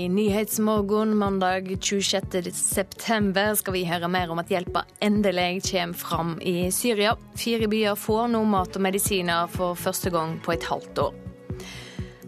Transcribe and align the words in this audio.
I 0.00 0.08
Nyhetsmorgen 0.08 1.16
mandag 1.16 1.66
26.9 1.76 3.54
skal 3.54 3.74
vi 3.74 3.82
høre 3.84 4.08
mer 4.08 4.30
om 4.32 4.38
at 4.40 4.48
hjelpa 4.48 4.86
endelig 5.04 5.60
kommer 5.66 5.98
fram 6.00 6.30
i 6.40 6.70
Syria. 6.72 7.12
Fire 7.36 7.68
byer 7.68 7.98
får 8.00 8.30
nå 8.32 8.40
mat 8.48 8.78
og 8.78 8.84
medisiner 8.86 9.50
for 9.52 9.76
første 9.76 10.08
gang 10.14 10.38
på 10.40 10.54
et 10.54 10.64
halvt 10.70 11.02
år. 11.04 11.18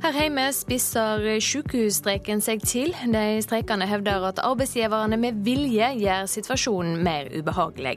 Her 0.02 0.18
hjemme 0.20 0.44
spisser 0.52 1.24
sykehusstreiken 1.40 2.44
seg 2.44 2.60
til. 2.60 2.92
De 3.14 3.40
streikende 3.40 3.88
hevder 3.88 4.28
at 4.34 4.42
arbeidsgiverne 4.44 5.16
med 5.16 5.40
vilje 5.46 5.94
gjør 6.02 6.28
situasjonen 6.28 7.00
mer 7.06 7.32
ubehagelig. 7.32 7.96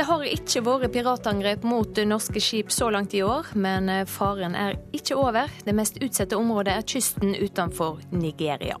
Det 0.00 0.06
har 0.08 0.22
ikke 0.24 0.62
vært 0.64 0.94
piratangrep 0.94 1.64
mot 1.68 1.98
norske 2.08 2.40
skip 2.40 2.70
så 2.72 2.86
langt 2.88 3.12
i 3.12 3.18
år, 3.20 3.50
men 3.52 3.90
faren 4.08 4.54
er 4.56 4.78
ikke 4.96 5.18
over. 5.20 5.52
Det 5.66 5.74
mest 5.76 5.98
utsatte 6.00 6.38
området 6.40 6.72
er 6.72 6.86
kysten 6.88 7.34
utenfor 7.36 7.98
Nigeria. 8.08 8.78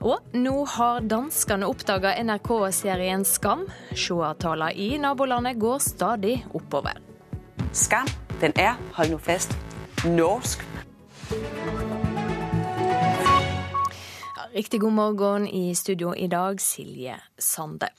Og 0.00 0.32
nå 0.32 0.54
har 0.78 1.04
danskene 1.04 1.68
oppdaga 1.68 2.14
NRK-serien 2.24 3.26
Skam. 3.28 3.66
Seertallene 3.92 4.72
i 4.80 4.96
nabolandet 5.02 5.60
går 5.60 5.78
stadig 5.84 6.38
oppover. 6.56 6.96
Skam, 7.76 8.08
den 8.40 8.56
er, 8.56 8.80
hold 8.96 9.12
nå 9.12 9.20
fast, 9.20 9.52
norsk. 10.08 10.64
Riktig 14.56 14.80
god 14.88 15.00
morgen 15.04 15.50
i 15.52 15.74
studio 15.76 16.16
i 16.16 16.32
dag, 16.32 16.64
Silje 16.64 17.20
Sande. 17.36 17.92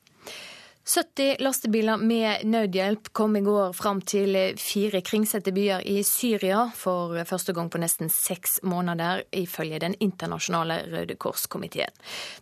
70 0.86 1.36
lastebiler 1.40 1.98
med 1.98 2.42
nødhjelp 2.44 3.12
kom 3.14 3.36
i 3.36 3.42
går 3.46 3.74
fram 3.78 4.00
til 4.02 4.34
fire 4.58 5.02
kringsette 5.06 5.54
byer 5.54 5.84
i 5.86 6.02
Syria 6.04 6.64
for 6.76 7.14
første 7.30 7.54
gang 7.54 7.70
på 7.70 7.78
nesten 7.78 8.10
seks 8.10 8.60
måneder, 8.64 9.22
ifølge 9.32 9.80
Den 9.80 9.96
internasjonale 10.00 10.80
Røde 10.90 11.16
Kors-komiteen. 11.16 11.94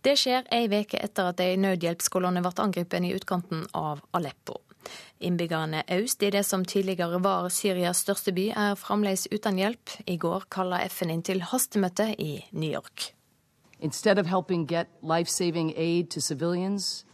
Det 0.02 0.16
skjer 0.16 0.48
ei 0.56 0.70
uke 0.72 1.02
etter 1.04 1.34
at 1.34 1.44
ei 1.44 1.58
nødhjelpskolonne 1.60 2.42
ble 2.46 2.54
angrepet 2.64 3.04
i 3.04 3.14
utkanten 3.18 3.68
av 3.76 4.00
Aleppo. 4.14 4.62
Innbyggerne 5.20 5.84
øst 5.92 6.24
i 6.24 6.32
det 6.32 6.46
som 6.46 6.64
tidligere 6.66 7.20
var 7.20 7.50
Syrias 7.52 8.06
største 8.06 8.32
by, 8.32 8.54
er 8.56 8.80
fremdeles 8.80 9.28
uten 9.34 9.60
hjelp. 9.60 10.00
I 10.08 10.16
går 10.16 10.48
kalla 10.50 10.80
FN 10.88 11.12
inn 11.12 11.26
til 11.28 11.44
hastemøte 11.44 12.14
i 12.16 12.46
New 12.52 12.72
York. 12.72 13.12
Instead 13.82 14.18
of 14.18 14.28
helping 14.28 14.66
get 14.66 14.88
life-saving 15.04 15.74
aid 15.76 16.10
to 16.12 16.22
civilians, 16.22 17.06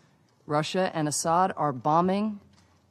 Russia 0.48 0.92
and 0.94 1.08
Assad 1.08 1.52
are 1.58 1.74
bombing 1.74 2.40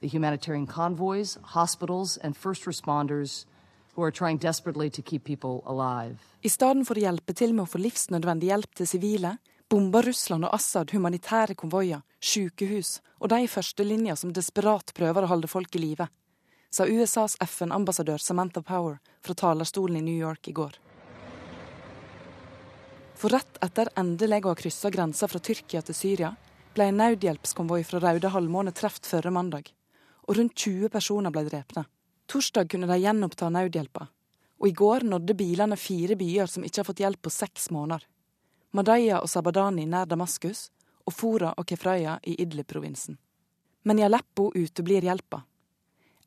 the 0.00 0.08
humanitarian 0.08 0.66
convoys, 0.66 1.38
hospitals, 1.42 2.16
and 2.16 2.36
first 2.36 2.64
responders 2.64 3.46
who 3.94 4.02
are 4.02 4.10
trying 4.10 4.38
desperately 4.38 4.90
to 4.90 5.02
keep 5.02 5.24
people 5.24 5.62
alive. 5.66 6.18
I 6.42 6.48
stedet 6.48 6.86
for 6.86 6.98
å 6.98 7.04
hjelpe 7.04 7.34
til 7.34 7.54
med 7.54 7.64
å 7.64 7.70
få 7.70 7.78
livsnødvendig 7.78 8.50
hjelp 8.50 8.74
til 8.74 8.88
sivile, 8.90 9.36
bomber 9.70 10.02
Russland 10.04 10.44
og 10.44 10.54
Assad 10.54 10.90
humanitære 10.92 11.54
konvoier, 11.54 12.02
sykehus 12.20 12.98
og 13.20 13.30
de 13.32 13.44
i 13.44 13.50
førstelinja 13.50 14.16
som 14.18 14.34
desperat 14.34 14.92
prøver 14.96 15.24
å 15.24 15.30
holde 15.30 15.48
folk 15.48 15.78
i 15.78 15.82
live, 15.82 16.08
sa 16.74 16.88
USAs 16.90 17.38
FN-ambassadør 17.40 18.18
Samantha 18.18 18.62
Power 18.62 18.98
fra 19.22 19.34
talerstolen 19.34 20.00
i 20.00 20.02
New 20.02 20.18
York 20.18 20.50
i 20.50 20.56
går. 20.58 20.74
For 23.14 23.30
rett 23.30 23.62
etter 23.62 23.88
endelig 23.96 24.42
å 24.42 24.50
ha 24.50 24.58
kryssa 24.58 24.90
grensa 24.90 25.30
fra 25.30 25.38
Tyrkia 25.38 25.84
til 25.86 25.96
Syria, 25.96 26.32
ble 26.74 26.88
en 26.90 26.98
nødhjelpskonvoi 26.98 27.82
fra 27.86 28.00
Raude 28.02 28.30
halvmåne 28.34 28.72
truffet 28.74 29.06
forrige 29.06 29.32
mandag, 29.34 29.70
og 30.26 30.38
rundt 30.38 30.56
20 30.58 30.90
personer 30.90 31.32
ble 31.34 31.44
drepne. 31.46 31.84
Torsdag 32.30 32.70
kunne 32.72 32.88
de 32.90 32.98
gjenoppta 33.02 33.50
nødhjelpa, 33.52 34.06
og 34.60 34.68
i 34.68 34.74
går 34.74 35.06
nådde 35.06 35.36
bilene 35.38 35.78
fire 35.78 36.16
byer 36.18 36.50
som 36.50 36.64
ikke 36.64 36.80
har 36.80 36.88
fått 36.88 37.02
hjelp 37.04 37.22
på 37.22 37.32
seks 37.32 37.70
måneder. 37.74 38.06
Madaya 38.74 39.20
og 39.22 39.30
Sabadani 39.30 39.84
nær 39.86 40.08
Damaskus, 40.10 40.70
og 41.04 41.12
Fora 41.12 41.52
og 41.60 41.68
Kefraya 41.68 42.16
i 42.24 42.38
Idlib-provinsen. 42.42 43.18
Men 43.84 44.00
i 44.00 44.06
Aleppo 44.06 44.48
uteblir 44.56 45.04
hjelpa. 45.04 45.42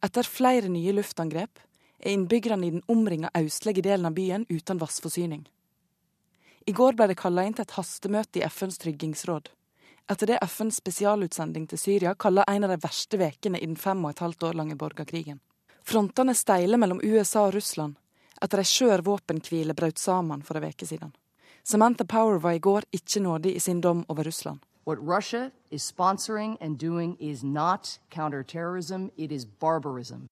Etter 0.06 0.30
flere 0.30 0.70
nye 0.70 0.94
luftangrep 0.94 1.60
er 1.98 2.14
innbyggerne 2.14 2.68
i 2.68 2.76
den 2.76 2.86
omringa 2.88 3.34
østlige 3.36 3.82
delen 3.82 4.06
av 4.06 4.14
byen 4.14 4.46
uten 4.54 4.78
vannforsyning. 4.78 5.48
I 6.68 6.76
går 6.78 6.94
ble 6.94 7.10
det 7.10 7.18
kalla 7.18 7.48
inn 7.48 7.58
til 7.58 7.66
et 7.66 7.78
hastemøte 7.80 8.40
i 8.40 8.46
FNs 8.46 8.78
tryggingsråd 8.84 9.50
etter 10.12 10.28
det 10.28 10.40
FNs 10.48 10.80
spesialutsending 10.82 11.68
til 11.68 11.80
Syria 11.80 12.16
kaller 12.16 12.48
en 12.48 12.64
av 12.64 12.74
de 12.74 12.80
verste 12.84 13.20
ukene 13.20 13.60
i 13.60 13.66
den 13.66 13.76
fem 13.76 14.06
og 14.06 14.16
et 14.16 14.24
halvt 14.24 14.50
år 14.50 14.60
lange 14.60 14.76
borgerkrigen. 14.80 15.40
Frontene 15.84 16.36
steiler 16.36 16.80
mellom 16.80 17.02
USA 17.04 17.48
og 17.48 17.56
Russland 17.56 17.96
etter 18.44 18.62
ei 18.62 18.70
skjør 18.70 19.04
våpenhvile 19.08 19.74
brøt 19.74 20.00
sammen 20.00 20.44
for 20.46 20.60
ei 20.60 20.72
uke 20.72 20.86
siden. 20.86 21.14
Samantha 21.64 22.06
Power 22.06 22.40
var 22.40 22.56
i 22.56 22.64
går 22.64 22.86
ikke 22.94 23.20
nådig 23.20 23.56
i 23.56 23.60
sin 23.60 23.82
dom 23.82 24.06
over 24.08 24.24
Russland. 24.24 24.60
What 24.86 25.00
Russia 25.02 25.52
is 25.72 25.84
sponsoring 25.84 26.58
and 26.62 26.78
doing 26.80 27.18
is 27.20 27.44
not 27.44 28.00
counterterrorism, 28.10 29.10
it 29.18 29.32
is 29.32 29.46
barbarism. 29.46 30.28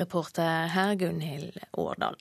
Reporter 0.00 0.66
her 0.66 0.94
Gunhild 0.94 1.58
Årdal. 1.72 2.16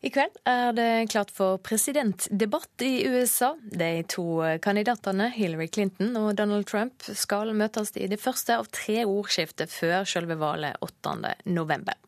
I 0.00 0.08
kveld 0.08 0.38
er 0.48 0.70
det 0.72 1.10
klart 1.12 1.28
for 1.36 1.58
presidentdebatt 1.60 2.80
i 2.86 3.02
USA. 3.04 3.50
De 3.60 4.00
to 4.08 4.22
kandidatene, 4.64 5.26
Hillary 5.34 5.66
Clinton 5.68 6.16
og 6.16 6.38
Donald 6.38 6.64
Trump, 6.70 7.04
skal 7.04 7.52
møtes 7.52 7.92
i 8.00 8.08
det 8.08 8.16
første 8.22 8.56
av 8.56 8.70
tre 8.72 9.02
ordskifter 9.04 9.68
før 9.68 10.08
selve 10.08 10.38
valget 10.40 10.80
8. 10.80 11.34
november. 11.52 12.00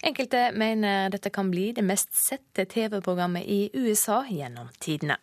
Enkelte 0.00 0.46
mener 0.56 1.12
dette 1.12 1.28
kan 1.28 1.52
bli 1.52 1.68
det 1.76 1.84
mest 1.84 2.16
sette 2.16 2.64
TV-programmet 2.64 3.44
i 3.44 3.68
USA 3.76 4.22
gjennom 4.24 4.72
tidene. 4.80 5.20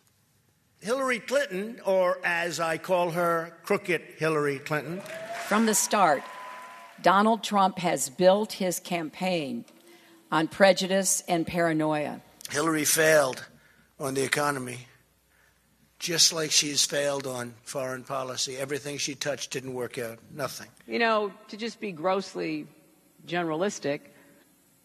Hillary 0.78 1.18
Clinton, 1.18 1.80
or 1.84 2.20
as 2.22 2.60
I 2.60 2.78
call 2.78 3.10
her, 3.10 3.50
crooked 3.66 4.00
Hillary 4.18 4.60
Clinton. 4.60 5.02
From 5.48 5.66
the 5.66 5.74
start, 5.74 6.22
Donald 7.02 7.42
Trump 7.42 7.80
has 7.80 8.08
built 8.08 8.52
his 8.52 8.78
campaign 8.78 9.64
on 10.32 10.48
prejudice 10.48 11.22
and 11.28 11.46
paranoia. 11.46 12.20
Hillary 12.50 12.86
failed 12.86 13.46
on 14.00 14.14
the 14.14 14.24
economy, 14.24 14.78
just 15.98 16.32
like 16.32 16.50
she's 16.50 16.84
failed 16.84 17.26
on 17.26 17.54
foreign 17.62 18.02
policy. 18.02 18.56
Everything 18.56 18.96
she 18.96 19.14
touched 19.14 19.52
didn't 19.52 19.74
work 19.74 19.98
out. 19.98 20.18
Nothing. 20.34 20.68
You 20.86 20.98
know, 20.98 21.32
to 21.48 21.56
just 21.56 21.78
be 21.78 21.92
grossly 21.92 22.66
generalistic, 23.26 24.00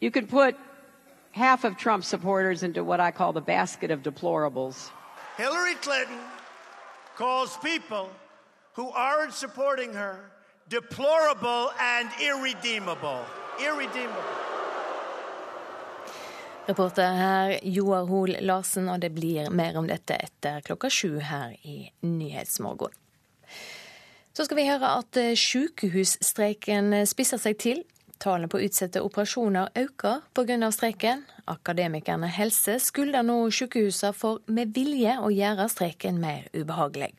you 0.01 0.11
could 0.11 0.29
put 0.29 0.55
half 1.31 1.63
of 1.63 1.77
Trump's 1.77 2.07
supporters 2.07 2.61
into 2.61 2.83
what 2.83 2.99
I 2.99 3.11
call 3.11 3.31
the 3.31 3.41
basket 3.41 3.89
of 3.89 4.03
deplorables. 4.03 4.89
Hillary 5.37 5.75
Clinton 5.75 6.19
calls 7.15 7.57
people 7.57 8.09
who 8.73 8.89
aren't 8.89 9.33
supporting 9.33 9.93
her 9.93 10.19
deplorable 10.67 11.71
and 11.79 12.09
irredeemable. 12.21 13.23
Irredeemable. 13.63 14.23
Reporter 16.67 17.13
her 17.15 17.59
Joar 17.63 18.05
Hoel 18.09 18.35
Larsen, 18.43 18.89
og 18.91 18.99
det 18.99 19.13
blir 19.15 19.47
mer 19.55 19.77
om 19.79 19.85
dette 19.87 20.17
etter 20.19 20.59
klokka 20.67 20.89
sju 20.91 21.21
her 21.23 21.53
i 21.63 21.77
Nyhetsmorgen. 22.03 22.91
Så 24.35 24.45
skal 24.45 24.59
vi 24.59 24.65
høre 24.67 24.89
at 24.99 25.19
sykehusstreiken 25.39 26.91
spisser 27.07 27.39
seg 27.39 27.55
til. 27.63 27.79
Tallet 28.19 28.51
på 28.51 28.59
utsatte 28.65 28.99
operasjoner 29.05 29.71
øker 29.79 30.25
pga. 30.35 30.71
streiken. 30.71 31.23
Akademikerne 31.47 32.27
helse 32.27 32.75
skylder 32.83 33.23
nå 33.23 33.49
sykehusene 33.49 34.11
for 34.13 34.43
med 34.47 34.75
vilje 34.75 35.15
å 35.23 35.31
gjøre 35.31 35.69
streiken 35.71 36.19
mer 36.19 36.49
ubehagelig. 36.51 37.13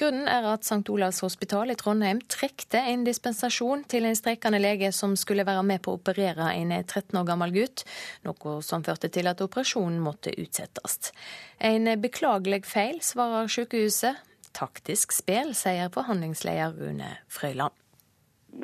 Grunnen 0.00 0.28
er 0.30 0.46
at 0.52 0.66
St. 0.66 0.82
Olavs 0.92 1.20
hospital 1.24 1.72
i 1.72 1.78
Trondheim 1.78 2.22
trekte 2.30 2.82
en 2.92 3.04
dispensasjon 3.06 3.84
til 3.90 4.08
en 4.08 4.18
streikende 4.18 4.60
lege 4.62 4.92
som 4.96 5.16
skulle 5.18 5.46
være 5.48 5.64
med 5.66 5.84
på 5.84 5.94
å 5.94 6.00
operere 6.00 6.52
en 6.54 6.72
13 6.78 7.18
år 7.20 7.28
gammel 7.28 7.54
gutt, 7.54 7.84
noe 8.26 8.56
som 8.66 8.84
førte 8.86 9.10
til 9.12 9.30
at 9.30 9.42
operasjonen 9.44 10.00
måtte 10.04 10.34
utsettes. 10.40 11.12
En 11.60 11.88
beklagelig 12.00 12.64
feil, 12.68 13.00
svarer 13.04 13.50
sykehuset. 13.50 14.26
Taktisk 14.56 15.12
spill, 15.14 15.52
sier 15.54 15.92
forhandlingsleder 15.94 16.74
Rune 16.80 17.12
Frøyland. 17.30 17.76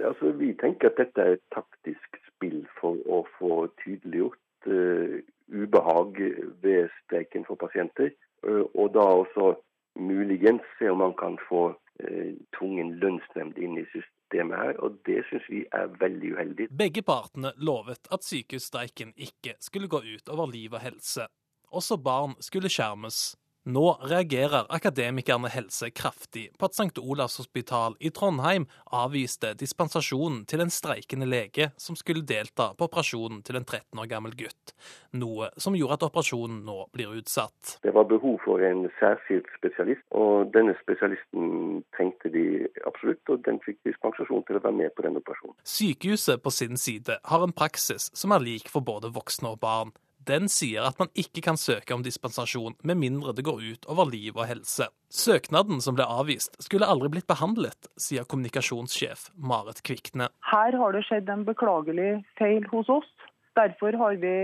Altså, 0.03 0.33
vi 0.35 0.51
tenker 0.59 0.91
at 0.91 0.99
dette 0.99 1.23
er 1.23 1.37
et 1.37 1.45
taktisk 1.55 2.19
spill 2.27 2.65
for 2.81 2.99
å 3.07 3.23
få 3.39 3.67
tydeliggjort 3.85 4.71
uh, 4.71 5.21
ubehag 5.55 6.19
ved 6.65 6.91
streiken 7.05 7.47
for 7.47 7.59
pasienter. 7.61 8.11
Uh, 8.43 8.67
og 8.75 8.93
da 8.97 9.07
også 9.23 9.55
muligens 9.97 10.63
se 10.79 10.91
om 10.91 10.99
man 10.99 11.15
kan 11.19 11.39
få 11.49 11.69
eh, 12.01 12.35
tvungen 12.59 12.97
lønnsnemnd 13.03 13.59
inn 13.59 13.79
i 13.81 13.87
systemet 13.93 14.59
her, 14.59 14.79
og 14.85 14.99
det 15.09 15.23
syns 15.31 15.49
vi 15.53 15.65
er 15.73 15.91
veldig 16.01 16.35
uheldig. 16.37 16.69
Begge 16.79 17.03
partene 17.07 17.53
lovet 17.57 18.11
at 18.13 18.27
sykehusstreiken 18.27 19.15
ikke 19.17 19.57
skulle 19.61 19.89
gå 19.89 20.03
ut 20.05 20.29
over 20.33 20.53
liv 20.53 20.77
og 20.77 20.85
helse. 20.85 21.29
Også 21.73 21.99
barn 21.99 22.37
skulle 22.41 22.71
skjermes. 22.73 23.37
Nå 23.67 23.97
reagerer 24.01 24.67
Akademikerne 24.71 25.49
helse 25.51 25.89
kraftig 25.91 26.53
på 26.59 26.69
at 26.69 26.77
St. 26.77 27.01
Olavs 27.03 27.41
hospital 27.41 27.97
i 27.99 28.13
Trondheim 28.15 28.69
avviste 28.95 29.57
dispensasjonen 29.59 30.45
til 30.47 30.63
en 30.63 30.71
streikende 30.71 31.27
lege 31.27 31.73
som 31.83 31.99
skulle 31.99 32.23
delta 32.23 32.69
på 32.79 32.87
operasjonen 32.87 33.41
til 33.43 33.59
en 33.59 33.67
13 33.67 33.99
år 33.99 34.07
gammel 34.13 34.37
gutt, 34.39 34.77
noe 35.19 35.51
som 35.59 35.75
gjorde 35.75 35.99
at 35.99 36.07
operasjonen 36.07 36.63
nå 36.69 36.79
blir 36.95 37.19
utsatt. 37.19 37.81
Det 37.83 37.91
var 37.99 38.07
behov 38.07 38.39
for 38.47 38.63
en 38.63 38.87
særskilt 39.01 39.51
spesialist, 39.59 40.07
og 40.15 40.55
denne 40.55 40.79
spesialisten 40.85 41.83
trengte 41.99 42.31
de 42.31 42.47
absolutt, 42.87 43.35
og 43.35 43.43
den 43.51 43.59
fikk 43.67 43.83
dispensasjon 43.91 44.47
til 44.47 44.61
å 44.61 44.63
være 44.63 44.79
med 44.85 44.95
på 44.95 45.11
den 45.11 45.19
operasjonen. 45.19 45.59
Sykehuset 45.67 46.39
på 46.47 46.55
sin 46.55 46.79
side 46.79 47.19
har 47.19 47.43
en 47.43 47.59
praksis 47.65 48.13
som 48.15 48.31
er 48.31 48.47
lik 48.47 48.71
for 48.71 48.87
både 48.87 49.11
voksne 49.11 49.57
og 49.57 49.65
barn 49.67 49.97
den 50.29 50.51
sier 50.53 50.87
at 50.89 50.99
man 51.01 51.11
ikke 51.19 51.43
kan 51.45 51.59
søke 51.61 51.95
om 51.95 52.05
dispensasjon 52.07 52.77
med 52.87 53.01
mindre 53.01 53.35
det 53.37 53.45
går 53.47 53.63
ut 53.63 53.89
over 53.93 54.11
liv 54.11 54.37
og 54.37 54.47
helse. 54.51 54.89
Søknaden 55.13 55.83
som 55.85 55.97
ble 55.99 56.07
avvist, 56.07 56.59
skulle 56.63 56.89
aldri 56.91 57.13
blitt 57.15 57.29
behandlet, 57.31 57.89
sier 58.01 58.27
kommunikasjonssjef 58.29 59.31
Marit 59.37 59.83
Kvikne. 59.87 60.31
Her 60.51 60.77
har 60.81 60.97
det 60.97 61.05
skjedd 61.09 61.31
en 61.33 61.47
beklagelig 61.47 62.11
feil 62.41 62.67
hos 62.73 62.91
oss. 62.93 63.09
Derfor 63.57 63.97
har 63.97 64.19
vi 64.23 64.35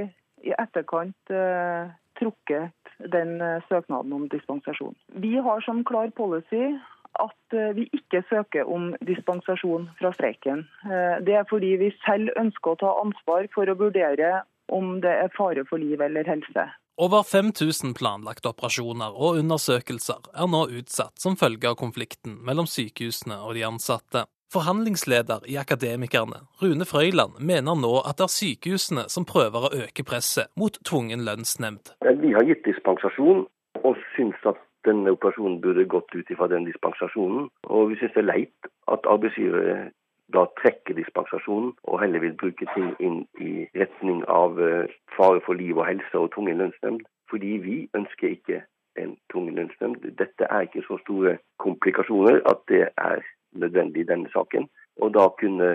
i 0.42 0.54
etterkant 0.58 1.30
eh, 1.34 1.90
trukket 2.18 2.94
den 3.12 3.40
eh, 3.40 3.62
søknaden 3.68 4.12
om 4.12 4.28
dispensasjon. 4.32 4.96
Vi 5.22 5.36
har 5.36 5.60
som 5.66 5.84
klar 5.84 6.10
policy 6.16 6.72
at 7.20 7.56
eh, 7.56 7.74
vi 7.76 7.88
ikke 7.92 8.22
søker 8.30 8.68
om 8.68 8.92
dispensasjon 9.06 9.88
fra 9.98 10.12
streiken. 10.16 10.64
Eh, 10.86 11.18
det 11.26 11.36
er 11.40 11.48
fordi 11.50 11.74
vi 11.82 11.92
selv 12.06 12.32
ønsker 12.40 12.74
å 12.74 12.80
ta 12.82 12.94
ansvar 13.02 13.48
for 13.54 13.68
å 13.68 13.78
vurdere 13.78 14.42
om 14.72 14.94
det 15.04 15.12
er 15.24 15.34
fare 15.36 15.64
for 15.68 15.82
liv 15.82 16.00
eller 16.00 16.28
helse. 16.28 16.68
Over 17.00 17.24
5000 17.24 17.94
planlagte 17.96 18.50
operasjoner 18.52 19.14
og 19.16 19.38
undersøkelser 19.40 20.28
er 20.36 20.48
nå 20.52 20.66
utsatt 20.78 21.22
som 21.22 21.38
følge 21.40 21.70
av 21.70 21.78
konflikten 21.80 22.36
mellom 22.44 22.68
sykehusene 22.68 23.38
og 23.40 23.56
de 23.56 23.64
ansatte. 23.68 24.26
Forhandlingsleder 24.52 25.46
i 25.48 25.56
Akademikerne, 25.56 26.42
Rune 26.60 26.84
Frøyland, 26.84 27.38
mener 27.40 27.78
nå 27.80 27.94
at 28.04 28.18
det 28.20 28.26
er 28.26 28.34
sykehusene 28.34 29.06
som 29.08 29.24
prøver 29.24 29.64
å 29.64 29.72
øke 29.86 30.04
presset 30.04 30.52
mot 30.60 30.76
tvungen 30.84 31.24
lønnsnemnd. 31.24 31.94
Vi 32.20 32.34
har 32.36 32.44
gitt 32.44 32.66
dispensasjon, 32.68 33.46
og 33.80 33.96
syns 34.12 34.44
at 34.44 34.60
denne 34.84 35.14
operasjonen 35.16 35.60
burde 35.64 35.88
gått 35.88 36.12
ut 36.12 36.30
ifra 36.30 36.50
den 36.52 36.68
dispensasjonen. 36.68 37.48
Og 37.72 37.92
vi 37.92 37.98
syns 38.00 38.12
det 38.12 38.24
er 38.26 38.28
leit 38.28 38.70
at 38.92 39.08
arbeidsgivere 39.08 39.88
da 40.34 40.44
trekker 40.60 40.94
dispensasjonen 40.96 41.72
og 41.82 42.00
heller 42.00 42.22
vil 42.24 42.36
bruke 42.40 42.66
ting 42.74 42.92
inn 43.00 43.22
i 43.40 43.66
retning 43.78 44.22
av 44.28 44.60
eh, 44.62 44.92
fare 45.16 45.42
for 45.46 45.58
liv 45.58 45.78
og 45.78 45.88
helse 45.88 46.18
og 46.18 46.30
tvungen 46.34 46.60
lønnsnemnd. 46.62 47.02
Fordi 47.30 47.52
vi 47.64 47.76
ønsker 47.96 48.28
ikke 48.28 48.62
en 49.00 49.16
tvungen 49.32 49.56
lønnsnemnd. 49.56 50.04
Dette 50.20 50.48
er 50.48 50.66
ikke 50.66 50.84
så 50.86 50.98
store 51.04 51.38
komplikasjoner 51.64 52.42
at 52.48 52.60
det 52.68 52.88
er 52.96 53.24
nødvendig 53.52 54.04
i 54.04 54.10
denne 54.12 54.30
saken. 54.32 54.68
Og 55.00 55.14
da 55.16 55.28
kunne 55.40 55.70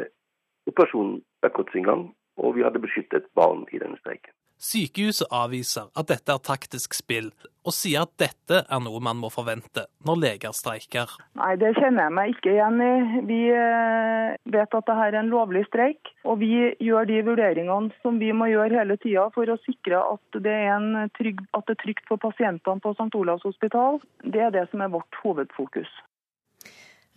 operasjonen 0.69 1.21
vært 1.41 1.57
gått 1.57 1.73
sin 1.73 1.87
gang, 1.87 2.09
og 2.37 2.55
vi 2.55 2.65
hadde 2.65 2.81
beskyttet 2.83 3.29
barn 3.35 3.65
i 3.71 3.81
denne 3.81 3.97
streiken. 4.01 4.33
Sykehuset 4.57 5.29
avviser 5.29 5.91
at 5.93 6.07
dette 6.09 6.33
er 6.33 6.41
taktisk 6.41 6.95
spill, 6.97 7.29
og 7.61 7.75
sier 7.75 8.07
at 8.07 8.13
dette 8.17 8.63
er 8.63 8.79
noe 8.81 8.97
man 9.03 9.19
må 9.21 9.29
forvente 9.29 9.83
når 10.07 10.17
leger 10.23 10.55
streiker. 10.57 11.13
Nei, 11.37 11.51
det 11.61 11.75
kjenner 11.77 12.07
jeg 12.07 12.15
meg 12.17 12.33
ikke 12.33 12.55
igjen 12.55 12.81
i. 12.81 12.91
Vi 13.29 13.39
eh, 13.53 14.33
vet 14.49 14.65
at 14.65 14.89
dette 14.89 14.97
er 15.05 15.19
en 15.19 15.29
lovlig 15.29 15.61
streik, 15.67 16.09
og 16.25 16.39
vi 16.41 16.51
gjør 16.81 17.05
de 17.11 17.21
vurderingene 17.29 17.93
som 18.01 18.17
vi 18.17 18.33
må 18.33 18.49
gjøre 18.49 18.81
hele 18.81 18.97
tida 19.03 19.27
for 19.35 19.45
å 19.45 19.59
sikre 19.67 20.01
at 20.15 20.41
det, 20.41 20.57
er 20.73 21.13
trygg, 21.19 21.45
at 21.53 21.69
det 21.69 21.77
er 21.77 21.83
trygt 21.85 22.09
for 22.09 22.23
pasientene 22.25 22.81
på 22.81 22.95
St. 22.97 23.11
Olavs 23.13 23.45
hospital. 23.45 24.01
Det 24.25 24.41
er 24.47 24.53
det 24.57 24.65
som 24.71 24.81
er 24.81 24.93
vårt 24.97 25.21
hovedfokus. 25.21 25.91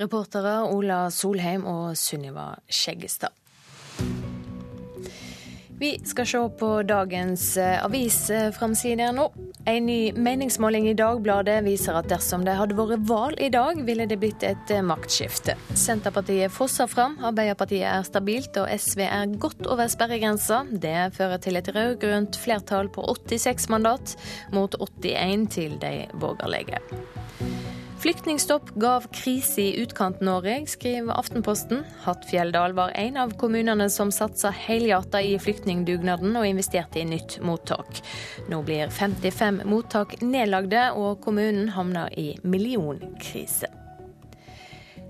Reportere 0.01 0.59
Ola 0.69 1.07
Solheim 1.13 1.65
og 1.69 1.97
Sunniva 1.97 2.53
Skjeggestad. 2.69 3.40
Vi 5.81 6.01
skal 6.05 6.27
se 6.27 6.39
på 6.59 6.83
dagens 6.83 7.57
eh, 7.57 7.85
avisframsider 7.85 9.15
nå. 9.17 9.31
En 9.65 9.87
ny 9.87 10.13
meningsmåling 10.13 10.91
i 10.91 10.93
Dagbladet 10.95 11.63
viser 11.65 11.97
at 11.97 12.11
dersom 12.11 12.45
det 12.45 12.59
hadde 12.59 12.77
vært 12.77 13.07
valg 13.09 13.41
i 13.41 13.49
dag, 13.49 13.81
ville 13.87 14.05
det 14.11 14.19
blitt 14.21 14.45
et 14.45 14.75
eh, 14.75 14.83
maktskifte. 14.85 15.55
Senterpartiet 15.73 16.53
fosser 16.53 16.91
fram, 16.91 17.17
Arbeiderpartiet 17.25 17.87
er 17.89 18.05
stabilt 18.05 18.61
og 18.61 18.69
SV 18.69 19.07
er 19.07 19.33
godt 19.41 19.65
over 19.73 19.89
sperregrensa. 19.89 20.67
Det 20.69 21.15
fører 21.17 21.41
til 21.41 21.57
et 21.57 21.73
rød-grønt 21.73 22.37
flertall 22.45 22.93
på 22.93 23.07
86 23.17 23.71
mandat, 23.73 24.19
mot 24.53 24.77
81 24.77 25.49
til 25.57 25.81
de 25.81 25.95
borgerlige. 26.21 26.85
Flyktningstopp 28.01 28.71
gav 28.81 29.05
krise 29.13 29.63
i 29.63 29.83
Utkant-Norge, 29.83 30.67
skriver 30.67 31.19
Aftenposten. 31.19 31.83
Hattfjelldal 32.01 32.73
var 32.73 32.95
en 32.97 33.17
av 33.17 33.35
kommunene 33.37 33.91
som 33.93 34.09
satsa 34.13 34.49
helhjertet 34.57 35.27
i 35.29 35.35
flyktningdugnaden 35.39 36.33
og 36.41 36.47
investerte 36.49 37.03
i 37.03 37.05
nytt 37.05 37.37
mottak. 37.45 38.01
Nå 38.49 38.63
blir 38.65 38.89
55 38.89 39.61
mottak 39.69 40.17
nedlagde, 40.25 40.87
og 40.97 41.21
kommunen 41.21 41.69
havner 41.77 42.09
i 42.17 42.31
millionkrise. 42.41 43.69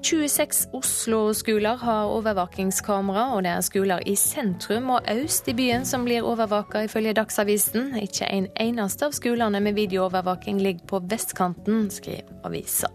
26 0.02 0.68
Oslo-skoler 0.72 1.76
har 1.76 2.08
overvåkingskamera, 2.14 3.26
og 3.34 3.42
det 3.44 3.50
er 3.52 3.64
skoler 3.64 4.04
i 4.08 4.14
sentrum 4.16 4.88
og 4.94 5.08
øst 5.12 5.48
i 5.52 5.54
byen 5.56 5.84
som 5.84 6.06
blir 6.06 6.24
overvåka, 6.24 6.86
ifølge 6.86 7.12
Dagsavisen. 7.18 7.92
Ikke 8.00 8.28
en 8.32 8.48
eneste 8.60 9.06
av 9.06 9.12
skolene 9.16 9.60
med 9.60 9.76
videoovervåking 9.76 10.62
ligger 10.64 10.86
på 10.88 11.02
vestkanten, 11.10 11.90
skriver 11.92 12.32
avisa. 12.48 12.88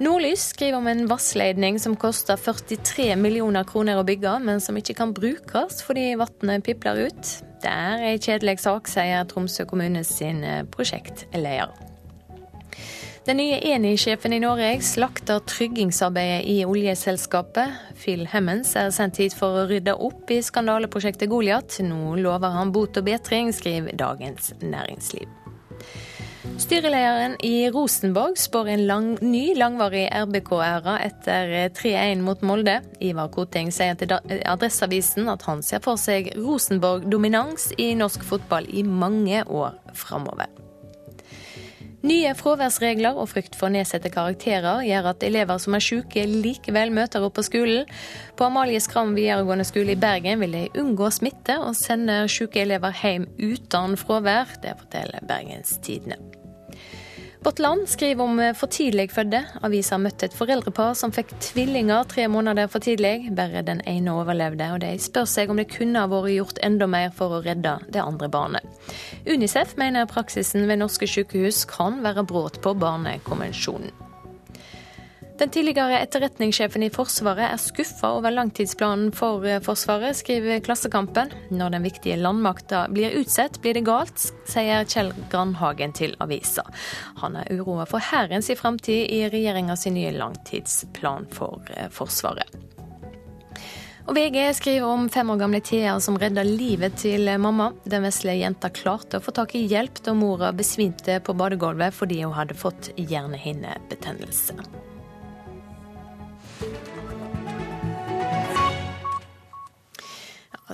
Nordlys 0.00 0.46
skriver 0.54 0.78
om 0.78 0.88
en 0.88 1.04
vannledning 1.10 1.76
som 1.80 1.96
koster 2.00 2.40
43 2.40 3.12
millioner 3.20 3.68
kroner 3.68 4.00
å 4.00 4.06
bygge, 4.08 4.38
men 4.40 4.64
som 4.64 4.80
ikke 4.80 4.96
kan 4.96 5.12
brukes 5.12 5.84
fordi 5.84 6.14
vannet 6.16 6.64
pipler 6.64 7.04
ut. 7.10 7.34
Det 7.60 7.68
er 7.68 8.06
ei 8.08 8.16
kjedelig 8.16 8.62
sak, 8.64 8.88
sier 8.88 9.28
Tromsø 9.28 9.68
kommune 9.68 10.06
sin 10.08 10.40
prosjektleder. 10.72 11.76
Den 13.26 13.36
nye 13.36 13.58
Eni-sjefen 13.60 14.32
i 14.32 14.38
Norge 14.40 14.78
slakter 14.80 15.42
tryggingsarbeidet 15.44 16.46
i 16.48 16.54
oljeselskapet. 16.64 17.74
Phil 18.00 18.24
Hemmens 18.32 18.72
er 18.80 18.88
sendt 18.96 19.20
hit 19.20 19.36
for 19.36 19.58
å 19.60 19.66
rydde 19.68 19.92
opp 19.92 20.32
i 20.32 20.38
skandaleprosjektet 20.40 21.28
Goliat. 21.28 21.76
Nå 21.84 22.14
lover 22.16 22.54
han 22.56 22.72
bot 22.72 22.96
og 22.96 23.04
bedring, 23.04 23.52
skriver 23.52 23.98
Dagens 24.00 24.54
Næringsliv. 24.64 25.28
Styrelederen 26.60 27.36
i 27.44 27.68
Rosenborg 27.72 28.40
spår 28.40 28.72
en 28.72 28.86
lang, 28.88 29.10
ny 29.20 29.52
langvarig 29.56 30.06
RBK-æra 30.22 30.96
etter 31.04 31.52
3-1 31.76 32.24
mot 32.24 32.40
Molde. 32.40 32.78
Ivar 33.04 33.28
Koting 33.36 33.68
sier 33.68 34.00
til 34.00 34.16
Adresseavisen 34.16 35.28
at 35.28 35.44
han 35.44 35.60
ser 35.60 35.84
for 35.84 36.00
seg 36.00 36.32
Rosenborg-dominans 36.40 37.74
i 37.76 37.92
norsk 38.00 38.24
fotball 38.32 38.72
i 38.72 38.88
mange 38.88 39.44
år 39.44 39.76
framover. 39.92 40.48
Nye 42.00 42.32
fraværsregler 42.32 43.18
og 43.20 43.28
frykt 43.28 43.58
for 43.60 43.68
nedsette 43.72 44.08
karakterer 44.12 44.80
gjør 44.86 45.10
at 45.10 45.26
elever 45.26 45.60
som 45.60 45.76
er 45.76 45.84
syke, 45.84 46.24
likevel 46.24 46.94
møter 46.96 47.26
opp 47.26 47.36
på 47.36 47.44
skolen. 47.44 47.84
På 48.40 48.48
Amalie 48.48 48.80
Skram 48.80 49.12
videregående 49.18 49.68
skole 49.68 49.92
i 49.92 50.00
Bergen 50.00 50.40
vil 50.40 50.56
de 50.56 50.66
unngå 50.80 51.12
smitte 51.12 51.60
og 51.60 51.76
sende 51.76 52.22
syke 52.32 52.64
elever 52.64 52.96
hjem 53.02 53.28
uten 53.36 54.00
fravær. 54.00 54.56
Det 54.64 54.78
forteller 54.80 55.28
Bergens 55.28 55.76
Tidende. 55.84 56.39
Vårt 57.42 57.58
Land 57.58 57.88
skriver 57.88 58.24
om 58.24 58.40
for 58.56 58.68
tidlig 58.68 59.06
fødte. 59.14 59.38
Avisa 59.64 59.96
møtte 59.96 60.26
et 60.28 60.34
foreldrepar 60.36 60.92
som 60.98 61.12
fikk 61.14 61.32
tvillinger 61.40 62.04
tre 62.10 62.26
måneder 62.28 62.68
for 62.68 62.84
tidlig. 62.84 63.30
Bare 63.36 63.62
den 63.64 63.80
ene 63.88 64.12
overlevde, 64.12 64.66
og 64.74 64.82
de 64.82 64.90
spør 65.00 65.24
seg 65.24 65.48
om 65.48 65.56
det 65.56 65.70
kunne 65.72 66.02
ha 66.02 66.10
vært 66.10 66.34
gjort 66.34 66.60
enda 66.66 66.90
mer 66.90 67.08
for 67.16 67.38
å 67.38 67.40
redde 67.46 67.78
det 67.88 68.04
andre 68.04 68.28
barnet. 68.28 68.68
Unicef 69.24 69.72
mener 69.80 70.10
praksisen 70.10 70.68
ved 70.68 70.82
norske 70.82 71.08
sykehus 71.08 71.64
kan 71.70 72.02
være 72.04 72.28
brudd 72.28 72.60
på 72.60 72.76
barnekonvensjonen. 72.76 74.09
Den 75.40 75.50
tidligere 75.50 75.98
etterretningssjefen 75.98 76.82
i 76.84 76.90
Forsvaret 76.92 77.46
er 77.46 77.60
skuffa 77.60 78.10
over 78.18 78.34
langtidsplanen 78.34 79.06
for 79.16 79.46
eh, 79.48 79.62
Forsvaret, 79.64 80.18
skriver 80.18 80.60
Klassekampen. 80.60 81.30
Når 81.48 81.70
den 81.72 81.86
viktige 81.88 82.18
landmakta 82.20 82.82
blir 82.92 83.16
utsatt, 83.16 83.56
blir 83.64 83.78
det 83.78 83.86
galt, 83.86 84.20
sier 84.44 84.84
Kjell 84.84 85.14
Grandhagen 85.32 85.94
til 85.96 86.12
avisa. 86.20 86.66
Han 87.22 87.40
er 87.40 87.48
uroa 87.56 87.86
for 87.88 88.04
hærens 88.04 88.52
framtid 88.60 89.08
i 89.08 89.22
regjeringa 89.32 89.78
sin 89.80 89.96
nye 89.96 90.12
langtidsplan 90.12 91.30
for 91.32 91.64
eh, 91.72 91.88
Forsvaret. 91.88 92.60
Og 94.10 94.12
VG 94.18 94.42
skriver 94.60 94.92
om 94.92 95.08
fem 95.08 95.32
år 95.32 95.40
gamle 95.40 95.64
Thea 95.64 95.96
som 96.04 96.20
redda 96.20 96.44
livet 96.44 97.00
til 97.00 97.32
mamma. 97.40 97.70
Den 97.88 98.04
vesle 98.04 98.36
jenta 98.36 98.68
klarte 98.68 99.16
å 99.16 99.24
få 99.24 99.32
tak 99.40 99.56
i 99.56 99.64
hjelp 99.72 100.04
da 100.04 100.12
mora 100.12 100.52
besvimte 100.52 101.16
på 101.24 101.32
badegulvet 101.32 101.96
fordi 101.96 102.20
hun 102.26 102.36
hadde 102.36 102.60
fått 102.60 102.92
hjernehinnebetennelse. 103.00 104.89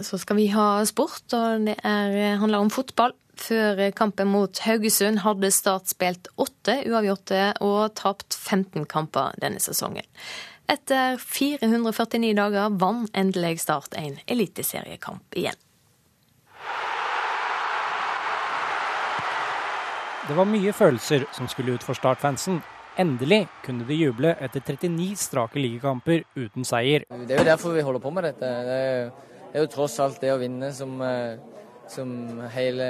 Så 0.03 0.19
skal 0.21 0.37
vi 0.37 0.51
ha 0.53 0.85
sport, 0.85 1.25
og 1.33 1.65
det 1.67 1.77
er, 1.81 2.37
handler 2.41 2.65
om 2.65 2.71
fotball. 2.71 3.15
Før 3.37 3.91
kampen 3.93 4.31
mot 4.33 4.59
Haugesund 4.65 5.21
hadde 5.21 5.51
Start 5.53 5.91
spilt 5.93 6.31
åtte 6.41 6.79
uavgjorte 6.89 7.41
og 7.65 7.93
tapt 7.99 8.37
15 8.37 8.87
kamper 8.89 9.37
denne 9.43 9.61
sesongen. 9.61 10.07
Etter 10.73 11.21
449 11.21 12.33
dager 12.37 12.73
vant 12.81 13.13
endelig 13.17 13.61
Start 13.63 13.97
en 14.01 14.17
eliteseriekamp 14.27 15.37
igjen. 15.37 15.61
Det 20.27 20.35
var 20.35 20.49
mye 20.51 20.73
følelser 20.75 21.29
som 21.37 21.47
skulle 21.47 21.77
ut 21.77 21.85
for 21.87 21.95
Start-fansen. 21.95 22.59
Endelig 22.97 23.43
kunne 23.65 23.85
de 23.89 23.99
juble 23.99 24.33
etter 24.41 24.63
39 24.65 25.19
strake 25.21 25.61
ligakamper 25.61 26.25
uten 26.37 26.65
seier. 26.65 27.05
Det 27.27 27.37
er 27.37 27.43
jo 27.43 27.51
derfor 27.51 27.77
vi 27.77 27.85
holder 27.85 28.01
på 28.01 28.13
med 28.17 28.25
dette. 28.25 28.53
Det 28.69 28.79
er 28.79 28.87
jo, 28.87 29.11
det 29.51 29.61
er 29.61 29.67
jo 29.67 29.73
tross 29.75 29.99
alt 30.01 30.23
det 30.23 30.33
å 30.33 30.39
vinne 30.41 30.73
som 30.77 30.97
eh, 31.05 31.37
som 31.89 32.11
hele, 32.55 32.87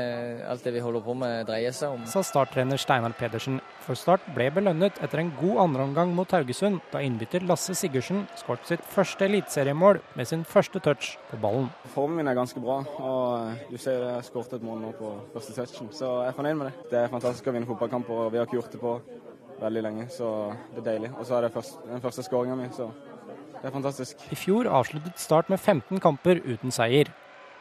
alt 0.49 0.65
det 0.65 0.73
vi 0.75 0.81
holder 0.81 1.03
på 1.05 1.15
med 1.19 1.47
dreier 1.49 1.75
seg 1.77 1.97
om. 1.97 2.05
Sa 2.09 2.23
starttrener 2.25 2.81
Steinar 2.81 3.15
Pedersen. 3.19 3.59
For 3.87 3.99
Start 3.99 4.25
ble 4.35 4.49
belønnet 4.55 4.99
etter 5.05 5.21
en 5.23 5.33
god 5.39 5.61
andreomgang 5.67 6.15
mot 6.17 6.33
Haugesund, 6.35 6.81
da 6.91 7.03
innbytter 7.05 7.45
Lasse 7.47 7.77
Sigurdsen 7.79 8.25
skåret 8.41 8.67
sitt 8.67 8.89
første 8.91 9.29
eliteseriemål 9.29 10.01
med 10.19 10.31
sin 10.31 10.43
første 10.49 10.83
touch 10.83 11.13
på 11.31 11.39
ballen. 11.43 11.69
Formen 11.95 12.19
min 12.23 12.33
er 12.33 12.39
ganske 12.39 12.63
bra, 12.63 12.81
og 12.99 13.71
du 13.71 13.77
ser 13.79 14.03
jeg 14.09 14.27
skåret 14.31 14.57
et 14.59 14.67
mål 14.67 14.83
nå 14.83 14.93
på 14.99 15.13
første 15.37 15.55
touchen, 15.61 15.93
så 15.95 16.17
jeg 16.25 16.33
er 16.33 16.41
fornøyd 16.41 16.59
med 16.59 16.71
det. 16.71 16.91
Det 16.91 17.03
er 17.03 17.15
fantastisk 17.15 17.47
å 17.47 17.55
vinne 17.55 17.71
fotballkamper, 17.71 18.27
og 18.27 18.35
vi 18.35 18.41
har 18.41 18.49
ikke 18.49 18.59
gjort 18.59 18.75
det 18.75 18.83
på 18.83 18.99
veldig 19.61 19.83
lenge, 19.83 20.09
så 20.13 20.31
det 20.75 20.83
er 20.83 20.89
deilig. 20.91 21.13
Og 21.19 21.27
så 21.27 21.37
er 21.37 21.47
det 21.47 21.53
først, 21.55 21.79
den 21.89 22.03
første 22.05 22.25
skåringa 22.27 22.57
mi, 22.59 22.69
så 22.75 22.91
det 23.57 23.71
er 23.71 23.75
fantastisk. 23.75 24.27
I 24.31 24.39
fjor 24.39 24.69
avsluttet 24.69 25.19
Start 25.21 25.49
med 25.53 25.59
15 25.59 26.01
kamper 26.01 26.43
uten 26.45 26.75
seier. 26.75 27.11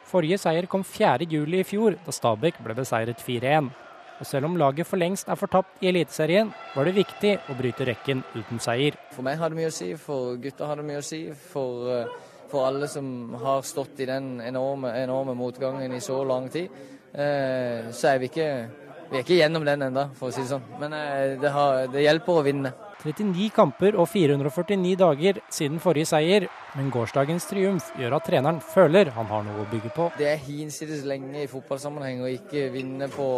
Forrige 0.05 0.37
seier 0.37 0.67
kom 0.69 0.83
4.7 0.85 1.55
i 1.55 1.63
fjor, 1.65 1.95
da 2.05 2.13
Stabæk 2.13 2.59
ble 2.63 2.75
beseiret 2.77 3.23
4-1. 3.23 3.71
Og 4.15 4.27
selv 4.27 4.47
om 4.47 4.55
laget 4.55 4.87
for 4.87 4.99
lengst 4.99 5.27
er 5.27 5.39
fortapt 5.39 5.81
i 5.83 5.89
Eliteserien, 5.89 6.51
var 6.75 6.87
det 6.87 6.95
viktig 6.95 7.33
å 7.51 7.55
bryte 7.57 7.87
rekken 7.89 8.21
uten 8.35 8.61
seier. 8.63 8.95
For 9.11 9.25
meg 9.27 9.39
har 9.41 9.51
det 9.51 9.59
mye 9.59 9.71
å 9.71 9.75
si, 9.75 9.89
for 9.99 10.37
gutta 10.39 10.69
har 10.69 10.79
det 10.79 10.87
mye 10.87 11.01
å 11.01 11.03
si. 11.03 11.25
For, 11.51 11.89
eh, 11.91 12.13
for 12.47 12.67
alle 12.67 12.87
som 12.87 13.33
har 13.41 13.61
stått 13.61 13.99
i 13.99 14.05
den 14.05 14.39
enorme, 14.39 14.93
enorme 15.03 15.35
motgangen 15.35 15.91
i 15.91 15.99
så 15.99 16.23
lang 16.23 16.47
tid. 16.49 16.69
Eh, 17.11 17.91
så 17.91 18.13
er 18.13 18.19
vi 18.19 18.29
ikke, 18.29 18.69
vi 19.09 19.19
er 19.19 19.23
ikke 19.25 19.37
gjennom 19.37 19.65
den 19.67 19.85
ennå, 19.85 20.07
for 20.17 20.31
å 20.31 20.33
si 20.33 20.41
det 20.41 20.49
sånn. 20.49 20.65
Men 20.81 20.95
eh, 20.97 21.35
det, 21.41 21.51
har, 21.53 21.85
det 21.93 22.03
hjelper 22.05 22.39
å 22.39 22.43
vinne. 22.45 22.71
39 23.05 23.51
kamper 23.53 23.97
og 24.01 24.07
449 24.09 24.95
dager 24.97 25.39
siden 25.53 25.81
forrige 25.83 26.09
seier, 26.09 26.47
men 26.73 26.89
gårsdagens 26.93 27.45
triumf 27.45 27.91
gjør 27.99 28.17
at 28.17 28.25
treneren 28.25 28.61
føler 28.65 29.11
han 29.13 29.29
har 29.29 29.45
noe 29.45 29.61
å 29.61 29.69
bygge 29.69 29.93
på. 29.93 30.09
Det 30.17 30.29
er 30.31 30.41
hinsides 30.41 31.05
lenge 31.05 31.43
i 31.43 31.49
fotballsammenheng 31.51 32.23
å 32.25 32.31
ikke 32.33 32.69
vinne 32.73 33.09
på, 33.13 33.29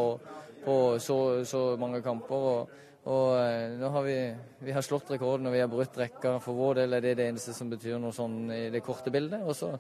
på 0.64 0.76
så, 1.04 1.20
så, 1.48 1.64
mange 1.80 2.00
kamper. 2.06 2.48
og, 2.54 2.84
og 3.12 3.30
eh, 3.42 3.76
nå 3.80 3.92
har 3.92 4.08
vi, 4.08 4.18
vi, 4.64 4.76
har 4.76 4.86
slått 4.86 5.12
rekorden 5.18 5.50
og 5.50 5.58
vi 5.58 5.64
har 5.64 5.72
brutt 5.72 6.00
rekka. 6.00 6.38
For 6.44 6.56
vår 6.56 6.84
del 6.84 6.96
er 6.96 7.04
det 7.04 7.18
det 7.20 7.32
eneste 7.34 7.56
som 7.56 7.72
betyr 7.72 8.00
noe 8.00 8.16
sånn 8.16 8.46
i 8.56 8.68
det 8.72 8.86
korte 8.86 9.12
bildet. 9.12 9.44
Og 9.44 9.58
så, 9.58 9.74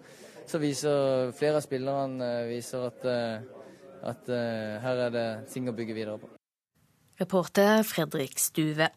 så 0.47 0.59
viser 0.59 1.31
flere 1.37 1.61
av 1.61 1.63
spillerne 1.63 2.33
eh, 2.41 2.49
viser 2.51 2.89
at, 2.91 3.07
at 4.03 4.29
her 4.29 5.05
er 5.07 5.13
det 5.13 5.27
ting 5.53 5.69
å 5.69 5.75
bygge 5.75 5.95
videre 5.97 6.19
på. 6.21 6.29
Reporter 7.17 7.81
Fredrik 7.87 8.37
Stuve. 8.37 8.91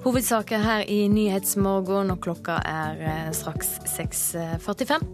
Hovedsaker 0.00 0.62
her 0.64 0.86
i 0.88 1.02
Nyhetsmorgen, 1.12 2.08
og 2.08 2.22
klokka 2.24 2.54
er 2.64 3.02
eh, 3.04 3.26
straks 3.36 3.74
6.45. 3.92 5.04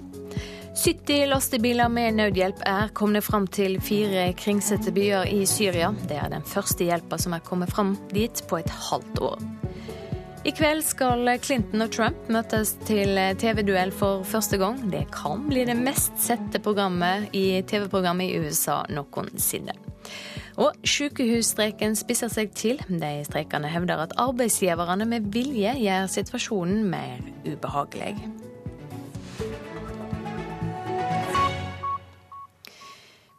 70 0.76 1.24
lastebiler 1.32 1.90
med 1.90 2.20
nødhjelp 2.20 2.62
er 2.68 2.92
kommet 2.94 3.26
fram 3.26 3.48
til 3.50 3.80
fire 3.82 4.28
kringsete 4.38 4.92
byer 4.94 5.26
i 5.26 5.42
Syria. 5.48 5.90
Det 6.06 6.20
er 6.20 6.30
den 6.30 6.46
første 6.46 6.86
hjelpa 6.86 7.18
som 7.18 7.34
er 7.34 7.42
kommet 7.42 7.72
fram 7.74 7.96
dit 8.12 8.44
på 8.46 8.60
et 8.60 8.70
halvt 8.70 9.18
år. 9.26 9.42
I 10.46 10.52
kveld 10.54 10.84
skal 10.86 11.26
Clinton 11.42 11.82
og 11.82 11.88
Trump 11.90 12.28
møtes 12.30 12.76
til 12.86 13.18
TV-duell 13.40 13.90
for 13.90 14.22
første 14.22 14.60
gang. 14.60 14.78
Det 14.92 15.00
kan 15.10 15.42
bli 15.48 15.64
det 15.66 15.74
mest 15.74 16.14
sette 16.22 16.60
programmet 16.62 17.34
i 17.34 17.64
TV-programmet 17.66 18.30
i 18.30 18.44
USA 18.44 18.76
noensinne. 18.94 19.74
Og 20.62 20.78
sykehusstreiken 20.86 21.98
spisser 21.98 22.30
seg 22.30 22.54
til. 22.54 22.78
De 22.86 23.12
streikende 23.26 23.74
hevder 23.74 24.06
at 24.06 24.14
arbeidsgiverne 24.22 25.10
med 25.10 25.32
vilje 25.34 25.74
gjør 25.82 26.06
situasjonen 26.14 26.86
mer 26.94 27.26
ubehagelig. 27.42 28.14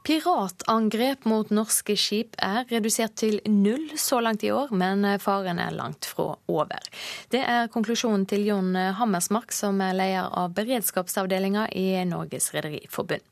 Piratangrep 0.07 1.25
mot 1.27 1.49
norske 1.51 1.97
skip 1.99 2.37
er 2.39 2.61
redusert 2.71 3.17
til 3.19 3.41
null 3.51 3.89
så 3.99 4.21
langt 4.23 4.45
i 4.47 4.53
år, 4.55 4.69
men 4.71 5.03
faren 5.19 5.59
er 5.59 5.73
langt 5.75 6.07
fra 6.07 6.29
over. 6.47 6.85
Det 7.27 7.41
er 7.43 7.67
konklusjonen 7.73 8.23
til 8.31 8.45
Jon 8.47 8.71
Hammersmark, 9.01 9.51
som 9.51 9.81
er 9.83 9.97
leder 9.99 10.29
av 10.31 10.53
beredskapsavdelinga 10.55 11.65
i 11.75 11.89
Norges 12.07 12.53
Rederiforbund. 12.55 13.25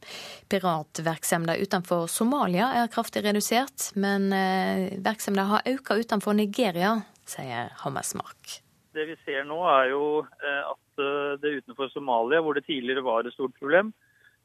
Piratvirksomheten 0.52 1.64
utenfor 1.64 2.10
Somalia 2.12 2.68
er 2.82 2.92
kraftig 2.92 3.24
redusert, 3.24 3.94
men 3.96 4.28
eh, 4.36 5.00
virksomheten 5.00 5.54
har 5.54 5.70
økt 5.78 5.96
utenfor 6.04 6.36
Nigeria, 6.36 6.98
sier 7.24 7.72
Hammersmark. 7.86 8.60
Det 8.96 9.08
vi 9.10 9.16
ser 9.24 9.48
nå 9.48 9.62
er 9.68 9.94
jo 9.94 10.04
eh, 10.26 10.64
at 10.74 11.06
eh, 11.08 11.38
det 11.40 11.62
utenfor 11.62 11.96
Somalia, 11.96 12.44
hvor 12.44 12.60
det 12.60 12.68
tidligere 12.68 13.08
var 13.08 13.24
et 13.24 13.36
stort 13.40 13.56
problem, 13.64 13.96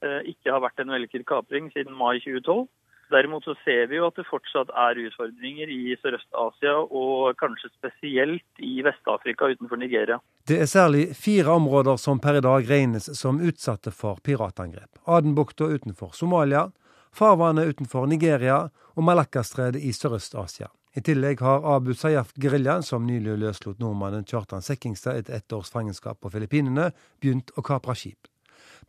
ikke 0.02 0.52
har 0.52 0.62
vært 0.64 0.80
en 0.80 0.92
vellykket 0.94 1.26
kapring 1.28 1.70
siden 1.74 1.96
mai 1.96 2.20
2012. 2.24 2.68
Derimot 3.10 3.44
så 3.44 3.56
ser 3.64 3.88
vi 3.90 3.98
jo 3.98 4.06
at 4.06 4.18
det 4.18 4.26
fortsatt 4.28 4.70
er 4.70 4.98
utfordringer 5.02 5.70
i 5.74 5.96
Sørøst-Asia, 5.98 6.76
og 6.94 7.34
kanskje 7.40 7.72
spesielt 7.72 8.62
i 8.62 8.76
Vest-Afrika 8.86 9.50
utenfor 9.50 9.80
Nigeria. 9.80 10.20
Det 10.46 10.60
er 10.62 10.70
særlig 10.70 11.08
fire 11.18 11.56
områder 11.58 11.98
som 11.98 12.22
per 12.22 12.38
i 12.38 12.44
dag 12.46 12.70
regnes 12.70 13.10
som 13.18 13.42
utsatte 13.42 13.90
for 13.90 14.22
piratangrep. 14.22 15.02
Adenbukta 15.10 15.66
utenfor 15.74 16.14
Somalia, 16.14 16.68
farvannet 17.10 17.74
utenfor 17.74 18.06
Nigeria 18.06 18.68
og 18.94 19.06
Malakkastredet 19.08 19.82
i 19.82 19.90
Sørøst-Asia. 19.96 20.70
I 20.94 21.02
tillegg 21.06 21.42
har 21.42 21.66
Abu 21.74 21.92
Sayyaf-geriljaen, 21.94 22.86
som 22.86 23.06
nylig 23.06 23.36
løslot 23.42 23.82
nordmannen 23.82 24.26
Kjartan 24.26 24.62
Sekkingstad 24.62 25.18
etter 25.18 25.38
ett 25.38 25.54
års 25.54 25.70
fangenskap 25.70 26.18
på 26.22 26.30
Filippinene, 26.30 26.90
begynt 27.22 27.50
å 27.58 27.62
kapre 27.66 27.94
skip. 27.98 28.29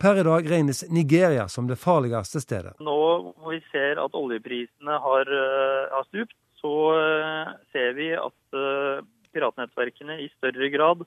Per 0.02 0.18
i 0.18 0.24
dag 0.26 0.48
regnes 0.50 0.80
Nigeria 0.90 1.44
som 1.48 1.68
det 1.70 1.76
farligste 1.78 2.42
stedet. 2.42 2.74
Nå 2.82 2.98
hvor 3.38 3.54
vi 3.54 3.60
ser 3.70 4.00
at 4.02 4.16
oljeprisene 4.18 4.96
har, 5.04 5.30
eh, 5.30 5.92
har 5.94 6.08
stupt, 6.08 6.34
så 6.58 6.74
eh, 6.98 7.52
ser 7.74 7.94
vi 7.94 8.08
at 8.18 8.58
eh, 8.58 9.04
piratnettverkene 9.34 10.18
i 10.24 10.32
større 10.38 10.70
grad 10.74 11.06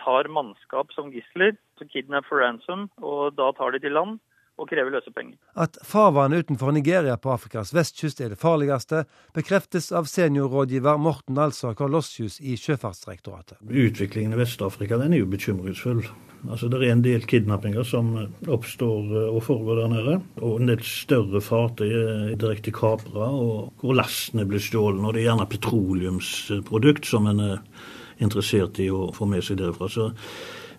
tar 0.00 0.30
mannskap 0.32 0.94
som 0.94 1.10
gisler, 1.12 1.52
så 1.76 1.84
kidnap 1.92 2.24
for 2.24 2.40
ransom, 2.40 2.86
og 3.04 3.34
da 3.36 3.50
tar 3.52 3.74
de 3.74 3.80
til 3.82 3.92
land 3.92 4.14
og 4.58 4.68
krever 4.70 4.92
løsepenger. 4.94 5.38
At 5.58 5.78
farvannet 5.86 6.46
utenfor 6.46 6.74
Nigeria 6.74 7.16
på 7.16 7.32
Afrikas 7.32 7.72
vestkyst 7.76 8.20
er 8.24 8.34
det 8.34 8.40
farligste, 8.40 9.04
bekreftes 9.36 9.90
av 9.94 10.08
seniorrådgiver 10.10 10.98
Morten 11.00 11.38
Alsaker 11.38 11.90
Lossius 11.90 12.40
i 12.40 12.56
Sjøfartsdirektoratet. 12.58 13.60
Utviklingen 13.62 14.34
i 14.34 14.40
Vest-Afrika 14.42 14.98
er 14.98 15.14
jo 15.18 15.30
bekymringsfull. 15.30 16.02
Altså 16.46 16.68
Det 16.68 16.78
er 16.78 16.92
en 16.92 17.02
del 17.02 17.24
kidnappinger 17.26 17.86
som 17.86 18.12
oppstår 18.46 19.14
eh, 19.24 19.30
og 19.34 19.42
foregår 19.42 19.82
der 19.82 19.92
nede. 19.94 20.16
Og 20.40 20.60
en 20.60 20.70
del 20.70 20.82
større 20.86 21.42
fartøy 21.42 21.88
er 21.88 22.36
direkte 22.38 22.74
kapra, 22.74 23.30
og 23.30 23.72
hvor 23.82 23.98
lastene 23.98 24.46
blir 24.46 24.62
stjålet. 24.62 25.02
Og 25.02 25.14
det 25.14 25.24
er 25.24 25.30
gjerne 25.32 25.48
petroleumsprodukt 25.50 27.10
som 27.10 27.26
en 27.30 27.42
er 27.42 27.58
interessert 28.22 28.78
i 28.82 28.90
å 28.90 29.08
få 29.14 29.26
med 29.30 29.46
seg 29.46 29.58
derfra. 29.62 29.90
Så 29.90 30.10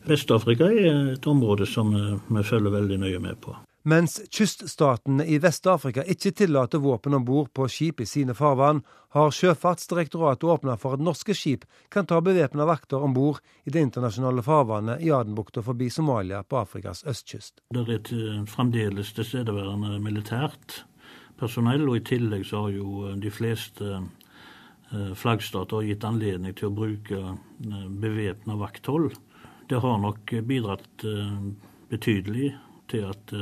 Vest-Afrika 0.07 0.69
er 0.71 1.15
et 1.15 1.27
område 1.27 1.67
som 1.67 1.91
vi 1.91 2.43
følger 2.43 2.79
veldig 2.79 3.03
nøye 3.03 3.19
med 3.23 3.41
på. 3.43 3.57
Mens 3.89 4.19
kyststatene 4.29 5.23
i 5.25 5.39
Vest-Afrika 5.41 6.03
ikke 6.13 6.29
tillater 6.37 6.81
våpen 6.83 7.15
om 7.17 7.23
bord 7.25 7.47
på 7.57 7.65
skip 7.71 8.03
i 8.03 8.05
sine 8.05 8.35
farvann, 8.37 8.83
har 9.15 9.31
Sjøfartsdirektoratet 9.33 10.45
åpna 10.45 10.75
for 10.77 10.93
at 10.93 11.01
norske 11.01 11.33
skip 11.33 11.63
kan 11.89 12.05
ta 12.05 12.19
bevæpna 12.21 12.67
vakter 12.69 13.01
om 13.01 13.15
bord 13.15 13.39
i 13.65 13.73
det 13.73 13.81
internasjonale 13.87 14.43
farvannet 14.45 15.01
i 15.01 15.09
Adenbukta 15.15 15.63
forbi 15.65 15.87
Somalia 15.89 16.43
på 16.43 16.59
Afrikas 16.59 17.01
østkyst. 17.07 17.63
Det 17.73 17.81
er 17.81 17.95
et 17.95 18.11
eh, 18.13 18.43
fremdeles 18.51 19.09
tilstedeværende 19.17 19.97
militært 20.03 20.83
personell, 21.39 21.87
og 21.89 21.97
i 21.97 22.05
tillegg 22.11 22.45
så 22.45 22.67
har 22.67 22.77
jo 22.77 23.07
eh, 23.07 23.17
de 23.25 23.33
fleste 23.33 23.95
eh, 23.95 25.11
flaggstater 25.17 25.89
gitt 25.89 26.05
anledning 26.05 26.53
til 26.53 26.69
å 26.69 26.77
bruke 26.83 27.23
bevæpna 28.05 28.59
vakthold. 28.59 29.17
Det 29.71 29.81
har 29.81 29.97
nok 30.05 30.37
bidratt 30.45 31.09
betydelig 31.89 32.53
til 32.89 33.09
at 33.09 33.33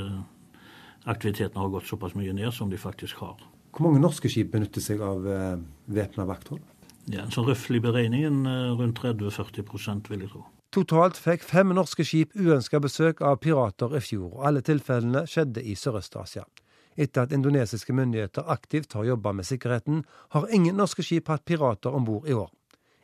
aktiviteten 1.07 1.59
har 1.59 1.71
gått 1.73 1.87
såpass 1.89 2.15
mye 2.17 2.33
ned 2.35 2.53
som 2.53 2.69
de 2.69 2.79
faktisk 2.79 3.23
har. 3.23 3.39
Hvor 3.71 3.87
mange 3.87 4.01
norske 4.01 4.29
skip 4.31 4.51
benytter 4.53 4.83
seg 4.83 5.01
av 5.05 5.27
eh, 5.27 5.55
væpna 5.93 6.25
vakthold? 6.27 6.63
Ja, 7.07 7.23
en 7.23 7.31
sånn 7.31 7.47
røftlig 7.47 7.79
beregning 7.85 8.25
rundt 8.75 8.99
30-40 8.99 10.09
vil 10.11 10.25
jeg 10.25 10.31
tro. 10.33 10.43
Totalt 10.75 11.15
fikk 11.15 11.45
fem 11.47 11.71
norske 11.71 12.03
skip 12.03 12.33
uønska 12.35 12.81
besøk 12.83 13.21
av 13.23 13.37
pirater 13.39 13.93
i 13.95 14.01
fjor, 14.03 14.33
og 14.35 14.47
alle 14.49 14.63
tilfellene 14.65 15.23
skjedde 15.29 15.63
i 15.63 15.77
Sørøst-Asia. 15.79 16.43
Etter 16.97 17.23
at 17.23 17.35
indonesiske 17.35 17.93
myndigheter 17.95 18.49
aktivt 18.51 18.97
har 18.97 19.07
jobba 19.07 19.31
med 19.37 19.47
sikkerheten, 19.47 20.03
har 20.35 20.51
ingen 20.51 20.75
norske 20.75 21.05
skip 21.05 21.31
hatt 21.31 21.45
pirater 21.47 21.95
om 21.95 22.09
bord 22.09 22.27
i 22.27 22.35
år. 22.35 22.49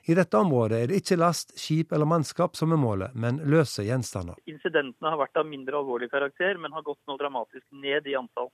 I 0.03 0.15
dette 0.17 0.35
området 0.35 0.81
er 0.83 0.89
det 0.91 0.97
ikke 0.99 1.15
last, 1.15 1.53
skip 1.55 1.93
eller 1.95 2.09
mannskap 2.09 2.57
som 2.59 2.73
er 2.75 2.79
målet, 2.81 3.13
men 3.15 3.37
løse 3.47 3.85
gjenstander. 3.87 4.35
Incidentene 4.51 5.13
har 5.13 5.21
vært 5.21 5.39
av 5.39 5.47
mindre 5.47 5.79
alvorlig 5.79 6.09
karakter, 6.11 6.59
men 6.59 6.75
har 6.75 6.83
gått 6.83 6.99
nå 7.07 7.15
dramatisk 7.21 7.63
ned 7.71 8.09
i 8.11 8.17
antall. 8.19 8.51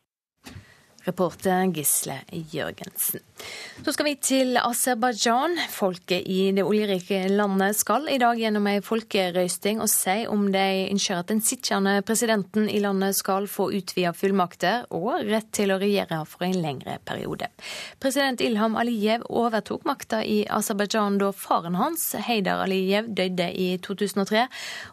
Reporter 1.08 1.70
Gisle 1.74 2.20
Jørgensen. 2.52 3.24
Så 3.86 3.94
skal 3.96 4.06
vi 4.10 4.16
til 4.20 4.58
Aserbajdsjan. 4.60 5.56
Folket 5.72 6.28
i 6.28 6.50
det 6.56 6.66
oljerike 6.68 7.22
landet 7.32 7.78
skal 7.80 8.10
i 8.12 8.18
dag 8.20 8.40
gjennom 8.40 8.68
ei 8.68 8.82
folkerøysting 8.84 9.80
og 9.80 9.88
si 9.92 10.26
om 10.28 10.50
de 10.52 10.66
ønsker 10.90 11.22
at 11.22 11.32
den 11.32 11.40
sittende 11.46 11.96
presidenten 12.08 12.68
i 12.68 12.82
landet 12.84 13.16
skal 13.18 13.48
få 13.48 13.70
utvida 13.80 14.12
fullmakter 14.16 14.90
og 14.96 15.24
rett 15.30 15.50
til 15.56 15.72
å 15.72 15.80
regjere 15.80 16.20
for 16.28 16.48
en 16.50 16.60
lengre 16.60 17.00
periode. 17.08 17.48
President 18.04 18.44
Ilham 18.44 18.76
Aliyev 18.80 19.24
overtok 19.30 19.88
makta 19.88 20.22
i 20.26 20.42
Aserbajdsjan 20.52 21.20
da 21.24 21.32
faren 21.36 21.80
hans, 21.80 22.12
Heidar 22.28 22.66
Aliyev, 22.66 23.14
døde 23.16 23.50
i 23.56 23.72
2003. 23.86 24.48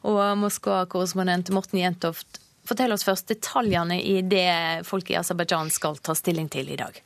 Og 0.06 0.24
Moskva-korrespondent 0.38 1.50
Morten 1.54 1.82
Jentoft 1.82 2.40
Fortell 2.66 2.94
oss 2.94 3.06
først 3.06 3.28
detaljene 3.30 4.00
i 4.02 4.20
det 4.26 4.86
folk 4.88 5.10
i 5.12 5.18
Aserbajdsjan 5.20 5.70
skal 5.70 6.00
ta 6.02 6.16
stilling 6.18 6.50
til 6.50 6.72
i 6.74 6.78
dag. 6.80 7.05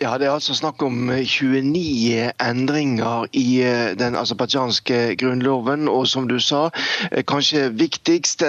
Ja, 0.00 0.18
Det 0.18 0.26
er 0.26 0.30
altså 0.30 0.54
snakk 0.54 0.82
om 0.82 1.08
29 1.10 1.80
eh, 2.14 2.30
endringer 2.38 3.24
i 3.34 3.62
eh, 3.66 3.96
den 3.98 4.14
aserbajdsjanske 4.14 5.16
grunnloven. 5.18 5.88
Og 5.90 6.06
som 6.06 6.28
du 6.30 6.36
sa, 6.38 6.68
eh, 7.10 7.24
kanskje 7.26 7.64
viktigst, 7.74 8.44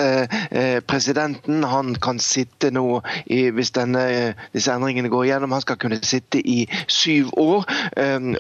presidenten 0.88 1.64
han 1.64 1.96
kan 1.96 2.20
sitte 2.20 2.70
nå, 2.72 3.02
hvis 3.26 3.72
denne, 3.74 4.36
disse 4.54 4.72
endringene 4.74 5.10
går 5.10 5.24
igjennom, 5.26 5.52
han 5.52 5.62
skal 5.62 5.78
kunne 5.82 5.98
sitte 6.06 6.42
i 6.46 6.68
syv 6.88 7.32
år. 7.38 7.66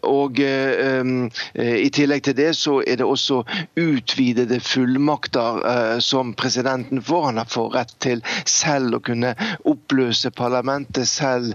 Og 0.04 0.40
i 0.40 1.90
tillegg 1.96 2.24
til 2.24 2.38
det 2.38 2.52
så 2.58 2.80
er 2.86 3.00
det 3.02 3.06
også 3.08 3.42
utvidede 3.80 4.60
fullmakter 4.60 6.00
som 6.06 6.34
presidenten 6.34 7.02
får. 7.02 7.26
Han 7.32 7.46
får 7.50 7.74
rett 7.76 7.96
til 8.00 8.24
selv 8.46 9.00
å 9.00 9.04
kunne 9.04 9.34
oppløse 9.66 10.32
parlamentet, 10.32 11.08
selv 11.08 11.54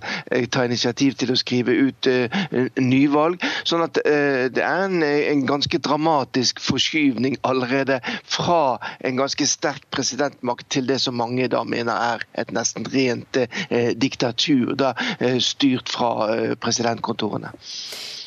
ta 0.50 0.66
initiativ 0.66 1.14
til 1.20 1.34
å 1.34 1.38
skrive 1.44 1.76
ut 1.88 2.08
uh, 2.08 2.40
nyvalg. 2.80 3.42
Sånn 3.68 3.84
at 3.84 4.00
uh, 4.02 4.46
det 4.52 4.64
er 4.64 4.86
en, 4.88 5.02
en, 5.04 5.44
ganske 5.44 5.78
dramatisk 5.84 6.62
forskyvning 6.64 7.36
allerede 7.46 8.00
fra 8.24 8.78
en 9.04 9.20
ganske 9.20 9.46
sterk 9.48 9.84
presidentmakt 9.94 10.70
til 10.72 10.88
det 10.88 11.00
som 11.04 11.18
mange 11.20 11.50
da 11.52 11.62
mener 11.68 11.92
er 11.94 12.24
et 12.40 12.52
nesten 12.54 12.88
rent 12.94 13.40
uh, 13.44 13.92
diktatur, 14.00 14.74
da, 14.78 14.94
styrt 15.42 15.90
fra 15.92 16.54
presidentkontorene. 16.60 17.52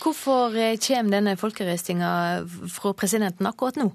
Hvorfor 0.01 0.53
kommer 0.83 1.11
denne 1.11 1.33
folkerøstinga 1.39 2.11
fra 2.71 2.93
presidenten 2.97 3.49
akkurat 3.49 3.79
nå? 3.81 3.89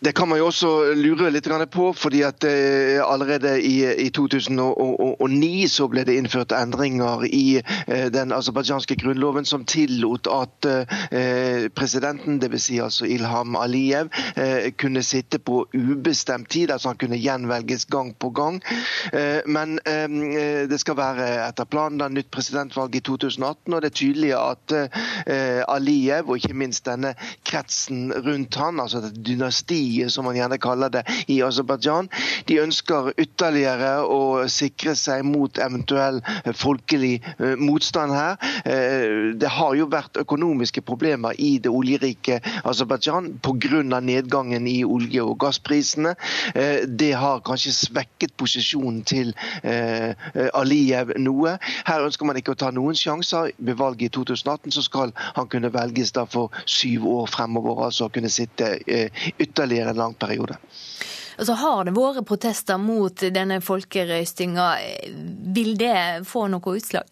Det 0.00 0.12
kan 0.12 0.28
man 0.28 0.38
jo 0.38 0.50
også 0.50 0.70
lure 0.92 1.30
litt 1.32 1.46
på, 1.72 1.86
fordi 1.96 2.20
at 2.26 2.44
eh, 2.44 3.00
allerede 3.00 3.54
i, 3.64 4.10
2009 4.12 5.68
så 5.72 5.86
ble 5.88 6.02
det 6.04 6.18
innført 6.20 6.52
endringer 6.52 7.24
i 7.24 7.62
eh, 7.62 8.10
den 8.12 8.34
aserbajdsjanske 8.36 8.98
grunnloven 9.00 9.48
som 9.48 9.64
tillot 9.64 10.28
at 10.28 10.68
eh, 10.68 11.68
presidenten, 11.72 12.36
dvs. 12.42 12.66
Si 12.66 12.80
altså 12.82 13.06
Ilham 13.06 13.54
Aliyev, 13.56 14.08
kunne 14.80 15.04
sitte 15.06 15.38
på 15.38 15.60
ubestemt 15.72 16.48
tid. 16.50 16.70
altså 16.70 16.90
Han 16.90 16.98
kunne 16.98 17.18
gjenvelges 17.20 17.84
gang 17.86 18.10
på 18.18 18.30
gang. 18.34 18.58
Men 19.46 19.76
det 19.86 20.80
skal 20.80 20.96
være 20.98 21.28
etter 21.44 21.68
planen 21.70 22.00
da 22.00 22.08
nytt 22.10 22.32
presidentvalg 22.34 22.96
i 22.98 23.02
2018, 23.06 23.74
og 23.74 23.82
det 23.82 23.90
er 23.90 23.96
tydelig 24.00 24.32
at 24.34 24.74
Aliyev, 25.70 26.26
og 26.26 26.42
ikke 26.42 26.58
minst 26.58 26.88
denne 26.90 27.14
kretsen 27.46 28.10
rundt 28.26 28.58
han, 28.58 28.82
altså 28.82 29.04
dynastiet 29.14 29.85
demokratiet, 29.86 30.12
som 30.12 30.24
man 30.24 30.36
gjerne 30.36 30.58
kaller 30.58 30.90
det 30.90 31.04
i 31.28 31.42
Aserbajdsjan. 31.42 32.08
De 32.46 32.60
ønsker 32.60 33.12
ytterligere 33.18 34.04
å 34.04 34.46
sikre 34.48 34.94
seg 34.96 35.24
mot 35.24 35.58
eventuell 35.58 36.20
folkelig 36.54 37.22
eh, 37.38 37.56
motstand 37.56 38.12
her. 38.12 38.36
Eh, 38.64 39.34
det 39.38 39.48
har 39.48 39.74
jo 39.76 39.86
vært 39.86 40.16
økonomiske 40.16 40.82
problemer 40.82 41.34
i 41.38 41.58
det 41.58 41.70
oljerike 41.70 42.40
Aserbajdsjan 42.64 43.38
pga. 43.42 44.00
nedgangen 44.00 44.66
i 44.66 44.84
olje- 44.84 45.22
og 45.22 45.38
gassprisene. 45.40 46.14
Eh, 46.54 46.86
det 46.86 47.12
har 47.14 47.40
kanskje 47.40 47.72
svekket 47.72 48.36
posisjonen 48.36 49.02
til 49.04 49.34
Aliyev 50.54 51.12
noe. 51.18 51.56
Her 51.86 52.04
ønsker 52.04 52.26
man 52.26 52.36
ikke 52.36 52.54
å 52.54 52.58
ta 52.58 52.70
noen 52.70 52.94
sjanser. 52.94 53.52
Ved 53.58 53.76
valget 53.76 54.10
i 54.10 54.14
2018 54.14 54.72
så 54.72 54.82
skal 54.82 55.12
han 55.36 55.48
kunne 55.48 55.72
velges 55.72 56.12
da 56.12 56.24
for 56.24 56.52
syv 56.66 57.06
år 57.06 57.26
fremover, 57.30 57.84
altså 57.86 58.08
kunne 58.12 58.30
sitte 58.32 58.78
ytterligere 58.86 59.75
ytterligere 59.76 59.90
en 59.90 59.96
lang 59.96 60.14
periode. 60.14 60.56
Altså, 61.36 61.52
har 61.52 61.84
det 61.84 61.92
vært 61.96 62.24
protester 62.26 62.78
mot 62.80 63.20
denne 63.32 63.60
folkerøystinga? 63.60 64.70
Vil 65.54 65.76
det 65.76 66.24
få 66.28 66.46
noe 66.48 66.76
utslag? 66.78 67.04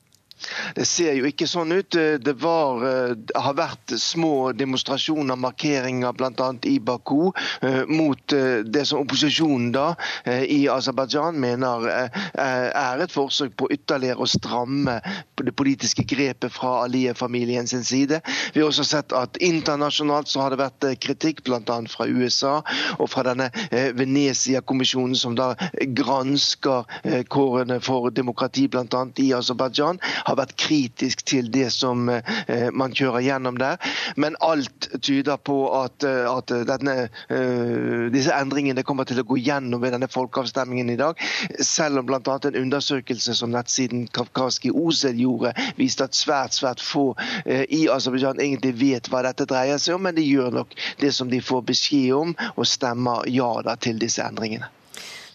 Det 0.75 0.87
ser 0.89 1.15
jo 1.19 1.29
ikke 1.29 1.47
sånn 1.49 1.73
ut. 1.75 1.95
Det 1.95 2.35
var, 2.43 2.83
det 3.17 3.37
har 3.39 3.57
vært 3.59 3.95
små 4.01 4.53
demonstrasjoner, 4.57 5.39
markeringer 5.41 6.15
bl.a. 6.17 6.51
i 6.69 6.79
Baku 6.81 7.31
eh, 7.63 7.83
mot 7.89 8.35
eh, 8.35 8.63
det 8.65 8.85
som 8.89 9.03
opposisjonen 9.05 9.73
da 9.75 9.87
i 10.25 10.65
Aserbajdsjan 10.71 11.37
mener 11.41 11.85
er 11.89 13.03
et 13.03 13.13
forsøk 13.13 13.55
på 13.59 13.69
ytterligere 13.75 14.23
å 14.25 14.29
stramme 14.29 14.97
det 15.41 15.55
politiske 15.57 16.05
grepet 16.09 16.53
fra 16.55 16.85
Aliyev-familien 16.85 17.67
sin 17.69 17.85
side. 17.85 18.21
Vi 18.55 18.63
har 18.63 18.71
også 18.71 18.87
sett 18.87 19.13
at 19.17 19.39
internasjonalt 19.45 20.31
så 20.31 20.45
har 20.45 20.55
det 20.55 20.61
vært 20.63 20.87
kritikk 21.05 21.43
bl.a. 21.47 21.79
fra 21.91 22.07
USA 22.09 22.55
og 22.99 23.11
fra 23.13 23.25
denne 23.29 23.51
Venezia-kommisjonen 23.99 25.17
som 25.19 25.37
da 25.39 25.53
gransker 25.99 26.89
kårene 27.33 27.81
for 27.85 28.11
demokrati 28.15 28.67
bl.a. 28.71 29.05
i 29.21 29.31
Aserbajdsjan 29.37 30.01
har 30.05 30.34
vært 30.39 30.57
kritisk 30.61 31.25
til 31.29 31.51
det 31.53 31.69
som 31.75 32.09
eh, 32.11 32.69
man 32.73 32.95
kjører 32.97 33.25
gjennom 33.25 33.59
der. 33.61 33.81
Men 34.21 34.37
alt 34.45 34.89
tyder 35.05 35.37
på 35.37 35.59
at, 35.77 36.05
eh, 36.07 36.25
at 36.31 36.53
denne, 36.69 37.09
eh, 37.29 38.07
disse 38.15 38.35
endringene 38.35 38.85
kommer 38.87 39.09
til 39.09 39.21
å 39.23 39.27
gå 39.29 39.39
gjennom 39.41 39.83
ved 39.83 39.95
denne 39.97 40.11
folkeavstemningen 40.11 40.93
i 40.95 40.99
dag. 41.01 41.21
Selv 41.61 42.03
om 42.03 42.09
bl.a. 42.09 42.21
en 42.21 42.61
undersøkelse 42.65 43.37
som 43.39 43.53
nettsiden 43.55 44.07
Kafkaski 44.15 44.73
Osel 44.75 45.21
gjorde, 45.21 45.55
viste 45.81 46.07
at 46.07 46.19
svært 46.19 46.57
svært 46.57 46.83
få 46.83 47.13
i 47.45 47.85
Aserbajdsjan 47.91 48.41
egentlig 48.43 48.75
vet 48.79 49.09
hva 49.11 49.23
dette 49.27 49.47
dreier 49.49 49.81
seg 49.81 49.97
om, 49.97 50.05
men 50.07 50.17
de 50.17 50.25
gjør 50.27 50.53
nok 50.61 50.75
det 51.01 51.11
som 51.17 51.31
de 51.31 51.41
får 51.43 51.65
beskjed 51.71 52.15
om, 52.17 52.35
og 52.55 52.69
stemmer 52.69 53.27
ja 53.31 53.51
da 53.67 53.77
til 53.81 53.99
disse 54.03 54.23
endringene. 54.25 54.71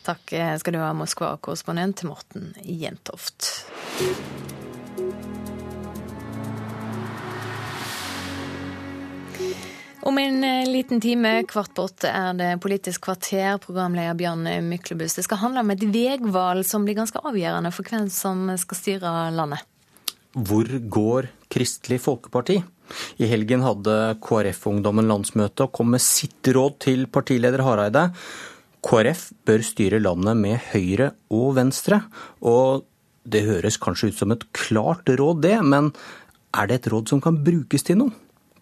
Takk 0.05 0.31
skal 0.61 0.73
du 0.73 0.79
ha, 0.81 0.93
Moskva-korrespondent 0.97 2.05
Morten 2.07 2.53
Jentoft. 2.63 3.51
Om 10.01 10.17
en 10.17 10.43
eh, 10.43 10.69
liten 10.71 11.01
time, 11.01 11.43
kvart 11.43 11.73
på 11.75 11.83
åtte, 11.89 12.07
er 12.07 12.37
det 12.39 12.53
Politisk 12.63 13.03
kvarter. 13.09 13.57
Programleder 13.59 14.15
Bjørn 14.15 14.47
Myklebust. 14.69 15.19
Det 15.19 15.25
skal 15.27 15.41
handle 15.41 15.65
om 15.65 15.73
et 15.73 15.83
veivalg 15.83 16.63
som 16.67 16.85
blir 16.87 16.95
ganske 17.01 17.19
avgjørende 17.19 17.71
for 17.75 17.87
hvem 17.87 18.07
som 18.13 18.47
skal 18.61 18.79
styre 18.79 19.13
landet. 19.35 19.65
Hvor 20.33 20.69
går 20.69 21.27
Kristelig 21.51 21.99
Folkeparti? 22.05 22.61
I 23.19 23.27
helgen 23.29 23.65
hadde 23.65 23.95
KrF-ungdommen 24.23 25.09
landsmøte 25.09 25.67
og 25.67 25.73
kom 25.75 25.91
med 25.93 26.03
sitt 26.03 26.47
råd 26.47 26.79
til 26.85 27.05
partileder 27.11 27.65
Hareide. 27.65 28.07
KrF 28.85 29.27
bør 29.45 29.65
styre 29.65 29.99
landet 29.99 30.39
med 30.39 30.63
Høyre 30.71 31.11
og 31.35 31.57
Venstre. 31.59 32.01
Og 32.39 32.85
det 33.29 33.43
høres 33.49 33.77
kanskje 33.81 34.13
ut 34.13 34.21
som 34.21 34.31
et 34.33 34.47
klart 34.55 35.09
råd, 35.11 35.43
det, 35.43 35.57
men 35.65 35.91
er 36.55 36.69
det 36.69 36.79
et 36.79 36.91
råd 36.93 37.11
som 37.11 37.21
kan 37.21 37.43
brukes 37.43 37.85
til 37.85 37.99
noe? 37.99 38.15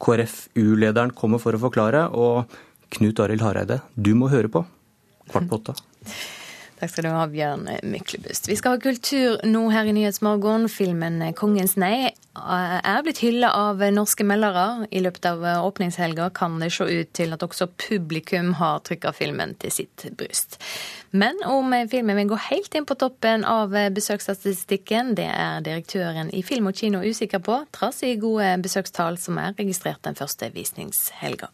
KrFU-lederen 0.04 1.14
kommer 1.18 1.42
for 1.42 1.58
å 1.58 1.62
forklare, 1.62 2.08
og 2.14 2.52
Knut 2.96 3.20
Arild 3.20 3.44
Hareide, 3.44 3.82
du 3.96 4.14
må 4.16 4.30
høre 4.32 4.52
på. 4.52 4.64
Kvart 5.32 5.50
på 5.50 5.60
åtte. 5.60 5.78
Takk 6.78 6.92
skal 6.94 7.08
du 7.08 7.10
ha, 7.10 7.24
Bjørn 7.26 7.66
Myklebust. 7.90 8.46
Vi 8.52 8.56
skal 8.60 8.76
ha 8.76 8.82
kultur 8.82 9.42
nå 9.50 9.64
her 9.74 9.88
i 9.90 9.96
Nyhetsmorgen. 9.98 10.68
Filmen 10.70 11.24
'Kongens 11.34 11.74
nei' 11.74 12.14
er 12.38 13.04
blitt 13.06 13.21
hylla 13.23 13.50
av 13.56 13.82
norske 13.93 14.26
meldere. 14.28 14.88
I 14.91 15.02
løpet 15.04 15.26
av 15.30 15.43
åpningshelga 15.65 16.30
kan 16.38 16.60
det 16.62 16.71
se 16.76 16.86
ut 16.86 17.12
til 17.17 17.36
at 17.36 17.43
også 17.45 17.69
publikum 17.88 18.54
har 18.62 18.84
trykka 18.88 19.13
filmen 19.17 19.56
til 19.62 19.73
sitt 19.73 20.08
bryst. 20.19 20.60
Men 21.12 21.39
om 21.47 21.73
filmen 21.91 22.19
vil 22.19 22.32
gå 22.32 22.39
helt 22.50 22.76
inn 22.78 22.88
på 22.88 22.97
toppen 23.00 23.45
av 23.47 23.73
besøksstatistikken, 23.95 25.15
det 25.17 25.30
er 25.32 25.63
direktøren 25.65 26.32
i 26.36 26.43
Film 26.45 26.69
og 26.69 26.78
Kino 26.78 27.02
usikker 27.04 27.43
på, 27.43 27.62
trass 27.76 28.04
i 28.06 28.17
gode 28.21 28.54
besøkstall 28.63 29.19
som 29.21 29.39
er 29.41 29.56
registrert 29.58 30.04
den 30.06 30.19
første 30.19 30.52
visningshelga. 30.54 31.52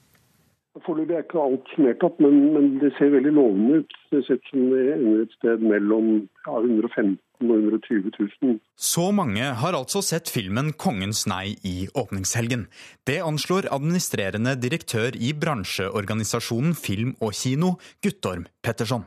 Foreløpig 0.81 1.13
er 1.13 1.21
ikke 1.21 1.37
alt 1.37 1.67
summert 1.75 2.01
opp, 2.07 2.15
men, 2.23 2.39
men, 2.55 2.71
det 2.81 2.89
ser 2.97 3.11
veldig 3.13 3.33
lovende 3.35 3.83
ut. 3.83 3.93
Det 4.09 4.23
ser 4.25 4.39
ut 4.39 4.49
som 4.49 4.63
det 4.71 4.81
ender 4.95 5.21
et 5.21 5.35
sted 5.37 5.61
mellom 5.61 6.07
ja, 6.47 6.55
115 6.57 7.19
og 7.43 7.53
120 7.59 8.09
000. 8.17 8.57
Så 8.89 9.05
mange 9.13 9.51
har 9.61 9.77
altså 9.77 10.01
sett 10.01 10.31
filmen 10.33 10.73
'Kongens 10.73 11.27
nei' 11.29 11.53
i 11.61 11.75
åpningshelgen. 11.93 12.65
Det 13.05 13.21
anslår 13.21 13.69
administrerende 13.69 14.55
direktør 14.57 15.13
i 15.13 15.33
bransjeorganisasjonen 15.37 16.73
Film 16.73 17.13
og 17.21 17.37
Kino, 17.37 17.75
Guttorm 18.01 18.47
Petterson. 18.65 19.05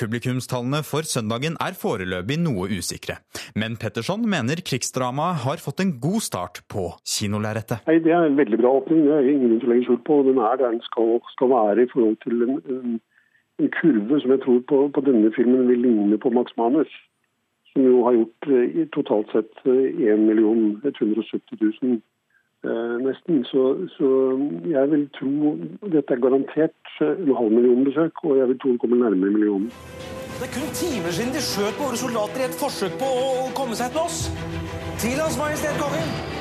Publikumstallene 0.00 0.80
for 0.88 1.04
søndagen 1.04 1.58
er 1.60 1.76
foreløpig 1.76 2.38
noe 2.40 2.68
usikre. 2.72 3.18
Men 3.60 3.76
Petterson 3.80 4.24
mener 4.34 4.62
krigsdramaet 4.64 5.42
har 5.44 5.60
fått 5.60 5.82
en 5.84 5.92
god 6.00 6.24
start 6.24 6.62
på 6.72 6.86
kinolerretet. 7.14 7.84
Det 7.86 8.14
er 8.14 8.26
en 8.26 8.38
veldig 8.40 8.60
bra 8.62 8.72
åpning, 8.80 9.04
det 9.04 9.18
er 9.18 9.30
ingen 9.34 9.58
til 9.60 9.68
å 9.68 9.72
legge 9.74 9.88
skjul 9.90 10.00
på. 10.08 10.18
Den 10.28 10.40
er 10.40 10.60
der 10.62 10.72
den 10.72 10.84
skal, 10.88 11.18
skal 11.34 11.52
være 11.52 11.84
i 11.84 11.90
forhold 11.92 12.16
til 12.24 12.46
en, 12.46 12.54
en, 12.72 13.00
en, 13.60 13.72
kurve 13.76 14.20
som 14.22 14.32
jeg 14.32 14.44
tror 14.46 14.62
på, 14.72 14.78
på 14.96 15.04
denne 15.10 15.32
filmen 15.36 15.68
vil 15.68 15.84
ligne 15.84 16.20
på 16.24 16.32
Max 16.32 16.56
Manus. 16.56 16.92
Som 17.72 17.84
jo 17.88 18.00
har 18.06 18.16
gjort 18.16 18.48
i 18.52 18.88
totalt 18.96 19.28
sett 19.32 19.52
1 19.64 20.24
170 20.32 21.60
000 21.60 22.00
Eh, 22.02 22.11
nesten. 22.62 23.42
Så, 23.50 23.62
så, 23.96 24.08
jeg 24.70 24.90
vil 24.90 25.06
tro 25.18 25.54
Dette 25.92 26.14
er 26.14 26.22
garantert 26.22 26.92
en 27.02 27.34
halv 27.36 27.54
million 27.54 27.84
besøk, 27.84 28.24
og 28.24 28.38
jeg 28.38 28.48
vil 28.52 28.60
tro 28.62 28.74
det 28.74 28.82
kommer 28.84 29.02
nærmere 29.04 29.34
millionen. 29.34 29.70
Det 30.38 30.48
er 30.48 30.54
kun 30.56 30.70
timer 30.74 31.14
siden 31.14 31.34
de 31.34 31.42
skjøt 31.42 31.76
på 31.78 31.88
våre 31.88 31.98
soldater 32.00 32.42
i 32.44 32.46
et 32.50 32.60
forsøk 32.60 32.94
på 33.02 33.10
å 33.24 33.50
komme 33.56 33.78
seg 33.78 33.94
til 33.94 34.04
oss. 34.04 34.24
Til 35.02 35.18
Hans 35.22 35.38
Majestet 35.40 35.82
Kongen! 35.82 36.40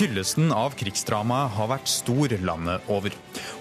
Hyllesten 0.00 0.52
av 0.54 0.76
krigsdramaet 0.78 1.50
har 1.56 1.68
vært 1.72 1.90
stor 1.90 2.32
landet 2.46 2.86
over. 2.92 3.12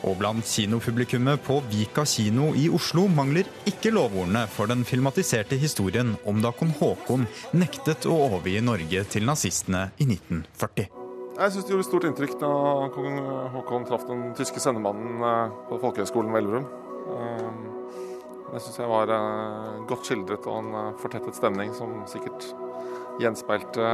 Og 0.08 0.16
blant 0.22 0.46
kinopublikummet 0.48 1.42
på 1.44 1.58
Vika 1.72 2.06
kino 2.08 2.52
i 2.56 2.70
Oslo 2.72 3.08
mangler 3.12 3.50
ikke 3.68 3.92
lovordene 3.96 4.46
for 4.54 4.72
den 4.72 4.86
filmatiserte 4.88 5.60
historien 5.60 6.14
om 6.30 6.40
da 6.46 6.54
kong 6.56 6.72
Haakon 6.80 7.28
nektet 7.58 8.08
å 8.08 8.22
overgi 8.30 8.62
Norge 8.64 9.04
til 9.12 9.28
nazistene 9.28 9.90
i 9.98 10.08
1940. 10.08 10.99
Jeg 11.40 11.54
syns 11.54 11.68
det 11.68 11.72
gjorde 11.72 11.88
stort 11.88 12.06
inntrykk 12.10 12.34
da 12.42 12.48
kong 12.92 13.14
Haakon 13.54 13.86
traff 13.88 14.02
den 14.10 14.34
tyske 14.36 14.60
sendemannen 14.60 15.22
eh, 15.24 15.54
på 15.70 15.78
Folkehøgskolen 15.80 16.34
ved 16.36 16.42
Elverum. 16.42 16.66
Eh, 17.16 17.46
det 18.50 18.60
syns 18.66 18.80
jeg 18.82 18.90
var 18.92 19.14
eh, 19.16 19.78
godt 19.88 20.10
skildret 20.10 20.50
og 20.52 20.58
en 20.60 20.98
fortettet 21.00 21.38
stemning 21.40 21.72
som 21.78 22.02
sikkert 22.12 22.50
gjenspeilte 23.24 23.88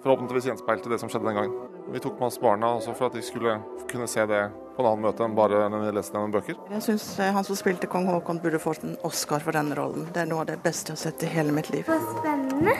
Forhåpentligvis 0.00 0.48
gjenspeilte 0.48 0.92
det 0.92 1.00
som 1.02 1.12
skjedde 1.12 1.28
den 1.28 1.36
gangen. 1.36 1.68
Vi 1.92 2.00
tok 2.04 2.16
med 2.16 2.30
oss 2.30 2.40
barna 2.40 2.72
også 2.78 2.96
for 2.96 3.10
at 3.10 3.16
de 3.16 3.24
skulle 3.24 3.58
kunne 3.88 4.08
se 4.08 4.24
det 4.28 4.42
på 4.76 4.80
en 4.80 4.88
annen 4.88 5.04
møte 5.04 5.24
enn 5.24 5.36
bare 5.36 5.66
når 5.68 5.84
vi 5.84 5.94
leste 5.98 6.16
gjennom 6.16 6.36
bøker. 6.40 6.56
Jeg 6.72 6.84
syns 6.88 7.08
han 7.20 7.44
som 7.44 7.56
spilte 7.56 7.88
kong 7.92 8.08
Haakon 8.08 8.40
burde 8.40 8.60
fått 8.64 8.84
en 8.88 8.96
Oscar 9.08 9.44
for 9.44 9.56
denne 9.56 9.76
rollen. 9.76 10.08
Det 10.14 10.24
er 10.24 10.32
noe 10.32 10.46
av 10.46 10.54
det 10.54 10.60
beste 10.64 10.94
jeg 10.94 10.96
har 10.96 11.04
sett 11.10 11.28
i 11.28 11.32
hele 11.36 11.52
mitt 11.52 11.68
liv. 11.74 11.84
Det 11.84 11.96
var 11.96 12.22
spennende 12.22 12.78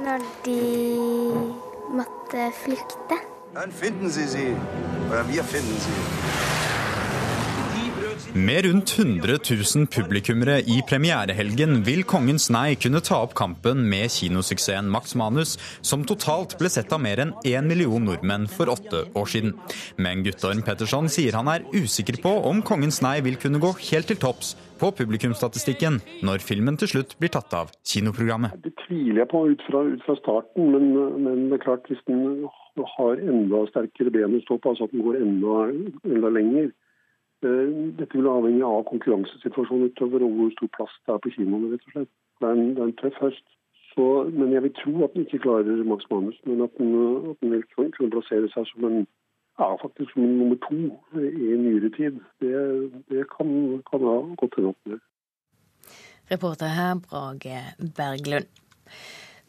når 0.00 0.30
de 0.46 1.69
måtte 1.90 2.50
flykte. 2.64 3.18
Dann 3.54 3.72
finden 3.72 4.10
Sie 4.10 4.26
sie. 4.26 4.54
eller 5.10 5.24
vi 5.24 5.42
finden 5.42 5.76
sie. 5.80 5.90
Med 8.32 8.64
rundt 8.64 8.98
100 8.98 9.38
000 9.74 9.86
publikummere 9.86 10.60
i 10.60 10.82
premierehelgen 10.86 11.80
vil 11.86 12.04
Kongens 12.06 12.46
nei 12.54 12.76
kunne 12.78 13.00
ta 13.02 13.18
opp 13.24 13.34
kampen 13.34 13.82
med 13.90 14.12
kinosuksessen 14.14 14.90
Max 14.92 15.16
Manus, 15.18 15.56
som 15.82 16.04
totalt 16.06 16.54
ble 16.60 16.70
sett 16.70 16.92
av 16.94 17.02
mer 17.02 17.24
enn 17.24 17.34
én 17.42 17.66
million 17.66 18.06
nordmenn 18.06 18.46
for 18.46 18.70
åtte 18.70 19.02
år 19.18 19.30
siden. 19.32 19.56
Men 19.98 20.22
Guttorm 20.22 20.62
Petterson 20.62 21.10
sier 21.10 21.34
han 21.40 21.50
er 21.50 21.66
usikker 21.74 22.20
på 22.22 22.36
om 22.46 22.62
Kongens 22.62 23.02
nei 23.02 23.18
vil 23.26 23.40
kunne 23.40 23.62
gå 23.62 23.74
helt 23.90 24.12
til 24.12 24.20
topps 24.22 24.54
på 24.80 24.90
publikumsstatistikken 24.98 26.00
når 26.26 26.42
filmen 26.44 26.80
til 26.80 26.90
slutt 26.94 27.16
blir 27.20 27.32
tatt 27.36 27.54
av 27.56 27.72
kinoprogrammet. 27.86 28.56
Det 28.64 28.74
tviler 28.86 29.22
jeg 29.22 29.30
på 29.30 29.46
ut 29.52 29.64
fra, 29.68 29.86
ut 29.92 30.04
fra 30.06 30.18
starten, 30.18 30.72
men, 30.74 30.92
men, 31.22 31.48
det 31.50 31.60
er 31.60 31.66
klart 31.68 31.88
hvis 31.92 32.04
den 32.10 32.46
har 32.96 33.20
enda 33.20 33.66
sterkere 33.70 34.12
ben 34.14 34.38
å 34.38 34.44
stå 34.46 34.56
på, 34.58 34.72
altså 34.72 34.88
at 34.88 34.94
den 34.96 35.04
går 35.04 35.20
enda, 35.20 35.56
enda 36.08 36.32
lenger, 36.32 36.70
Eh, 37.40 37.68
dette 37.98 38.18
vil 38.18 38.28
avhenge 38.28 38.66
av 38.68 38.82
konkurransesituasjonen 38.90 39.88
utover 39.88 40.24
og 40.26 40.34
hvor 40.36 40.50
stor 40.58 40.68
plass 40.76 40.96
det 41.06 41.14
er 41.14 41.22
på 41.24 41.32
kinoene. 41.36 41.70
rett 41.72 41.86
og 41.86 41.94
slett. 41.94 42.12
Det 42.40 42.48
er 42.48 42.52
en, 42.52 42.74
det 42.76 42.82
er 42.82 42.90
en 42.90 42.98
tøff 43.00 43.16
høst. 43.24 43.46
Så, 43.90 44.04
men 44.28 44.52
jeg 44.52 44.62
vil 44.66 44.74
tro 44.76 44.92
at 45.04 45.14
den 45.14 45.24
ikke 45.24 45.40
klarer 45.46 45.80
Max 45.88 46.04
Manus, 46.10 46.36
men 46.46 46.60
at 46.66 46.76
den, 46.78 46.92
at 47.30 47.40
den 47.40 47.54
vil 47.54 47.64
kunne 47.72 48.12
plassere 48.12 48.50
seg 48.52 48.68
som 48.68 48.84
en 48.90 49.06
ja, 49.60 49.78
faktisk 49.82 50.12
som 50.12 50.24
en 50.24 50.36
nummer 50.38 50.58
to 50.66 50.80
i 51.20 51.56
nyere 51.60 51.90
tid. 51.96 52.20
Det, 52.40 52.60
det 53.12 53.24
kan, 53.36 53.50
kan 53.90 54.06
ha 54.08 54.18
gått 54.40 54.56
hende 54.58 54.74
opp 54.74 54.90
det 54.90 55.00
Reporter 56.30 56.70
her, 56.70 56.94
Brage 57.10 57.64
Berglund. 57.96 58.46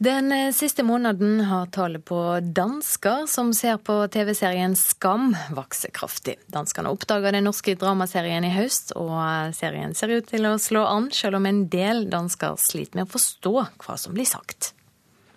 Den 0.02 0.32
eh, 0.32 0.52
siste 0.52 0.82
måneden 0.84 1.44
har 1.46 1.68
tallet 1.70 2.02
på 2.10 2.40
dansker 2.42 3.28
som 3.30 3.52
ser 3.54 3.78
på 3.78 4.00
TV-serien 4.10 4.74
Skam, 4.76 5.36
vokst 5.54 5.86
kraftig. 5.94 6.40
Danskene 6.50 6.90
oppdaga 6.90 7.36
den 7.36 7.46
norske 7.46 7.76
dramaserien 7.78 8.48
i 8.48 8.50
høst, 8.56 8.96
og 8.98 9.14
eh, 9.14 9.54
serien 9.54 9.94
ser 9.94 10.16
ut 10.16 10.26
til 10.34 10.50
å 10.50 10.56
slå 10.58 10.88
an, 10.90 11.12
selv 11.14 11.38
om 11.38 11.46
en 11.46 11.68
del 11.70 12.08
dansker 12.10 12.58
sliter 12.58 12.98
med 12.98 13.06
å 13.06 13.14
forstå 13.14 13.54
hva 13.86 14.00
som 14.02 14.18
blir 14.18 14.26
sagt. 14.26 14.72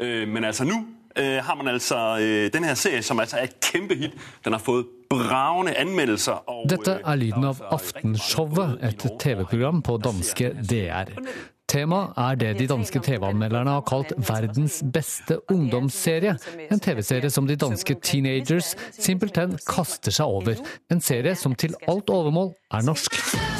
Uh, 0.01 0.25
men 0.25 0.49
altså 0.49 0.65
nå 0.65 0.81
uh, 1.19 1.45
har 1.45 1.57
man 1.57 1.69
altså 1.69 2.19
øh, 2.21 2.53
denne 2.53 2.67
her 2.67 2.75
serie, 2.75 3.03
som 3.03 3.21
altså 3.21 3.37
er 3.37 3.49
et 3.51 3.57
kjempehit. 3.61 4.15
Den 4.45 4.53
har 4.53 4.61
fått 4.61 4.87
bravende 5.11 5.75
anmeldelser. 5.79 6.45
Og, 6.51 6.69
Dette 6.71 6.99
er 7.05 7.17
lyden 7.21 7.45
av 7.45 7.63
Aftenshowet, 7.71 8.79
et 8.83 9.05
TV-program 9.21 9.83
på 9.83 9.99
danske 10.03 10.55
DR. 10.71 11.13
Temaet 11.71 12.19
er 12.21 12.37
det 12.39 12.51
de 12.59 12.67
danske 12.69 13.01
TV-anmelderne 13.03 13.79
har 13.79 13.87
kalt 13.89 14.13
verdens 14.29 14.83
beste 14.95 15.39
ungdomsserie. 15.51 16.37
En 16.69 16.81
TV-serie 16.81 17.33
som 17.33 17.49
de 17.49 17.57
danske 17.57 17.97
teenagers 18.05 18.75
simpelthen 18.93 19.57
kaster 19.67 20.15
seg 20.15 20.39
over. 20.39 20.61
En 20.93 21.03
serie 21.03 21.35
som 21.41 21.57
til 21.57 21.77
alt 21.89 22.13
overmål 22.13 22.53
er 22.71 22.89
norsk. 22.91 23.54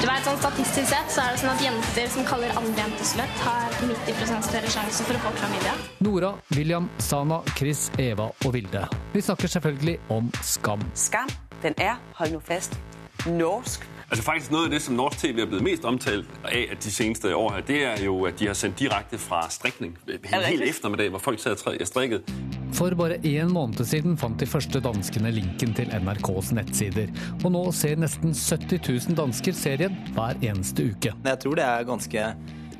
Du 0.00 0.06
vet, 0.08 0.22
sånn 0.24 0.38
Statistisk 0.40 0.88
sett 0.88 1.10
så 1.12 1.20
er 1.20 1.34
det 1.34 1.40
sånn 1.42 1.50
at 1.52 1.60
jenter 1.60 2.06
som 2.08 2.24
kaller 2.24 2.54
andre 2.56 2.86
jenter 2.86 3.04
sløtt, 3.04 3.42
har 3.44 3.74
90% 3.84 4.46
større 4.46 4.70
sjanse 4.72 5.04
for 5.04 5.18
å 5.18 5.20
få 5.26 5.32
klamydia. 5.36 5.74
Nora, 6.06 6.30
William, 6.56 6.88
Sana, 7.04 7.42
Chris, 7.52 7.90
Eva 8.00 8.30
og 8.32 8.54
Vilde. 8.56 8.86
Vi 9.12 9.20
snakker 9.26 9.52
selvfølgelig 9.52 9.98
om 10.16 10.32
Skam. 10.40 10.86
Skam, 10.96 11.28
den 11.60 11.76
er, 11.76 12.00
hold 12.16 12.32
nå 12.32 12.40
fest, 12.48 12.80
norsk 13.28 13.84
Altså 14.10 14.24
faktisk 14.26 14.50
Noget 14.50 14.64
av 14.64 14.70
det 14.74 14.80
som 14.82 14.96
norsk 14.98 15.20
TV 15.22 15.44
er 15.44 15.46
blitt 15.46 15.62
mest 15.62 15.84
omtalt 15.86 16.30
av 16.42 16.72
de 16.82 16.90
seneste 16.90 17.30
år, 17.36 17.52
her, 17.54 17.66
det 17.68 17.78
er 17.86 18.00
jo 18.02 18.16
at 18.26 18.40
de 18.40 18.48
har 18.50 18.56
sendt 18.58 18.80
direkte 18.80 19.20
fra 19.22 19.44
strikning. 19.54 19.92
En 20.10 20.46
hel 20.48 20.64
eftermiddag, 20.66 21.12
hvor 21.14 21.22
folk 21.22 21.38
sad 21.38 21.62
og 21.62 21.86
strikket. 21.86 22.32
For 22.74 22.94
bare 22.98 23.20
én 23.22 23.52
måned 23.54 23.84
siden 23.86 24.18
fant 24.18 24.40
de 24.42 24.48
første 24.50 24.82
danskene 24.82 25.30
linken 25.34 25.74
til 25.78 25.94
NRKs 25.94 26.50
nettsider. 26.58 27.12
Og 27.44 27.54
nå 27.54 27.62
ser 27.76 28.02
nesten 28.02 28.34
70 28.34 28.82
000 29.10 29.18
dansker 29.20 29.54
serien 29.54 29.94
hver 30.16 30.42
eneste 30.42 30.90
uke. 30.90 31.14
Jeg 31.14 31.42
tror 31.44 31.60
det 31.60 31.68
er 31.68 31.86
ganske 31.86 32.26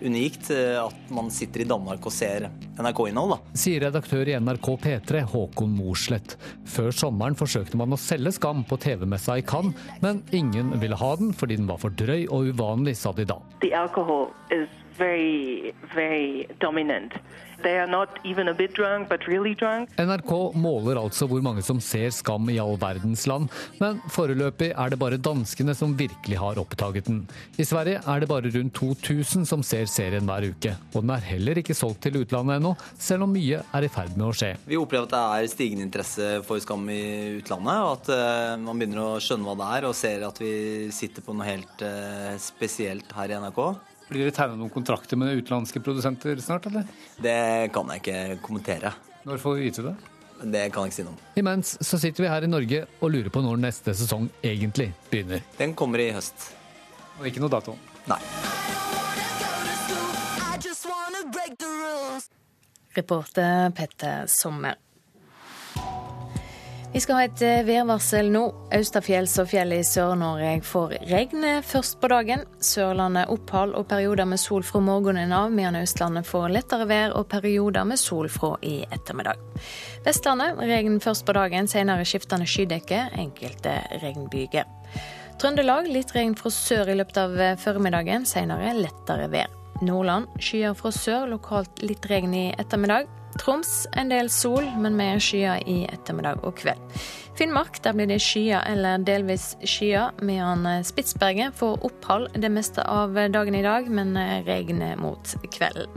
unikt 0.02 0.50
eh, 0.54 0.76
at 0.80 1.12
man 1.14 1.30
sitter 1.32 1.64
i 1.64 1.68
Danmark 1.68 2.06
og 2.06 2.14
ser 2.14 2.48
NRK-innhold. 2.80 3.36
Sier 3.58 3.84
redaktør 3.86 4.28
i 4.30 4.36
NRK 4.40 4.68
P3 4.84 5.22
Håkon 5.32 5.72
Morslett. 5.76 6.36
Før 6.68 6.92
sommeren 6.94 7.38
forsøkte 7.38 7.80
man 7.80 7.94
å 7.94 8.00
selge 8.00 8.34
Skam 8.36 8.64
på 8.68 8.78
TV-messa 8.80 9.38
i 9.40 9.46
Cannes, 9.46 9.76
men 10.04 10.22
ingen 10.36 10.72
ville 10.80 10.98
ha 10.98 11.14
den 11.20 11.34
fordi 11.36 11.60
den 11.60 11.68
var 11.70 11.80
for 11.82 11.94
drøy 11.94 12.26
og 12.28 12.52
uvanlig, 12.54 12.96
sa 13.00 13.12
de 13.16 13.28
da. 13.28 13.40
The 13.64 13.74
alcohol 13.76 14.30
is 14.54 14.79
very, 15.00 15.72
very 15.94 16.46
dominant. 16.60 17.12
Drunk, 17.60 19.10
really 19.28 19.54
NRK 19.98 20.30
måler 20.56 20.96
altså 20.96 21.26
hvor 21.28 21.42
mange 21.44 21.62
som 21.62 21.80
ser 21.84 22.08
Skam 22.14 22.48
i 22.48 22.56
all 22.62 22.78
verdens 22.80 23.26
land, 23.28 23.50
men 23.80 24.00
foreløpig 24.08 24.70
er 24.72 24.92
det 24.92 24.98
bare 25.00 25.18
danskene 25.20 25.74
som 25.76 25.92
virkelig 25.98 26.38
har 26.40 26.60
oppdaget 26.60 27.10
den. 27.10 27.20
I 27.60 27.66
Sverige 27.68 28.00
er 28.00 28.20
det 28.20 28.30
bare 28.30 28.52
rundt 28.54 28.74
2000 28.78 29.44
som 29.48 29.62
ser 29.66 29.84
serien 29.92 30.24
hver 30.24 30.48
uke, 30.54 30.72
og 30.94 31.02
den 31.02 31.12
er 31.12 31.28
heller 31.34 31.60
ikke 31.60 31.76
solgt 31.76 32.02
til 32.06 32.22
utlandet 32.22 32.60
ennå, 32.60 32.74
selv 32.96 33.28
om 33.28 33.34
mye 33.36 33.60
er 33.60 33.84
i 33.86 33.92
ferd 33.92 34.16
med 34.16 34.30
å 34.30 34.32
skje. 34.40 34.54
Vi 34.64 34.80
opplever 34.80 35.10
at 35.10 35.14
det 35.14 35.22
er 35.44 35.52
stigende 35.52 35.86
interesse 35.88 36.32
for 36.48 36.64
Skam 36.64 36.88
i 36.92 37.02
utlandet, 37.42 37.84
og 37.84 37.92
at 37.98 38.12
uh, 38.14 38.56
man 38.62 38.80
begynner 38.80 39.04
å 39.04 39.20
skjønne 39.20 39.48
hva 39.48 39.58
det 39.60 39.70
er, 39.76 39.90
og 39.90 39.96
ser 40.00 40.24
at 40.26 40.40
vi 40.40 40.54
sitter 40.94 41.24
på 41.26 41.36
noe 41.36 41.48
helt 41.48 41.84
uh, 41.84 42.34
spesielt 42.40 43.12
her 43.16 43.36
i 43.36 43.40
NRK. 43.44 43.64
Blir 44.10 44.26
det 44.26 44.34
tegna 44.34 44.56
noen 44.58 44.72
kontrakter 44.74 45.18
med 45.20 45.38
utenlandske 45.38 45.78
produsenter 45.86 46.40
snart, 46.42 46.64
eller? 46.66 46.88
Det 47.22 47.70
kan 47.74 47.92
jeg 47.94 48.02
ikke 48.02 48.40
kommentere. 48.42 48.90
Når 49.22 49.38
får 49.38 49.54
vi 49.54 49.68
vite 49.68 49.84
det? 49.86 49.92
Det 50.40 50.64
kan 50.72 50.86
jeg 50.86 50.90
ikke 50.90 50.96
si 50.96 51.04
noe 51.06 51.14
om. 51.14 51.20
Imens 51.38 51.76
så 51.84 51.98
sitter 52.00 52.24
vi 52.24 52.30
her 52.32 52.46
i 52.46 52.50
Norge 52.50 52.80
og 52.98 53.12
lurer 53.12 53.30
på 53.30 53.42
når 53.44 53.60
neste 53.60 53.94
sesong 53.94 54.26
egentlig 54.42 54.88
begynner. 55.12 55.44
Den 55.60 55.76
kommer 55.78 56.02
i 56.02 56.10
høst. 56.16 56.50
Og 57.20 57.28
ikke 57.30 57.44
noe 57.44 57.52
dato? 57.52 57.76
Nei. 58.10 58.18
Reporter 62.96 63.70
Petter 63.76 64.26
Sommer. 64.26 64.74
Vi 66.92 66.98
skal 66.98 67.20
ha 67.20 67.24
et 67.28 67.42
eh, 67.46 67.60
værvarsel 67.62 68.32
nå. 68.34 68.40
Austafjells 68.74 69.36
og 69.38 69.46
fjellet 69.52 69.84
i 69.84 69.86
Sør-Norge 69.86 70.56
får 70.66 70.96
regn 71.06 71.44
først 71.62 72.00
på 72.02 72.08
dagen. 72.10 72.42
Sørlandet 72.66 73.30
opphold 73.30 73.76
og 73.78 73.86
perioder 73.92 74.26
med 74.26 74.42
sol 74.42 74.66
fra 74.66 74.80
morgenen 74.82 75.30
av, 75.30 75.52
mens 75.54 75.78
Østlandet 75.84 76.26
får 76.26 76.48
lettere 76.50 76.88
vær 76.90 77.14
og 77.14 77.28
perioder 77.30 77.86
med 77.86 78.00
sol 78.00 78.26
fra 78.32 78.56
i 78.66 78.80
ettermiddag. 78.90 79.38
Vestlandet 80.02 80.58
regn 80.66 80.98
først 81.04 81.28
på 81.28 81.36
dagen, 81.38 81.70
senere 81.70 82.08
skiftende 82.08 82.50
skydekke, 82.50 83.04
enkelte 83.22 83.76
regnbyger. 84.02 84.66
Trøndelag 85.38 85.86
litt 85.94 86.10
regn 86.16 86.34
fra 86.36 86.50
sør 86.50 86.90
i 86.90 86.98
løpet 86.98 87.22
av 87.22 87.38
eh, 87.38 87.54
formiddagen, 87.60 88.26
senere 88.26 88.74
lettere 88.74 89.30
vær. 89.30 89.54
Nordland 89.86 90.26
skyer 90.42 90.74
fra 90.74 90.90
sør, 90.90 91.30
lokalt 91.30 91.86
litt 91.86 92.10
regn 92.10 92.34
i 92.34 92.46
ettermiddag. 92.58 93.19
Troms 93.40 93.86
en 93.96 94.10
del 94.12 94.28
sol, 94.28 94.66
men 94.76 94.98
med 94.98 95.22
skyer 95.24 95.62
i 95.64 95.86
ettermiddag 95.88 96.42
og 96.44 96.58
kveld. 96.60 96.80
Finnmark 97.38 97.78
der 97.80 97.94
blir 97.96 98.10
det 98.10 98.18
skyer 98.20 98.66
eller 98.68 99.00
delvis 99.00 99.54
skyer, 99.64 100.12
mens 100.20 100.90
Spitsbergen 100.92 101.54
får 101.56 101.80
opphold 101.88 102.28
det 102.36 102.50
meste 102.52 102.84
av 102.84 103.16
dagen 103.32 103.56
i 103.56 103.64
dag, 103.64 103.88
men 103.88 104.12
regner 104.44 105.00
mot 105.00 105.34
kvelden. 105.56 105.88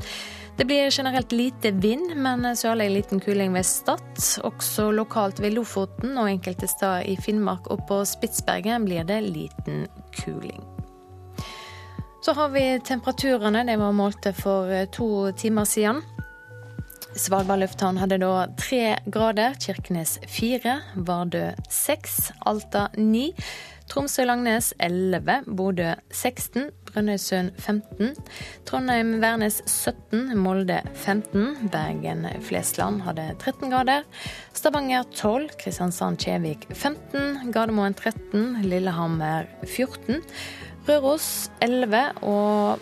Det 0.56 0.66
blir 0.70 0.92
generelt 0.92 1.32
lite 1.32 1.72
vind, 1.72 2.14
men 2.16 2.46
sørlig 2.56 2.92
liten 2.94 3.20
kuling 3.20 3.56
ved 3.58 3.66
Stad. 3.66 4.06
Også 4.46 4.92
lokalt 4.94 5.42
ved 5.42 5.56
Lofoten 5.58 6.14
og 6.22 6.30
enkelte 6.30 6.70
steder 6.70 7.10
i 7.10 7.18
Finnmark 7.18 7.72
og 7.74 7.82
på 7.90 8.04
Spitsbergen 8.06 8.86
blir 8.86 9.04
det 9.04 9.20
liten 9.26 9.88
kuling. 10.14 10.62
Så 12.24 12.38
har 12.38 12.54
vi 12.54 12.80
temperaturene. 12.86 13.66
De 13.68 13.80
var 13.82 13.92
målte 13.92 14.32
for 14.34 14.70
to 14.94 15.32
timer 15.36 15.66
siden. 15.66 16.04
Svalbard 17.16 17.62
lufthavn 17.62 18.00
hadde 18.02 18.18
da 18.22 18.48
tre 18.58 18.96
grader, 19.06 19.54
Kirkenes 19.62 20.16
fire, 20.26 20.80
Vardø 20.96 21.52
seks, 21.70 22.32
Alta 22.50 22.88
ni, 22.98 23.28
Tromsø-Langnes 23.92 24.72
11, 24.82 25.44
Bodø 25.46 25.92
16, 26.10 26.72
Brønnøysund 26.88 27.52
15, 27.62 28.16
Trondheim-Værnes 28.66 29.60
17, 29.70 30.34
Molde 30.40 30.80
15, 30.94 31.70
Bergen-Flesland 31.74 33.04
hadde 33.06 33.28
13 33.44 33.70
grader, 33.70 34.08
Stavanger 34.58 35.06
12, 35.14 35.54
Kristiansand-Kjevik 35.62 36.66
15, 36.74 37.52
Gardermoen 37.54 37.94
13, 37.94 38.64
Lillehammer 38.66 39.46
14, 39.68 40.24
Røros 40.88 41.52
11 41.62 42.02
og 42.26 42.82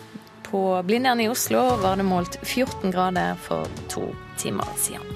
på 0.52 0.82
Blindern 0.84 1.20
i 1.20 1.30
Oslo 1.32 1.62
var 1.80 1.96
det 1.96 2.04
målt 2.04 2.36
14 2.44 2.92
grader 2.92 3.38
for 3.40 3.68
to 3.88 4.04
timer 4.36 4.68
siden. 4.76 5.06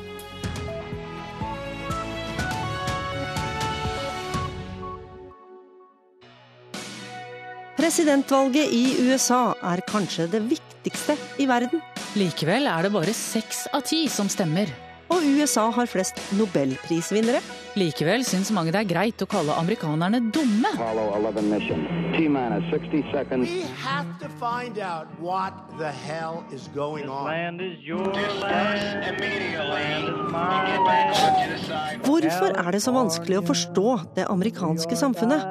Presidentvalget 7.77 8.73
i 8.73 8.97
USA 9.05 9.53
er 9.61 9.85
kanskje 9.87 10.25
det 10.33 10.41
viktigste 10.49 11.19
i 11.39 11.45
verden. 11.47 11.85
Likevel 12.17 12.65
er 12.73 12.89
det 12.89 12.95
bare 12.97 13.13
seks 13.15 13.67
av 13.77 13.85
ti 13.87 14.07
som 14.09 14.33
stemmer. 14.33 14.73
Og 15.13 15.23
USA 15.23 15.69
har 15.71 15.87
flest 15.87 16.19
nobelprisvinnere. 16.35 17.39
Likevel 17.79 18.25
syns 18.27 18.51
mange 18.55 18.73
det 18.75 18.81
er 18.83 18.89
greit 18.91 19.23
å 19.23 19.29
kalle 19.31 19.55
amerikanerne 19.55 20.19
dumme. 20.35 20.73
Hvorfor 32.07 32.59
er 32.65 32.71
det 32.75 32.83
så 32.83 32.97
vanskelig 32.97 33.39
å 33.39 33.47
forstå 33.53 33.89
det 34.19 34.27
amerikanske 34.33 34.99
samfunnet? 34.99 35.47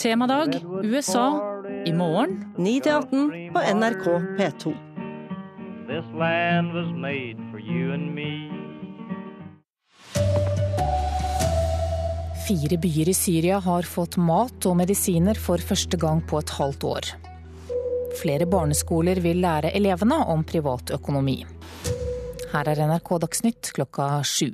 Temadag 0.00 0.56
USA 0.82 1.28
i 1.86 1.92
morgen. 1.92 2.40
9 2.56 2.80
18 2.88 3.52
på 3.54 3.66
NRK 3.74 4.06
P2. 4.38 4.72
This 5.90 6.06
land 6.14 6.72
was 6.72 6.86
made 6.94 7.36
for 7.49 7.49
you 7.70 7.92
and 7.94 8.14
me. 8.14 8.50
Fire 12.46 12.78
byer 12.82 13.08
i 13.08 13.14
Syria 13.14 13.58
har 13.62 13.86
fått 13.86 14.16
mat 14.18 14.66
og 14.66 14.78
medisiner 14.80 15.38
for 15.38 15.62
første 15.62 15.98
gang 16.00 16.22
på 16.26 16.40
et 16.42 16.50
halvt 16.58 16.86
år. 16.88 17.10
Flere 18.18 18.48
barneskoler 18.50 19.20
vil 19.22 19.38
lære 19.44 19.70
elevene 19.78 20.18
om 20.32 20.42
privatøkonomi. 20.44 21.38
Her 22.50 22.72
er 22.72 22.82
NRK 22.90 23.12
Dagsnytt 23.22 23.70
klokka 23.76 24.08
sju. 24.26 24.50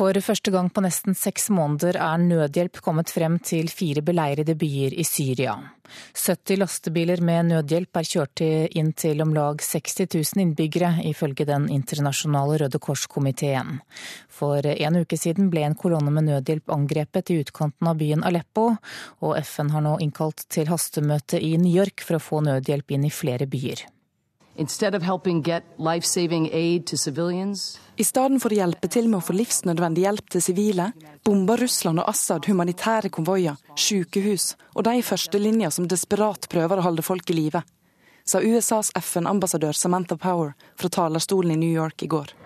For 0.00 0.16
første 0.24 0.48
gang 0.48 0.70
på 0.72 0.80
nesten 0.80 1.12
seks 1.12 1.50
måneder 1.52 1.98
er 2.00 2.22
nødhjelp 2.22 2.78
kommet 2.80 3.10
frem 3.12 3.34
til 3.44 3.66
fire 3.68 4.00
beleirede 4.00 4.54
byer 4.56 4.94
i 4.96 5.04
Syria. 5.04 5.58
70 6.16 6.56
lastebiler 6.56 7.20
med 7.20 7.50
nødhjelp 7.50 8.00
er 8.00 8.08
kjørt 8.08 8.40
inn 8.80 8.94
til 8.96 9.20
om 9.20 9.34
lag 9.36 9.60
60 9.60 10.06
000 10.06 10.40
innbyggere, 10.46 10.94
ifølge 11.04 11.44
Den 11.44 11.68
internasjonale 11.68 12.62
Røde 12.64 12.80
Kors-komiteen. 12.80 13.82
For 14.32 14.64
en 14.72 15.00
uke 15.02 15.20
siden 15.20 15.52
ble 15.52 15.68
en 15.68 15.76
kolonne 15.76 16.16
med 16.16 16.30
nødhjelp 16.30 16.72
angrepet 16.72 17.34
i 17.34 17.42
utkanten 17.44 17.92
av 17.92 18.00
byen 18.00 18.24
Aleppo, 18.24 18.70
og 19.20 19.38
FN 19.44 19.76
har 19.76 19.84
nå 19.84 19.98
innkalt 20.00 20.48
til 20.48 20.72
hastemøte 20.72 21.44
i 21.44 21.58
New 21.60 21.76
York 21.76 22.00
for 22.00 22.16
å 22.16 22.26
få 22.30 22.40
nødhjelp 22.48 22.96
inn 22.96 23.04
i 23.04 23.12
flere 23.12 23.44
byer. 23.44 23.84
I 24.60 24.66
stedet 24.68 25.00
for 28.42 28.52
å 28.52 28.58
hjelpe 28.58 28.88
til 28.92 29.06
med 29.08 29.16
å 29.16 29.24
få 29.24 29.32
livsnødvendig 29.38 30.02
hjelp 30.04 30.28
til 30.34 30.42
sivile, 30.44 30.90
bomber 31.24 31.62
Russland 31.64 32.02
og 32.02 32.10
Assad 32.12 32.44
humanitære 32.44 33.08
konvoier, 33.08 33.56
sykehus 33.72 34.56
og 34.74 34.84
de 34.84 34.98
i 34.98 35.06
førstelinja 35.06 35.70
som 35.72 35.88
desperat 35.88 36.44
prøver 36.52 36.76
å 36.76 36.84
holde 36.90 37.06
folk 37.06 37.32
i 37.32 37.38
live, 37.38 37.64
sa 38.28 38.44
USAs 38.44 38.92
FN-ambassadør 39.00 39.72
Samantha 39.72 40.20
Power 40.20 40.52
fra 40.76 40.92
talerstolen 40.92 41.56
i 41.56 41.60
New 41.64 41.72
York 41.72 42.04
i 42.04 42.12
går. 42.12 42.36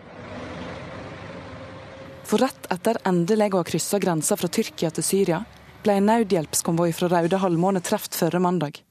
For 2.23 2.39
rett 2.47 2.71
etter 2.71 3.03
endelig 3.11 3.51
å 3.57 3.65
ha 3.65 3.67
kryssa 3.67 3.99
grensa 3.99 4.39
fra 4.39 4.49
Tyrkia 4.49 4.95
til 4.95 5.03
Syria, 5.03 5.43
ble 5.83 5.99
en 5.99 6.07
nødhjelpskonvoi 6.13 6.93
fra 6.95 7.11
Raude 7.11 7.43
halvmåne 7.43 7.83
truffet 7.83 8.15
forrige 8.15 8.47
mandag, 8.47 8.85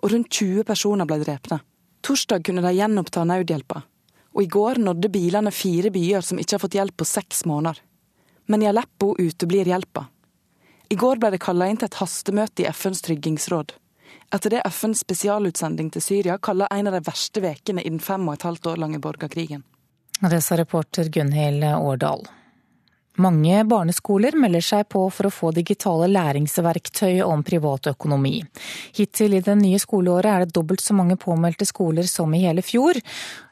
og 0.00 0.14
rundt 0.14 0.32
20 0.32 0.64
personer 0.64 1.04
ble 1.04 1.20
drepne. 1.20 1.60
Torsdag 2.00 2.44
kunne 2.44 2.62
de 2.64 2.72
gjenoppta 2.74 3.24
nødhjelpa, 3.24 3.82
og 4.34 4.42
i 4.42 4.46
går 4.46 4.80
nådde 4.80 5.10
bilene 5.12 5.52
fire 5.52 5.90
byer 5.92 6.24
som 6.24 6.40
ikke 6.40 6.56
har 6.56 6.64
fått 6.64 6.78
hjelp 6.78 6.96
på 6.96 7.08
seks 7.08 7.44
måneder. 7.44 7.82
Men 8.46 8.62
i 8.62 8.70
Aleppo 8.70 9.12
uteblir 9.18 9.68
hjelpa. 9.68 10.06
I 10.90 10.96
går 10.98 11.20
ble 11.22 11.30
det 11.34 11.42
kalla 11.44 11.68
inn 11.70 11.78
til 11.78 11.86
et 11.90 12.00
hastemøte 12.00 12.64
i 12.64 12.70
FNs 12.72 13.04
tryggingsråd. 13.06 13.76
Etter 14.34 14.56
det 14.56 14.64
FNs 14.66 15.04
spesialutsending 15.04 15.90
til 15.94 16.02
Syria 16.02 16.38
kaller 16.38 16.70
en 16.74 16.90
av 16.90 16.96
de 16.96 17.04
verste 17.06 17.42
ukene 17.42 17.82
i 17.82 17.92
den 17.92 18.02
fem 18.02 18.26
og 18.26 18.38
et 18.38 18.46
halvt 18.48 18.72
år 18.72 18.82
lange 18.82 18.98
borgerkrigen. 19.02 19.62
Det 20.20 20.42
sa 20.42 20.58
reporter 20.58 21.08
Gunhild 21.08 21.64
Årdal. 21.64 22.26
Mange 23.20 23.64
barneskoler 23.68 24.36
melder 24.38 24.64
seg 24.64 24.88
på 24.88 25.02
for 25.12 25.28
å 25.28 25.34
få 25.34 25.50
digitale 25.52 26.08
læringsverktøy 26.08 27.20
om 27.26 27.42
privatøkonomi. 27.44 28.38
Hittil 28.96 29.36
i 29.36 29.42
det 29.44 29.56
nye 29.60 29.80
skoleåret 29.82 30.30
er 30.30 30.44
det 30.46 30.56
dobbelt 30.56 30.80
så 30.84 30.96
mange 30.96 31.18
påmeldte 31.20 31.68
skoler 31.68 32.08
som 32.08 32.32
i 32.34 32.44
hele 32.46 32.64
fjor. 32.64 33.00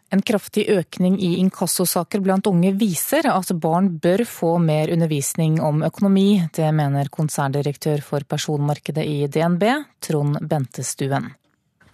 En 0.08 0.22
kraftig 0.24 0.64
økning 0.72 1.18
i 1.20 1.34
inkassosaker 1.42 2.22
blant 2.24 2.48
unge 2.48 2.72
viser 2.80 3.28
at 3.28 3.50
barn 3.60 3.90
bør 4.00 4.24
få 4.24 4.54
mer 4.62 4.88
undervisning 4.94 5.58
om 5.60 5.82
økonomi. 5.84 6.46
Det 6.56 6.70
mener 6.72 7.12
konserndirektør 7.12 8.00
for 8.06 8.24
personmarkedet 8.24 9.04
i 9.04 9.18
DNB, 9.28 9.68
Trond 10.00 10.40
Bentestuen. 10.48 11.28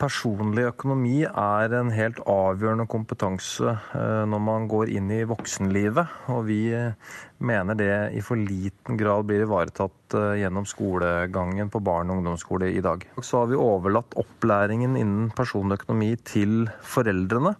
Personlig 0.04 0.66
økonomi 0.68 1.22
er 1.24 1.74
en 1.78 1.88
helt 1.94 2.18
avgjørende 2.28 2.84
kompetanse 2.92 3.70
eh, 3.96 4.24
når 4.28 4.42
man 4.44 4.66
går 4.68 4.90
inn 4.92 5.08
i 5.14 5.22
voksenlivet. 5.24 6.28
Og 6.34 6.42
vi 6.50 6.58
eh, 6.76 7.14
mener 7.40 7.78
det 7.78 7.94
i 8.12 8.20
for 8.24 8.36
liten 8.36 8.98
grad 9.00 9.24
blir 9.30 9.46
ivaretatt 9.46 10.18
eh, 10.18 10.42
gjennom 10.42 10.68
skolegangen 10.68 11.72
på 11.72 11.80
barne- 11.80 12.12
og 12.12 12.20
ungdomsskole 12.20 12.68
i 12.74 12.84
dag. 12.84 13.06
Så 13.22 13.40
har 13.40 13.48
vi 13.54 13.56
overlatt 13.56 14.18
opplæringen 14.20 14.98
innen 15.00 15.32
personlig 15.32 15.80
økonomi 15.80 16.12
til 16.20 16.66
foreldrene. 16.84 17.54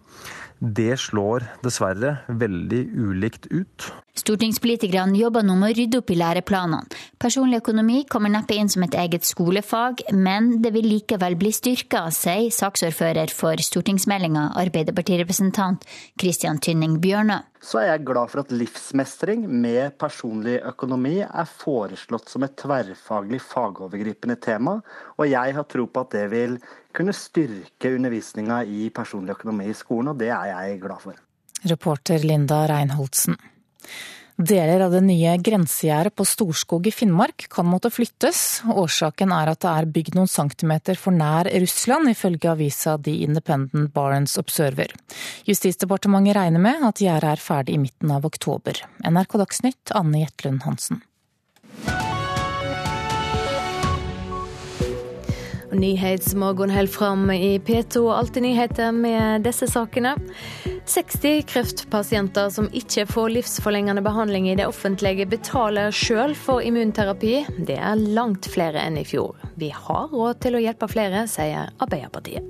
Det 0.61 0.93
slår 1.01 1.49
dessverre 1.65 2.19
veldig 2.29 2.83
ulikt 3.07 3.49
ut. 3.55 3.89
Stortingspolitikerne 4.15 5.17
jobber 5.19 5.43
nå 5.43 5.57
med 5.59 5.73
å 5.73 5.75
rydde 5.75 5.99
opp 5.99 6.11
i 6.13 6.19
læreplanene. 6.19 6.85
Personlig 7.19 7.59
økonomi 7.59 8.03
kommer 8.07 8.31
neppe 8.31 8.55
inn 8.55 8.71
som 8.71 8.85
et 8.85 8.95
eget 8.95 9.27
skolefag, 9.27 10.05
men 10.15 10.53
det 10.63 10.71
vil 10.75 10.87
likevel 10.87 11.35
bli 11.39 11.51
styrka, 11.55 12.05
sier 12.15 12.47
saksordfører 12.55 13.33
for 13.35 13.59
stortingsmeldinga, 13.59 14.53
Arbeiderpartirepresentant 14.61 15.83
Christian 16.21 16.63
Tynning 16.63 17.01
Bjørnø 17.03 17.41
så 17.65 17.79
er 17.81 17.87
jeg 17.89 18.03
glad 18.05 18.29
for 18.29 18.43
at 18.43 18.51
livsmestring 18.53 19.45
med 19.49 19.95
personlig 20.01 20.59
økonomi 20.69 21.15
er 21.23 21.47
foreslått 21.49 22.29
som 22.29 22.45
et 22.45 22.53
tverrfaglig 22.59 23.39
fagovergripende 23.41 24.37
tema, 24.41 24.75
og 25.17 25.25
jeg 25.31 25.55
har 25.57 25.65
tro 25.71 25.87
på 25.89 26.03
at 26.05 26.13
det 26.13 26.25
vil 26.33 26.59
kunne 26.95 27.15
styrke 27.15 27.95
undervisninga 27.97 28.61
i 28.69 28.91
personlig 28.93 29.33
økonomi 29.39 29.71
i 29.71 29.77
skolen, 29.77 30.13
og 30.13 30.21
det 30.21 30.29
er 30.29 30.51
jeg 30.51 30.79
glad 30.85 31.03
for. 31.07 31.25
Reporter 31.65 32.21
Linda 32.21 32.61
Reinholdsen. 32.69 33.39
Deler 34.35 34.81
av 34.83 34.91
det 34.91 34.99
nye 35.05 35.37
grensegjerdet 35.39 36.11
på 36.15 36.25
Storskog 36.27 36.87
i 36.89 36.91
Finnmark 36.91 37.45
kan 37.49 37.69
måtte 37.71 37.87
flyttes. 37.87 38.59
Årsaken 38.67 39.31
er 39.31 39.53
at 39.53 39.61
det 39.63 39.71
er 39.71 39.87
bygd 39.95 40.17
noen 40.17 40.27
centimeter 40.27 40.99
for 40.99 41.15
nær 41.15 41.47
Russland, 41.63 42.11
ifølge 42.11 42.51
avisa 42.51 42.97
The 42.99 43.13
Independent 43.23 43.93
Barents 43.95 44.35
Observer. 44.41 44.91
Justisdepartementet 45.47 46.35
regner 46.35 46.59
med 46.67 46.83
at 46.83 46.99
gjerdet 46.99 47.31
er 47.31 47.45
ferdig 47.47 47.77
i 47.77 47.83
midten 47.85 48.11
av 48.11 48.27
oktober. 48.27 48.83
NRK 49.07 49.39
Dagsnytt, 49.39 49.95
Anne 49.95 50.25
Jetlund 50.25 50.67
Hansen. 50.67 50.99
Nyhetsmorgen 55.75 56.75
holder 56.75 56.91
fram 56.91 57.31
i 57.31 57.55
P2 57.59 58.03
Alltid 58.13 58.43
nyheter 58.43 58.91
med 58.91 59.47
disse 59.47 59.67
sakene. 59.71 60.17
60 60.85 61.41
kreftpasienter 61.49 62.49
som 62.53 62.67
ikke 62.69 63.07
får 63.09 63.31
livsforlengende 63.33 64.03
behandling 64.05 64.49
i 64.51 64.57
det 64.59 64.67
offentlige, 64.69 65.25
betaler 65.25 65.93
sjøl 65.95 66.35
for 66.37 66.61
immunterapi. 66.61 67.39
Det 67.65 67.79
er 67.79 68.03
langt 68.17 68.45
flere 68.53 68.83
enn 68.85 68.99
i 69.01 69.05
fjor. 69.07 69.33
Vi 69.57 69.71
har 69.73 70.13
råd 70.13 70.43
til 70.45 70.59
å 70.59 70.61
hjelpe 70.61 70.89
flere, 70.91 71.25
sier 71.31 71.73
Arbeiderpartiet. 71.81 72.45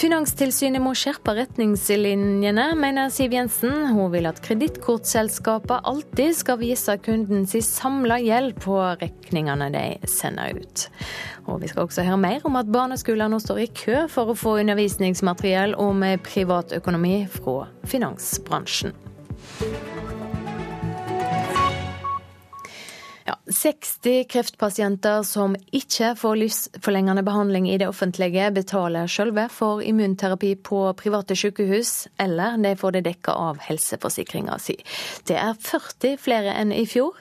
Finanstilsynet 0.00 0.80
må 0.80 0.94
skjerpe 0.96 1.34
retningslinjene, 1.36 2.70
mener 2.80 3.10
Siv 3.12 3.34
Jensen. 3.36 3.90
Hun 3.92 4.08
vil 4.14 4.30
at 4.30 4.38
kredittkortselskapene 4.40 5.82
alltid 5.90 6.38
skal 6.38 6.56
vise 6.62 6.94
kunden 7.04 7.44
sin 7.50 7.66
samla 7.66 8.16
gjeld 8.24 8.56
på 8.64 8.78
regningene 9.02 9.68
de 9.74 9.84
sender 10.08 10.56
ut. 10.56 10.86
Og 11.44 11.60
Vi 11.60 11.68
skal 11.68 11.84
også 11.84 12.06
høre 12.08 12.22
mer 12.22 12.48
om 12.48 12.56
at 12.56 12.72
barneskoler 12.72 13.28
nå 13.28 13.42
står 13.44 13.60
i 13.60 13.68
kø 13.82 14.06
for 14.08 14.32
å 14.32 14.38
få 14.38 14.56
undervisningsmateriell 14.62 15.76
om 15.76 16.00
privatøkonomi 16.24 17.26
fra 17.36 17.66
finansbransjen. 17.92 18.96
Ja, 23.30 23.36
60 23.46 24.24
kreftpasienter 24.24 25.22
som 25.22 25.52
ikke 25.70 26.16
får 26.18 26.36
livsforlengende 26.36 27.22
behandling 27.22 27.68
i 27.70 27.76
det 27.78 27.86
offentlige, 27.86 28.48
betaler 28.50 29.06
sjølve 29.06 29.44
for 29.54 29.84
immunterapi 29.86 30.56
på 30.66 30.80
private 30.98 31.36
sykehus, 31.38 32.08
eller 32.18 32.56
de 32.58 32.72
får 32.80 32.96
det 32.96 33.04
dekka 33.06 33.36
av 33.38 33.60
helseforsikringa 33.62 34.56
si. 34.58 34.74
Det 35.30 35.36
er 35.38 35.54
40 35.54 36.16
flere 36.18 36.56
enn 36.58 36.72
i 36.74 36.82
fjor. 36.90 37.20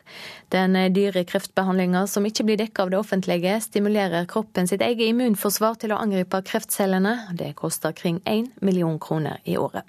Den 0.50 0.80
dyre 0.96 1.28
kreftbehandlinga 1.30 2.08
som 2.10 2.26
ikke 2.26 2.48
blir 2.48 2.58
dekka 2.64 2.88
av 2.88 2.96
det 2.96 3.02
offentlige, 3.04 3.60
stimulerer 3.68 4.26
kroppen 4.34 4.72
sitt 4.72 4.82
eget 4.82 5.12
immunforsvar 5.12 5.78
til 5.84 5.94
å 5.94 6.02
angripe 6.02 6.42
kreftcellene. 6.50 7.36
Det 7.38 7.52
koster 7.62 7.94
kring 7.94 8.18
1 8.26 8.64
million 8.66 8.98
kroner 8.98 9.38
i 9.46 9.62
året. 9.62 9.86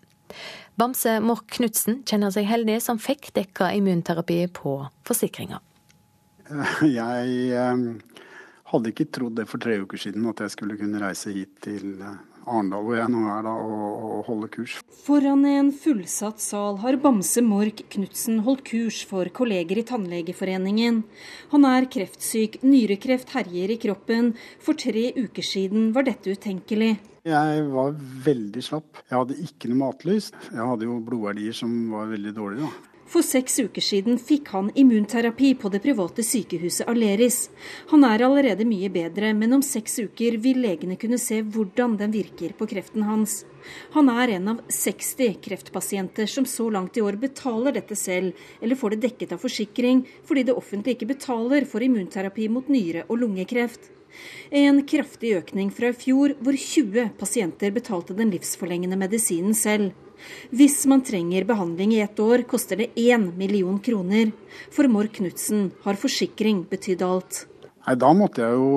Bamse 0.77 1.17
Mork 1.25 1.49
Knutsen 1.57 2.03
kjenner 2.05 2.37
seg 2.37 2.45
heldig 2.53 2.77
som 2.85 3.01
fikk 3.01 3.33
dekka 3.41 3.73
immunterapi 3.81 4.43
på 4.61 4.77
forsikringa. 5.09 5.65
Jeg 7.01 7.37
eh, 7.55 7.85
hadde 8.73 8.93
ikke 8.93 9.11
trodd 9.13 9.39
det 9.39 9.47
for 9.51 9.63
tre 9.63 9.79
uker 9.83 10.01
siden, 10.01 10.27
at 10.31 10.43
jeg 10.45 10.55
skulle 10.57 10.79
kunne 10.81 11.01
reise 11.03 11.33
hit 11.35 11.57
til 11.65 12.01
eh, 12.03 12.19
Arendal, 12.51 12.83
hvor 12.87 12.97
jeg 12.97 13.13
nå 13.13 13.21
er, 13.31 13.45
da, 13.47 13.53
og, 13.53 14.07
og 14.11 14.23
holde 14.31 14.49
kurs. 14.53 14.79
Foran 15.05 15.45
en 15.49 15.71
fullsatt 15.77 16.41
sal 16.43 16.81
har 16.83 16.99
Bamse 17.03 17.43
Mork 17.45 17.85
Knutsen 17.93 18.41
holdt 18.47 18.65
kurs 18.71 19.03
for 19.07 19.29
kolleger 19.37 19.83
i 19.83 19.87
Tannlegeforeningen. 19.87 21.03
Han 21.53 21.69
er 21.69 21.89
kreftsyk, 21.93 22.61
nyrekreft 22.67 23.35
herjer 23.37 23.77
i 23.77 23.79
kroppen. 23.83 24.33
For 24.65 24.79
tre 24.79 25.11
uker 25.19 25.47
siden 25.47 25.91
var 25.97 26.09
dette 26.09 26.35
utenkelig. 26.35 26.95
Jeg 27.29 27.65
var 27.69 27.93
veldig 28.25 28.63
slapp. 28.65 29.03
Jeg 29.05 29.19
hadde 29.19 29.43
ikke 29.45 29.69
noe 29.71 29.83
matlyst. 29.85 30.39
Jeg 30.49 30.65
hadde 30.73 30.89
jo 30.89 31.03
blodverdier 31.05 31.57
som 31.57 31.75
var 31.93 32.09
veldig 32.11 32.33
dårlige. 32.39 32.71
da. 32.71 32.90
For 33.11 33.27
seks 33.27 33.57
uker 33.59 33.83
siden 33.83 34.21
fikk 34.23 34.53
han 34.55 34.69
immunterapi 34.79 35.49
på 35.59 35.69
det 35.75 35.81
private 35.83 36.23
sykehuset 36.23 36.87
Aleris. 36.87 37.39
Han 37.91 38.05
er 38.07 38.23
allerede 38.23 38.63
mye 38.69 38.87
bedre, 38.95 39.33
men 39.35 39.57
om 39.57 39.65
seks 39.67 39.99
uker 39.99 40.37
vil 40.39 40.61
legene 40.63 40.95
kunne 41.01 41.19
se 41.19 41.41
hvordan 41.43 41.97
den 41.99 42.15
virker 42.15 42.55
på 42.55 42.69
kreften 42.71 43.03
hans. 43.09 43.41
Han 43.97 44.13
er 44.15 44.37
en 44.37 44.53
av 44.53 44.61
60 44.71 45.41
kreftpasienter 45.43 46.31
som 46.31 46.47
så 46.47 46.69
langt 46.71 47.01
i 47.01 47.03
år 47.03 47.19
betaler 47.19 47.75
dette 47.75 47.99
selv, 47.99 48.31
eller 48.63 48.79
får 48.79 48.95
det 48.95 49.01
dekket 49.09 49.35
av 49.35 49.43
forsikring, 49.43 50.05
fordi 50.23 50.45
det 50.47 50.55
offentlige 50.55 51.01
ikke 51.01 51.11
betaler 51.11 51.67
for 51.67 51.83
immunterapi 51.83 52.47
mot 52.47 52.71
nyre- 52.71 53.09
og 53.09 53.19
lungekreft. 53.25 53.91
En 54.55 54.85
kraftig 54.87 55.35
økning 55.41 55.75
fra 55.75 55.91
i 55.91 55.99
fjor, 55.99 56.37
hvor 56.39 56.55
20 56.55 57.11
pasienter 57.19 57.75
betalte 57.75 58.15
den 58.15 58.31
livsforlengende 58.31 58.99
medisinen 59.03 59.55
selv. 59.55 59.91
Hvis 60.55 60.83
man 60.91 61.05
trenger 61.07 61.47
behandling 61.49 61.95
i 61.97 62.03
ett 62.05 62.21
år, 62.21 62.45
koster 62.49 62.81
det 62.81 62.91
én 62.97 63.31
million 63.37 63.79
kroner. 63.79 64.33
For 64.75 64.89
Mork 64.91 65.19
Knutsen 65.21 65.71
har 65.85 66.01
forsikring 66.01 66.65
betydd 66.71 67.05
alt. 67.07 67.45
Nei, 67.87 67.97
da 67.97 68.11
måtte 68.15 68.45
jeg 68.45 68.59
jo 68.59 68.71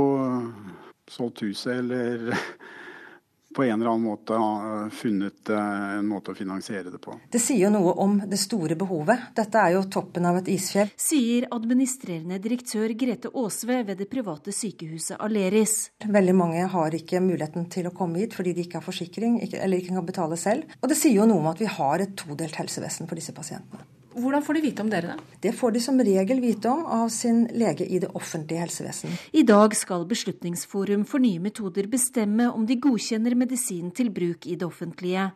solgt 1.12 1.44
huset 1.44 1.76
eller 1.80 2.32
på 3.54 3.64
en 3.64 3.76
eller 3.76 3.92
annen 3.92 4.08
måte 4.08 4.38
ha 4.40 4.90
funnet 4.94 5.50
eh, 5.50 5.98
en 6.00 6.08
måte 6.08 6.34
å 6.34 6.38
finansiere 6.38 6.92
det 6.94 7.00
på. 7.04 7.16
Det 7.32 7.42
sier 7.42 7.66
jo 7.68 7.74
noe 7.74 7.94
om 8.04 8.18
det 8.30 8.40
store 8.42 8.78
behovet. 8.80 9.30
Dette 9.38 9.62
er 9.62 9.76
jo 9.76 9.86
toppen 9.94 10.28
av 10.30 10.42
et 10.42 10.52
isfjell. 10.54 10.92
Sier 11.00 11.48
administrerende 11.54 12.40
direktør 12.44 12.94
Grete 12.98 13.32
Aasve 13.34 13.82
ved 13.88 14.02
det 14.02 14.10
private 14.12 14.54
sykehuset 14.56 15.22
Aleris. 15.24 15.78
Veldig 16.04 16.38
mange 16.38 16.68
har 16.74 16.98
ikke 16.98 17.24
muligheten 17.24 17.70
til 17.74 17.90
å 17.90 17.96
komme 17.96 18.24
hit 18.24 18.38
fordi 18.38 18.56
de 18.58 18.66
ikke 18.66 18.82
har 18.82 18.88
forsikring 18.88 19.40
eller 19.44 19.78
ikke 19.80 19.96
kan 19.96 20.08
betale 20.08 20.40
selv. 20.40 20.70
Og 20.82 20.92
det 20.92 21.00
sier 21.00 21.20
jo 21.22 21.30
noe 21.30 21.44
om 21.44 21.52
at 21.54 21.62
vi 21.62 21.70
har 21.70 22.04
et 22.04 22.16
todelt 22.20 22.58
helsevesen 22.60 23.10
for 23.10 23.20
disse 23.20 23.36
pasientene. 23.36 23.86
Hvordan 24.14 24.44
får 24.46 24.54
de 24.54 24.62
vite 24.62 24.84
om 24.84 24.90
dere, 24.92 25.14
da? 25.14 25.38
Det 25.42 25.52
får 25.58 25.72
de 25.74 25.80
som 25.82 25.98
regel 25.98 26.42
vite 26.44 26.70
om 26.70 26.86
av 26.86 27.08
sin 27.10 27.48
lege 27.58 27.86
i 27.86 28.00
det 28.00 28.12
offentlige 28.14 28.62
helsevesen. 28.62 29.16
I 29.34 29.42
dag 29.48 29.74
skal 29.76 30.06
Beslutningsforum 30.10 31.06
for 31.10 31.24
nye 31.24 31.42
metoder 31.42 31.88
bestemme 31.90 32.50
om 32.54 32.68
de 32.70 32.78
godkjenner 32.84 33.34
medisin 33.36 33.90
til 33.92 34.12
bruk 34.14 34.46
i 34.46 34.58
det 34.60 34.68
offentlige. 34.68 35.32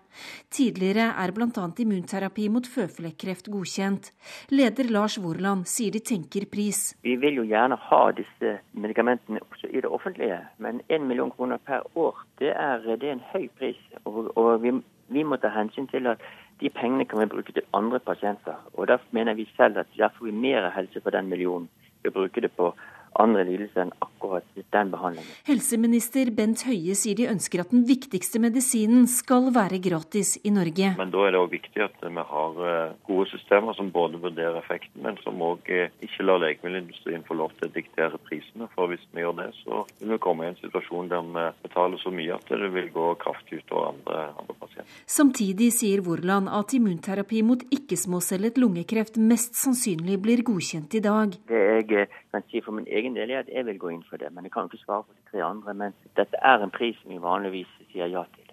Tidligere 0.54 1.10
er 1.18 1.34
bl.a. 1.34 1.66
immunterapi 1.84 2.48
mot 2.54 2.70
føflekkreft 2.70 3.50
godkjent. 3.54 4.12
Leder 4.54 4.92
Lars 4.94 5.18
Vorland 5.22 5.66
sier 5.70 5.96
de 5.96 6.04
tenker 6.06 6.46
pris. 6.52 6.92
Vi 7.02 7.16
vil 7.18 7.42
jo 7.42 7.48
gjerne 7.50 7.80
ha 7.90 8.04
disse 8.18 8.60
medikamentene 8.78 9.42
også 9.42 9.72
i 9.72 9.82
det 9.82 9.90
offentlige, 9.90 10.38
men 10.62 10.84
1 10.88 11.08
million 11.10 11.34
kroner 11.34 11.58
per 11.58 11.86
år, 11.96 12.22
det 12.40 12.54
er, 12.54 12.86
det 12.94 13.10
er 13.10 13.18
en 13.18 13.26
høy 13.34 13.50
pris. 13.58 13.82
Og, 14.06 14.30
og 14.38 14.62
vi, 14.62 14.76
vi 15.10 15.24
må 15.24 15.36
ta 15.36 15.50
hensyn 15.54 15.88
til 15.88 16.08
at 16.08 16.22
de 16.62 16.70
pengene 16.70 17.06
kan 17.06 17.20
vi 17.20 17.26
bruke 17.32 17.54
til 17.54 17.64
andre 17.74 18.00
pasienter. 18.00 18.56
Og 18.74 18.88
Derfor 18.88 19.06
mener 19.12 19.34
vi 19.34 19.50
selv 19.58 19.78
at 19.78 19.88
der 19.98 20.10
får 20.18 20.26
vi 20.26 20.32
mer 20.32 20.70
helse 20.76 21.02
for 21.02 21.10
den 21.10 21.30
millionen 21.30 21.70
Vi 22.04 22.10
bruker 22.10 22.42
det 22.42 22.52
på 22.52 22.76
andre 23.22 23.46
lidelser 23.48 23.86
enn 23.86 23.94
akkurat 24.04 24.46
den 24.74 24.92
behandlingen. 24.94 25.30
Helseminister 25.48 26.30
Bent 26.36 26.64
Høie 26.68 26.96
sier 26.98 27.18
de 27.18 27.28
ønsker 27.32 27.64
at 27.64 27.74
den 27.74 27.86
viktigste 27.88 28.42
medisinen 28.44 29.08
skal 29.12 29.50
være 29.56 29.80
gratis 29.84 30.36
i 30.44 30.54
Norge. 30.54 30.94
Men 31.00 31.14
da 31.14 31.26
er 31.26 31.36
det 31.36 31.42
òg 31.42 31.54
viktig 31.56 31.84
at 31.86 31.98
vi 32.04 32.26
har 32.32 32.62
eh, 32.72 32.96
gode 33.10 33.30
systemer 33.32 33.78
som 33.78 33.92
både 33.94 34.22
vurderer 34.24 34.60
effekten, 34.62 35.02
men 35.06 35.20
som 35.24 35.42
òg 35.44 35.70
eh, 35.74 35.94
ikke 36.06 36.26
lar 36.28 36.42
legemiddelindustrien 36.44 37.26
få 37.28 37.38
lov 37.40 37.56
til 37.58 37.70
å 37.70 37.74
diktere 37.76 38.22
prisene. 38.28 38.70
For 38.76 38.92
hvis 38.92 39.06
vi 39.14 39.24
gjør 39.26 39.38
det, 39.42 39.50
så 39.64 39.84
vil 40.00 40.16
vi 40.16 40.22
komme 40.24 40.48
i 40.48 40.52
en 40.52 40.60
situasjon 40.62 41.12
der 41.12 41.26
vi 41.28 41.48
betaler 41.66 42.02
så 42.02 42.14
mye 42.14 42.38
at 42.38 42.52
det 42.52 42.72
vil 42.74 42.92
gå 42.94 43.08
kraftig 43.22 43.62
utover 43.64 43.92
andre, 43.94 44.28
andre 44.38 44.58
pasienter. 44.60 45.00
Samtidig 45.18 45.72
sier 45.76 46.04
Vorland 46.06 46.52
at 46.54 46.74
immunterapi 46.78 47.44
mot 47.46 47.64
ikke-småcellet 47.74 48.60
lungekreft 48.62 49.20
mest 49.22 49.58
sannsynlig 49.58 50.20
blir 50.24 50.44
godkjent 50.48 50.98
i 50.98 51.04
dag. 51.04 51.36
Det 51.50 51.64
jeg 51.88 52.08
kan 52.38 52.46
si 52.52 52.62
for 52.62 52.72
min 52.78 52.88
egen 52.88 53.16
del 53.18 53.30
er 53.34 53.40
at 53.46 53.52
jeg 53.52 53.66
vil 53.68 53.80
gå 53.82 53.88
inn 53.94 54.06
for 54.10 54.18
det. 54.22 54.30
Men 54.34 54.44
jeg 54.46 54.54
kan 54.54 54.66
ikke 54.70 54.84
svare 54.84 55.04
for 55.06 55.14
de 55.14 55.22
tre 55.32 55.40
andre. 55.46 55.74
Men 55.74 55.90
dette 56.20 56.36
er 56.42 56.58
en 56.62 56.74
pris 56.74 56.96
som 57.02 57.10
vi 57.14 57.20
vanligvis 57.24 57.70
sier 57.92 58.08
ja 58.12 58.24
til. 58.36 58.44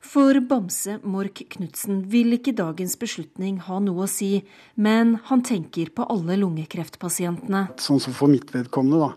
For 0.00 0.40
Bamse 0.46 1.00
Mork 1.02 1.42
Knutsen 1.50 2.10
vil 2.12 2.32
ikke 2.36 2.54
dagens 2.56 2.96
beslutning 3.00 3.58
ha 3.66 3.80
noe 3.82 4.04
å 4.06 4.10
si, 4.10 4.44
men 4.78 5.18
han 5.28 5.42
tenker 5.44 5.90
på 5.90 6.06
alle 6.06 6.36
lungekreftpasientene. 6.38 7.66
Sånn 7.82 8.00
som 8.00 8.14
for 8.16 8.28
mitt 8.30 8.54
vedkommende, 8.54 8.98
da. 9.02 9.10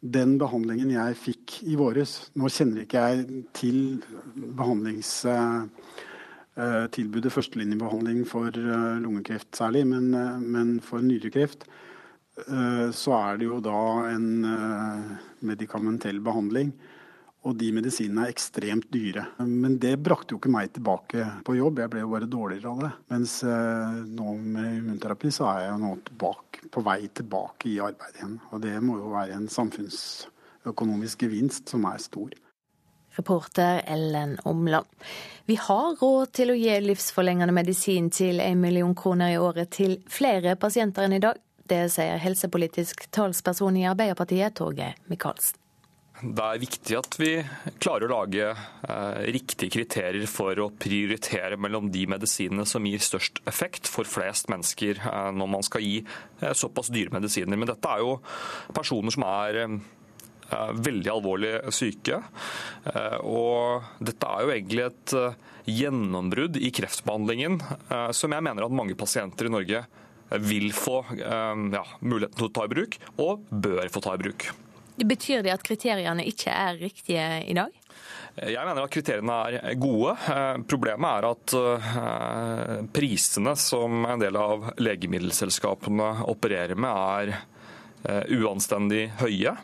Den 0.00 0.38
behandlingen 0.40 0.90
jeg 0.94 1.16
fikk 1.20 1.58
i 1.68 1.76
våres 1.76 2.32
Nå 2.40 2.48
kjenner 2.48 2.86
ikke 2.86 3.02
jeg 3.04 3.44
til 3.52 4.00
behandlingstilbudet, 4.56 7.28
eh, 7.28 7.34
førstelinjebehandling 7.34 8.24
for 8.30 8.48
eh, 8.48 8.96
lungekreft 9.02 9.52
særlig, 9.58 9.84
men, 9.90 10.14
eh, 10.14 10.38
men 10.40 10.80
for 10.80 11.04
nyrekreft 11.04 11.68
Eh, 11.68 11.89
så 12.94 13.16
er 13.16 13.40
det 13.40 13.48
jo 13.48 13.58
da 13.64 13.80
en 14.10 14.30
eh, 14.46 15.12
medikamentell 15.46 16.20
behandling. 16.24 16.72
Og 17.48 17.54
de 17.56 17.70
medisinene 17.72 18.26
er 18.26 18.34
ekstremt 18.34 18.90
dyre. 18.92 19.24
Men 19.40 19.78
det 19.80 19.94
brakte 20.04 20.34
jo 20.34 20.40
ikke 20.40 20.52
meg 20.52 20.74
tilbake 20.76 21.24
på 21.46 21.56
jobb, 21.56 21.80
jeg 21.80 21.92
ble 21.92 22.02
jo 22.02 22.10
bare 22.12 22.28
dårligere 22.28 22.74
av 22.74 22.82
det. 22.84 22.90
Mens 23.14 23.38
eh, 23.48 24.02
nå 24.12 24.34
med 24.36 24.76
immunterapi 24.82 25.32
så 25.32 25.48
er 25.48 25.64
jeg 25.64 25.72
jo 25.72 25.80
nå 25.86 25.94
tilbake, 26.10 26.68
på 26.70 26.84
vei 26.84 27.00
tilbake 27.08 27.72
i 27.72 27.80
arbeid 27.80 28.20
igjen. 28.20 28.36
Og 28.52 28.62
det 28.66 28.76
må 28.84 29.00
jo 29.00 29.14
være 29.14 29.38
en 29.38 29.48
samfunnsøkonomisk 29.52 31.24
gevinst 31.24 31.72
som 31.72 31.88
er 31.88 32.04
stor. 32.04 32.36
Reporter 33.16 33.80
Ellen 33.90 34.36
Omland. 34.44 34.86
Vi 35.48 35.56
har 35.58 35.96
råd 35.98 36.30
til 36.36 36.52
å 36.52 36.60
gi 36.60 36.76
livsforlengende 36.84 37.56
medisin 37.56 38.12
til 38.14 38.38
en 38.44 38.60
million 38.60 38.92
kroner 38.94 39.32
i 39.32 39.40
året 39.40 39.72
til 39.74 39.96
flere 40.12 40.54
pasienter 40.60 41.08
enn 41.08 41.16
i 41.16 41.24
dag. 41.24 41.40
Det 41.70 41.84
sier 41.94 42.18
helsepolitisk 42.18 43.04
talsperson 43.14 43.76
i 43.78 43.86
Arbeiderpartiet, 43.86 44.56
Torgeir 44.58 44.96
Micaelsen. 45.06 45.60
Det 46.20 46.42
er 46.44 46.58
viktig 46.60 46.96
at 46.98 47.14
vi 47.16 47.28
klarer 47.80 48.04
å 48.10 48.12
lage 48.12 48.48
eh, 48.50 49.20
riktige 49.32 49.70
kriterier 49.72 50.26
for 50.28 50.58
å 50.60 50.66
prioritere 50.74 51.56
mellom 51.56 51.88
de 51.94 52.02
medisinene 52.10 52.66
som 52.68 52.84
gir 52.84 53.00
størst 53.00 53.40
effekt 53.48 53.88
for 53.88 54.08
flest 54.08 54.50
mennesker 54.52 54.98
eh, 54.98 55.30
når 55.32 55.48
man 55.54 55.64
skal 55.64 55.86
gi 55.86 56.02
eh, 56.02 56.52
såpass 56.52 56.90
dyre 56.92 57.14
medisiner. 57.14 57.56
Men 57.56 57.70
dette 57.70 57.94
er 57.94 58.02
jo 58.02 58.18
personer 58.76 59.16
som 59.16 59.24
er 59.30 59.62
eh, 59.62 59.78
veldig 60.90 61.14
alvorlig 61.14 61.54
syke. 61.72 62.20
Eh, 62.90 63.16
og 63.22 64.04
dette 64.04 64.34
er 64.34 64.44
jo 64.44 64.54
egentlig 64.58 64.86
et 64.90 65.16
eh, 65.22 65.40
gjennombrudd 65.70 66.58
i 66.58 66.72
kreftbehandlingen 66.74 67.60
som 68.16 68.32
jeg 68.32 68.42
mener 68.42 68.64
at 68.64 68.74
mange 68.74 68.96
pasienter 68.98 69.46
i 69.46 69.52
Norge 69.52 69.84
vil 70.38 70.70
få 70.76 71.00
ja, 71.18 71.84
muligheten 72.00 72.38
til 72.38 72.48
å 72.48 72.52
ta 72.54 72.66
i 72.66 72.72
bruk, 72.72 72.98
og 73.18 73.46
bør 73.50 73.88
få 73.90 74.02
ta 74.04 74.14
i 74.14 74.22
bruk. 74.22 74.50
Betyr 75.00 75.44
det 75.44 75.52
at 75.54 75.64
kriteriene 75.64 76.26
ikke 76.28 76.52
er 76.52 76.80
riktige 76.80 77.26
i 77.48 77.56
dag? 77.56 77.72
Jeg 78.40 78.62
mener 78.62 78.84
at 78.84 78.92
kriteriene 78.94 79.36
er 79.58 79.78
gode. 79.80 80.14
Problemet 80.70 81.10
er 81.10 81.26
at 81.28 81.54
eh, 81.58 82.74
prisene 82.94 83.56
som 83.58 84.04
en 84.06 84.22
del 84.22 84.38
av 84.38 84.70
legemiddelselskapene 84.80 86.10
opererer 86.30 86.78
med, 86.78 86.92
er 86.94 87.32
eh, 88.04 88.36
uanstendig 88.38 89.08
høye. 89.20 89.56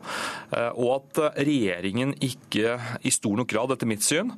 Eh, 0.51 0.71
og 0.73 0.91
at 0.97 1.23
regjeringen 1.47 2.17
ikke 2.19 2.79
i 3.07 3.15
stor 3.15 3.39
nok 3.39 3.53
grad, 3.53 3.77
etter 3.77 3.93
mitt 3.93 4.05
syn, 4.05 4.35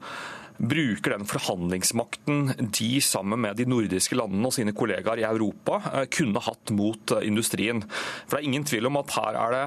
bruker 0.59 1.15
den 1.15 1.29
forhandlingsmakten 1.29 2.71
de 2.75 2.91
sammen 3.05 3.41
med 3.45 3.59
de 3.59 3.67
nordiske 3.69 4.19
landene 4.19 4.51
og 4.51 4.57
sine 4.57 4.75
kollegaer 4.77 5.23
i 5.23 5.29
Europa 5.29 5.81
kunne 6.15 6.43
hatt 6.45 6.75
mot 6.75 7.15
industrien. 7.23 7.85
For 8.27 8.37
det 8.37 8.43
er 8.43 8.51
ingen 8.51 8.67
tvil 8.69 8.91
om 8.91 8.99
at 9.01 9.15
her 9.17 9.39
er 9.39 9.57
det 9.57 9.65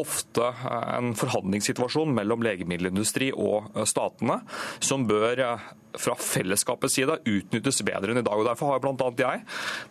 ofte 0.00 0.50
en 0.96 1.12
forhandlingssituasjon 1.18 2.14
mellom 2.16 2.42
legemiddelindustri 2.42 3.30
og 3.36 3.70
statene, 3.86 4.40
som 4.82 5.06
bør 5.06 5.44
fra 5.98 6.14
fellesskapets 6.18 6.94
side 6.98 7.16
utnyttes 7.24 7.82
bedre 7.86 8.12
enn 8.12 8.20
i 8.20 8.24
dag. 8.24 8.36
og 8.38 8.46
Derfor 8.48 8.72
har 8.72 8.82
bl.a. 8.82 9.10
jeg 9.18 9.42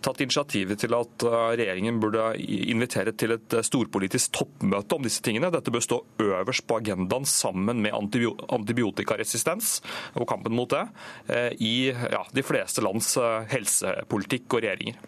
tatt 0.04 0.22
initiativet 0.24 0.82
til 0.84 0.96
at 0.98 1.26
uh, 1.28 1.54
regjeringen 1.54 2.00
burde 2.04 2.34
invitere 2.40 3.14
til 3.18 3.36
et 3.38 3.58
uh, 3.58 3.64
storpolitisk 3.66 4.34
toppmøte 4.40 4.98
om 4.98 5.06
disse 5.06 5.24
tingene. 5.26 5.52
Dette 5.54 5.74
bør 5.74 5.86
stå 5.86 6.00
øverst 6.24 6.68
på 6.70 6.80
agendaen 6.82 7.28
sammen 7.30 7.82
med 7.84 7.96
antibiotikaresistens 7.96 9.76
og 10.20 10.28
kampen 10.30 10.56
mot 10.58 10.72
det 10.74 10.84
uh, 11.32 11.52
i 11.64 11.92
ja, 11.92 12.24
de 12.34 12.46
fleste 12.46 12.84
lands 12.84 13.14
helsepolitikk 13.52 14.54
og 14.54 14.64
regjeringer. 14.64 15.00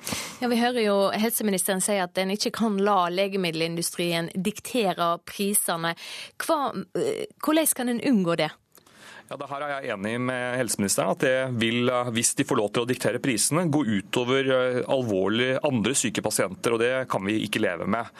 Ja, 0.42 0.50
Vi 0.52 0.60
hører 0.60 0.82
jo 0.84 0.98
helseministeren 1.16 1.84
si 1.84 1.98
at 2.02 2.18
en 2.22 2.34
ikke 2.36 2.54
kan 2.56 2.78
la 2.82 3.06
legemiddelindustrien 3.14 4.32
diktere 4.36 5.16
prisene. 5.28 5.96
Hvordan 6.42 7.74
kan 7.76 7.90
en 7.92 8.02
unngå 8.02 8.38
det? 8.40 8.52
Ja, 9.26 9.40
det 9.42 9.48
her 9.50 9.64
er 9.66 9.72
jeg 9.74 9.90
enig 9.96 10.20
med 10.22 10.60
helseministeren 10.60 11.16
at 11.16 11.24
det 11.26 11.38
vil, 11.58 11.90
eh, 11.90 12.10
hvis 12.14 12.36
de 12.38 12.46
får 12.46 12.60
lov 12.60 12.68
til 12.76 12.84
å 12.84 12.86
diktere 12.86 13.18
prisene, 13.18 13.64
gå 13.74 13.80
utover 13.82 14.50
eh, 14.54 14.76
alvorlig 14.86 15.56
andre 15.66 15.96
syke 15.98 16.22
pasienter, 16.22 16.76
og 16.76 16.84
det 16.84 16.92
kan 17.10 17.26
vi 17.26 17.40
ikke 17.42 17.64
leve 17.64 17.88
med. 17.90 18.12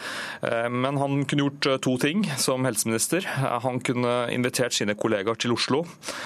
Eh, 0.42 0.66
men 0.74 0.98
han 0.98 1.22
kunne 1.30 1.46
gjort 1.46 1.68
to 1.86 1.94
ting 2.02 2.24
som 2.42 2.66
helseminister. 2.66 3.28
Han 3.62 3.78
kunne 3.86 4.16
invitert 4.34 4.74
sine 4.74 4.96
kollegaer 4.98 5.38
til 5.38 5.54
Oslo, 5.54 5.84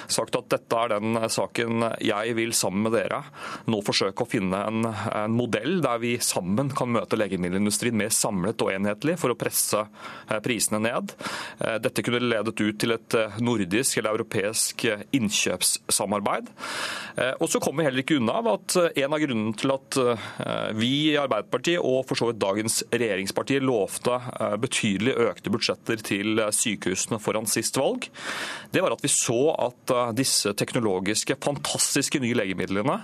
sagt 0.07 0.37
at 0.39 0.47
dette 0.53 0.79
er 0.79 0.93
den 0.95 1.19
saken 1.27 1.83
jeg 1.99 2.37
vil 2.39 2.55
sammen 2.55 2.87
med 2.87 2.95
dere 2.95 3.19
nå 3.67 3.81
forsøke 3.83 4.23
å 4.23 4.31
finne 4.31 4.63
en, 4.63 4.87
en 4.87 5.35
modell 5.35 5.81
der 5.83 5.99
vi 5.99 6.13
sammen 6.23 6.71
kan 6.71 6.93
møte 6.95 7.19
legemiddelindustrien 7.19 7.99
mer 7.99 8.15
samlet 8.15 8.63
og 8.63 8.71
enhetlig 8.77 9.17
for 9.19 9.33
å 9.33 9.39
presse 9.39 9.83
prisene 10.45 10.79
ned. 10.87 11.11
Dette 11.83 12.03
kunne 12.05 12.23
ledet 12.23 12.55
ut 12.55 12.79
til 12.79 12.95
et 12.95 13.17
nordisk 13.43 13.99
eller 13.99 14.15
europeisk 14.15 14.68
nordisk 14.69 14.85
innkjøpssamarbeid. 15.15 16.49
Eh, 17.17 17.33
og 17.39 17.49
så 17.49 17.59
kommer 17.59 17.81
vi 17.81 17.87
heller 17.87 18.03
ikke 18.03 18.17
unna 18.19 18.37
av 18.39 18.47
at 18.53 18.75
eh, 18.77 19.03
en 19.03 19.13
av 19.13 19.19
grunnene 19.21 19.55
til 19.57 19.73
at 19.73 19.97
eh, 19.97 20.77
vi 20.77 20.91
i 21.11 21.17
Arbeiderpartiet 21.17 21.79
og 21.81 22.05
for 22.07 22.15
så 22.15 22.29
vidt 22.29 22.41
dagens 22.41 22.83
regjeringspartier 22.91 23.61
lovte 23.63 24.19
betydelig 24.59 25.15
økte 25.29 25.51
budsjetter 25.51 26.01
til 26.03 26.39
sykehusene 26.53 27.19
foran 27.21 27.47
sist 27.49 27.77
valg, 27.77 28.07
det 28.71 28.81
var 28.83 28.93
at 28.93 29.03
vi 29.03 29.11
så 29.11 29.55
at 29.59 29.93
disse 30.15 30.53
teknologiske, 30.57 31.37
fantastiske 31.43 32.19
nye 32.21 32.37
legemidlene 32.37 32.99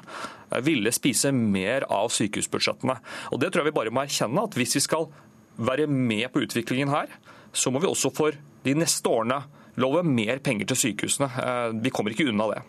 ville 0.66 0.94
spise 0.94 1.32
mer 1.36 1.88
av 1.92 2.12
sykehusbudsjettene. 2.14 2.98
Og 3.34 3.42
Det 3.42 3.52
tror 3.52 3.64
jeg 3.64 3.72
vi 3.72 3.80
bare 3.80 3.94
må 3.94 4.04
erkjenne, 4.06 4.46
at 4.46 4.58
hvis 4.58 4.78
vi 4.78 4.84
skal 4.86 5.10
være 5.58 5.88
med 5.88 6.30
på 6.32 6.44
utviklingen 6.46 6.94
her, 6.94 7.12
så 7.56 7.72
må 7.72 7.82
vi 7.82 7.90
også 7.90 8.12
for 8.16 8.36
de 8.66 8.74
neste 8.78 9.10
årene 9.10 9.44
love 9.82 10.04
mer 10.08 10.40
penger 10.44 10.70
til 10.72 10.82
sykehusene. 10.84 11.30
Eh, 11.42 11.68
vi 11.84 11.92
kommer 11.94 12.16
ikke 12.16 12.30
unna 12.32 12.48
det. 12.54 12.64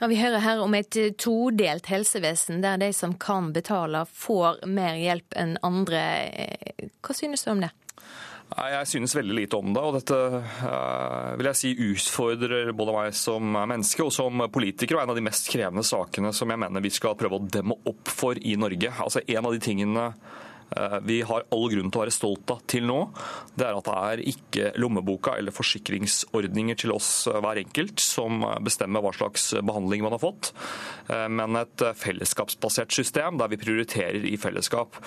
Ja, 0.00 0.06
Vi 0.06 0.20
hører 0.20 0.44
her 0.44 0.60
om 0.60 0.74
et 0.76 0.96
todelt 1.18 1.86
helsevesen, 1.88 2.60
der 2.60 2.76
de 2.76 2.92
som 2.92 3.14
kan 3.14 3.52
betale, 3.52 4.04
får 4.12 4.66
mer 4.68 4.98
hjelp 5.00 5.36
enn 5.36 5.56
andre. 5.64 6.04
Eh, 6.28 6.88
hva 7.00 7.16
synes 7.16 7.44
du 7.44 7.50
om 7.54 7.64
det? 7.64 7.72
Jeg 8.46 8.86
synes 8.86 9.16
veldig 9.16 9.34
lite 9.34 9.58
om 9.58 9.72
det, 9.74 9.82
og 9.82 9.96
dette 9.96 10.16
vil 11.36 11.48
jeg 11.48 11.58
si 11.58 11.72
utfordrer 11.88 12.70
både 12.78 12.92
meg 12.94 13.16
som 13.18 13.42
menneske 13.42 14.04
og 14.04 14.12
som 14.14 14.44
politiker, 14.54 14.94
og 14.94 15.02
en 15.02 15.10
av 15.10 15.18
de 15.18 15.24
mest 15.26 15.50
krevende 15.50 15.82
sakene 15.82 16.30
som 16.30 16.52
jeg 16.52 16.60
mener 16.62 16.84
vi 16.84 16.92
skal 16.94 17.18
prøve 17.18 17.40
å 17.40 17.48
demme 17.50 17.74
opp 17.90 18.06
for 18.06 18.38
i 18.38 18.54
Norge. 18.54 18.92
Altså 19.02 19.24
En 19.26 19.48
av 19.48 19.56
de 19.56 19.64
tingene 19.64 20.12
Eh, 20.12 20.45
vi 21.06 21.20
har 21.22 21.44
all 21.54 21.68
grunn 21.70 21.92
til 21.92 22.00
å 22.00 22.02
være 22.02 22.14
stolt 22.14 22.50
av 22.50 22.64
til 22.68 22.86
nå, 22.88 22.98
det 23.54 23.68
er 23.68 23.78
at 23.78 23.86
det 23.86 23.96
er 23.96 24.22
ikke 24.32 24.72
lommeboka 24.82 25.36
eller 25.38 25.54
forsikringsordninger 25.54 26.80
til 26.82 26.94
oss 26.96 27.10
eh, 27.30 27.38
hver 27.44 27.60
enkelt 27.62 28.02
som 28.02 28.42
bestemmer 28.66 29.04
hva 29.04 29.14
slags 29.16 29.52
behandling 29.60 30.04
man 30.04 30.16
har 30.16 30.24
fått, 30.24 30.52
eh, 31.12 31.28
men 31.30 31.60
et 31.62 31.86
fellesskapsbasert 32.02 32.94
system 32.96 33.38
der 33.40 33.52
vi 33.52 33.60
prioriterer 33.62 34.26
i 34.26 34.36
fellesskap. 34.40 34.98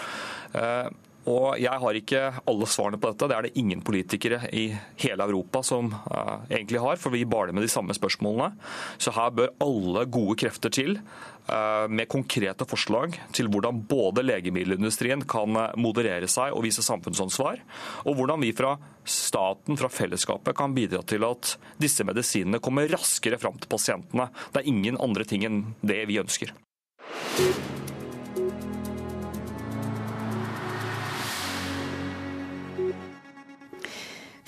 Og 1.27 1.59
Jeg 1.59 1.81
har 1.81 1.97
ikke 1.97 2.21
alle 2.47 2.67
svarene 2.69 2.99
på 2.99 3.11
dette. 3.11 3.27
Det 3.27 3.35
er 3.35 3.47
det 3.47 3.57
ingen 3.59 3.81
politikere 3.85 4.39
i 4.55 4.69
hele 5.01 5.25
Europa 5.25 5.61
som 5.65 5.91
uh, 5.91 6.45
egentlig 6.47 6.79
har, 6.79 6.99
for 7.01 7.13
vi 7.13 7.25
baler 7.27 7.55
med 7.55 7.65
de 7.65 7.71
samme 7.71 7.95
spørsmålene. 7.95 8.53
Så 9.01 9.11
her 9.15 9.33
bør 9.35 9.51
alle 9.63 10.05
gode 10.07 10.37
krefter 10.39 10.71
til 10.73 10.95
uh, 10.97 11.85
med 11.91 12.09
konkrete 12.11 12.65
forslag 12.69 13.19
til 13.35 13.51
hvordan 13.51 13.83
både 13.89 14.23
legemiddelindustrien 14.25 15.25
kan 15.29 15.59
eh, 15.59 15.75
moderere 15.79 16.29
seg 16.29 16.55
og 16.55 16.63
vise 16.65 16.83
samfunnsansvar, 16.85 17.59
og 18.05 18.17
hvordan 18.17 18.41
vi 18.43 18.53
fra 18.55 18.75
staten, 19.03 19.77
fra 19.79 19.89
fellesskapet, 19.91 20.55
kan 20.57 20.75
bidra 20.77 21.03
til 21.07 21.25
at 21.27 21.55
disse 21.81 22.05
medisinene 22.07 22.61
kommer 22.63 22.89
raskere 22.91 23.39
fram 23.41 23.59
til 23.59 23.71
pasientene. 23.71 24.29
Det 24.53 24.63
er 24.63 24.71
ingen 24.71 24.99
andre 25.01 25.27
ting 25.27 25.45
enn 25.47 25.61
det 25.81 26.03
vi 26.09 26.21
ønsker. 26.21 26.53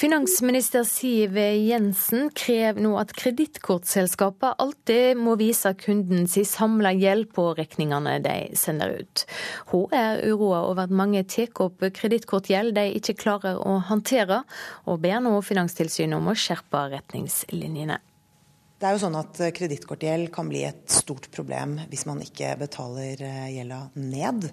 Finansminister 0.02 0.82
Siv 0.84 1.36
Jensen 1.38 2.32
krever 2.34 2.82
nå 2.82 2.96
at 2.98 3.12
kredittkortselskapene 3.14 4.56
alltid 4.64 5.20
må 5.22 5.36
vise 5.38 5.76
kunden 5.78 6.26
sin 6.26 6.48
samla 6.50 6.90
gjeld 6.98 7.28
på 7.36 7.44
regningene 7.60 8.16
de 8.26 8.34
sender 8.58 8.96
ut. 9.04 9.24
Hun 9.70 9.94
er 9.94 10.24
uroa 10.26 10.64
over 10.72 10.88
at 10.88 10.96
mange 11.04 11.22
tar 11.30 11.54
opp 11.62 11.86
kredittkortgjeld 12.00 12.74
de 12.80 12.88
ikke 12.98 13.20
klarer 13.22 13.62
å 13.62 13.78
håndtere, 13.92 14.42
og 14.90 15.04
ber 15.06 15.22
nå 15.22 15.36
Finanstilsynet 15.46 16.18
om 16.18 16.34
å 16.34 16.38
skjerpe 16.48 16.82
retningslinjene. 16.98 18.02
Det 18.82 18.90
er 18.90 18.98
jo 18.98 19.04
sånn 19.04 19.22
at 19.22 19.38
Kredittkortgjeld 19.54 20.32
kan 20.34 20.50
bli 20.50 20.64
et 20.66 20.88
stort 20.90 21.30
problem 21.30 21.78
hvis 21.92 22.08
man 22.10 22.26
ikke 22.26 22.56
betaler 22.58 23.22
eh, 23.22 23.52
gjelda 23.54 23.84
ned. 24.02 24.50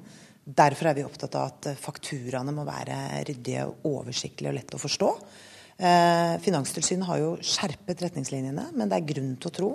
Derfor 0.49 0.89
er 0.89 0.97
vi 0.97 1.05
opptatt 1.05 1.35
av 1.37 1.51
at 1.51 1.67
fakturaene 1.77 2.55
må 2.57 2.65
være 2.65 2.97
ryddige, 3.29 3.67
oversiktlige 3.89 4.49
og 4.49 4.57
lette 4.57 4.79
å 4.79 4.81
forstå. 4.81 5.09
Eh, 5.79 6.37
Finanstilsynet 6.43 7.07
har 7.07 7.21
jo 7.21 7.35
skjerpet 7.45 8.01
retningslinjene, 8.07 8.71
men 8.73 8.89
det 8.89 8.97
er 8.97 9.11
grunn 9.11 9.35
til 9.37 9.51
å 9.51 9.57
tro 9.59 9.69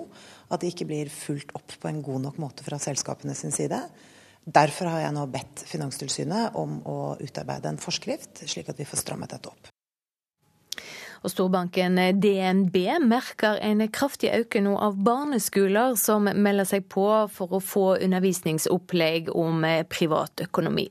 at 0.50 0.60
de 0.60 0.72
ikke 0.72 0.88
blir 0.90 1.12
fulgt 1.12 1.54
opp 1.56 1.76
på 1.80 1.88
en 1.88 2.02
god 2.04 2.26
nok 2.26 2.42
måte 2.42 2.66
fra 2.66 2.80
selskapene 2.82 3.36
sin 3.38 3.54
side. 3.54 3.78
Derfor 4.44 4.90
har 4.92 5.06
jeg 5.06 5.16
nå 5.16 5.24
bedt 5.32 5.64
Finanstilsynet 5.70 6.58
om 6.60 6.80
å 6.90 6.98
utarbeide 7.22 7.70
en 7.70 7.80
forskrift, 7.80 8.44
slik 8.44 8.68
at 8.68 8.82
vi 8.82 8.88
får 8.88 9.00
strammet 9.06 9.32
dette 9.32 9.54
opp. 9.54 9.73
Og 11.24 11.32
storbanken 11.32 11.96
DNB 12.20 12.76
merker 13.00 13.56
en 13.64 13.80
kraftig 13.88 14.28
økning 14.36 14.66
nå 14.66 14.74
av 14.76 14.98
barneskoler 15.06 15.96
som 15.96 16.28
melder 16.28 16.68
seg 16.68 16.84
på 16.92 17.06
for 17.32 17.56
å 17.56 17.62
få 17.64 17.84
undervisningsopplegg 18.04 19.30
om 19.32 19.64
privatøkonomi. 19.88 20.86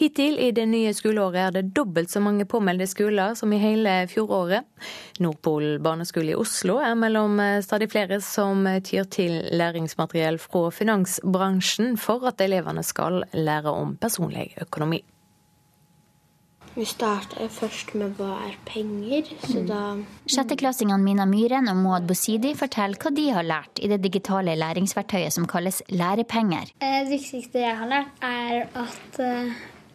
Hittil 0.00 0.40
i 0.42 0.50
det 0.56 0.66
nye 0.70 0.90
skoleåret 0.96 1.40
er 1.44 1.56
det 1.56 1.64
dobbelt 1.78 2.10
så 2.10 2.22
mange 2.24 2.48
påmeldte 2.50 2.90
skoler 2.90 3.38
som 3.38 3.54
i 3.54 3.62
hele 3.62 3.94
fjoråret. 4.10 4.66
Nordpol 5.22 5.78
barneskole 5.82 6.34
i 6.34 6.38
Oslo 6.38 6.80
er 6.82 6.98
mellom 6.98 7.38
stadig 7.62 7.92
flere 7.94 8.18
som 8.24 8.66
tyr 8.82 9.06
til 9.06 9.38
læringsmateriell 9.54 10.42
fra 10.42 10.68
finansbransjen 10.74 11.94
for 12.00 12.26
at 12.26 12.42
elevene 12.42 12.82
skal 12.86 13.22
lære 13.38 13.70
om 13.70 13.94
personlig 14.02 14.50
økonomi. 14.66 15.04
Vi 16.76 16.84
starter 16.84 17.48
først 17.48 17.94
med 17.96 18.18
hva 18.18 18.34
er 18.44 18.56
penger, 18.68 19.30
så 19.40 19.62
da 19.64 19.78
Sjetteklassingene 20.28 21.00
Mina 21.00 21.24
Myhren 21.28 21.70
og 21.72 21.78
Moad 21.80 22.04
Bosidi 22.10 22.50
forteller 22.58 23.00
hva 23.00 23.12
de 23.16 23.24
har 23.32 23.46
lært 23.48 23.80
i 23.80 23.88
det 23.88 24.02
digitale 24.04 24.52
læringsverktøyet 24.60 25.32
som 25.32 25.46
kalles 25.48 25.80
lærepenger. 25.88 26.74
Eh, 26.84 26.98
det 27.06 27.14
viktigste 27.14 27.62
jeg 27.62 27.78
har 27.78 27.88
lært, 27.88 28.10
er 28.20 28.68
at 28.76 29.20
eh, 29.24 29.54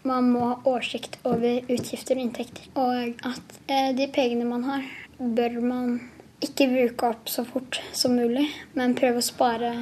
man 0.10 0.32
må 0.34 0.48
ha 0.48 0.56
oversikt 0.64 1.20
over 1.22 1.62
utgifter 1.70 2.18
og 2.18 2.24
inntekter. 2.26 2.72
Og 2.74 3.30
at 3.30 3.60
eh, 3.70 3.92
de 3.98 4.10
pengene 4.16 4.50
man 4.50 4.66
har, 4.66 4.88
bør 5.22 5.60
man 5.62 6.00
ikke 6.42 6.66
bruke 6.72 7.12
opp 7.14 7.30
så 7.30 7.46
fort 7.46 7.78
som 7.94 8.18
mulig, 8.18 8.48
men 8.74 8.98
prøve 8.98 9.22
å 9.22 9.28
spare 9.30 9.76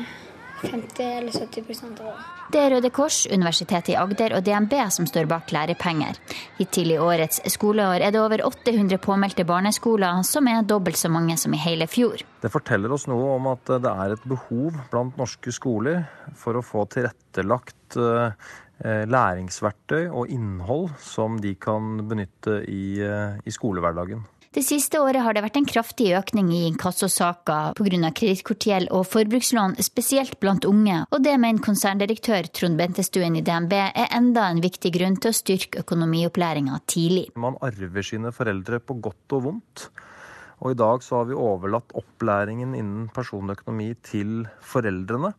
50 0.65 0.99
eller 1.07 1.31
70 1.31 1.79
av 1.87 1.95
det. 2.03 2.38
Det 2.49 2.57
er 2.57 2.71
Røde 2.73 2.89
Kors, 2.89 3.27
Universitetet 3.29 3.91
i 3.93 3.95
Agder 4.01 4.33
og 4.33 4.41
DNB 4.41 4.71
som 4.89 5.05
står 5.05 5.27
bak 5.29 5.51
lærepenger. 5.53 6.15
Hittil 6.57 6.95
i 6.95 6.97
årets 6.97 7.43
skoleår 7.53 8.01
er 8.01 8.15
det 8.15 8.23
over 8.23 8.41
800 8.47 8.97
påmeldte 9.03 9.45
barneskoler, 9.45 10.23
som 10.25 10.49
er 10.49 10.65
dobbelt 10.65 10.97
så 10.97 11.11
mange 11.13 11.35
som 11.37 11.53
i 11.53 11.59
hele 11.61 11.85
fjor. 11.85 12.23
Det 12.41 12.49
forteller 12.49 12.89
oss 12.95 13.05
noe 13.11 13.35
om 13.35 13.51
at 13.51 13.69
det 13.69 13.91
er 13.91 14.15
et 14.15 14.25
behov 14.33 14.81
blant 14.89 15.21
norske 15.21 15.53
skoler 15.53 16.01
for 16.41 16.57
å 16.57 16.65
få 16.65 16.87
tilrettelagt 16.89 17.99
eh, 18.01 18.49
læringsverktøy 19.13 20.09
og 20.09 20.33
innhold 20.33 20.89
som 21.05 21.37
de 21.37 21.53
kan 21.53 22.01
benytte 22.09 22.63
i, 22.65 22.97
eh, 22.97 23.37
i 23.45 23.53
skolehverdagen. 23.53 24.25
Det 24.49 24.63
siste 24.65 24.97
året 24.97 25.21
har 25.21 25.35
det 25.37 25.43
vært 25.45 25.59
en 25.59 25.67
kraftig 25.69 26.07
økning 26.17 26.47
i 26.49 26.63
inkassosaker 26.71 27.75
pga. 27.77 28.09
kredittkortgjeld 28.17 28.89
og 28.97 29.03
forbrukslån, 29.05 29.75
spesielt 29.85 30.39
blant 30.41 30.65
unge, 30.65 31.03
og 31.13 31.21
det 31.21 31.35
mener 31.37 31.61
konserndirektør 31.61 32.49
Trond 32.49 32.79
Bentestuen 32.79 33.37
i 33.37 33.43
DNB 33.45 33.75
er 33.77 34.09
enda 34.09 34.47
en 34.49 34.63
viktig 34.63 34.89
grunn 34.97 35.19
til 35.21 35.29
å 35.29 35.37
styrke 35.37 35.83
økonomiopplæringa 35.85 36.81
tidlig. 36.89 37.27
Man 37.37 37.61
arver 37.61 38.01
sine 38.01 38.33
foreldre 38.33 38.81
på 38.81 38.97
godt 38.97 39.37
og 39.37 39.45
vondt. 39.45 39.85
Og 40.65 40.73
i 40.73 40.79
dag 40.81 41.05
så 41.05 41.21
har 41.21 41.29
vi 41.29 41.37
overlatt 41.37 41.93
opplæringen 41.93 42.73
innen 42.73 43.05
personlig 43.13 43.59
økonomi 43.59 43.91
til 44.01 44.47
foreldrene 44.65 45.29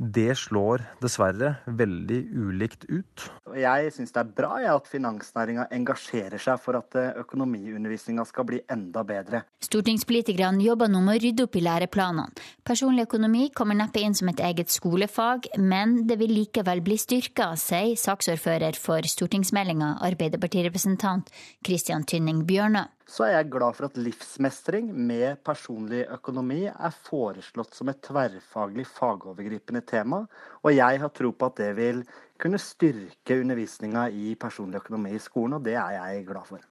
det 0.00 0.32
slår 0.38 0.80
dessverre 1.02 1.50
veldig 1.66 2.20
ulikt 2.32 2.86
ut. 2.88 3.24
Jeg 3.52 3.90
syns 3.92 4.14
det 4.14 4.22
er 4.22 4.30
bra 4.38 4.54
ja, 4.62 4.72
at 4.78 4.88
finansnæringa 4.88 5.66
engasjerer 5.76 6.40
seg 6.40 6.60
for 6.62 6.78
at 6.78 6.96
eh, 6.96 7.18
økonomiundervisninga 7.20 8.24
skal 8.24 8.46
bli 8.48 8.62
enda 8.72 9.04
bedre. 9.04 9.42
Stortingspolitikerne 9.60 10.64
jobber 10.64 10.88
nå 10.88 11.02
med 11.04 11.18
å 11.18 11.24
rydde 11.26 11.44
opp 11.44 11.58
i 11.60 11.64
læreplanene. 11.66 12.46
Personlig 12.64 13.04
økonomi 13.10 13.50
kommer 13.52 13.76
neppe 13.76 14.00
inn 14.00 14.16
som 14.16 14.30
et 14.32 14.40
eget 14.48 14.72
skolefag, 14.72 15.50
men 15.60 15.98
det 16.08 16.16
vil 16.22 16.32
likevel 16.32 16.80
bli 16.86 16.96
styrka, 17.00 17.52
sier 17.60 17.92
saksordfører 18.00 18.80
for 18.80 19.04
stortingsmeldinga, 19.04 19.98
Arbeiderpartirepresentant 20.08 21.28
Christian 21.66 22.08
Tynning 22.08 22.46
Bjørnø 22.48 22.86
så 23.10 23.26
er 23.26 23.32
jeg 23.34 23.50
glad 23.50 23.74
for 23.74 23.88
at 23.88 23.98
livsmestring 23.98 24.90
med 24.94 25.40
personlig 25.46 26.04
økonomi 26.14 26.60
er 26.70 26.98
foreslått 27.08 27.74
som 27.74 27.90
et 27.90 27.98
tverrfaglig 28.06 28.84
fagovergripende 28.86 29.82
tema, 29.90 30.24
og 30.62 30.74
jeg 30.74 31.00
har 31.02 31.12
tro 31.14 31.32
på 31.34 31.50
at 31.50 31.60
det 31.60 31.70
vil 31.78 32.02
kunne 32.40 32.60
styrke 32.62 33.40
undervisninga 33.40 34.08
i 34.10 34.34
personlig 34.40 34.80
økonomi 34.80 35.14
i 35.16 35.22
skolen, 35.22 35.58
og 35.58 35.64
det 35.66 35.76
er 35.76 35.96
jeg 35.98 36.26
glad 36.30 36.48
for. 36.48 36.64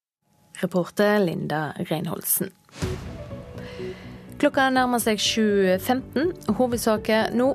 Reporter 0.59 1.19
Linda 1.23 1.69
Reinholdsen. 1.79 2.51
Klokka 4.39 4.69
nærmer 4.71 5.01
seg 5.03 5.19
7.15. 5.19 6.53
Hovedsaker 6.55 7.33
nå 7.35 7.51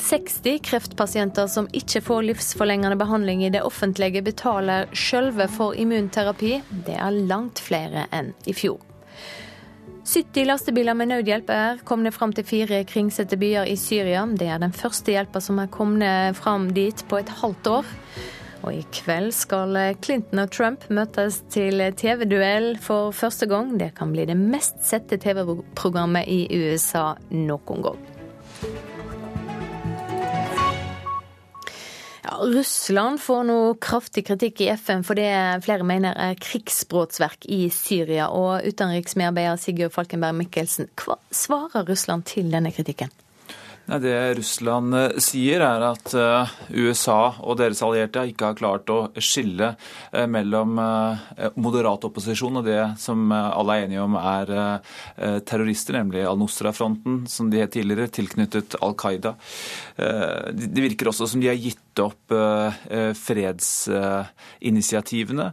60 0.00 0.62
kreftpasienter 0.64 1.48
som 1.52 1.68
ikke 1.76 2.00
får 2.04 2.22
livsforlengende 2.30 2.96
behandling 3.00 3.44
i 3.44 3.50
det 3.52 3.62
offentlige, 3.62 4.24
betaler 4.24 4.88
sjølve 4.96 5.48
for 5.52 5.76
immunterapi. 5.76 6.56
Det 6.86 6.96
er 6.96 7.20
langt 7.28 7.60
flere 7.60 8.08
enn 8.16 8.32
i 8.48 8.56
fjor. 8.56 8.80
70 10.04 10.46
lastebiler 10.48 10.96
med 10.98 11.12
nødhjelp 11.12 11.50
er 11.54 11.82
kommet 11.86 12.14
fram 12.14 12.32
til 12.34 12.44
fire 12.44 12.80
kringsette 12.84 13.36
byer 13.38 13.68
i 13.70 13.76
Syria. 13.78 14.24
Det 14.26 14.48
er 14.50 14.58
den 14.58 14.74
første 14.74 15.14
hjelpa 15.14 15.40
som 15.40 15.60
er 15.62 15.70
kommet 15.70 16.36
fram 16.36 16.72
dit 16.74 17.04
på 17.08 17.20
et 17.22 17.30
halvt 17.38 17.70
år. 17.70 17.90
Og 18.62 18.74
i 18.74 18.82
kveld 18.94 19.30
skal 19.34 19.78
Clinton 20.02 20.42
og 20.42 20.50
Trump 20.54 20.86
møtes 20.90 21.40
til 21.54 21.82
TV-duell 21.98 22.74
for 22.82 23.14
første 23.14 23.46
gang. 23.50 23.76
Det 23.78 23.92
kan 23.98 24.14
bli 24.14 24.26
det 24.26 24.38
mest 24.38 24.82
sette 24.86 25.18
TV-programmet 25.22 26.26
i 26.26 26.46
USA 26.50 27.12
noen 27.30 27.86
gang. 27.86 28.91
Russland 32.22 33.18
får 33.20 33.42
nå 33.48 33.56
kraftig 33.82 34.22
kritikk 34.28 34.62
i 34.62 34.68
FN 34.78 35.02
for 35.06 35.18
det 35.18 35.32
flere 35.64 35.86
mener 35.86 36.14
er 36.14 36.38
krigsbrotsverk 36.38 37.48
i 37.50 37.64
Syria. 37.74 38.28
Og 38.30 38.62
utenriksmedarbeider 38.68 39.58
Sigurd 39.58 39.94
Falkenberg 39.96 40.38
Mikkelsen, 40.38 40.90
hva 41.02 41.18
svarer 41.34 41.88
Russland 41.88 42.28
til 42.30 42.52
denne 42.54 42.70
kritikken? 42.74 43.10
Det 43.86 44.34
Russland 44.34 44.94
eh, 44.94 45.10
sier, 45.18 45.60
er 45.60 45.80
at 45.82 46.14
eh, 46.14 46.46
USA 46.70 47.34
og 47.42 47.56
deres 47.58 47.82
allierte 47.82 48.22
ikke 48.30 48.46
har 48.52 48.58
klart 48.58 48.90
å 48.94 49.10
skille 49.18 49.74
eh, 50.12 50.26
mellom 50.30 50.78
moderat 51.58 52.04
opposisjon 52.06 52.56
og 52.60 52.64
det 52.66 52.94
som 53.02 53.32
alle 53.32 53.74
er 53.74 53.82
enige 53.86 54.02
om 54.04 54.14
er 54.18 54.46
terrorister, 55.46 55.94
nemlig 55.96 56.28
Al-Nusra-fronten, 56.28 57.26
som 57.30 57.50
de 57.50 57.58
het 57.62 57.72
tidligere, 57.74 58.08
tilknyttet 58.12 58.74
Al 58.84 58.94
Qaida. 58.98 59.32
Det 59.96 60.82
virker 60.84 61.08
også 61.10 61.26
som 61.30 61.40
de 61.42 61.48
har 61.50 61.60
gitt 61.60 62.00
opp 62.02 62.32
fredsinitiativene 63.18 65.48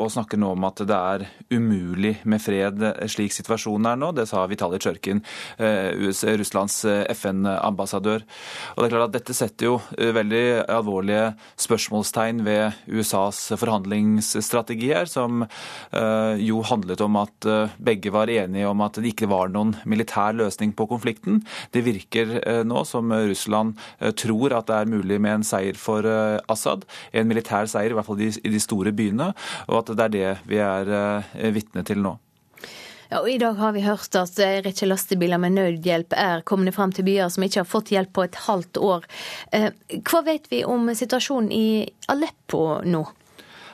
og 0.00 0.12
snakker 0.14 0.36
nå 0.40 0.48
om 0.56 0.62
at 0.68 0.78
det 0.88 1.00
er 1.14 1.20
umulig 1.52 2.14
med 2.24 2.40
fred 2.42 2.76
slik 3.12 3.32
situasjonen 3.36 3.86
er 3.92 3.98
nå. 4.00 4.08
Det 4.16 4.26
sa 4.30 4.38
Vitalij 4.50 4.80
Tsjørkin, 4.84 5.20
Russlands 6.40 6.76
FN 7.16 7.39
ambassadør. 7.46 8.24
Og 8.74 8.82
det 8.82 8.88
er 8.88 8.94
klart 8.94 9.08
at 9.10 9.16
Dette 9.18 9.36
setter 9.36 9.68
jo 9.68 9.76
eh, 9.98 10.12
veldig 10.16 10.44
alvorlige 10.70 11.32
spørsmålstegn 11.60 12.42
ved 12.46 12.78
USAs 12.90 13.42
forhandlingsstrategier, 13.60 15.08
som 15.10 15.44
eh, 15.44 16.40
jo 16.44 16.62
handlet 16.66 17.02
om 17.04 17.18
at 17.20 17.48
eh, 17.48 17.76
begge 17.90 18.12
var 18.14 18.32
enige 18.32 18.70
om 18.70 18.84
at 18.86 19.00
det 19.00 19.12
ikke 19.14 19.30
var 19.30 19.52
noen 19.52 19.74
militær 19.84 20.36
løsning 20.38 20.74
på 20.76 20.88
konflikten. 20.90 21.42
Det 21.74 21.84
virker 21.86 22.38
nå 22.66 22.82
som 22.88 23.12
Russland 23.12 23.76
tror 24.18 24.54
at 24.56 24.68
det 24.70 24.78
er 24.78 24.90
mulig 24.90 25.20
med 25.22 25.40
en 25.40 25.46
seier 25.46 25.78
for 25.78 26.06
Assad. 26.50 26.86
En 27.12 27.28
militær 27.30 27.68
seier, 27.70 27.92
i 27.92 27.98
hvert 27.98 28.08
fall 28.08 28.22
i 28.22 28.30
de 28.30 28.62
store 28.62 28.94
byene, 28.96 29.30
og 29.68 29.82
at 29.82 29.94
det 29.96 30.08
er 30.08 30.16
det 30.16 30.32
vi 30.50 30.60
er 30.62 31.54
vitne 31.54 31.84
til 31.86 32.02
nå. 32.04 32.16
Ja, 33.10 33.24
og 33.24 33.30
I 33.30 33.38
dag 33.42 33.56
har 33.58 33.72
vi 33.74 33.82
hørt 33.82 34.14
at 34.14 34.38
en 34.38 34.60
rekke 34.62 34.86
lastebiler 34.86 35.40
med 35.42 35.56
nødhjelp 35.56 36.14
er 36.14 36.44
kommet 36.46 36.76
fram 36.76 36.92
til 36.94 37.08
byer 37.08 37.32
som 37.34 37.42
ikke 37.42 37.64
har 37.64 37.66
fått 37.66 37.90
hjelp 37.90 38.12
på 38.14 38.22
et 38.22 38.38
halvt 38.46 38.78
år. 38.78 39.08
Eh, 39.50 39.72
hva 40.06 40.20
vet 40.28 40.46
vi 40.52 40.62
om 40.62 40.86
situasjonen 40.94 41.50
i 41.50 41.88
Aleppo 42.12 42.62
nå? 42.86 43.02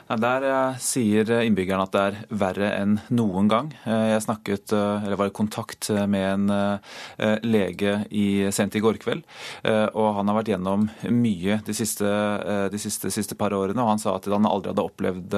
Der 0.07 0.43
eh, 0.47 0.77
sier 0.79 1.27
innbyggerne 1.43 1.83
at 1.83 1.91
det 1.91 2.01
er 2.01 2.17
verre 2.39 2.69
enn 2.77 2.93
noen 3.11 3.49
gang. 3.51 3.73
Eh, 3.83 4.13
jeg 4.13 4.23
snakket, 4.23 4.71
eh, 4.71 5.03
eller 5.03 5.19
var 5.19 5.31
i 5.31 5.35
kontakt 5.35 5.89
med 6.07 6.27
en 6.47 6.79
lege 7.43 7.93
i, 8.15 8.47
sent 8.55 8.75
i 8.77 8.81
går 8.83 8.99
kveld. 9.01 9.23
og 9.67 10.07
Han 10.15 10.29
har 10.29 10.37
vært 10.37 10.51
gjennom 10.51 10.85
mye 11.11 11.57
de 11.65 11.73
siste, 11.75 12.07
de 12.71 12.79
siste, 12.79 13.09
siste 13.11 13.35
par 13.39 13.53
årene, 13.55 13.81
og 13.81 13.91
han 13.91 14.01
sa 14.01 14.15
at 14.15 14.27
han 14.31 14.47
aldri 14.47 14.71
hadde 14.71 14.85
opplevd 14.85 15.35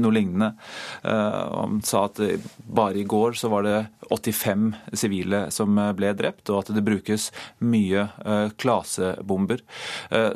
noe 0.00 0.14
lignende. 0.14 0.52
Han 1.02 1.80
sa 1.84 2.06
at 2.08 2.20
bare 2.66 3.02
i 3.02 3.06
går 3.08 3.36
så 3.38 3.50
var 3.52 3.66
det 3.66 3.76
85 4.10 4.68
sivile 4.96 5.42
som 5.54 5.76
ble 5.98 6.12
drept, 6.18 6.50
og 6.50 6.62
at 6.62 6.72
det 6.76 6.84
brukes 6.86 7.28
mye 7.64 8.06
klasebomber. 8.60 9.64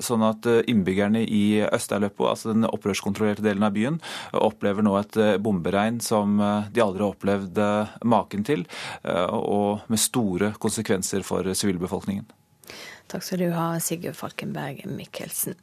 Sånn 0.02 0.26
at 0.26 0.48
innbyggerne 0.60 1.24
i 1.24 1.62
Øst-Aleppo, 1.68 2.28
altså 2.30 2.52
den 2.52 2.68
opprørskontrollerte 2.68 3.46
delen 3.46 3.66
av 3.66 3.69
av 3.70 3.76
byen, 3.76 4.00
opplever 4.36 4.84
nå 4.86 4.96
et 5.00 5.16
eh, 5.20 5.36
bomberegn 5.42 6.00
som 6.04 6.38
eh, 6.40 6.68
de 6.74 6.84
aldri 6.84 7.04
har 7.06 7.14
opplevd 7.14 7.62
eh, 7.62 7.96
maken 8.04 8.44
til, 8.46 8.66
og 9.30 9.86
med 9.90 10.00
store 10.00 10.52
konsekvenser 10.60 11.24
for 11.26 11.46
sivilbefolkningen. 11.56 12.28
Takk 13.10 13.24
skal 13.26 13.42
du 13.42 13.48
ha, 13.54 13.72
Sigurd 13.82 14.18
Falkenberg 14.18 14.84
Mikkelsen. 14.90 15.58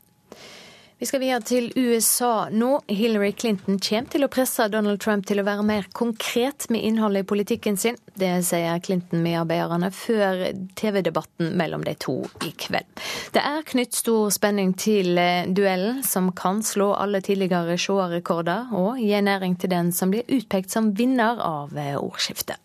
Vi 0.99 1.05
skal 1.05 1.21
videre 1.21 1.43
til 1.45 1.67
USA 1.77 2.47
nå. 2.49 2.79
Hillary 2.89 3.29
Clinton 3.37 3.75
kommer 3.77 4.09
til 4.09 4.25
å 4.25 4.29
presse 4.33 4.65
Donald 4.73 4.97
Trump 5.03 5.27
til 5.29 5.37
å 5.37 5.43
være 5.45 5.61
mer 5.61 5.85
konkret 5.93 6.65
med 6.73 6.81
innholdet 6.87 7.21
i 7.21 7.27
politikken 7.29 7.75
sin. 7.77 7.99
Det 8.17 8.31
sier 8.47 8.81
Clinton-medarbeiderne 8.81 9.91
før 9.93 10.41
TV-debatten 10.79 11.51
mellom 11.59 11.83
de 11.85 11.93
to 12.01 12.15
i 12.41 12.49
kveld. 12.49 12.89
Det 13.35 13.43
er 13.45 13.67
knytt 13.69 13.93
stor 13.93 14.33
spenning 14.33 14.73
til 14.73 15.21
eh, 15.21 15.45
duellen, 15.45 16.01
som 16.01 16.31
kan 16.33 16.63
slå 16.65 16.89
alle 16.97 17.21
tidligere 17.21 17.77
seerrekorder, 17.77 18.73
og 18.73 18.97
gi 18.97 19.21
næring 19.21 19.53
til 19.61 19.75
den 19.75 19.93
som 19.93 20.09
blir 20.09 20.25
utpekt 20.25 20.73
som 20.73 20.89
vinner 20.97 21.37
av 21.37 21.77
eh, 21.77 21.93
ordskiftet. 21.93 22.57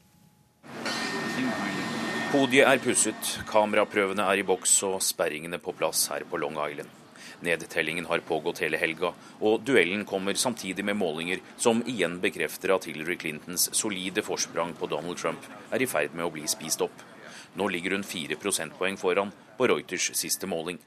Podiet 2.32 2.64
er 2.64 2.80
pusset, 2.80 3.36
kameraprøvene 3.52 4.24
er 4.24 4.40
i 4.40 4.48
boks 4.48 4.78
og 4.88 4.98
sperringene 5.04 5.60
på 5.60 5.76
plass 5.76 6.06
her 6.08 6.24
på 6.24 6.40
Long 6.40 6.56
Island. 6.56 7.01
Nedtellingen 7.42 8.06
har 8.06 8.24
pågått 8.26 8.62
hele 8.62 8.78
helga, 8.78 9.12
og 9.40 9.62
duellen 9.66 10.04
kommer 10.08 10.38
samtidig 10.38 10.84
med 10.86 10.96
målinger 10.96 11.42
som 11.56 11.82
igjen 11.86 12.20
bekrefter 12.22 12.76
at 12.76 12.86
Hillary 12.90 13.18
Clintons 13.18 13.68
solide 13.76 14.22
forsprang 14.22 14.76
på 14.78 14.90
Donald 14.90 15.18
Trump 15.18 15.48
er 15.70 15.82
i 15.82 15.90
ferd 15.90 16.14
med 16.14 16.28
å 16.28 16.34
bli 16.34 16.46
spist 16.50 16.84
opp. 16.86 17.08
Nå 17.54 17.66
ligger 17.68 17.90
hun 17.90 18.04
fire 18.06 18.36
prosentpoeng 18.40 18.96
foran 18.96 19.32
på 19.58 19.66
Reuters 19.68 20.08
siste 20.16 20.48
måling. 20.48 20.78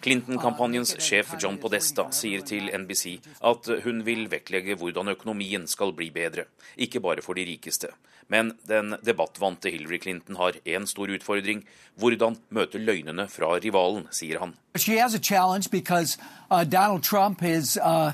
Clinton-kampanjens 0.00 0.96
sjef 1.04 1.34
John 1.42 1.60
Podesta 1.60 2.08
sier 2.16 2.44
til 2.48 2.70
NBC 2.72 3.18
at 3.52 3.68
hun 3.84 4.00
vil 4.08 4.26
vektlegge 4.32 4.78
hvordan 4.80 5.12
økonomien 5.12 5.68
skal 5.68 5.92
bli 5.92 6.08
bedre, 6.14 6.48
ikke 6.80 7.04
bare 7.04 7.24
for 7.24 7.36
de 7.36 7.44
rikeste. 7.52 7.92
Men 8.28 8.52
den 8.68 8.96
debattvante 9.02 9.70
Hillary 9.72 9.98
Clinton 9.98 10.36
har 10.36 10.52
én 10.64 10.86
stor 10.86 11.08
utfordring. 11.08 11.64
Hvordan 11.96 12.36
møte 12.52 12.78
løgnene 12.78 13.28
fra 13.32 13.54
rivalen, 13.56 14.08
sier 14.12 14.40
han. 14.40 14.54
Because, 15.70 16.18
uh, 16.50 16.64
Donald 16.64 17.02
Trump 17.02 17.42
is, 17.42 17.76
uh, 17.76 18.12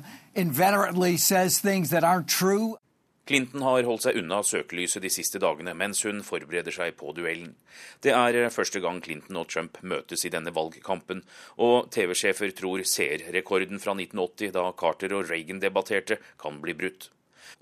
Clinton 3.27 3.63
har 3.65 3.87
holdt 3.89 4.05
seg 4.05 4.19
unna 4.21 4.43
søkelyset 4.45 5.01
de 5.01 5.11
siste 5.13 5.41
dagene 5.41 5.73
mens 5.79 6.03
hun 6.05 6.21
forbereder 6.27 6.75
seg 6.77 6.93
på 6.99 7.15
duellen. 7.17 7.55
Det 8.05 8.13
er 8.13 8.51
første 8.53 8.83
gang 8.85 9.01
Clinton 9.05 9.39
og 9.41 9.49
Trump 9.49 9.81
møtes 9.81 10.27
i 10.29 10.33
denne 10.35 10.53
valgkampen, 10.53 11.23
og 11.57 11.89
TV-sjefer 11.95 12.53
tror 12.53 12.85
seerrekorden 12.85 13.81
fra 13.81 13.97
1980, 13.97 14.53
da 14.59 14.69
Carter 14.77 15.17
og 15.17 15.31
Reagan 15.31 15.63
debatterte, 15.63 16.21
kan 16.37 16.61
bli 16.61 16.77
brutt. 16.77 17.09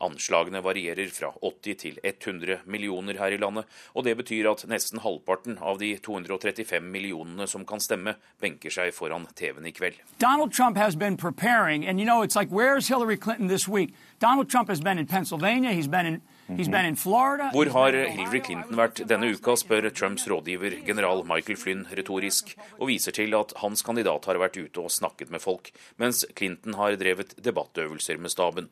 Anslagene 0.03 0.63
varierer 0.65 1.11
fra 1.15 1.31
80 1.41 1.79
til 1.79 1.99
100 2.03 2.65
millioner 2.67 3.19
her 3.23 3.35
i 3.35 3.41
landet, 3.41 3.69
og 3.95 4.05
det 4.07 4.17
betyr 4.19 4.51
at 4.51 4.67
nesten 4.71 5.03
halvparten 5.05 5.59
av 5.63 5.79
de 5.83 5.95
235 6.03 6.83
millionene 6.83 7.47
som 7.51 7.67
kan 7.69 7.81
stemme, 7.81 8.17
benker 8.43 8.75
seg 8.75 8.93
foran 8.97 9.29
TV-en 9.39 9.71
i 9.71 9.75
kveld. 9.77 10.01
Donald 10.19 10.53
Trump 10.53 10.77
has 10.77 10.97
been 10.97 11.17
preparing, 11.17 11.87
and 11.87 12.01
you 12.01 12.07
know, 12.07 12.23
it's 12.23 12.37
like, 12.37 12.51
where's 12.51 12.89
Hillary 12.89 13.17
Clinton 13.17 13.49
this 13.49 13.69
week? 13.69 13.95
Donald 14.19 14.51
Trump 14.51 14.69
has 14.69 14.81
been 14.81 14.99
in 14.99 15.07
Pennsylvania, 15.07 15.73
he's 15.73 15.89
been 15.89 16.07
in 16.07 16.21
hvor 16.53 17.69
har 17.73 17.95
Hillary 17.95 18.41
Clinton 18.45 18.77
vært 18.77 19.01
denne 19.09 19.31
uka, 19.33 19.55
spør 19.57 19.89
Trumps 19.95 20.27
rådgiver 20.29 20.75
general 20.85 21.23
Michael 21.25 21.57
Flynn 21.57 21.87
retorisk, 21.97 22.53
og 22.79 22.91
viser 22.91 23.15
til 23.17 23.33
at 23.39 23.55
hans 23.63 23.83
kandidat 23.87 24.27
har 24.29 24.41
vært 24.43 24.59
ute 24.59 24.83
og 24.83 24.93
snakket 24.93 25.31
med 25.33 25.41
folk, 25.41 25.71
mens 26.03 26.27
Clinton 26.37 26.77
har 26.77 26.99
drevet 27.01 27.37
debattøvelser 27.41 28.21
med 28.21 28.35
staben. 28.35 28.69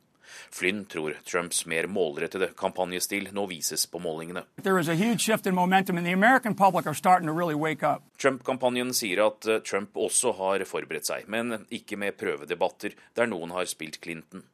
Flynn 0.51 0.85
tror 0.91 1.17
Trumps 1.25 1.65
mer 1.71 1.89
målrettede 1.91 2.51
kampanjestil 2.59 3.31
nå 3.37 3.47
vises 3.51 3.87
på 3.91 4.01
målingene. 4.03 4.45
Trump-kampanjen 8.21 8.95
sier 8.97 9.25
at 9.27 9.49
eh, 9.49 9.63
Trump 9.67 9.97
også 9.97 10.35
har 10.39 10.65
forberedt 10.69 11.11
seg, 11.11 11.29
men 11.29 11.65
ikke 11.71 11.99
med 12.01 12.19
prøvedebatter 12.21 12.97
der 13.19 13.31
noen 13.31 13.55
har 13.57 13.69
spilt 13.71 14.01
Clinton. 14.05 14.45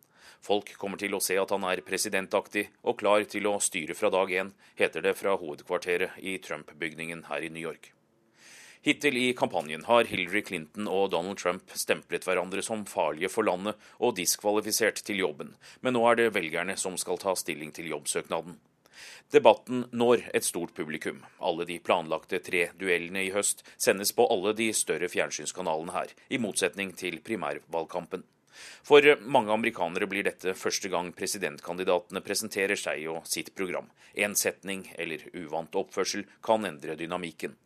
Folk 0.47 0.77
kommer 0.79 1.01
til 1.01 1.17
å 1.17 1.23
se 1.25 1.35
at 1.41 1.51
han 1.51 1.65
er 1.67 1.83
presidentaktig 1.87 2.69
og 2.87 3.01
klar 3.01 3.25
til 3.31 3.49
å 3.51 3.57
styre 3.63 3.97
fra 3.99 4.13
dag 4.15 4.31
én, 4.31 4.55
heter 4.79 5.03
det 5.03 5.17
fra 5.19 5.35
hovedkvarteret 5.41 6.21
i 6.23 6.39
Trump-bygningen 6.45 7.27
her 7.33 7.43
i 7.43 7.51
New 7.51 7.65
York. 7.65 7.96
Hittil 8.87 9.17
i 9.17 9.33
kampanjen 9.33 9.83
har 9.85 10.05
Hillary 10.07 10.45
Clinton 10.47 10.87
og 10.87 11.09
Donald 11.11 11.41
Trump 11.41 11.73
stemplet 11.75 12.23
hverandre 12.23 12.63
som 12.63 12.85
farlige 12.87 13.27
for 13.35 13.43
landet 13.43 13.75
og 13.99 14.13
diskvalifisert 14.15 15.01
til 15.09 15.25
jobben, 15.25 15.51
men 15.83 15.97
nå 15.97 16.05
er 16.07 16.21
det 16.21 16.27
velgerne 16.37 16.77
som 16.79 16.95
skal 16.95 17.19
ta 17.19 17.35
stilling 17.35 17.73
til 17.75 17.89
jobbsøknaden. 17.91 18.55
Debatten 19.35 19.83
når 19.91 20.23
et 20.31 20.47
stort 20.47 20.77
publikum. 20.79 21.19
Alle 21.43 21.67
de 21.67 21.81
planlagte 21.83 22.39
tre 22.47 22.69
duellene 22.79 23.27
i 23.27 23.35
høst 23.35 23.67
sendes 23.75 24.15
på 24.15 24.29
alle 24.31 24.55
de 24.55 24.71
større 24.71 25.11
fjernsynskanalene 25.11 25.99
her, 25.99 26.15
i 26.31 26.39
motsetning 26.39 26.95
til 26.95 27.19
primærvalgkampen. 27.27 28.23
For 28.87 29.03
mange 29.27 29.51
amerikanere 29.51 30.07
blir 30.07 30.31
dette 30.31 30.55
første 30.55 30.95
gang 30.95 31.11
presidentkandidatene 31.11 32.23
presenterer 32.23 32.79
seg 32.79 33.03
og 33.11 33.27
sitt 33.27 33.51
program. 33.59 33.91
En 34.15 34.39
setning 34.39 34.87
eller 34.95 35.27
uvant 35.35 35.75
oppførsel 35.75 36.23
kan 36.39 36.71
endre 36.71 36.95
dynamikken. 36.95 37.59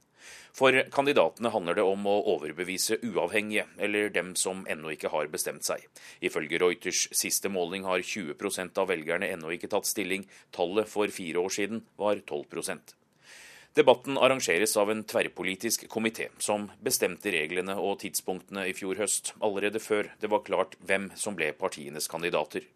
For 0.57 0.75
kandidatene 0.93 1.53
handler 1.55 1.79
det 1.79 1.87
om 1.87 2.07
å 2.11 2.17
overbevise 2.35 3.01
uavhengige, 3.07 3.67
eller 3.79 4.13
dem 4.15 4.35
som 4.37 4.65
ennå 4.71 4.95
ikke 4.95 5.13
har 5.15 5.31
bestemt 5.33 5.67
seg. 5.67 5.87
Ifølge 6.21 6.61
Reuters 6.63 7.07
siste 7.17 7.53
måling 7.53 7.87
har 7.89 8.03
20% 8.05 8.81
av 8.81 8.91
velgerne 8.91 9.31
ennå 9.31 9.55
ikke 9.57 9.71
tatt 9.73 9.89
stilling. 9.89 10.27
Tallet 10.55 10.91
for 10.91 11.13
fire 11.15 11.45
år 11.45 11.55
siden 11.61 11.85
var 12.01 12.21
12% 12.25 12.97
Debatten 13.79 14.19
arrangeres 14.19 14.73
av 14.77 14.91
en 14.91 15.05
tverrpolitisk 15.07 15.85
komité, 15.89 16.27
som 16.43 16.65
bestemte 16.83 17.31
reglene 17.31 17.77
og 17.79 18.01
tidspunktene 18.03 18.65
i 18.67 18.73
fjor 18.75 18.99
høst, 18.99 19.31
allerede 19.39 19.79
før 19.79 20.11
det 20.19 20.31
var 20.33 20.43
klart 20.43 20.75
hvem 20.83 21.07
som 21.15 21.39
ble 21.39 21.53
partienes 21.55 22.11
kandidater. 22.11 22.67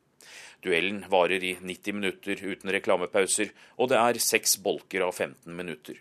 Duellen 0.65 1.03
varer 1.13 1.43
i 1.45 1.53
90 1.61 1.99
minutter 1.99 2.41
uten 2.41 2.73
reklamepauser, 2.73 3.51
og 3.77 3.91
det 3.93 3.99
er 4.01 4.21
seks 4.23 4.57
bolker 4.65 5.05
av 5.05 5.13
15 5.13 5.53
minutter. 5.53 5.99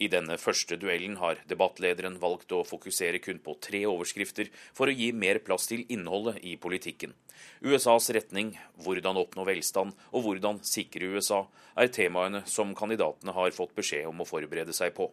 I 0.00 0.08
denne 0.12 0.38
første 0.40 0.78
duellen 0.80 1.18
har 1.20 1.42
debattlederen 1.50 2.16
valgt 2.22 2.54
å 2.56 2.62
fokusere 2.64 3.20
kun 3.24 3.42
på 3.44 3.58
tre 3.60 3.82
overskrifter 3.88 4.48
for 4.76 4.88
å 4.88 4.96
gi 4.96 5.10
mer 5.12 5.42
plass 5.44 5.68
til 5.68 5.84
innholdet 5.92 6.40
i 6.44 6.56
politikken. 6.60 7.12
USAs 7.60 8.08
retning, 8.16 8.54
hvordan 8.84 9.20
oppnå 9.20 9.44
velstand 9.48 9.94
og 10.12 10.24
hvordan 10.24 10.62
sikre 10.64 11.12
USA, 11.12 11.44
er 11.76 11.92
temaene 11.92 12.42
som 12.48 12.74
kandidatene 12.76 13.36
har 13.36 13.54
fått 13.56 13.76
beskjed 13.76 14.08
om 14.08 14.24
å 14.24 14.28
forberede 14.28 14.72
seg 14.76 14.96
på. 14.96 15.10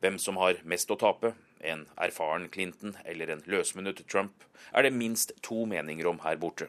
Hvem 0.00 0.20
som 0.22 0.38
har 0.38 0.60
mest 0.68 0.92
å 0.92 0.98
tape, 1.00 1.32
en 1.64 1.86
erfaren 1.96 2.48
Clinton 2.52 2.96
eller 3.04 3.32
en 3.32 3.44
løsmunnet 3.50 4.04
Trump, 4.06 4.44
er 4.72 4.86
det 4.86 4.94
minst 4.94 5.32
to 5.42 5.64
meninger 5.68 6.08
om 6.10 6.20
her 6.24 6.36
borte. 6.40 6.68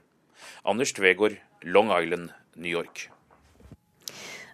Anders 0.63 0.93
Tvegård, 0.95 1.37
Long 1.63 1.91
Island, 1.93 2.31
New 2.55 2.71
York. 2.71 3.09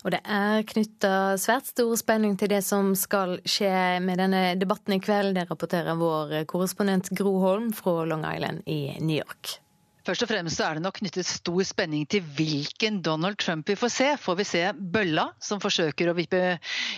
Og 0.01 0.13
det 0.15 0.21
er 0.25 0.63
knytta 0.65 1.37
svært 1.37 1.67
stor 1.69 1.91
spenning 1.99 2.33
til 2.39 2.49
det 2.49 2.63
som 2.65 2.95
skal 2.97 3.37
skje 3.45 3.99
med 4.01 4.17
denne 4.17 4.55
debatten 4.57 4.95
i 4.95 5.01
kveld. 5.03 5.35
Det 5.37 5.45
rapporterer 5.49 5.99
vår 5.99 6.39
korrespondent 6.49 7.11
Gro 7.17 7.35
Holm 7.43 7.69
fra 7.77 8.01
Long 8.09 8.25
Island 8.25 8.65
i 8.65 8.95
New 8.97 9.19
York. 9.19 9.59
Først 10.01 10.23
og 10.25 10.31
fremst 10.31 10.57
er 10.65 10.77
det 10.77 10.81
nok 10.81 10.95
knyttet 10.97 11.27
stor 11.29 11.61
spenning 11.67 12.07
til 12.09 12.23
hvilken 12.33 13.03
Donald 13.05 13.37
Trump 13.37 13.67
vi 13.69 13.75
får 13.77 13.91
se. 13.93 14.07
Får 14.17 14.37
vi 14.39 14.45
se 14.49 14.61
bølla 14.73 15.27
som 15.37 15.59
forsøker 15.61 16.09
å 16.09 16.15
vippe 16.17 16.39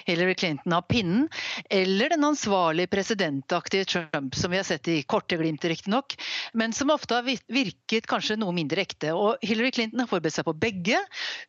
Hillary 0.07 0.37
Clinton 0.39 0.75
av 0.77 0.85
pinnen, 0.87 1.25
eller 1.67 2.13
den 2.13 2.23
ansvarlige 2.23 2.91
presidentaktige 2.93 3.89
Trump 3.91 4.37
som 4.39 4.53
vi 4.53 4.59
har 4.61 4.67
sett 4.67 4.87
i 4.87 5.01
korte 5.03 5.35
glimt 5.39 5.67
riktignok, 5.67 6.15
men 6.55 6.71
som 6.71 6.93
ofte 6.95 7.17
har 7.17 7.27
virket 7.27 8.07
kanskje 8.07 8.37
noe 8.39 8.55
mindre 8.55 8.85
ekte. 8.85 9.11
Og 9.11 9.43
Hillary 9.43 9.73
Clinton 9.75 10.05
har 10.05 10.11
forberedt 10.11 10.37
seg 10.37 10.47
på 10.47 10.55
begge. 10.63 11.01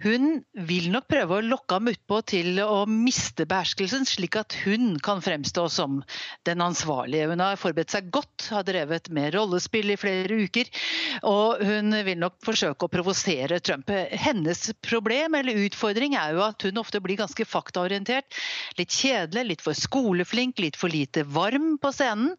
Hun 0.02 0.42
vil 0.66 0.90
nok 0.90 1.07
prøve 1.12 1.38
å 1.38 1.46
lokke 1.46 1.78
ham 1.78 1.92
utpå 1.94 2.20
til 2.34 2.59
å 2.64 2.82
miste 2.90 3.46
beherskelsen, 3.46 4.09
slik 4.11 4.40
at 4.42 4.59
hun 4.64 4.96
kan 4.98 5.22
fremstå 5.22 5.68
som 5.70 6.02
den 6.50 6.66
ansvarlige. 6.66 7.30
Hun 7.30 7.46
har 7.46 7.62
forberedt 7.62 7.94
seg 7.94 8.11
godt, 8.11 8.50
har 8.50 8.66
drevet 8.66 9.12
med 9.14 9.38
rollespill 9.38 9.94
i 9.94 10.00
flere 10.02 10.42
uker. 10.48 10.74
og 11.22 11.43
og 11.45 11.62
hun 11.64 11.95
vil 12.07 12.20
nok 12.20 12.38
forsøke 12.45 12.86
å 12.86 12.92
provosere 12.92 13.61
Trump. 13.64 13.90
Hennes 14.24 14.66
problem 14.84 15.36
eller 15.38 15.64
utfordring 15.66 16.16
er 16.18 16.34
jo 16.36 16.45
at 16.47 16.66
hun 16.66 16.80
ofte 16.80 17.03
blir 17.05 17.20
ganske 17.20 17.47
faktaorientert. 17.49 18.40
Litt 18.78 18.95
kjedelig, 18.95 19.47
litt 19.51 19.64
for 19.64 19.76
skoleflink, 19.78 20.62
litt 20.62 20.78
for 20.80 20.92
lite 20.92 21.26
varm 21.28 21.76
på 21.82 21.92
scenen. 21.95 22.34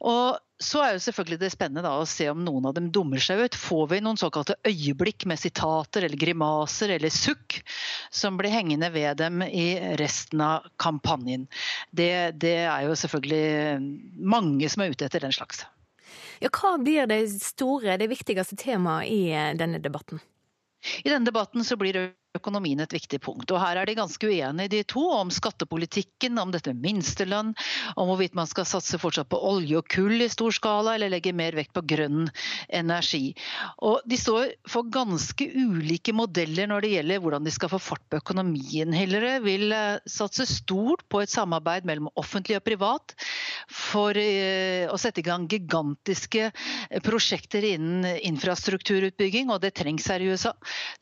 Og 0.00 0.40
så 0.62 0.80
er 0.80 0.94
jo 0.94 1.02
selvfølgelig 1.04 1.40
det 1.42 1.50
spennende 1.52 1.84
da, 1.84 1.92
å 2.00 2.08
se 2.08 2.30
om 2.32 2.40
noen 2.44 2.68
av 2.70 2.76
dem 2.78 2.88
dummer 2.94 3.20
seg 3.20 3.42
ut. 3.44 3.58
Får 3.60 3.90
vi 3.92 4.00
noen 4.04 4.20
såkalte 4.20 4.56
øyeblikk 4.64 5.26
med 5.28 5.40
sitater 5.40 6.06
eller 6.06 6.20
grimaser 6.20 6.94
eller 6.96 7.12
sukk 7.12 7.58
som 8.14 8.38
blir 8.40 8.54
hengende 8.54 8.88
ved 8.94 9.20
dem 9.20 9.44
i 9.44 9.68
resten 10.00 10.40
av 10.44 10.68
kampanjen? 10.80 11.44
Det, 11.92 12.10
det 12.40 12.58
er 12.64 12.88
jo 12.88 12.96
selvfølgelig 12.96 14.24
mange 14.36 14.72
som 14.72 14.84
er 14.84 14.94
ute 14.96 15.08
etter 15.10 15.26
den 15.26 15.36
slags. 15.36 15.66
Ja, 16.42 16.50
hva 16.52 16.76
blir 16.82 17.08
det 17.10 17.22
store, 17.42 17.96
det 18.00 18.10
viktigste 18.12 18.58
temaet 18.60 19.10
i 19.12 19.20
eh, 19.32 19.52
denne 19.58 19.80
debatten? 19.82 20.22
I 21.02 21.10
denne 21.10 21.26
debatten 21.26 21.64
så 21.64 21.76
blir 21.76 21.96
det 21.96 22.04
økonomien 22.38 22.80
et 22.82 22.94
viktig 22.96 23.20
punkt. 23.24 23.50
Og 23.50 23.60
Her 23.62 23.80
er 23.80 23.88
de 23.88 23.96
ganske 23.98 24.28
uenige 24.28 24.72
de 24.72 24.82
to 24.88 25.04
om 25.16 25.32
skattepolitikken, 25.32 26.38
om 26.40 26.52
dette 26.54 26.72
med 26.74 26.84
minstelønn, 26.84 27.54
om 27.96 28.10
hvorvidt 28.10 28.36
man 28.38 28.48
skal 28.50 28.68
satse 28.68 29.00
fortsatt 29.00 29.30
på 29.32 29.40
olje 29.40 29.80
og 29.80 29.88
kull 29.92 30.20
i 30.22 30.30
stor 30.32 30.54
skala, 30.54 30.96
eller 30.96 31.12
legge 31.12 31.34
mer 31.36 31.56
vekt 31.56 31.74
på 31.76 31.84
grønn 31.86 32.26
energi. 32.68 33.34
Og 33.84 34.00
De 34.06 34.18
står 34.20 34.54
for 34.70 34.88
ganske 34.92 35.46
ulike 35.56 36.14
modeller 36.16 36.68
når 36.70 36.84
det 36.84 36.92
gjelder 36.94 37.22
hvordan 37.22 37.46
de 37.46 37.54
skal 37.54 37.72
få 37.72 37.80
fart 37.82 38.04
på 38.10 38.20
økonomien. 38.20 38.94
Hillere 38.96 39.38
vil 39.44 39.72
eh, 39.74 39.98
satse 40.08 40.46
stort 40.48 41.04
på 41.12 41.22
et 41.22 41.32
samarbeid 41.32 41.86
mellom 41.88 42.10
offentlig 42.16 42.58
og 42.58 42.66
privat 42.66 43.16
for 43.72 44.16
eh, 44.18 44.86
å 44.90 44.98
sette 45.00 45.22
i 45.22 45.26
gang 45.26 45.46
gigantiske 45.50 46.50
prosjekter 47.06 47.64
innen 47.66 48.06
infrastrukturutbygging, 48.26 49.50
og 49.50 49.62
det 49.64 49.74
trengs 49.78 50.06
her 50.10 50.22
i 50.22 50.30
USA. 50.32 50.52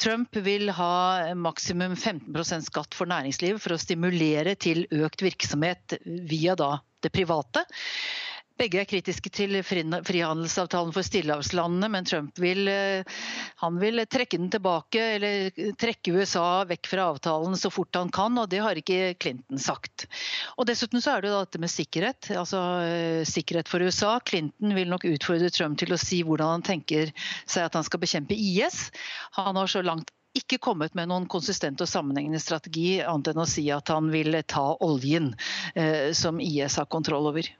Trump 0.00 0.36
vil 0.44 0.70
ha 0.74 1.23
maksimum 1.38 1.96
15% 1.96 2.68
skatt 2.68 2.96
for 2.96 3.10
næringslivet 3.10 3.62
for 3.62 3.76
å 3.76 3.80
stimulere 3.80 4.56
til 4.60 4.84
økt 4.92 5.24
virksomhet 5.24 5.98
via 6.04 6.56
da 6.58 6.76
det 7.04 7.12
private. 7.14 7.64
Begge 8.54 8.78
er 8.78 8.86
kritiske 8.86 9.32
til 9.34 9.56
frihandelsavtalen 9.66 10.92
for 10.94 11.02
stillehavslandene, 11.02 11.88
men 11.90 12.06
Trump 12.06 12.36
vil, 12.38 12.68
eh, 12.70 13.02
han 13.58 13.80
vil 13.82 13.98
trekke 14.06 14.38
den 14.38 14.52
tilbake, 14.52 15.00
eller 15.16 15.74
trekke 15.74 16.14
USA 16.14 16.62
vekk 16.70 16.86
fra 16.86 17.08
avtalen 17.10 17.58
så 17.58 17.72
fort 17.74 17.98
han 17.98 18.12
kan, 18.14 18.38
og 18.38 18.46
det 18.52 18.62
har 18.62 18.78
ikke 18.78 19.16
Clinton 19.18 19.58
sagt. 19.58 20.06
Og 20.54 20.70
Dessuten 20.70 21.02
så 21.02 21.16
er 21.16 21.24
det 21.24 21.32
jo 21.32 21.42
dette 21.42 21.62
med 21.66 21.74
sikkerhet, 21.74 22.30
altså 22.30 22.62
eh, 22.86 23.26
sikkerhet 23.26 23.66
for 23.66 23.82
USA. 23.82 24.20
Clinton 24.22 24.78
vil 24.78 24.92
nok 24.92 25.08
utfordre 25.10 25.50
Trump 25.50 25.80
til 25.82 25.90
å 25.90 25.98
si 25.98 26.22
hvordan 26.22 26.60
han 26.60 26.68
tenker 26.70 27.10
seg 27.50 27.66
at 27.66 27.74
han 27.74 27.86
skal 27.86 28.06
bekjempe 28.06 28.38
IS. 28.38 28.92
Han 29.34 29.58
har 29.58 29.66
så 29.66 29.82
langt 29.82 30.14
ikke 30.34 30.58
kommet 30.62 30.94
med 30.98 31.10
noen 31.10 31.28
konsistent 31.30 31.80
og 31.84 31.90
sammenhengende 31.90 32.40
strategi, 32.42 32.98
annet 33.02 33.32
enn 33.32 33.44
å 33.44 33.48
si 33.48 33.68
at 33.72 33.92
han 33.92 34.10
vil 34.12 34.36
ta 34.50 34.66
oljen 34.84 35.32
eh, 35.74 36.10
som 36.16 36.40
IS 36.42 36.80
har 36.80 36.90
kontroll 36.90 37.30
over. 37.30 37.50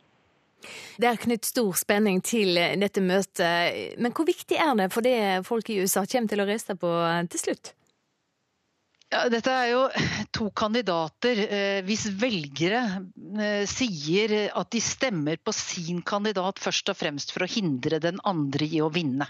Det 0.96 1.06
er 1.06 1.20
knytt 1.20 1.44
stor 1.44 1.76
spenning 1.76 2.22
til 2.24 2.56
dette 2.56 3.02
møtet, 3.04 3.96
men 4.00 4.14
hvor 4.16 4.26
viktig 4.26 4.56
er 4.56 4.72
det 4.78 4.90
for 4.94 5.04
det 5.04 5.44
folk 5.46 5.68
i 5.70 5.82
USA 5.82 6.06
kommer 6.08 6.32
til 6.32 6.40
å 6.40 6.48
reise 6.48 6.76
på 6.80 6.92
til 7.32 7.42
slutt? 7.42 7.74
Ja, 9.14 9.28
dette 9.30 9.52
er 9.54 9.68
jo 9.70 9.82
to 10.34 10.48
kandidater. 10.58 11.38
Eh, 11.46 11.80
hvis 11.86 12.08
velgere 12.18 12.80
eh, 13.38 13.62
sier 13.70 14.32
at 14.50 14.72
de 14.74 14.80
stemmer 14.82 15.38
på 15.38 15.52
sin 15.54 16.00
kandidat 16.02 16.58
først 16.58 16.90
og 16.90 16.98
fremst 16.98 17.30
for 17.30 17.44
å 17.44 17.50
hindre 17.50 18.00
den 18.02 18.18
andre 18.26 18.66
i 18.66 18.80
å 18.82 18.90
vinne. 18.90 19.28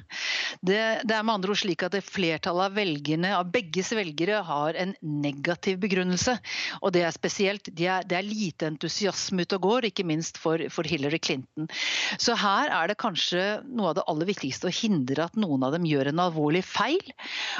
Det, 0.64 0.78
det 1.04 1.16
er 1.16 1.26
med 1.26 1.34
andre 1.36 1.52
ord 1.52 1.60
slik 1.60 1.84
at 1.84 1.98
flertallet 2.00 2.70
av 2.70 2.78
velgerne, 2.78 3.34
av 3.36 3.50
begges 3.52 3.92
velgere 3.96 4.40
har 4.48 4.78
en 4.80 4.94
negativ 5.04 5.82
begrunnelse. 5.84 6.38
Og 6.80 6.94
det 6.96 7.04
er 7.04 7.12
spesielt. 7.12 7.68
Det 7.68 7.90
er, 7.90 8.08
det 8.08 8.16
er 8.16 8.24
lite 8.24 8.70
entusiasme 8.72 9.44
ute 9.44 9.60
og 9.60 9.68
går, 9.68 9.90
ikke 9.90 10.08
minst 10.08 10.40
for, 10.40 10.64
for 10.72 10.88
Hillary 10.88 11.20
Clinton. 11.20 11.68
Så 12.16 12.38
her 12.40 12.72
er 12.72 12.88
det 12.88 12.98
kanskje 13.04 13.60
noe 13.68 13.92
av 13.92 13.98
det 14.00 14.08
aller 14.08 14.32
viktigste 14.32 14.70
å 14.70 14.74
hindre 14.80 15.28
at 15.28 15.36
noen 15.36 15.68
av 15.68 15.76
dem 15.76 15.84
gjør 15.88 16.08
en 16.14 16.24
alvorlig 16.24 16.64
feil. 16.64 17.04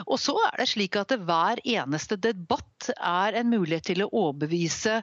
Og 0.08 0.16
så 0.22 0.38
er 0.48 0.62
det 0.62 0.70
slik 0.72 0.96
at 0.96 1.12
hver 1.20 1.60
eneste 1.68 2.13
debatt 2.20 2.90
er 2.94 3.40
en 3.40 3.50
mulighet 3.52 3.88
til 3.90 4.04
å 4.04 4.10
overbevise 4.12 5.00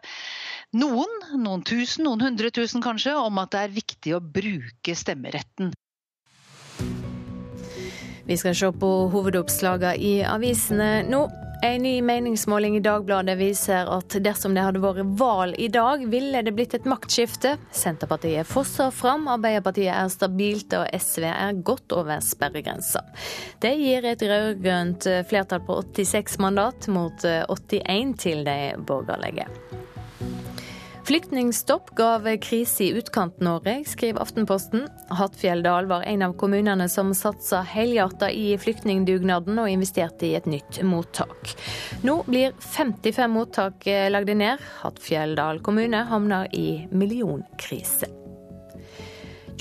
noen, 0.78 1.14
noen 1.36 1.64
tusen, 1.68 2.06
noen 2.08 2.24
hundre 2.24 2.52
tusen 2.54 2.84
kanskje, 2.84 3.16
om 3.18 3.42
at 3.42 3.54
det 3.54 3.64
er 3.66 3.78
viktig 3.78 4.16
å 4.16 4.24
bruke 4.24 4.96
stemmeretten. 4.96 5.74
Vi 8.28 8.38
skal 8.38 8.56
se 8.56 8.70
på 8.72 8.90
hovedoppslagene 9.12 9.98
i 10.00 10.14
avisene 10.24 11.02
nå. 11.10 11.26
En 11.64 11.84
ny 11.84 12.02
meningsmåling 12.02 12.78
i 12.78 12.80
Dagbladet 12.80 13.38
viser 13.38 13.86
at 13.94 14.16
dersom 14.26 14.56
det 14.58 14.64
hadde 14.66 14.82
vært 14.82 15.12
valg 15.20 15.60
i 15.62 15.68
dag, 15.70 16.02
ville 16.10 16.42
det 16.42 16.56
blitt 16.58 16.74
et 16.74 16.88
maktskifte. 16.90 17.52
Senterpartiet 17.70 18.50
fosser 18.50 18.90
fram, 18.90 19.28
Arbeiderpartiet 19.30 19.94
er 19.94 20.10
stabilt 20.10 20.74
og 20.74 20.90
SV 20.90 21.28
er 21.30 21.62
godt 21.62 21.94
over 21.94 22.24
sperregrensa. 22.26 23.04
Det 23.62 23.76
gir 23.78 24.10
et 24.10 24.26
rød-grønt 24.26 25.06
flertall 25.30 25.62
på 25.68 25.78
86 25.86 26.42
mandat, 26.42 26.90
mot 26.90 27.30
81 27.30 28.18
til 28.26 28.42
de 28.50 28.58
borgerlige. 28.82 29.46
Flyktningstopp 31.12 31.90
gav 31.96 32.38
krise 32.38 32.84
i 32.84 32.94
Utkant-Norge, 32.94 33.84
skriver 33.88 34.22
Aftenposten. 34.22 34.86
Hattfjelldal 35.10 35.86
var 35.86 36.06
en 36.08 36.22
av 36.22 36.38
kommunene 36.40 36.88
som 36.90 37.10
satsa 37.16 37.60
helhjerta 37.68 38.30
i 38.32 38.54
flyktningdugnaden 38.58 39.60
og 39.60 39.68
investerte 39.68 40.30
i 40.30 40.38
et 40.40 40.48
nytt 40.48 40.80
mottak. 40.88 41.52
Nå 42.08 42.16
blir 42.32 42.56
55 42.64 43.36
mottak 43.36 43.92
lagde 44.16 44.40
ned. 44.40 44.64
Hattfjelldal 44.86 45.60
kommune 45.68 46.06
havner 46.08 46.48
i 46.56 46.88
millionkrise. 46.96 48.21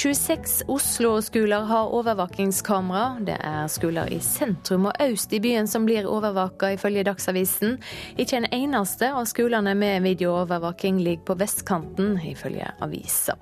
26 0.01 0.63
Oslo-skoler 0.67 1.61
har 1.61 1.91
overvåkingskamera. 1.93 3.19
Det 3.21 3.35
er 3.45 3.67
skoler 3.69 4.09
i 4.09 4.17
sentrum 4.25 4.87
og 4.89 5.03
øst 5.05 5.35
i 5.37 5.41
byen 5.45 5.69
som 5.69 5.85
blir 5.85 6.09
overvåka, 6.09 6.71
ifølge 6.73 7.05
Dagsavisen. 7.05 7.77
Ikke 8.17 8.39
en 8.39 8.49
eneste 8.49 9.11
av 9.13 9.29
skolene 9.29 9.75
med 9.77 10.01
videoovervåking 10.09 11.03
ligger 11.05 11.27
på 11.29 11.39
vestkanten, 11.43 12.17
ifølge 12.25 12.73
avisa. 12.81 13.37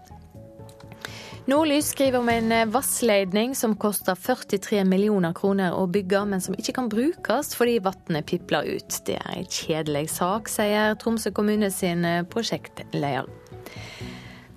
Nordlys 1.47 1.93
skriver 1.95 2.19
om 2.19 2.29
en 2.29 2.51
vannledning 2.75 3.55
som 3.55 3.79
koster 3.79 4.19
43 4.19 4.83
millioner 4.83 5.39
kroner 5.39 5.79
å 5.79 5.87
bygge, 5.87 6.27
men 6.27 6.43
som 6.43 6.59
ikke 6.59 6.75
kan 6.81 6.91
brukes 6.91 7.55
fordi 7.55 7.79
vannet 7.87 8.27
pipler 8.27 8.67
ut. 8.67 9.05
Det 9.07 9.21
er 9.23 9.37
en 9.39 9.47
kjedelig 9.47 10.09
sak, 10.19 10.51
sier 10.51 10.99
Tromsø 10.99 11.31
kommune 11.31 11.71
sin 11.71 12.03
prosjektleder. 12.35 13.38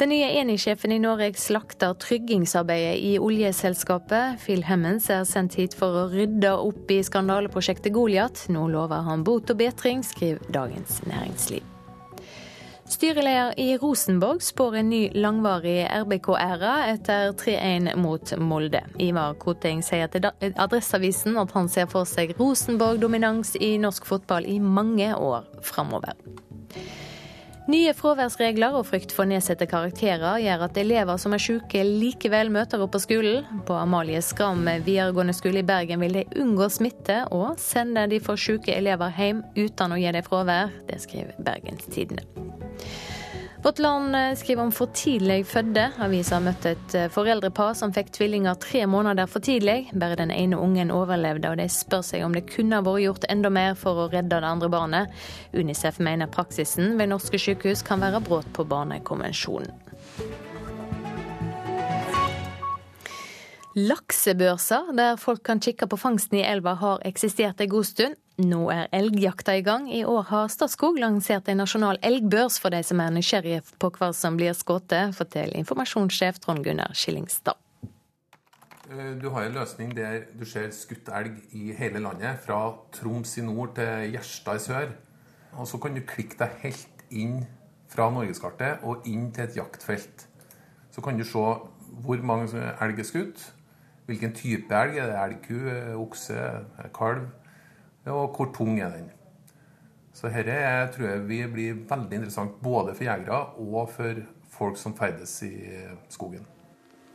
Den 0.01 0.09
nye 0.09 0.31
Eni-sjefen 0.33 0.91
i 0.91 0.95
Norge 0.97 1.35
slakter 1.37 1.93
tryggingsarbeidet 1.93 2.95
i 3.05 3.09
oljeselskapet. 3.21 4.39
Phil 4.41 4.63
Hemmens 4.65 5.11
er 5.13 5.27
sendt 5.29 5.59
hit 5.59 5.75
for 5.77 5.93
å 5.93 6.07
rydde 6.09 6.55
opp 6.57 6.89
i 6.89 7.03
skandaleprosjektet 7.05 7.93
Goliat. 7.93 8.47
Nå 8.49 8.63
lover 8.73 9.03
han 9.05 9.21
bot 9.21 9.53
og 9.53 9.59
bedring, 9.59 10.01
skriver 10.01 10.49
Dagens 10.49 11.03
Næringsliv. 11.05 11.61
Styreleder 12.89 13.53
i 13.61 13.75
Rosenborg 13.77 14.41
spår 14.41 14.79
en 14.79 14.89
ny 14.89 15.03
langvarig 15.21 15.85
RBK-æra 15.85 16.73
etter 16.95 17.37
3-1 17.37 17.93
mot 18.01 18.33
Molde. 18.41 18.81
Ivar 18.97 19.37
Koting 19.37 19.85
sier 19.85 20.09
til 20.09 20.25
Adresseavisen 20.49 21.37
at 21.37 21.53
han 21.53 21.69
ser 21.69 21.85
for 21.93 22.09
seg 22.09 22.33
Rosenborg-dominans 22.41 23.53
i 23.61 23.75
norsk 23.85 24.09
fotball 24.09 24.49
i 24.49 24.57
mange 24.57 25.13
år 25.13 25.45
framover. 25.61 26.17
Nye 27.69 27.91
fraværsregler 27.93 28.73
og 28.73 28.87
frykt 28.89 29.11
for 29.13 29.29
nedsatte 29.29 29.67
karakterer 29.69 30.39
gjør 30.41 30.63
at 30.65 30.77
elever 30.81 31.19
som 31.21 31.35
er 31.35 31.43
syke 31.43 31.83
likevel 31.85 32.49
møter 32.49 32.81
opp 32.81 32.95
på 32.95 33.01
skolen. 33.03 33.45
På 33.67 33.77
Amalie 33.77 34.21
Skram 34.25 34.65
videregående 34.65 35.35
skole 35.37 35.61
i 35.61 35.67
Bergen 35.67 36.01
vil 36.01 36.17
de 36.17 36.25
unngå 36.41 36.71
smitte, 36.73 37.19
og 37.29 37.61
sende 37.61 38.07
de 38.09 38.17
for 38.23 38.41
syke 38.41 38.73
elever 38.73 39.13
hjem 39.13 39.43
uten 39.59 39.93
å 39.93 40.01
gi 40.01 40.09
dem 40.17 40.25
fravær. 40.25 40.73
Det 40.89 40.97
skriver 41.05 41.37
Bergens 41.37 41.85
Tidende. 41.93 42.25
Vårt 43.63 43.79
Land 43.79 44.37
skriver 44.37 44.63
om 44.63 44.71
for 44.71 44.89
tidlig 44.93 45.45
fødte. 45.45 45.83
Avisa 46.01 46.39
har 46.39 46.41
møtt 46.41 46.65
et 46.65 46.95
foreldrepar 47.13 47.75
som 47.77 47.91
fikk 47.93 48.09
tvillinger 48.15 48.57
tre 48.57 48.87
måneder 48.89 49.29
for 49.29 49.43
tidlig. 49.45 49.91
Bare 49.93 50.17
den 50.17 50.33
ene 50.33 50.57
ungen 50.57 50.89
overlevde, 50.89 51.51
og 51.51 51.59
de 51.61 51.67
spør 51.69 52.01
seg 52.01 52.25
om 52.25 52.33
det 52.33 52.47
kunne 52.49 52.79
vært 52.81 53.03
gjort 53.03 53.27
enda 53.29 53.51
mer 53.53 53.77
for 53.77 54.01
å 54.01 54.07
redde 54.09 54.39
det 54.41 54.49
andre 54.49 54.69
barnet. 54.73 55.13
Unicef 55.53 56.01
mener 56.01 56.31
praksisen 56.33 56.97
ved 56.97 57.13
norske 57.13 57.37
sykehus 57.37 57.85
kan 57.85 58.01
være 58.01 58.23
brudd 58.25 58.49
på 58.57 58.65
Barnekonvensjonen. 58.65 59.69
Laksebørser, 63.77 64.89
der 64.97 65.21
folk 65.21 65.45
kan 65.47 65.61
kikke 65.61 65.85
på 65.87 66.01
fangsten 66.01 66.41
i 66.41 66.43
elva, 66.49 66.73
har 66.81 67.05
eksistert 67.07 67.61
en 67.61 67.69
god 67.77 67.87
stund. 67.93 68.20
Nå 68.39 68.61
er 68.71 68.87
elgjakta 68.95 69.57
i 69.59 69.61
gang. 69.61 69.89
I 69.91 70.05
år 70.07 70.23
har 70.29 70.47
Statskog 70.49 70.95
lansert 71.01 71.49
en 71.51 71.59
nasjonal 71.59 71.99
elgbørs 72.05 72.61
for 72.63 72.71
de 72.71 72.79
som 72.85 73.01
er 73.03 73.11
nysgjerrige 73.11 73.65
på 73.81 73.89
hva 73.97 74.13
som 74.15 74.37
blir 74.39 74.55
skutt, 74.55 74.95
forteller 75.17 75.59
informasjonssjef 75.59 76.39
Trond 76.39 76.63
Gunnar 76.63 76.95
Skillingstad. 76.95 77.59
Du 79.21 79.29
har 79.31 79.45
en 79.45 79.53
løsning 79.55 79.91
der 79.95 80.25
du 80.35 80.45
ser 80.47 80.71
skutt 80.75 81.11
elg 81.15 81.37
i 81.55 81.71
hele 81.75 82.01
landet, 82.03 82.39
fra 82.43 82.73
Troms 82.95 83.37
i 83.37 83.43
nord 83.45 83.75
til 83.77 84.15
Gjerstad 84.15 84.57
i 84.57 84.63
sør. 84.63 84.89
Og 85.59 85.67
så 85.67 85.79
kan 85.83 85.95
du 85.95 86.01
klikke 86.07 86.39
deg 86.39 86.57
helt 86.63 87.05
inn 87.11 87.45
fra 87.91 88.09
norgeskartet 88.11 88.83
og 88.87 89.07
inn 89.07 89.29
til 89.35 89.45
et 89.45 89.59
jaktfelt. 89.59 90.25
Så 90.91 91.03
kan 91.03 91.19
du 91.19 91.23
se 91.27 91.45
hvor 92.01 92.23
mange 92.23 92.47
elg 92.81 92.99
er 92.99 93.07
skutt, 93.07 93.45
hvilken 94.07 94.33
type 94.35 94.75
elg. 94.75 94.97
Er 94.97 95.11
det 95.11 95.19
elgku, 95.19 95.55
okse, 95.99 96.39
kalv? 96.95 97.27
Og 98.05 98.35
hvor 98.35 98.51
tung 98.55 98.79
er 98.79 98.89
den. 98.95 99.09
Så 100.13 100.29
dette 100.29 100.55
tror 100.95 101.07
jeg 101.07 101.27
vi 101.27 101.41
blir 101.47 101.83
veldig 101.89 102.17
interessant 102.17 102.57
både 102.63 102.95
for 102.95 103.07
jegere 103.07 103.41
og 103.61 103.93
for 103.93 104.23
folk 104.51 104.77
som 104.77 104.95
ferdes 104.97 105.37
i 105.47 105.53
skogen. 106.09 106.45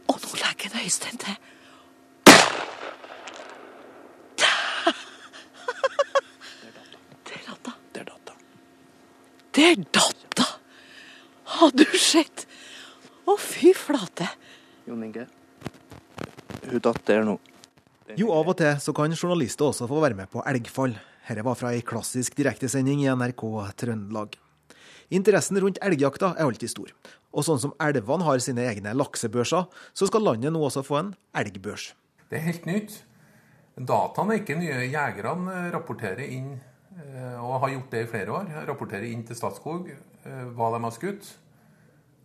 Og 0.09 0.17
nå 0.23 0.39
legger 0.41 0.73
det 0.73 0.87
Øystein 0.87 1.19
til. 1.19 1.37
Der 9.57 9.75
datt 9.93 10.27
hun! 10.37 10.45
Har 11.57 11.71
du 11.73 11.85
sett? 11.97 12.43
Å, 13.25 13.37
fy 13.41 13.71
flate. 13.73 14.27
Jon 14.85 15.05
Inge, 15.07 15.25
hun 16.67 16.83
datt 16.85 17.01
der 17.09 17.25
nå. 17.25 17.39
Jo, 18.15 18.31
av 18.31 18.47
og 18.47 18.55
til 18.61 18.77
så 18.79 18.93
kan 18.95 19.15
journalister 19.17 19.67
også 19.67 19.89
få 19.91 19.99
være 20.05 20.15
med 20.15 20.31
på 20.31 20.45
elgfall. 20.47 20.95
Dette 21.27 21.43
var 21.43 21.57
fra 21.59 21.73
ei 21.75 21.83
klassisk 21.83 22.37
direktesending 22.39 23.01
i 23.03 23.09
NRK 23.11 23.43
Trøndelag. 23.83 24.37
Interessen 25.17 25.59
rundt 25.63 25.81
elgjakta 25.83 26.33
er 26.37 26.47
alltid 26.47 26.71
stor. 26.71 26.93
Og 27.35 27.47
sånn 27.47 27.59
som 27.63 27.75
elvene 27.83 28.27
har 28.27 28.43
sine 28.43 28.63
egne 28.71 28.95
laksebørser, 28.95 29.67
så 29.67 30.09
skal 30.09 30.23
landet 30.23 30.55
nå 30.55 30.63
også 30.63 30.85
få 30.87 31.01
en 31.01 31.11
elgbørs. 31.37 31.91
Det 32.31 32.39
er 32.39 32.47
helt 32.47 32.71
nytt. 32.71 32.95
Dataene 33.77 34.37
er 34.37 34.45
ikke 34.45 34.59
nye. 34.61 34.79
Jegerne 34.87 35.59
rapporterer 35.75 36.23
inn, 36.31 36.55
eh, 36.95 37.35
og 37.43 37.59
har 37.67 37.75
gjort 37.75 37.91
det 37.91 38.07
i 38.07 38.11
flere 38.15 38.39
år, 38.39 38.55
rapporterer 38.71 39.11
inn 39.11 39.27
til 39.27 39.37
Statskog 39.37 39.91
eh, 39.91 40.47
hva 40.55 40.71
de 40.77 40.83
har 40.87 40.95
skutt. 40.95 41.35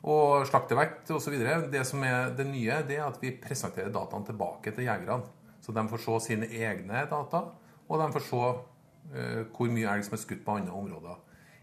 Og 0.02 0.48
slaktevekt 0.50 1.12
osv. 1.14 1.36
Det 1.74 1.84
som 1.86 2.06
er 2.06 2.32
det 2.38 2.48
nye, 2.50 2.82
det 2.88 3.02
er 3.02 3.10
at 3.10 3.20
vi 3.22 3.36
presenterer 3.38 3.94
dataene 3.94 4.30
tilbake 4.30 4.74
til 4.74 4.88
jegerne. 4.88 5.22
Så 5.62 5.74
de 5.76 5.86
får 5.90 6.02
se 6.04 6.20
sine 6.26 6.50
egne 6.50 7.06
data, 7.10 7.44
og 7.88 8.02
de 8.02 8.12
får 8.16 8.26
se 8.28 8.42
uh, 8.42 9.42
hvor 9.54 9.72
mye 9.72 9.90
elg 9.94 10.08
som 10.08 10.18
er 10.18 10.24
skutt 10.24 10.44
på 10.46 10.58
andre 10.58 10.74
områder. 10.74 11.20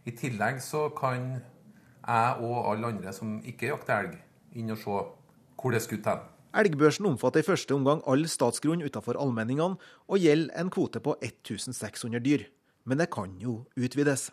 I 0.06 0.14
tillegg 0.16 0.62
så 0.64 0.88
kan 0.96 1.32
jeg 2.08 2.34
og 2.40 2.70
alle 2.70 2.92
andre 2.94 3.12
som 3.12 3.38
ikke 3.44 3.72
jakter 3.72 4.04
elg, 4.04 4.18
inn 4.56 4.72
og 4.72 4.80
se 4.80 4.98
hvor 5.58 5.74
det 5.74 5.82
er 5.82 5.86
skutt 5.88 6.08
hen. 6.08 6.26
Elgbørsen 6.58 7.06
omfatter 7.10 7.42
i 7.42 7.46
første 7.46 7.74
omgang 7.76 8.00
all 8.08 8.24
statsgrunn 8.30 8.80
utenfor 8.80 9.18
allmenningene, 9.20 9.76
og 10.08 10.22
gjelder 10.22 10.54
en 10.56 10.70
kvote 10.72 11.02
på 11.04 11.18
1600 11.20 12.22
dyr. 12.24 12.46
Men 12.88 13.02
det 13.02 13.10
kan 13.12 13.34
jo 13.42 13.66
utvides. 13.76 14.30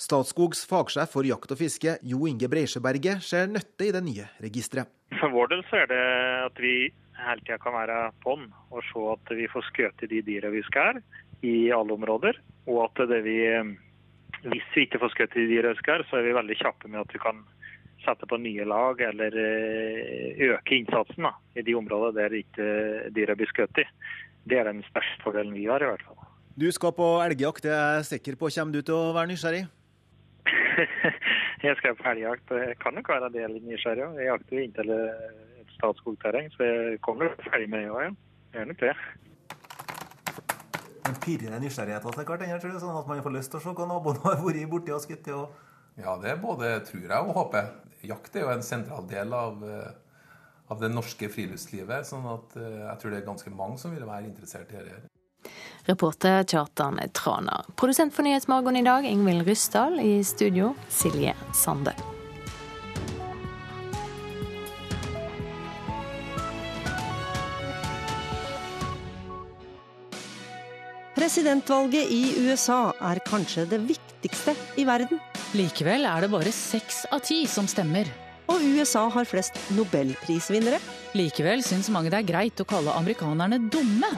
Statskogs 0.00 0.62
fagsjef 0.64 1.10
for 1.12 1.28
jakt 1.28 1.50
og 1.52 1.58
fiske, 1.60 1.98
Jo 2.08 2.24
Inge 2.28 2.48
Breisjøberget, 2.48 3.20
ser 3.20 3.50
nytte 3.52 3.84
i 3.84 3.92
det 3.92 4.00
nye 4.06 4.28
registeret. 4.40 4.88
For 5.20 5.28
vår 5.34 5.50
del 5.52 5.64
så 5.68 5.82
er 5.82 5.90
det 5.90 6.04
at 6.46 6.62
vi 6.62 6.74
hele 7.20 7.44
tida 7.44 7.58
kan 7.60 7.76
være 7.76 7.98
på'n 8.24 8.46
og 8.72 8.80
se 8.88 9.02
at 9.12 9.32
vi 9.36 9.48
får 9.52 9.66
skutt 9.68 10.06
de 10.08 10.22
dyra 10.24 10.48
vi 10.54 10.62
skal 10.64 11.02
i 11.44 11.68
alle 11.76 11.92
områder. 11.98 12.38
Og 12.70 12.86
at 12.86 13.02
det 13.10 13.20
vi 13.26 13.38
hvis 14.40 14.68
vi 14.72 14.86
ikke 14.86 15.02
får 15.02 15.12
skutt 15.12 15.36
de 15.36 15.48
dyra 15.50 15.74
vi 15.74 15.82
skal, 15.82 16.04
så 16.08 16.16
er 16.16 16.28
vi 16.28 16.36
veldig 16.38 16.56
kjappe 16.62 16.88
med 16.88 17.02
at 17.02 17.12
vi 17.12 17.20
kan 17.20 17.42
sette 18.00 18.24
på 18.24 18.38
nye 18.40 18.64
lag 18.64 19.02
eller 19.04 19.36
eh, 19.36 20.40
øke 20.48 20.78
innsatsen 20.78 21.26
da, 21.28 21.34
i 21.52 21.64
de 21.66 21.74
områdene 21.76 22.16
der 22.16 22.38
ikke 22.38 22.68
dyra 23.12 23.36
blir 23.36 23.50
skutt 23.52 23.82
i. 23.82 23.84
Det 24.48 24.56
er 24.56 24.70
den 24.70 24.80
største 24.88 25.20
fordelen 25.26 25.52
vi 25.52 25.66
har, 25.68 25.84
i 25.84 25.90
hvert 25.90 26.06
fall. 26.06 26.24
Du 26.56 26.70
skal 26.72 26.96
på 26.96 27.10
elgjakt, 27.20 27.66
det 27.68 27.76
er 27.76 28.00
jeg 28.00 28.08
sikker 28.14 28.40
på. 28.40 28.48
Kommer 28.56 28.72
du 28.72 28.80
til 28.80 28.96
å 28.96 29.12
være 29.12 29.32
nysgjerrig? 29.34 29.66
jeg 31.66 31.76
skal 31.78 31.96
på 31.98 32.06
elgjakt. 32.12 32.52
Jeg 32.54 32.76
kan 32.82 32.96
nok 32.96 33.10
være 33.12 33.32
del 33.34 33.56
nysgjerrig. 33.64 34.06
Jeg 34.18 34.28
jakter 34.30 34.56
jo 34.56 34.66
inntil 34.66 34.92
et 34.96 35.74
statskogterreng, 35.76 36.50
så 36.54 36.68
jeg 36.68 37.00
kommer 37.04 37.34
ferdig 37.46 37.68
med 37.72 37.84
det 37.84 37.90
òg, 37.94 38.02
ja. 38.06 38.12
Jeg 38.50 38.58
gjør 38.58 38.70
nok 38.70 38.80
det. 38.84 38.94
Men 41.06 41.18
pirrer 41.24 41.54
det 41.54 41.60
nysgjerrigheten 41.64 42.12
etter 42.12 42.28
hvert, 42.28 42.62
tror 42.62 42.74
du, 42.74 42.80
sånn 42.82 43.00
at 43.00 43.10
man 43.10 43.24
får 43.24 43.36
lyst 43.36 43.52
til 43.52 43.60
å 43.60 43.64
se 43.64 43.74
hva 43.78 43.88
naboen 43.90 44.20
har 44.24 44.40
vært 44.44 44.70
borti 44.72 44.94
og 44.94 45.04
skutt? 45.04 45.30
Og... 45.36 45.68
Ja, 46.00 46.16
det 46.22 46.32
er 46.32 46.42
både 46.42 46.74
tror 46.88 47.06
jeg 47.06 47.20
og 47.26 47.36
håper. 47.36 47.72
Jakt 48.06 48.36
er 48.36 48.46
jo 48.46 48.52
en 48.54 48.64
sentral 48.64 49.06
del 49.10 49.34
av, 49.36 49.62
av 50.70 50.82
det 50.82 50.90
norske 50.92 51.28
friluftslivet. 51.32 52.08
sånn 52.08 52.26
at 52.30 52.56
jeg 52.56 53.00
tror 53.00 53.12
det 53.12 53.20
er 53.20 53.26
ganske 53.28 53.54
mange 53.54 53.80
som 53.82 53.94
vil 53.94 54.06
være 54.08 54.30
interessert 54.30 54.72
i 54.72 54.80
dette. 54.80 55.19
Reporter 55.88 56.44
Kjartan 56.44 57.00
Trana. 57.12 57.64
Produsent 57.76 58.14
for 58.14 58.22
Nyhetsmorgen 58.22 58.76
i 58.76 58.82
dag, 58.86 59.06
Ingvild 59.06 59.46
Ryssdal. 59.48 60.00
I 60.00 60.24
studio, 60.24 60.74
Silje 60.88 61.34
Sande. 61.54 61.94
Presidentvalget 71.20 72.08
i 72.10 72.22
USA 72.46 72.94
er 73.10 73.20
kanskje 73.26 73.66
det 73.68 73.82
viktigste 73.84 74.54
i 74.80 74.86
verden. 74.88 75.20
Likevel 75.52 76.06
er 76.08 76.24
det 76.24 76.30
bare 76.32 76.52
seks 76.54 77.04
av 77.12 77.20
ti 77.26 77.42
som 77.50 77.68
stemmer. 77.68 78.08
Og 78.50 78.64
USA 78.66 79.04
har 79.14 79.28
flest 79.28 79.58
nobelprisvinnere. 79.76 80.80
Likevel 81.14 81.62
syns 81.66 81.90
mange 81.90 82.10
det 82.10 82.18
er 82.20 82.26
greit 82.26 82.60
å 82.62 82.66
kalle 82.66 82.94
amerikanerne 82.98 83.58
dumme. 83.70 84.10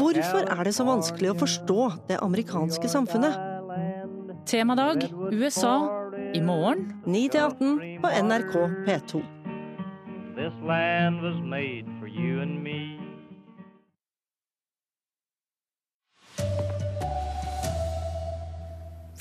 Hvorfor 0.00 0.48
er 0.56 0.64
det 0.64 0.74
så 0.76 0.88
vanskelig 0.88 1.32
å 1.32 1.38
forstå 1.44 1.90
det 2.08 2.20
amerikanske 2.24 2.92
samfunnet? 2.92 3.36
Temadag 4.48 5.06
USA 5.32 5.76
i 6.36 6.40
morgen 6.44 6.90
9 7.06 7.28
18 7.40 7.80
på 8.02 8.16
NRK 8.28 8.58
P2. 8.88 9.24
This 10.34 10.52
land 10.66 11.22
was 11.22 11.40
made 11.44 11.86
for 12.00 12.08
you 12.08 12.42
and 12.42 12.60
me. 12.60 12.93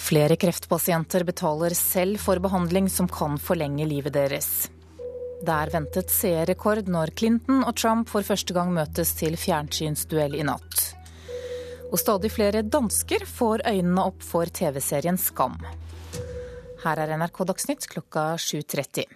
Flere 0.04 0.36
kreftpasienter 0.36 1.24
betaler 1.24 1.72
selv 1.80 2.20
for 2.20 2.42
behandling 2.44 2.90
som 2.92 3.08
kan 3.08 3.38
forlenge 3.40 3.86
livet 3.88 4.16
deres. 4.18 4.50
Det 5.44 5.54
er 5.54 5.72
ventet 5.72 6.12
seerrekord 6.12 6.90
når 6.92 7.14
Clinton 7.20 7.64
og 7.64 7.78
Trump 7.80 8.12
for 8.12 8.26
første 8.28 8.56
gang 8.56 8.74
møtes 8.76 9.14
til 9.20 9.38
fjernsynsduell 9.40 10.36
i 10.36 10.44
natt. 10.48 10.84
Og 11.92 12.00
stadig 12.02 12.34
flere 12.36 12.66
dansker 12.68 13.24
får 13.30 13.64
øynene 13.70 14.04
opp 14.10 14.24
for 14.28 14.50
TV-serien 14.50 15.20
Skam. 15.20 15.56
Her 16.84 17.00
er 17.00 17.16
NRK 17.22 17.44
Dagsnytt 17.54 17.88
klokka 17.88 18.34
7.30. 18.36 19.08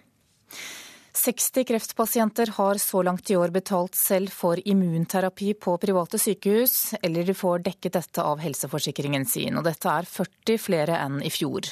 60 1.18 1.64
kreftpasienter 1.64 2.46
har 2.46 2.78
så 2.78 3.02
langt 3.02 3.30
i 3.30 3.36
år 3.36 3.50
betalt 3.50 3.94
selv 3.98 4.30
for 4.30 4.60
immunterapi 4.68 5.54
på 5.58 5.74
private 5.82 6.18
sykehus, 6.18 6.94
eller 7.02 7.26
de 7.26 7.34
får 7.34 7.64
dekket 7.66 7.96
dette 7.96 8.22
av 8.22 8.38
helseforsikringen 8.38 9.26
sin. 9.26 9.58
og 9.58 9.66
Dette 9.66 9.90
er 9.90 10.06
40 10.06 10.60
flere 10.62 11.00
enn 11.02 11.18
i 11.26 11.32
fjor. 11.34 11.66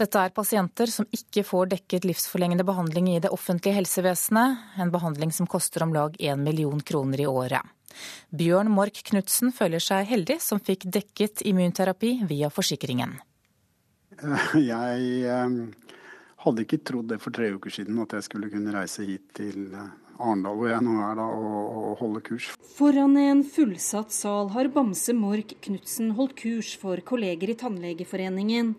Dette 0.00 0.24
er 0.24 0.34
pasienter 0.34 0.90
som 0.90 1.06
ikke 1.14 1.44
får 1.46 1.70
dekket 1.76 2.08
livsforlengende 2.10 2.66
behandling 2.66 3.12
i 3.12 3.20
det 3.22 3.30
offentlige 3.30 3.78
helsevesenet, 3.78 4.58
en 4.82 4.90
behandling 4.90 5.30
som 5.38 5.46
koster 5.46 5.86
om 5.86 5.94
lag 5.94 6.16
1 6.18 6.42
million 6.42 6.82
kroner 6.82 7.22
i 7.22 7.28
året. 7.30 7.62
Bjørn 8.34 8.72
Mork 8.74 9.04
Knutsen 9.06 9.54
føler 9.54 9.82
seg 9.82 10.08
heldig 10.10 10.40
som 10.42 10.58
fikk 10.58 10.88
dekket 10.90 11.44
immunterapi 11.46 12.16
via 12.26 12.50
forsikringen. 12.50 13.20
Jeg 14.58 15.30
hadde 16.44 16.64
ikke 16.64 16.80
trodd 16.86 17.10
det 17.12 17.20
for 17.22 17.34
tre 17.34 17.50
uker 17.56 17.72
siden, 17.74 17.98
at 18.02 18.14
jeg 18.16 18.26
skulle 18.28 18.50
kunne 18.52 18.72
reise 18.74 19.04
hit 19.06 19.26
til 19.36 19.74
eh, 19.76 19.90
Arendal, 20.20 20.56
hvor 20.58 20.68
jeg 20.68 20.84
nå 20.84 20.96
er, 21.00 21.14
da, 21.16 21.26
og, 21.32 21.60
og, 21.80 21.92
holde 22.00 22.22
kurs. 22.24 22.48
Foran 22.76 23.16
en 23.20 23.42
fullsatt 23.44 24.12
sal 24.12 24.50
har 24.54 24.68
Bamse 24.74 25.14
Mork 25.16 25.54
Knutsen 25.64 26.12
holdt 26.18 26.36
kurs 26.40 26.74
for 26.80 27.00
kolleger 27.08 27.52
i 27.52 27.56
Tannlegeforeningen. 27.60 28.74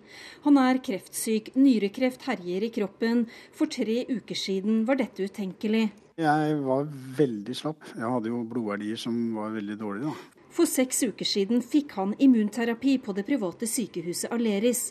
Han 0.46 0.60
er 0.62 0.82
kreftsyk, 0.86 1.54
nyrekreft 1.58 2.28
herjer 2.30 2.68
i 2.68 2.74
kroppen. 2.74 3.26
For 3.58 3.72
tre 3.72 4.04
uker 4.10 4.38
siden 4.38 4.84
var 4.90 5.02
dette 5.02 5.26
utenkelig. 5.26 5.88
Jeg 6.22 6.60
var 6.62 6.86
veldig 7.18 7.58
slapp. 7.58 7.82
Jeg 7.96 8.06
hadde 8.06 8.30
jo 8.30 8.44
blodverdier 8.46 9.00
som 9.00 9.18
var 9.38 9.54
veldig 9.56 9.80
dårlige, 9.82 10.12
da. 10.12 10.41
For 10.52 10.68
seks 10.68 10.98
uker 11.08 11.28
siden 11.28 11.62
fikk 11.64 11.94
han 11.96 12.12
immunterapi 12.20 12.98
på 13.00 13.14
det 13.16 13.24
private 13.24 13.68
sykehuset 13.70 14.34
Aleris. 14.36 14.82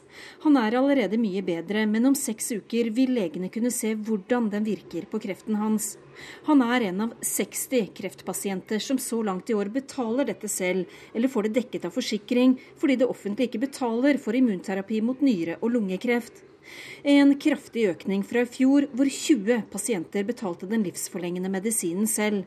Han 0.40 0.56
er 0.56 0.76
allerede 0.78 1.18
mye 1.20 1.42
bedre, 1.44 1.82
men 1.84 2.08
om 2.08 2.14
seks 2.16 2.48
uker 2.56 2.88
vil 2.96 3.12
legene 3.12 3.50
kunne 3.52 3.72
se 3.74 3.92
hvordan 3.92 4.48
den 4.54 4.64
virker 4.64 5.04
på 5.10 5.20
kreften 5.20 5.58
hans. 5.60 5.98
Han 6.46 6.64
er 6.64 6.86
en 6.88 7.02
av 7.04 7.12
60 7.20 7.90
kreftpasienter 7.98 8.80
som 8.80 8.96
så 8.96 9.20
langt 9.26 9.52
i 9.52 9.56
år 9.56 9.68
betaler 9.74 10.30
dette 10.30 10.48
selv, 10.48 10.88
eller 11.12 11.28
får 11.28 11.48
det 11.48 11.58
dekket 11.58 11.84
av 11.88 11.92
forsikring, 11.92 12.56
fordi 12.80 12.96
det 13.02 13.10
offentlige 13.12 13.52
ikke 13.52 13.66
betaler 13.66 14.20
for 14.22 14.36
immunterapi 14.36 15.02
mot 15.04 15.20
nyre- 15.20 15.58
og 15.60 15.74
lungekreft. 15.76 16.40
En 17.04 17.34
kraftig 17.40 17.84
økning 17.90 18.24
fra 18.24 18.46
i 18.46 18.48
fjor, 18.48 18.88
hvor 18.96 19.12
20 19.12 19.60
pasienter 19.72 20.24
betalte 20.24 20.68
den 20.70 20.88
livsforlengende 20.88 21.52
medisinen 21.52 22.08
selv. 22.08 22.46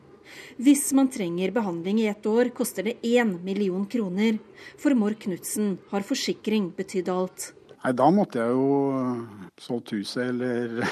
Hvis 0.56 0.92
man 0.96 1.10
trenger 1.12 1.52
behandling 1.54 2.00
i 2.02 2.08
ett 2.10 2.26
år, 2.26 2.50
koster 2.54 2.86
det 2.86 3.00
én 3.02 3.36
million 3.44 3.86
kroner. 3.86 4.38
For 4.80 4.94
Mork 4.94 5.24
Knutsen 5.26 5.78
har 5.90 6.06
forsikring 6.06 6.70
betydd 6.76 7.10
alt. 7.12 7.52
Nei, 7.84 7.92
Da 7.92 8.10
måtte 8.10 8.40
jeg 8.40 8.54
jo 8.56 9.26
solgt 9.60 9.92
huset 9.92 10.30
eller 10.30 10.84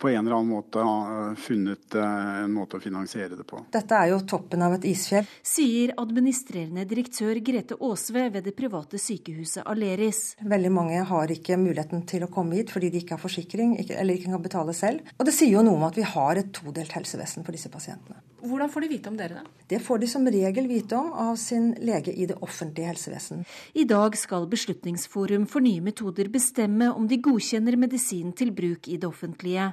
på 0.00 0.10
en 0.12 0.20
eller 0.20 0.36
annen 0.36 0.52
måte 0.52 0.82
ha 0.84 1.34
funnet 1.38 1.94
eh, 1.94 2.42
en 2.44 2.54
måte 2.54 2.78
å 2.78 2.82
finansiere 2.82 3.36
det 3.38 3.46
på. 3.48 3.60
Dette 3.74 3.98
er 3.98 4.12
jo 4.12 4.20
toppen 4.28 4.62
av 4.64 4.76
et 4.78 4.86
isfjell. 4.90 5.28
Sier 5.42 5.94
administrerende 6.00 6.86
direktør 6.88 7.38
Grete 7.44 7.78
Aasve 7.80 8.28
ved 8.34 8.48
det 8.48 8.54
private 8.58 9.00
sykehuset 9.02 9.66
Aleris. 9.68 10.22
Veldig 10.40 10.72
mange 10.74 11.02
har 11.10 11.34
ikke 11.34 11.58
muligheten 11.60 12.06
til 12.08 12.26
å 12.26 12.32
komme 12.32 12.60
hit 12.60 12.72
fordi 12.74 12.92
de 12.94 13.02
ikke 13.02 13.16
har 13.16 13.22
forsikring 13.22 13.76
eller 13.82 14.14
ikke 14.14 14.32
kan 14.32 14.44
betale 14.44 14.76
selv. 14.76 15.14
Og 15.18 15.28
det 15.28 15.36
sier 15.36 15.56
jo 15.56 15.66
noe 15.66 15.80
om 15.80 15.86
at 15.88 15.98
vi 15.98 16.06
har 16.06 16.40
et 16.40 16.52
todelt 16.54 16.94
helsevesen 16.96 17.46
for 17.46 17.56
disse 17.56 17.72
pasientene. 17.72 18.22
Hvordan 18.38 18.70
får 18.70 18.84
de 18.84 18.88
vite 18.92 19.10
om 19.10 19.16
dere, 19.18 19.40
da? 19.40 19.64
Det 19.68 19.80
får 19.82 19.98
de 19.98 20.08
som 20.08 20.26
regel 20.30 20.68
vite 20.70 20.96
om 20.96 21.10
av 21.12 21.34
sin 21.40 21.72
lege 21.82 22.12
i 22.14 22.26
det 22.30 22.36
offentlige 22.44 22.86
helsevesen. 22.92 23.42
I 23.74 23.84
dag 23.88 24.14
skal 24.16 24.46
Beslutningsforum 24.48 25.48
for 25.50 25.64
nye 25.64 25.82
metoder 25.82 26.30
bestemme 26.30 26.92
om 26.94 27.08
de 27.10 27.18
godkjenner 27.24 27.76
medisin 27.76 28.30
til 28.38 28.54
bruk 28.54 28.86
i 28.88 28.96
det 28.96 29.10
offentlige. 29.10 29.72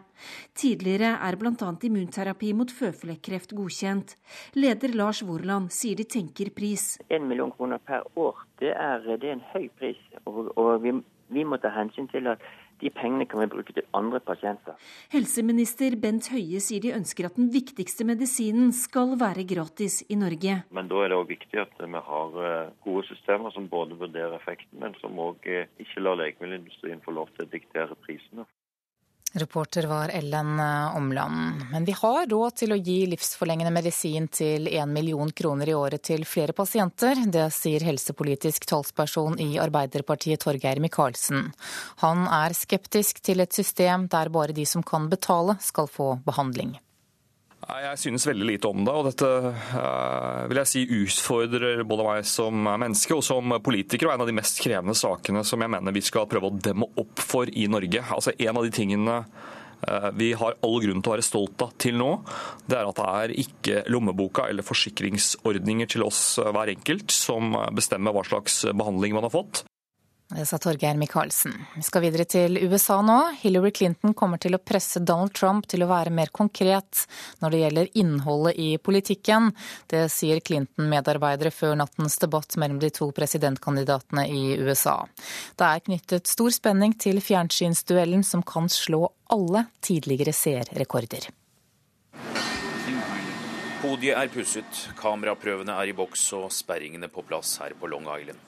Tidligere 0.55 1.15
er 1.27 1.37
bl.a. 1.39 1.71
immunterapi 1.89 2.51
mot 2.57 2.71
føflekkreft 2.71 3.55
godkjent. 3.57 4.15
Leder 4.57 4.95
Lars 4.95 5.23
Vorland 5.25 5.71
sier 5.75 5.99
de 5.99 6.07
tenker 6.17 6.51
pris. 6.55 6.95
En 7.09 7.27
million 7.29 7.51
kroner 7.51 7.81
per 7.83 8.05
år, 8.15 8.45
det 8.61 8.73
er, 8.75 9.03
det 9.17 9.31
er 9.31 9.39
en 9.39 9.47
høy 9.53 9.67
pris. 9.79 9.99
Og, 10.25 10.51
og 10.57 10.83
vi, 10.83 10.95
vi 11.35 11.43
må 11.47 11.59
ta 11.61 11.73
hensyn 11.75 12.09
til 12.11 12.31
at 12.31 12.43
de 12.81 12.91
pengene 12.91 13.25
kan 13.29 13.39
vi 13.39 13.47
bruke 13.51 13.73
til 13.73 13.85
andre 13.95 14.19
pasienter. 14.19 14.75
Helseminister 15.13 15.95
Bent 16.01 16.27
Høie 16.33 16.59
sier 16.63 16.83
de 16.83 16.93
ønsker 16.95 17.29
at 17.29 17.37
den 17.39 17.47
viktigste 17.53 18.07
medisinen 18.07 18.73
skal 18.75 19.15
være 19.21 19.45
gratis 19.47 20.01
i 20.09 20.17
Norge. 20.19 20.57
Men 20.75 20.91
da 20.91 21.03
er 21.03 21.13
det 21.13 21.19
òg 21.19 21.31
viktig 21.31 21.61
at 21.61 21.79
vi 21.79 22.03
har 22.09 22.37
eh, 22.49 22.73
gode 22.83 23.05
systemer 23.07 23.55
som 23.55 23.69
både 23.71 23.97
vurderer 23.99 24.35
effekten, 24.39 24.79
men 24.81 24.97
som 24.99 25.15
òg 25.21 25.47
eh, 25.47 25.71
ikke 25.81 26.03
lar 26.03 26.19
legemiddelindustrien 26.19 27.03
få 27.05 27.15
lov 27.15 27.31
til 27.35 27.47
å 27.47 27.51
diktere 27.53 27.95
prisene. 28.05 28.47
Reporter 29.35 29.83
var 29.83 30.09
Ellen 30.09 30.59
eh, 30.59 30.95
Omland. 30.95 31.65
Men 31.71 31.85
vi 31.85 31.91
har 31.91 32.27
råd 32.31 32.55
til 32.61 32.71
å 32.71 32.77
gi 32.79 33.01
livsforlengende 33.11 33.73
medisin 33.75 34.29
til 34.31 34.69
én 34.71 34.93
million 34.95 35.31
kroner 35.31 35.69
i 35.69 35.75
året 35.75 36.05
til 36.07 36.23
flere 36.25 36.55
pasienter. 36.55 37.19
Det 37.27 37.49
sier 37.51 37.83
helsepolitisk 37.83 38.67
talsperson 38.69 39.35
i 39.43 39.57
Arbeiderpartiet 39.59 40.45
Torgeir 40.45 40.79
Micaelsen. 40.79 41.51
Han 42.05 42.25
er 42.31 42.55
skeptisk 42.55 43.19
til 43.25 43.43
et 43.43 43.53
system 43.53 44.07
der 44.11 44.31
bare 44.31 44.55
de 44.55 44.65
som 44.65 44.83
kan 44.83 45.11
betale, 45.11 45.59
skal 45.59 45.91
få 45.91 46.15
behandling. 46.25 46.77
Jeg 47.65 47.97
synes 47.97 48.27
veldig 48.29 48.45
lite 48.45 48.69
om 48.69 48.83
det, 48.85 48.93
og 48.93 49.07
dette 49.07 49.25
uh, 49.25 50.45
vil 50.49 50.59
jeg 50.61 50.69
si 50.69 50.83
utfordrer 51.01 51.81
både 51.87 52.05
meg 52.05 52.27
som 52.29 52.61
menneske 52.61 53.15
og 53.17 53.23
som 53.25 53.55
politiker, 53.65 54.05
og 54.05 54.13
en 54.13 54.25
av 54.25 54.29
de 54.29 54.35
mest 54.37 54.61
krevende 54.61 54.93
sakene 54.97 55.41
som 55.47 55.63
jeg 55.63 55.73
mener 55.73 55.95
vi 55.95 56.03
skal 56.05 56.29
prøve 56.29 56.51
å 56.51 56.59
demme 56.67 56.87
opp 57.01 57.23
for 57.25 57.49
i 57.49 57.65
Norge. 57.71 58.03
Altså 58.13 58.35
En 58.37 58.61
av 58.61 58.67
de 58.67 58.73
tingene 58.75 59.17
uh, 59.25 60.09
vi 60.13 60.31
har 60.37 60.59
all 60.61 60.77
grunn 60.83 61.01
til 61.01 61.09
å 61.09 61.15
være 61.15 61.25
stolt 61.25 61.65
av 61.65 61.73
til 61.81 61.97
nå, 61.97 62.11
det 62.69 62.77
er 62.77 62.91
at 62.91 63.01
det 63.01 63.11
er 63.15 63.37
ikke 63.47 63.85
lommeboka 63.89 64.45
eller 64.51 64.65
forsikringsordninger 64.67 65.95
til 65.95 66.05
oss 66.05 66.35
uh, 66.37 66.51
hver 66.53 66.75
enkelt 66.75 67.09
som 67.17 67.57
bestemmer 67.73 68.13
hva 68.13 68.27
slags 68.29 68.61
behandling 68.77 69.17
man 69.17 69.25
har 69.25 69.33
fått. 69.33 69.65
Det 70.27 70.45
sa 70.45 70.57
Torgeir 70.57 70.97
Micaelsen. 70.97 71.53
Vi 71.75 71.83
skal 71.85 72.01
videre 72.01 72.25
til 72.25 72.57
USA 72.65 72.97
nå. 73.05 73.17
Hillary 73.43 73.69
Clinton 73.77 74.15
kommer 74.17 74.41
til 74.41 74.57
å 74.57 74.59
presse 74.59 74.97
Donald 75.05 75.35
Trump 75.37 75.67
til 75.69 75.85
å 75.85 75.89
være 75.91 76.09
mer 76.09 76.31
konkret 76.33 77.03
når 77.43 77.53
det 77.53 77.59
gjelder 77.59 77.91
innholdet 78.01 78.57
i 78.57 78.69
politikken. 78.81 79.51
Det 79.91 80.07
sier 80.09 80.41
Clinton-medarbeidere 80.41 81.53
før 81.53 81.77
nattens 81.77 82.17
debatt 82.23 82.57
mellom 82.57 82.81
de 82.81 82.89
to 82.89 83.11
presidentkandidatene 83.13 84.25
i 84.33 84.57
USA. 84.65 84.97
Det 85.53 85.69
er 85.69 85.85
knyttet 85.85 86.33
stor 86.33 86.49
spenning 86.57 86.97
til 86.97 87.21
fjernsynsduellen 87.21 88.25
som 88.25 88.41
kan 88.41 88.65
slå 88.65 89.05
alle 89.29 89.67
tidligere 89.85 90.33
seerrekorder. 90.33 91.29
Podiet 93.85 94.17
er 94.17 94.33
pusset, 94.33 94.83
kameraprøvene 94.97 95.77
er 95.77 95.93
i 95.93 95.93
boks 95.93 96.25
og 96.33 96.49
sperringene 96.49 97.13
på 97.13 97.21
plass 97.29 97.59
her 97.61 97.77
på 97.77 97.93
Long 97.93 98.09
Island. 98.09 98.41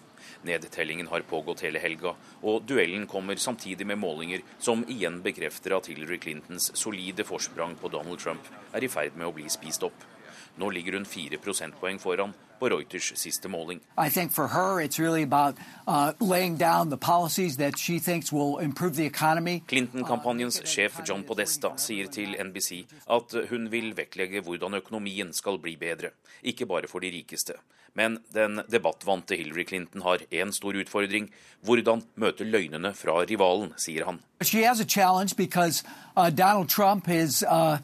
Nedtellingen 0.45 1.07
har 1.07 1.25
pågått 1.29 1.63
hele 1.65 1.79
helga, 1.79 2.13
og 2.41 2.67
duellen 2.69 3.07
kommer 3.07 3.39
samtidig 3.41 3.87
med 3.87 4.01
målinger 4.01 4.43
som 4.59 4.85
igjen 4.89 5.21
bekrefter 5.25 5.77
at 5.77 5.89
Hillary 5.89 6.19
Clintons 6.21 6.71
solide 6.77 7.25
forsprang 7.27 7.77
på 7.81 7.89
Donald 7.93 8.19
Trump 8.19 8.51
er 8.73 8.85
i 8.85 8.91
ferd 8.91 9.17
med 9.17 9.29
å 9.29 9.35
bli 9.35 9.49
spist 9.49 9.83
opp. 9.87 10.05
Nå 10.57 10.69
ligger 10.73 10.93
hun 10.97 11.05
fire 11.05 11.37
prosentpoeng 11.37 11.99
foran 12.01 12.33
på 12.59 12.69
Reuters 12.69 13.11
siste 13.15 13.47
måling. 13.47 13.79
Really 14.97 15.25
uh, 15.25 16.13
Clinton-kampanjens 19.67 20.61
sjef 20.65 21.01
John 21.05 21.23
Podesta 21.23 21.75
sier 21.77 22.09
til 22.09 22.33
NBC 22.41 22.85
at 23.13 23.37
hun 23.51 23.69
vil 23.69 23.93
vektlegge 23.97 24.41
hvordan 24.41 24.79
økonomien 24.81 25.33
skal 25.33 25.61
bli 25.61 25.77
bedre, 25.77 26.15
ikke 26.41 26.65
bare 26.65 26.89
for 26.89 27.05
de 27.05 27.13
rikeste. 27.13 27.53
Men 27.97 28.19
den 28.33 28.61
debattvante 28.69 29.35
Hillary 29.35 29.65
Clinton 29.65 30.03
har 30.05 30.21
én 30.29 30.53
stor 30.53 30.77
utfordring. 30.77 31.31
Hvordan 31.65 32.03
møte 32.15 32.45
løgnene 32.45 32.93
fra 32.93 33.23
rivalen, 33.25 33.73
sier 33.81 34.05
han. 34.05 34.21
Because, 35.37 35.83
uh, 36.15 36.29
Donald 36.29 36.69
Trump 36.69 37.09
is, 37.09 37.43
uh, 37.43 37.77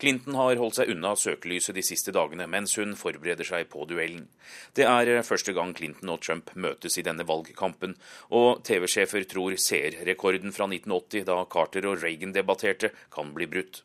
Clinton 0.00 0.36
har 0.38 0.56
holdt 0.56 0.78
seg 0.78 0.90
unna 0.94 1.10
søkelyset 1.18 1.76
de 1.76 1.82
siste 1.84 2.12
dagene 2.16 2.46
mens 2.48 2.76
hun 2.80 2.94
forbereder 2.96 3.44
seg 3.44 3.68
på 3.72 3.84
duellen. 3.90 4.28
Det 4.74 4.86
er 4.88 5.20
første 5.26 5.52
gang 5.56 5.74
Clinton 5.76 6.14
og 6.14 6.22
Trump 6.24 6.54
møtes 6.54 6.96
i 6.96 7.04
denne 7.04 7.26
valgkampen, 7.28 7.94
og 8.32 8.64
TV-sjefer 8.64 9.28
tror 9.28 9.58
seerrekorden 9.60 10.56
fra 10.56 10.70
1980, 10.70 11.28
da 11.28 11.42
Carter 11.52 11.90
og 11.92 12.00
Reagan 12.02 12.32
debatterte, 12.36 12.94
kan 13.12 13.34
bli 13.36 13.50
brutt. 13.50 13.84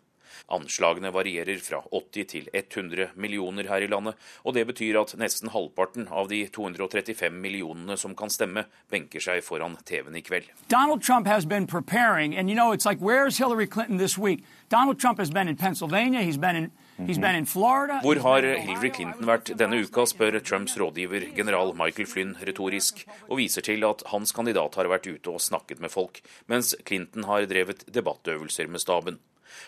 Anslagene 0.56 1.12
varierer 1.16 1.60
fra 1.64 1.82
80 1.92 2.30
til 2.32 2.50
100 2.54 3.16
millioner 3.16 3.70
her 3.70 3.86
i 3.86 3.90
landet, 3.92 4.16
og 4.44 4.56
det 4.58 4.66
betyr 4.70 5.00
at 5.02 5.16
nesten 5.20 5.52
halvparten 5.54 6.10
av 6.12 6.30
de 6.32 6.44
235 6.48 7.34
millionene 7.34 7.98
som 7.98 8.16
kan 8.16 8.34
stemme, 8.34 8.66
benker 8.92 9.24
seg 9.24 9.44
foran 9.46 9.78
TV-en 9.86 10.20
i 10.20 10.24
kveld. 10.26 10.50
Donald 10.70 11.04
Trump 11.04 11.28
has 11.28 11.46
been 11.46 11.68
preparing, 11.68 12.36
and 12.36 12.50
you 12.50 12.56
know, 12.56 12.72
it's 12.72 12.86
like, 12.86 13.00
where's 13.00 13.38
Hillary 13.38 13.68
Clinton 13.68 13.98
this 13.98 14.18
week? 14.18 14.44
Donald 14.70 15.00
Trump 15.00 15.20
has 15.20 15.30
been 15.30 15.48
in 15.48 15.56
Pennsylvania, 15.56 16.22
he's 16.22 16.38
been 16.38 16.56
in 16.56 16.72
hvor 16.98 18.20
har 18.24 18.46
Hillary 18.46 18.90
Clinton 18.90 19.28
vært 19.28 19.50
denne 19.60 19.82
uka, 19.84 20.06
spør 20.08 20.40
Trumps 20.40 20.78
rådgiver 20.80 21.26
general 21.36 21.74
Michael 21.76 22.08
Flynn 22.08 22.38
retorisk, 22.40 23.04
og 23.28 23.42
viser 23.42 23.66
til 23.68 23.84
at 23.84 24.06
hans 24.14 24.32
kandidat 24.32 24.78
har 24.80 24.88
vært 24.88 25.10
ute 25.10 25.34
og 25.34 25.44
snakket 25.44 25.84
med 25.84 25.92
folk, 25.92 26.22
mens 26.48 26.72
Clinton 26.88 27.28
har 27.28 27.50
drevet 27.52 27.84
debattøvelser 27.92 28.72
med 28.72 28.80
staben. 28.80 29.20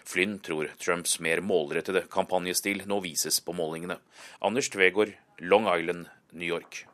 Flynn 0.06 0.40
tror 0.40 0.72
Trumps 0.82 1.20
mer 1.24 1.42
målrettede 1.46 2.06
kampanjestil 2.12 2.84
nå 2.90 3.02
vises 3.06 3.40
på 3.42 3.56
målingene. 3.58 4.00
Anders 4.42 4.70
Tvegård, 4.74 5.16
Long 5.40 5.68
Island, 5.72 6.08
New 6.32 6.48
York. 6.48 6.86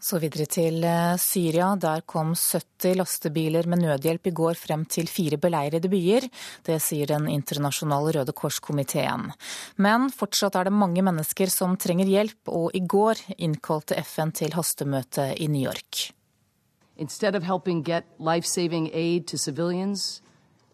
Så 0.00 0.16
videre 0.16 0.46
til 0.48 0.80
eh, 0.86 1.16
Syria. 1.20 1.74
Der 1.76 2.00
kom 2.08 2.32
70 2.32 2.96
lastebiler 2.96 3.66
med 3.68 3.82
nødhjelp 3.84 4.30
i 4.30 4.32
går 4.32 4.56
frem 4.56 4.86
til 4.88 5.10
fire 5.12 5.36
beleirede 5.36 5.90
byer. 5.92 6.24
Det 6.64 6.78
sier 6.80 7.10
Den 7.10 7.28
internasjonale 7.28 8.14
Røde 8.16 8.32
Kors-komiteen. 8.32 9.28
Men 9.76 10.08
fortsatt 10.08 10.56
er 10.56 10.70
det 10.70 10.72
mange 10.72 11.04
mennesker 11.04 11.52
som 11.52 11.76
trenger 11.76 12.08
hjelp, 12.08 12.40
og 12.48 12.72
i 12.72 12.80
går 12.80 13.20
innkalte 13.36 14.00
FN 14.00 14.32
til 14.32 14.56
hastemøte 14.56 15.34
i 15.36 15.50
New 15.52 15.68
York. 15.68 16.14
Instead 16.96 17.36
of 17.36 17.44
helping 17.44 17.82
get 17.84 18.04
life-saving 18.18 18.90
aid 18.94 19.28
to 19.28 19.36
civilians, 19.36 20.22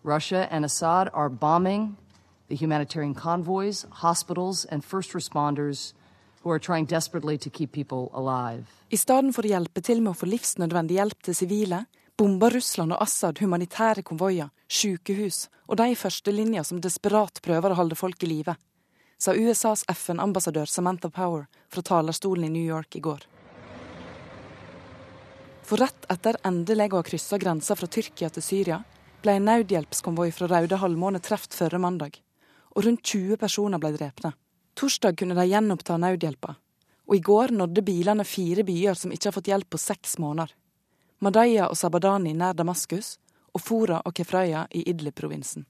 Russia 0.07 0.47
and 0.53 0.65
Assad 0.65 1.11
are 1.13 1.29
bombing 1.29 1.97
the 2.49 2.55
humanitarian 2.55 3.15
convoys, 3.15 3.85
hospitals, 3.91 4.65
and 4.65 4.85
first 4.85 5.13
responders 5.13 5.95
who 6.43 6.51
are 6.51 6.61
trying 6.61 6.85
desperately 6.85 7.37
to 7.37 7.51
keep 7.51 7.73
people 7.73 8.13
alive. 8.15 8.71
I 8.93 8.97
stedet 8.97 9.35
for 9.35 9.43
å 9.43 9.51
hjelpe 9.51 9.83
til 9.83 9.99
med 10.01 10.15
å 10.15 10.19
få 10.21 10.29
livsnødvendig 10.31 11.01
hjelp 11.01 11.27
til 11.27 11.35
sivile, 11.35 11.81
bomber 12.17 12.55
Russland 12.55 12.95
og 12.95 13.03
Assad 13.03 13.43
humanitære 13.43 14.07
konvoier, 14.07 14.53
sykehus 14.71 15.49
og 15.67 15.81
de 15.83 15.91
i 15.91 15.99
førstelinja 15.99 16.63
som 16.65 16.79
desperat 16.81 17.43
prøver 17.43 17.75
å 17.75 17.81
holde 17.83 17.99
folk 17.99 18.23
i 18.23 18.31
live, 18.31 18.55
sa 19.19 19.35
USAs 19.35 19.83
FN-ambassadør 19.91 20.71
Samantha 20.71 21.11
Power 21.11 21.49
fra 21.67 21.83
talerstolen 21.83 22.47
i 22.47 22.53
New 22.55 22.63
York 22.63 22.95
i 22.95 23.03
går. 23.03 23.27
For 25.67 25.83
rett 25.83 26.07
etter 26.15 26.39
endelig 26.47 26.93
å 26.93 27.01
ha 27.01 27.07
kryssa 27.09 27.41
grensa 27.43 27.75
fra 27.75 27.91
Tyrkia 27.91 28.31
til 28.31 28.45
Syria, 28.45 28.85
ble 29.27 29.41
en 29.41 29.49
nødhjelpskonvoi 29.49 30.31
fra 30.31 30.47
Raude 30.47 30.79
halvmåne 30.79 31.19
truffet 31.25 31.55
forrige 31.57 31.83
mandag, 31.83 32.21
og 32.77 32.85
rundt 32.87 33.03
20 33.03 33.41
personer 33.41 33.83
ble 33.83 33.91
drepte. 33.97 34.31
Torsdag 34.79 35.17
kunne 35.19 35.35
de 35.35 35.49
gjenoppta 35.51 35.97
nødhjelpa, 35.99 36.55
og 37.07 37.17
i 37.17 37.23
går 37.25 37.55
nådde 37.57 37.83
bilene 37.83 38.27
fire 38.29 38.63
byer 38.67 38.95
som 38.95 39.11
ikke 39.11 39.31
har 39.31 39.35
fått 39.35 39.51
hjelp 39.51 39.71
på 39.73 39.81
seks 39.83 40.19
måneder. 40.23 40.53
Madaya 41.25 41.67
og 41.73 41.79
Sabadani 41.81 42.35
nær 42.37 42.55
Damaskus, 42.55 43.17
og 43.57 43.65
Fora 43.65 44.03
og 44.05 44.15
Kefraya 44.15 44.67
i 44.71 44.85
Idlib-provinsen. 44.93 45.65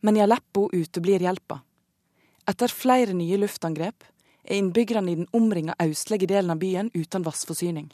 Men 0.00 0.16
i 0.16 0.22
Aleppo 0.22 0.68
uteblir 0.72 1.24
hjelpa. 1.26 1.58
Etter 2.46 2.70
flere 2.70 3.16
nye 3.18 3.40
luftangrep 3.42 4.06
er 4.44 4.60
innbyggerne 4.60 5.10
i 5.10 5.18
den 5.18 5.28
omringa 5.34 5.74
østlige 5.82 6.30
delen 6.30 6.54
av 6.54 6.62
byen 6.62 6.92
uten 6.94 7.26
vannforsyning. 7.26 7.90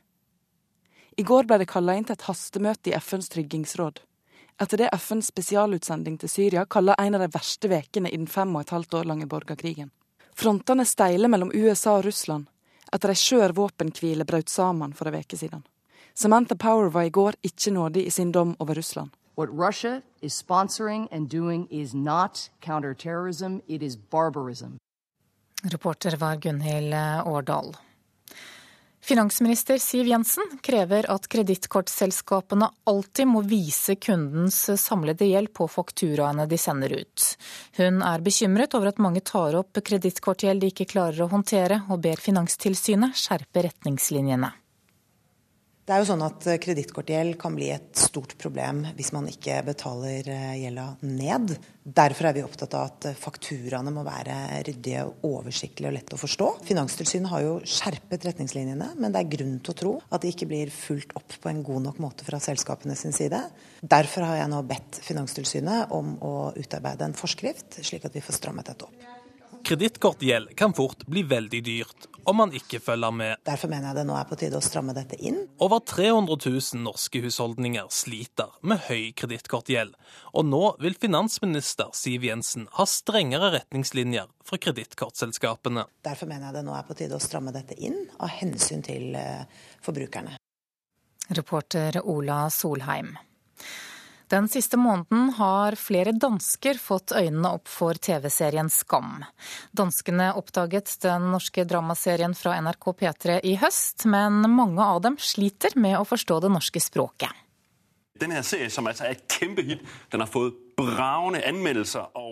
I 1.16 1.22
går 1.24 1.48
ble 1.48 1.62
det 1.62 1.70
kalla 1.72 1.96
inn 1.96 2.04
til 2.04 2.18
et 2.18 2.28
hastemøte 2.28 2.92
i 2.92 2.98
FNs 3.00 3.32
tryggingsråd 3.32 4.02
etter 4.62 4.84
det 4.84 4.92
FNs 4.94 5.32
spesialutsending 5.32 6.20
til 6.22 6.30
Syria 6.30 6.64
kaller 6.70 6.98
en 7.02 7.16
av 7.18 7.24
de 7.24 7.32
verste 7.34 7.68
ukene 7.68 8.10
i 8.10 8.16
den 8.16 8.30
fem 8.30 8.54
og 8.54 8.62
et 8.62 8.74
halvt 8.74 8.94
år 9.00 9.10
lange 9.10 9.26
borgerkrigen. 9.26 9.90
Frontene 10.38 10.86
steiler 10.86 11.28
mellom 11.28 11.50
USA 11.54 11.98
og 11.98 12.06
Russland 12.06 12.46
etter 12.92 13.12
ei 13.12 13.18
skjør 13.18 13.54
våpenhvile 13.56 14.26
brøt 14.28 14.52
sammen 14.52 14.92
for 14.96 15.08
ei 15.08 15.22
uke 15.24 15.38
siden. 15.40 15.64
Samantha 16.14 16.54
Power 16.54 16.90
var 16.92 17.08
i 17.08 17.10
går 17.10 17.38
ikke 17.42 17.72
nådig 17.72 18.06
i 18.06 18.10
sin 18.10 18.32
dom 18.32 18.56
over 18.60 18.74
Russland. 18.74 19.10
What 19.34 19.48
Russia 19.50 20.02
is 20.20 20.34
sponsoring 20.34 21.08
and 21.10 21.28
doing 21.28 21.66
is 21.70 21.94
not 21.94 22.50
counterterrorism, 22.60 23.60
it 23.66 23.82
is 23.82 23.96
barbarism. 23.96 24.76
Reporter 25.64 26.16
var 26.16 26.36
Gunhild 26.36 26.94
Årdal. 27.26 27.76
Finansminister 29.04 29.78
Siv 29.78 30.06
Jensen 30.06 30.44
krever 30.62 31.08
at 31.10 31.24
kredittkortselskapene 31.28 32.68
alltid 32.86 33.26
må 33.26 33.42
vise 33.42 33.96
kundens 33.98 34.60
samlede 34.78 35.26
gjeld 35.26 35.50
på 35.58 35.66
fakturaene 35.66 36.46
de 36.46 36.58
sender 36.58 36.94
ut. 37.00 37.24
Hun 37.80 37.98
er 38.06 38.22
bekymret 38.22 38.78
over 38.78 38.92
at 38.92 39.02
mange 39.02 39.24
tar 39.26 39.58
opp 39.58 39.82
kredittkortgjeld 39.82 40.62
de 40.62 40.70
ikke 40.70 40.86
klarer 40.94 41.26
å 41.26 41.32
håndtere, 41.34 41.82
og 41.90 41.98
ber 42.06 42.22
Finanstilsynet 42.22 43.18
skjerpe 43.18 43.66
retningslinjene. 43.66 44.52
Det 45.82 45.90
er 45.90 45.98
jo 45.98 46.06
sånn 46.12 46.20
at 46.22 46.44
Kredittkortgjeld 46.62 47.34
kan 47.42 47.56
bli 47.58 47.72
et 47.74 47.98
stort 47.98 48.36
problem 48.38 48.84
hvis 48.94 49.08
man 49.16 49.24
ikke 49.26 49.56
betaler 49.66 50.28
eh, 50.30 50.52
gjelda 50.60 50.84
ned. 51.02 51.56
Derfor 51.82 52.28
er 52.28 52.36
vi 52.36 52.44
opptatt 52.46 52.76
av 52.78 52.84
at 52.86 53.06
fakturaene 53.18 53.90
må 53.90 54.04
være 54.06 54.60
ryddige, 54.68 55.02
oversiktlige 55.26 55.90
og 55.90 55.96
lette 55.96 56.14
å 56.14 56.20
forstå. 56.22 56.48
Finanstilsynet 56.68 57.32
har 57.32 57.42
jo 57.42 57.56
skjerpet 57.66 58.28
retningslinjene, 58.28 58.92
men 58.94 59.10
det 59.10 59.24
er 59.24 59.32
grunn 59.34 59.58
til 59.58 59.74
å 59.74 59.78
tro 59.80 59.96
at 60.06 60.22
de 60.22 60.30
ikke 60.30 60.46
blir 60.52 60.70
fulgt 60.70 61.16
opp 61.18 61.34
på 61.42 61.50
en 61.50 61.64
god 61.66 61.88
nok 61.88 61.98
måte 62.06 62.28
fra 62.30 62.38
selskapene 62.38 62.94
sin 62.94 63.16
side. 63.16 63.42
Derfor 63.82 64.28
har 64.28 64.38
jeg 64.38 64.52
nå 64.54 64.62
bedt 64.70 65.02
Finanstilsynet 65.02 65.90
om 65.98 66.14
å 66.22 66.36
utarbeide 66.62 67.10
en 67.10 67.18
forskrift, 67.18 67.82
slik 67.82 68.06
at 68.06 68.14
vi 68.14 68.22
får 68.22 68.38
strammet 68.38 68.70
dette 68.70 68.86
opp. 68.86 69.10
Kredittkortgjeld 69.66 70.54
kan 70.58 70.78
fort 70.78 71.02
bli 71.10 71.26
veldig 71.26 71.66
dyrt 71.66 72.11
om 72.28 72.38
man 72.38 72.52
ikke 72.56 72.80
følger 72.82 73.14
med. 73.14 73.40
Derfor 73.46 73.70
mener 73.72 73.90
jeg 73.90 74.00
det 74.00 74.04
nå 74.08 74.16
er 74.18 74.28
på 74.28 74.38
tide 74.40 74.58
å 74.58 74.64
stramme 74.64 74.94
dette 74.96 75.18
inn. 75.20 75.40
Over 75.62 75.82
300 75.86 76.36
000 76.38 76.82
norske 76.84 77.22
husholdninger 77.24 77.88
sliter 77.92 78.52
med 78.66 78.84
høy 78.88 79.10
kredittkortgjeld. 79.18 79.96
Og 80.38 80.46
nå 80.48 80.62
vil 80.82 80.98
finansminister 80.98 81.92
Siv 81.96 82.26
Jensen 82.28 82.68
ha 82.78 82.86
strengere 82.88 83.52
retningslinjer 83.56 84.30
for 84.46 84.62
kredittkortselskapene. 84.62 85.86
Derfor 86.06 86.30
mener 86.30 86.50
jeg 86.50 86.60
det 86.60 86.66
nå 86.68 86.76
er 86.78 86.86
på 86.88 86.96
tide 86.98 87.18
å 87.18 87.22
stramme 87.22 87.54
dette 87.54 87.78
inn, 87.78 87.98
av 88.18 88.32
hensyn 88.40 88.84
til 88.86 89.16
eh, 89.18 89.44
forbrukerne. 89.84 90.38
Reporter 91.32 92.00
Ola 92.04 92.44
Solheim. 92.50 93.14
Den 94.32 94.48
siste 94.48 94.76
måneden 94.80 95.30
har 95.36 95.74
flere 95.76 96.14
dansker 96.16 96.78
fått 96.80 97.12
øynene 97.12 97.50
opp 97.52 97.68
for 97.68 97.98
TV-serien 98.00 98.70
Skam. 98.72 99.18
Danskene 99.76 100.30
oppdaget 100.40 100.94
den 101.04 101.26
norske 101.34 101.66
dramaserien 101.68 102.32
fra 102.32 102.54
NRK 102.64 102.86
P3 103.02 103.36
i 103.44 103.58
høst, 103.60 104.06
men 104.08 104.40
mange 104.48 104.80
av 104.80 105.02
dem 105.04 105.18
sliter 105.20 105.76
med 105.76 105.98
å 105.98 106.08
forstå 106.08 106.40
det 106.46 106.52
norske 106.54 106.80
språket. 106.80 107.28
Denne 108.22 108.40
serien, 108.46 108.72
som 108.72 108.88
altså 108.88 109.10
er 109.10 109.18
et 109.18 109.36
kjempehit, 109.36 109.84
den 110.08 110.24
har 110.24 110.32
fått. 110.32 110.56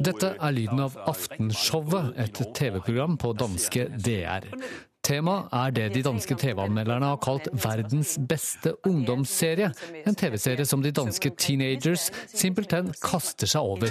Dette 0.00 0.30
er 0.32 0.54
lyden 0.56 0.80
av 0.80 0.96
Aftenshowet, 1.12 2.14
et 2.16 2.40
TV-program 2.56 3.18
på 3.20 3.34
danske 3.36 3.84
DR. 4.00 4.48
Temaet 5.02 5.48
er 5.56 5.72
det 5.72 5.86
de 5.94 6.02
danske 6.04 6.36
TV-anmelderne 6.36 7.12
har 7.14 7.20
kalt 7.24 7.48
verdens 7.64 8.16
beste 8.28 8.74
ungdomsserie. 8.86 9.70
En 10.04 10.14
TV-serie 10.16 10.66
som 10.68 10.82
de 10.84 10.92
danske 10.92 11.32
teenagers 11.40 12.10
simpelthen 12.28 12.92
kaster 13.00 13.48
seg 13.48 13.64
over. 13.64 13.88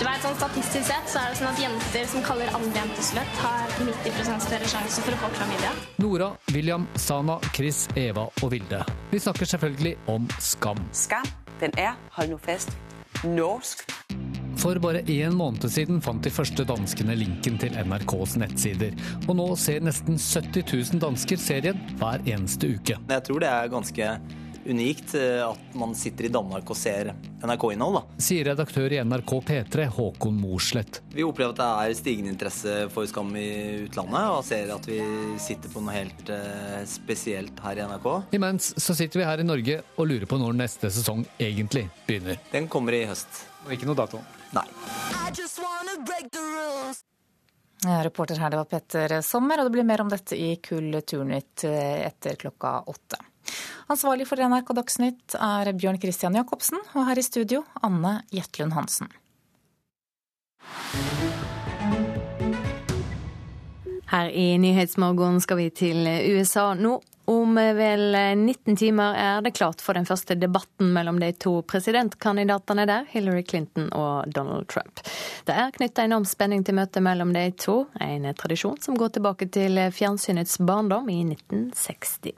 Du 0.00 0.04
vet, 0.06 0.20
sånn 0.24 0.36
Statistisk 0.40 0.86
sett 0.88 1.08
så 1.12 1.20
er 1.20 1.32
det 1.32 1.40
sånn 1.40 1.50
at 1.50 1.60
jenter 1.60 2.06
som 2.08 2.24
kaller 2.24 2.52
andre 2.56 2.82
jenter 2.82 3.04
sløtt, 3.04 3.40
har 3.42 3.74
90% 3.84 4.46
større 4.46 4.70
sjanse 4.72 5.04
for 5.04 5.16
å 5.16 5.20
få 5.24 5.32
klamydia. 5.36 5.72
Nora, 6.00 6.30
William, 6.54 6.86
Sana, 6.96 7.36
Chris, 7.56 7.86
Eva 8.00 8.28
og 8.40 8.52
Vilde. 8.54 8.80
Vi 9.12 9.20
snakker 9.20 9.48
selvfølgelig 9.54 9.96
om 10.12 10.28
Skam. 10.40 10.80
Skam, 10.96 11.28
den 11.64 11.76
er, 11.80 11.96
hold 12.16 12.32
nå 12.32 12.40
fest, 12.44 12.72
norsk. 13.28 13.84
For 14.60 14.76
bare 14.76 15.00
én 15.08 15.32
måned 15.32 15.64
siden 15.72 16.02
fant 16.04 16.20
de 16.20 16.28
første 16.28 16.66
danskene 16.68 17.14
linken 17.16 17.54
til 17.62 17.72
NRKs 17.80 18.34
nettsider. 18.42 18.92
Og 19.24 19.38
nå 19.38 19.46
ser 19.56 19.80
nesten 19.80 20.18
70 20.20 20.66
000 20.92 21.00
dansker 21.00 21.40
serien 21.40 21.78
hver 21.96 22.20
eneste 22.28 22.74
uke. 22.74 22.98
Jeg 23.00 23.24
tror 23.24 23.40
det 23.40 23.48
er 23.48 23.70
ganske 23.72 24.08
unikt 24.68 25.14
eh, 25.16 25.40
at 25.40 25.76
man 25.80 25.94
sitter 25.96 26.26
i 26.28 26.30
Danmark 26.34 26.68
og 26.68 26.76
ser 26.76 27.14
NRK-innhold. 27.40 28.02
Sier 28.20 28.50
redaktør 28.50 28.92
i 28.92 28.98
NRK 29.00 29.32
P3 29.48 29.86
Håkon 29.96 30.36
Morslett. 30.42 31.00
Vi 31.14 31.24
opplever 31.24 31.54
at 31.54 31.62
det 31.62 31.68
er 31.70 31.96
stigende 31.96 32.34
interesse 32.34 32.74
for 32.92 33.08
Skam 33.08 33.32
i 33.40 33.86
utlandet, 33.86 34.26
og 34.28 34.44
ser 34.44 34.74
at 34.74 34.88
vi 34.90 34.98
sitter 35.40 35.72
på 35.72 35.80
noe 35.80 35.94
helt 35.96 36.34
uh, 36.34 36.82
spesielt 36.84 37.64
her 37.64 37.80
i 37.80 37.86
NRK. 37.94 38.10
Imens 38.36 38.74
så 38.76 38.98
sitter 38.98 39.22
vi 39.22 39.30
her 39.30 39.40
i 39.40 39.48
Norge 39.48 39.80
og 39.96 40.12
lurer 40.12 40.28
på 40.28 40.40
når 40.42 40.60
neste 40.60 40.92
sesong 40.92 41.24
egentlig 41.40 41.86
begynner. 42.04 42.36
Den 42.52 42.68
kommer 42.68 43.00
i 43.00 43.06
høst. 43.08 43.46
Og 43.64 43.72
ikke 43.72 43.88
noe 43.88 43.96
dato? 43.96 44.20
Nei. 44.56 44.66
Reporter 48.04 48.36
her, 48.36 48.50
det 48.50 48.56
var 48.60 48.68
Petter 48.68 49.20
Sommer, 49.24 49.60
og 49.60 49.68
det 49.68 49.74
blir 49.78 49.86
mer 49.88 50.02
om 50.02 50.10
dette 50.12 50.36
i 50.36 50.56
Kulturnytt 50.60 51.64
eh, 51.64 52.06
etter 52.06 52.36
klokka 52.40 52.80
åtte. 52.90 53.20
Ansvarlig 53.90 54.26
for 54.28 54.38
NRK 54.38 54.74
Dagsnytt 54.76 55.34
er 55.40 55.72
Bjørn 55.74 55.98
Christian 56.02 56.36
Jacobsen, 56.36 56.82
og 56.92 57.08
her 57.08 57.18
i 57.18 57.24
studio 57.24 57.64
Anne 57.82 58.20
Jetlund 58.34 58.76
Hansen. 58.76 59.08
Her 64.10 64.28
i 64.34 64.58
Nyhetsmorgen 64.58 65.40
skal 65.42 65.60
vi 65.62 65.70
til 65.70 66.06
USA 66.34 66.72
nå. 66.74 66.98
Om 67.30 67.54
vel 67.54 68.16
19 68.36 68.76
timer 68.76 69.14
er 69.14 69.42
det 69.46 69.52
klart 69.54 69.82
for 69.84 69.94
den 69.94 70.06
første 70.08 70.34
debatten 70.34 70.88
mellom 70.90 71.20
de 71.22 71.28
to 71.38 71.52
presidentkandidatene 71.62 72.86
der, 72.90 73.04
Hillary 73.12 73.44
Clinton 73.46 73.86
og 73.94 74.32
Donald 74.34 74.66
Trump. 74.72 74.98
Det 75.46 75.54
er 75.54 75.70
knytta 75.76 76.08
enorm 76.08 76.26
spenning 76.26 76.64
til 76.66 76.74
møtet 76.80 77.04
mellom 77.06 77.30
de 77.36 77.44
to, 77.54 77.84
en 78.02 78.26
tradisjon 78.34 78.80
som 78.82 78.98
går 78.98 79.14
tilbake 79.14 79.46
til 79.54 79.78
fjernsynets 79.94 80.58
barndom 80.58 81.06
i 81.06 81.20
1960. 81.28 82.34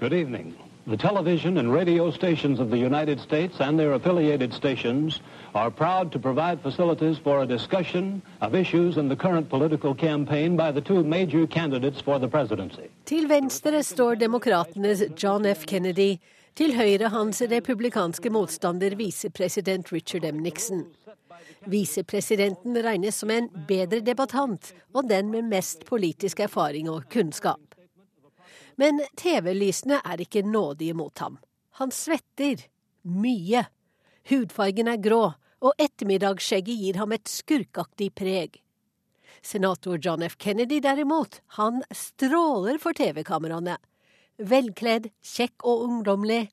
Good. 0.00 0.67
The 0.88 0.96
television 0.96 1.58
and 1.58 1.70
radio 1.70 2.10
stations 2.10 2.58
of 2.60 2.70
the 2.70 2.78
United 2.78 3.20
States 3.20 3.60
and 3.60 3.78
their 3.78 3.92
affiliated 3.92 4.54
stations 4.54 5.20
are 5.54 5.70
proud 5.70 6.10
to 6.12 6.18
provide 6.18 6.62
facilities 6.62 7.18
for 7.18 7.42
a 7.42 7.46
discussion 7.46 8.22
of 8.40 8.54
issues 8.54 8.96
in 8.96 9.08
the 9.08 9.16
current 9.16 9.50
political 9.50 9.94
campaign 9.94 10.56
by 10.56 10.72
the 10.72 10.80
two 10.80 11.04
major 11.04 11.46
candidates 11.46 12.00
for 12.00 12.18
the 12.18 12.28
presidency. 12.28 12.88
Til 13.04 13.28
venstre 13.28 13.82
står 13.82 14.14
demokratenes 14.14 15.02
John 15.22 15.44
F. 15.44 15.66
Kennedy. 15.66 16.16
Til 16.56 16.72
høyre 16.74 17.08
hans 17.08 17.42
republikanske 17.42 18.30
motstander 18.30 18.96
visepresident 18.96 19.92
Richard 19.92 20.24
M. 20.34 20.40
Nixon. 20.42 20.86
Visepresidenten 21.66 22.84
regnes 22.84 23.14
som 23.14 23.30
en 23.30 23.50
bedre 23.68 24.00
debattant 24.00 24.72
og 24.94 25.04
den 25.10 25.30
med 25.30 25.42
mest 25.42 25.84
politisk 25.84 26.40
erfaring 26.40 26.88
og 26.90 27.02
kunnskap. 27.12 27.67
Men 28.78 29.02
TV-lysene 29.18 29.98
er 30.06 30.22
ikke 30.22 30.44
nådige 30.46 30.94
mot 30.94 31.18
ham. 31.18 31.38
Han 31.80 31.90
svetter. 31.90 32.62
Mye. 33.02 33.64
Hudfargen 34.30 34.90
er 34.92 35.00
grå, 35.02 35.32
og 35.64 35.82
ettermiddagsskjegget 35.82 36.78
gir 36.78 36.98
ham 37.00 37.14
et 37.16 37.30
skurkaktig 37.30 38.12
preg. 38.14 38.60
Senator 39.42 39.98
John 40.04 40.22
F. 40.22 40.36
Kennedy 40.38 40.80
derimot, 40.82 41.40
han 41.58 41.82
stråler 41.94 42.78
for 42.82 42.94
TV-kameraene. 42.94 43.78
Velkledd, 44.38 45.10
kjekk 45.24 45.64
og 45.66 45.82
ungdommelig. 45.88 46.48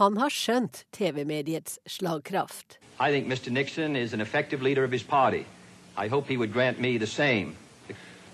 Han 0.00 0.16
har 0.20 0.32
skjønt 0.32 0.84
TV-mediets 0.92 1.78
slagkraft. 1.88 2.78
I 3.00 3.10
think 3.10 3.26
Mr. 3.26 3.50
Nixon 3.50 3.96
is 3.96 4.14
an 4.14 4.20
effective 4.20 4.62
leader 4.62 4.84
of 4.84 4.92
his 4.92 5.02
party. 5.02 5.44
I 5.96 6.08
hope 6.08 6.28
he 6.28 6.36
would 6.36 6.52
grant 6.52 6.80
me 6.80 6.98
the 6.98 7.06
same. 7.06 7.56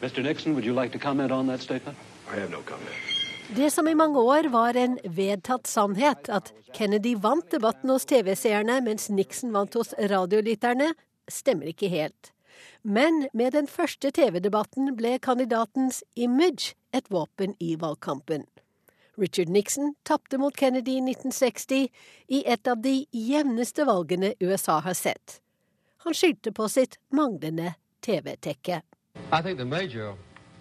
Mr. 0.02 0.22
Nixon, 0.22 0.54
would 0.54 0.64
you 0.64 0.74
like 0.74 0.92
to 0.92 0.98
comment 0.98 1.32
on 1.32 1.46
that 1.46 1.60
statement? 1.60 1.96
I 2.30 2.36
have 2.36 2.50
no 2.50 2.62
comment. 2.62 3.13
Det 3.48 3.70
som 3.70 3.88
i 3.88 3.94
mange 3.94 4.18
år 4.18 4.48
var 4.48 4.76
en 4.76 4.96
vedtatt 5.04 5.66
sannhet, 5.68 6.28
at 6.32 6.52
Kennedy 6.72 7.12
vant 7.20 7.50
debatten 7.52 7.90
hos 7.92 8.06
TV-seerne 8.08 8.78
mens 8.86 9.10
Nixon 9.12 9.52
vant 9.52 9.74
hos 9.76 9.92
radiolytterne, 9.98 10.94
stemmer 11.28 11.68
ikke 11.68 11.90
helt. 11.92 12.32
Men 12.82 13.28
med 13.36 13.52
den 13.52 13.68
første 13.68 14.10
TV-debatten 14.16 14.94
ble 14.96 15.18
kandidatens 15.20 16.00
image 16.16 16.72
et 16.96 17.10
våpen 17.12 17.52
i 17.60 17.74
valgkampen. 17.76 18.48
Richard 19.20 19.52
Nixon 19.52 19.94
tapte 20.08 20.40
mot 20.40 20.56
Kennedy 20.56 20.96
i 20.96 21.04
1960 21.04 21.88
i 22.28 22.42
et 22.48 22.66
av 22.66 22.80
de 22.82 23.04
jevneste 23.12 23.84
valgene 23.84 24.34
USA 24.40 24.80
har 24.80 24.96
sett. 24.96 25.38
Han 26.08 26.16
skyldte 26.16 26.52
på 26.52 26.68
sitt 26.68 26.96
manglende 27.12 27.74
TV-tekke. 28.00 28.80
I 29.32 29.42
think 29.42 29.58
the 29.58 29.64
major 29.64 30.16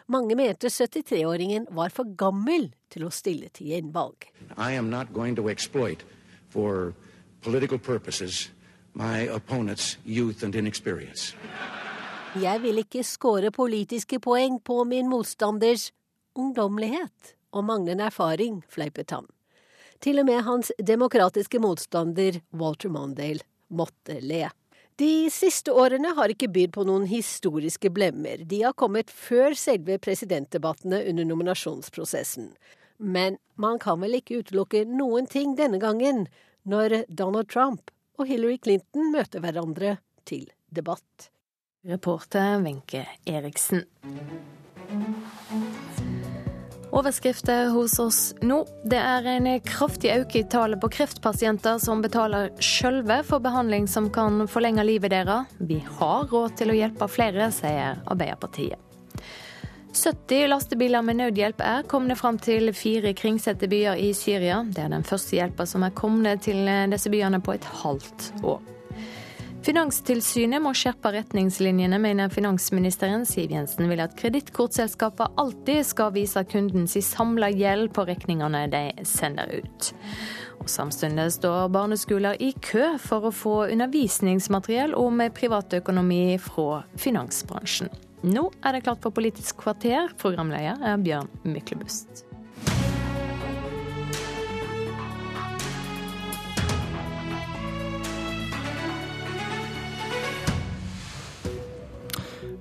Mange 0.07 0.35
mente 0.39 0.71
73-åringen 0.71 1.69
var 1.71 1.93
for 1.95 2.09
gammel 2.19 2.71
til 2.91 3.07
å 3.07 3.13
stille 3.13 3.51
til 3.55 3.73
gjenvalg. 3.73 4.29
I 4.57 4.73
am 4.79 4.91
not 4.91 5.13
going 5.13 5.37
to 5.37 5.49
exploit 5.49 6.05
for 6.49 6.95
political 7.43 7.79
purposes 7.79 8.49
my 8.93 9.29
opponent's 9.29 9.99
youth 10.05 10.45
and 10.45 10.55
inexperience. 10.55 11.35
Jeg 12.41 12.63
vil 12.63 12.81
ikke 12.81 13.05
score 13.05 13.51
politiske 13.53 14.17
poeng 14.21 14.57
på 14.65 14.85
min 14.89 15.09
motstanders 15.11 15.91
ungdommelighet 16.35 17.35
og 17.53 17.65
manglende 17.69 18.07
erfaring, 18.09 18.63
fleipet 18.69 19.13
han. 19.13 19.27
Til 20.01 20.19
og 20.23 20.27
med 20.27 20.41
hans 20.47 20.73
demokratiske 20.81 21.61
motstander 21.61 22.41
Walter 22.57 22.89
Mondale 22.89 23.45
måtte 23.69 24.17
le. 24.21 24.49
De 24.97 25.29
siste 25.33 25.73
årene 25.73 26.13
har 26.17 26.33
ikke 26.33 26.51
bydd 26.53 26.73
på 26.75 26.85
noen 26.89 27.07
historiske 27.09 27.91
blemmer. 27.93 28.43
De 28.49 28.63
har 28.65 28.75
kommet 28.77 29.11
før 29.11 29.57
selve 29.57 29.99
presidentdebattene 30.03 31.05
under 31.09 31.29
nominasjonsprosessen. 31.29 32.53
Men 32.99 33.39
man 33.57 33.81
kan 33.83 34.01
vel 34.01 34.19
ikke 34.21 34.43
utelukke 34.43 34.85
noen 34.89 35.27
ting 35.27 35.57
denne 35.59 35.81
gangen, 35.83 36.27
når 36.65 37.03
Donald 37.09 37.49
Trump 37.51 37.91
og 38.23 38.31
Hillary 38.31 38.59
Clinton 38.63 39.11
møter 39.11 39.43
hverandre 39.43 39.97
til 40.29 40.47
debatt. 40.71 41.31
Reporter 41.83 42.61
Wenche 42.63 43.03
Eriksen. 43.27 43.83
Overskrifter 46.93 47.73
hos 47.73 47.97
oss 47.99 48.21
nå. 48.45 48.61
Det 48.87 49.01
er 49.01 49.27
en 49.33 49.49
kraftig 49.67 50.13
økning 50.13 50.45
i 50.45 50.51
tallet 50.53 50.79
på 50.79 50.93
kreftpasienter 50.93 51.81
som 51.83 52.05
betaler 52.05 52.53
sjølve 52.63 53.23
for 53.27 53.43
behandling 53.43 53.89
som 53.91 54.11
kan 54.13 54.45
forlenge 54.47 54.85
livet 54.87 55.11
deres. 55.17 55.51
Vi 55.59 55.81
har 55.99 56.29
råd 56.31 56.55
til 56.61 56.71
å 56.71 56.79
hjelpe 56.79 57.09
flere, 57.11 57.51
sier 57.51 57.99
Arbeiderpartiet. 58.07 58.79
70 59.93 60.47
lastebiler 60.49 61.03
med 61.05 61.19
nødhjelp 61.21 61.61
er 61.61 61.83
kommet 61.85 62.17
fram 62.19 62.39
til 62.41 62.73
fire 62.73 63.13
kringsette 63.13 63.69
byer 63.69 63.99
i 64.01 64.13
Syria. 64.17 64.63
Det 64.65 64.87
er 64.87 64.89
den 64.89 65.05
første 65.05 65.37
hjelpa 65.37 65.67
som 65.69 65.85
er 65.85 65.93
kommet 65.93 66.47
til 66.49 66.65
disse 66.89 67.11
byene 67.13 67.43
på 67.45 67.59
et 67.59 67.67
halvt 67.83 68.31
år. 68.41 68.63
Finanstilsynet 69.63 70.59
må 70.59 70.73
skjerpe 70.75 71.13
retningslinjene, 71.15 71.99
mener 72.03 72.33
finansministeren. 72.35 73.23
Siv 73.29 73.53
Jensen 73.55 73.87
vil 73.87 74.01
at 74.03 74.17
kredittkortselskaper 74.19 75.37
alltid 75.39 75.85
skal 75.87 76.11
vise 76.17 76.43
kunden 76.51 76.89
sin 76.91 77.05
samla 77.07 77.53
gjeld 77.55 77.93
på 77.95 78.07
regningene 78.09 78.65
de 78.73 78.81
sender 79.07 79.53
ut. 79.61 79.93
Og 80.59 80.71
Samtidig 80.73 81.29
står 81.37 81.69
barneskoler 81.75 82.41
i 82.43 82.51
kø 82.65 82.97
for 83.03 83.29
å 83.29 83.35
få 83.35 83.55
undervisningsmateriell 83.69 84.97
om 84.99 85.23
privatøkonomi 85.37 86.41
fra 86.43 86.83
finansbransjen. 86.99 87.93
Nå 88.23 88.45
er 88.63 88.77
det 88.77 88.85
klart 88.87 89.03
for 89.03 89.11
Politisk 89.11 89.65
kvarter. 89.65 90.13
Programleder 90.15 90.79
er 90.87 91.01
Bjørn 91.03 91.27
Myklebust. 91.43 92.23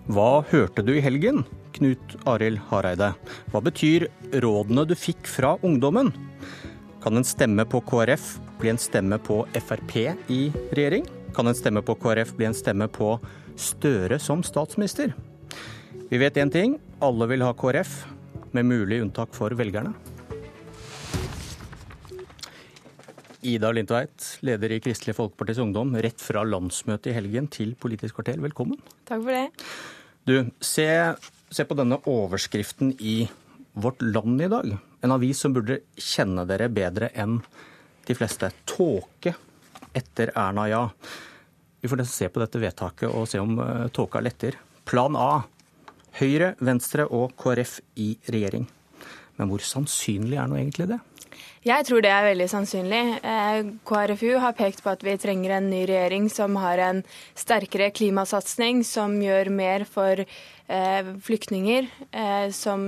Hva 0.09 0.41
hørte 0.49 0.81
du 0.81 0.95
i 0.97 1.03
helgen? 1.05 1.45
Knut 1.77 2.17
Arild 2.25 2.57
Hareide. 2.71 3.13
Hva 3.53 3.61
betyr 3.61 4.09
rådene 4.41 4.89
du 4.89 4.97
fikk 4.97 5.29
fra 5.29 5.59
ungdommen? 5.61 6.09
Kan 7.05 7.21
en 7.21 7.25
stemme 7.25 7.69
på 7.69 7.85
KrF 7.85 8.39
bli 8.57 8.73
en 8.73 8.81
stemme 8.81 9.21
på 9.21 9.43
Frp 9.61 9.93
i 10.25 10.43
regjering? 10.73 11.05
Kan 11.37 11.47
en 11.47 11.57
stemme 11.57 11.85
på 11.85 11.95
KrF 12.01 12.33
bli 12.33 12.49
en 12.49 12.57
stemme 12.57 12.89
på 12.89 13.19
Støre 13.61 14.17
som 14.17 14.41
statsminister? 14.41 15.13
Vi 16.11 16.17
vet 16.19 16.35
én 16.41 16.49
ting, 16.51 16.73
alle 16.99 17.23
vil 17.31 17.39
ha 17.39 17.53
KrF, 17.55 17.91
med 18.51 18.65
mulig 18.67 18.97
unntak 18.99 19.31
for 19.31 19.53
velgerne. 19.55 19.93
Ida 23.47 23.69
Lindtveit, 23.71 24.25
leder 24.43 24.73
i 24.75 24.81
Kristelig 24.83 25.15
Folkepartis 25.15 25.61
Ungdom, 25.63 25.93
rett 26.03 26.19
fra 26.19 26.43
landsmøtet 26.43 27.13
i 27.13 27.15
helgen 27.15 27.47
til 27.47 27.71
Politisk 27.79 28.17
kvarter. 28.17 28.41
Velkommen. 28.43 28.81
Takk 29.07 29.23
for 29.23 29.37
det. 29.37 29.69
Du, 30.27 30.33
se, 30.59 30.89
se, 31.47 31.67
på 31.69 31.79
denne 31.79 32.01
overskriften 32.11 32.91
i 32.99 33.15
Vårt 33.79 34.03
Land 34.03 34.43
i 34.43 34.51
dag. 34.51 34.75
En 35.07 35.15
avis 35.15 35.45
som 35.45 35.55
burde 35.55 35.79
kjenne 35.95 36.43
dere 36.51 36.67
bedre 36.75 37.13
enn 37.15 37.39
de 38.09 38.19
fleste. 38.19 38.51
Tåke 38.67 39.31
etter 39.95 40.35
Erna 40.35 40.67
ja. 40.67 40.83
Vi 41.79 41.87
får 41.87 42.03
nesten 42.03 42.25
se 42.25 42.31
på 42.35 42.43
dette 42.43 42.59
vedtaket 42.67 43.07
og 43.07 43.31
se 43.31 43.39
om 43.39 43.55
uh, 43.63 43.87
tåka 43.95 44.19
letter. 44.19 44.59
Plan 44.83 45.15
A. 45.15 45.31
Høyre, 46.19 46.55
Venstre 46.59 47.07
og 47.07 47.35
KrF 47.39 47.79
i 47.95 48.13
regjering. 48.27 48.67
Men 49.39 49.49
hvor 49.49 49.63
sannsynlig 49.65 50.37
er 50.37 50.49
nå 50.51 50.59
egentlig 50.59 50.89
det? 50.91 50.99
Jeg 51.61 51.85
tror 51.85 52.01
det 52.01 52.09
er 52.09 52.25
veldig 52.25 52.47
sannsynlig. 52.49 53.01
Eh, 53.21 53.67
KrFU 53.85 54.39
har 54.41 54.55
pekt 54.57 54.81
på 54.81 54.89
at 54.89 55.03
vi 55.05 55.13
trenger 55.21 55.53
en 55.59 55.67
ny 55.69 55.83
regjering 55.85 56.25
som 56.33 56.55
har 56.57 56.81
en 56.81 57.03
sterkere 57.37 57.91
klimasatsing, 57.93 58.81
som 58.85 59.13
gjør 59.21 59.51
mer 59.53 59.85
for 59.85 60.23
eh, 60.23 61.11
flyktninger, 61.21 61.85
eh, 62.09 62.47
som 62.57 62.87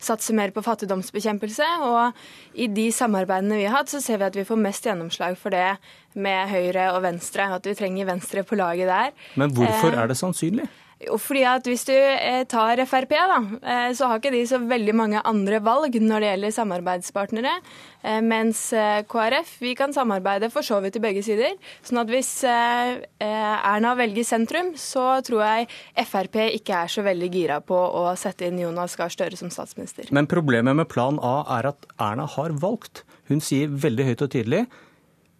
satser 0.00 0.38
mer 0.38 0.54
på 0.56 0.64
fattigdomsbekjempelse. 0.64 1.68
Og 1.90 2.56
i 2.56 2.70
de 2.72 2.88
samarbeidene 2.88 3.60
vi 3.60 3.68
har 3.68 3.82
hatt, 3.82 3.92
så 3.92 4.00
ser 4.00 4.22
vi 4.22 4.30
at 4.30 4.40
vi 4.40 4.48
får 4.48 4.64
mest 4.64 4.88
gjennomslag 4.88 5.36
for 5.36 5.52
det 5.52 5.76
med 6.16 6.48
Høyre 6.54 6.88
og 6.96 7.04
Venstre. 7.04 7.50
At 7.52 7.68
vi 7.68 7.76
trenger 7.76 8.08
Venstre 8.08 8.48
på 8.48 8.56
laget 8.56 8.88
der. 8.88 9.12
Men 9.36 9.52
hvorfor 9.52 9.92
er 9.92 10.08
det 10.08 10.16
sannsynlig? 10.16 10.70
Jo, 11.04 11.18
fordi 11.20 11.42
at 11.44 11.66
Hvis 11.68 11.84
du 11.84 11.92
eh, 11.92 12.46
tar 12.48 12.80
Frp, 12.88 13.10
da, 13.12 13.40
eh, 13.60 13.90
så 13.92 14.08
har 14.08 14.20
ikke 14.20 14.32
de 14.32 14.40
så 14.48 14.56
veldig 14.64 14.94
mange 14.96 15.20
andre 15.28 15.60
valg 15.60 15.98
når 16.00 16.24
det 16.24 16.30
gjelder 16.30 16.54
samarbeidspartnere. 16.56 17.52
Eh, 18.00 18.22
mens 18.24 18.62
KrF 19.10 19.50
vi 19.60 19.74
kan 19.76 19.92
samarbeide 19.92 20.48
for 20.52 20.64
så 20.64 20.80
vidt 20.80 20.96
i 20.96 21.04
begge 21.04 21.22
sider. 21.26 21.52
sånn 21.84 22.00
at 22.00 22.08
hvis 22.08 22.32
Erna 22.46 23.94
velger 23.98 24.24
sentrum, 24.24 24.72
så 24.80 25.20
tror 25.26 25.44
jeg 25.44 25.68
Frp 26.06 26.40
ikke 26.56 26.80
er 26.84 26.88
så 26.88 27.04
veldig 27.04 27.30
gira 27.32 27.60
på 27.60 27.76
å 27.76 28.08
sette 28.16 28.48
inn 28.48 28.58
Jonas 28.64 28.96
Gahr 28.96 29.12
Støre 29.12 29.36
som 29.36 29.52
statsminister. 29.52 30.08
Men 30.10 30.26
problemet 30.26 30.76
med 30.76 30.88
plan 30.88 31.20
A 31.20 31.42
er 31.58 31.72
at 31.74 31.86
Erna 32.00 32.26
har 32.26 32.56
valgt. 32.56 33.04
Hun 33.28 33.44
sier 33.44 33.68
veldig 33.68 34.12
høyt 34.12 34.22
og 34.22 34.32
tydelig 34.32 34.66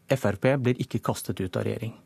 Frp 0.07 0.53
blir 0.63 0.83
ikke 0.83 1.01
kastet 1.03 1.41
ut 1.41 1.57
av 1.57 1.65
regjering. 1.67 1.97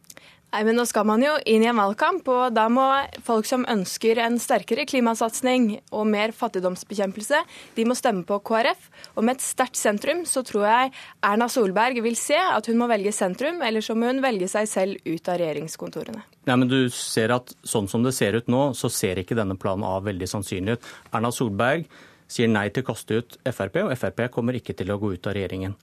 Nei, 0.50 0.64
men 0.66 0.74
Nå 0.74 0.84
skal 0.88 1.06
man 1.06 1.22
jo 1.22 1.36
inn 1.46 1.62
i 1.62 1.68
en 1.70 1.78
valgkamp, 1.78 2.26
og 2.26 2.54
da 2.56 2.64
må 2.72 2.84
folk 3.26 3.46
som 3.46 3.62
ønsker 3.70 4.18
en 4.18 4.38
sterkere 4.42 4.82
klimasatsing 4.88 5.68
og 5.94 6.08
mer 6.10 6.34
fattigdomsbekjempelse, 6.34 7.42
de 7.76 7.84
må 7.86 7.94
stemme 7.98 8.24
på 8.26 8.40
KrF. 8.48 8.88
Og 9.14 9.26
med 9.26 9.38
et 9.38 9.44
sterkt 9.44 9.78
sentrum 9.78 10.24
så 10.26 10.42
tror 10.46 10.66
jeg 10.66 10.92
Erna 11.26 11.46
Solberg 11.50 12.00
vil 12.02 12.18
se 12.18 12.38
at 12.40 12.66
hun 12.66 12.80
må 12.80 12.90
velge 12.90 13.14
sentrum, 13.14 13.62
eller 13.62 13.84
så 13.84 13.94
må 13.94 14.10
hun 14.10 14.22
velge 14.24 14.50
seg 14.50 14.66
selv 14.70 15.06
ut 15.06 15.30
av 15.30 15.38
regjeringskontorene. 15.38 16.24
Nei, 16.50 16.56
men 16.56 16.70
du 16.70 16.80
ser 16.94 17.34
at 17.36 17.54
Sånn 17.66 17.86
som 17.90 18.02
det 18.02 18.14
ser 18.16 18.34
ut 18.34 18.48
nå, 18.50 18.70
så 18.74 18.88
ser 18.90 19.20
ikke 19.20 19.36
denne 19.38 19.54
planen 19.60 19.84
av 19.86 20.02
veldig 20.08 20.26
sannsynlig 20.30 20.78
ut. 20.78 20.88
Erna 21.14 21.30
Solberg 21.34 21.86
sier 22.30 22.50
nei 22.50 22.66
til 22.74 22.82
å 22.82 22.90
kaste 22.90 23.20
ut 23.20 23.38
Frp, 23.46 23.84
og 23.84 23.94
Frp 23.98 24.26
kommer 24.34 24.58
ikke 24.58 24.74
til 24.78 24.90
å 24.90 24.98
gå 24.98 25.14
ut 25.14 25.30
av 25.30 25.36
regjeringen. 25.36 25.76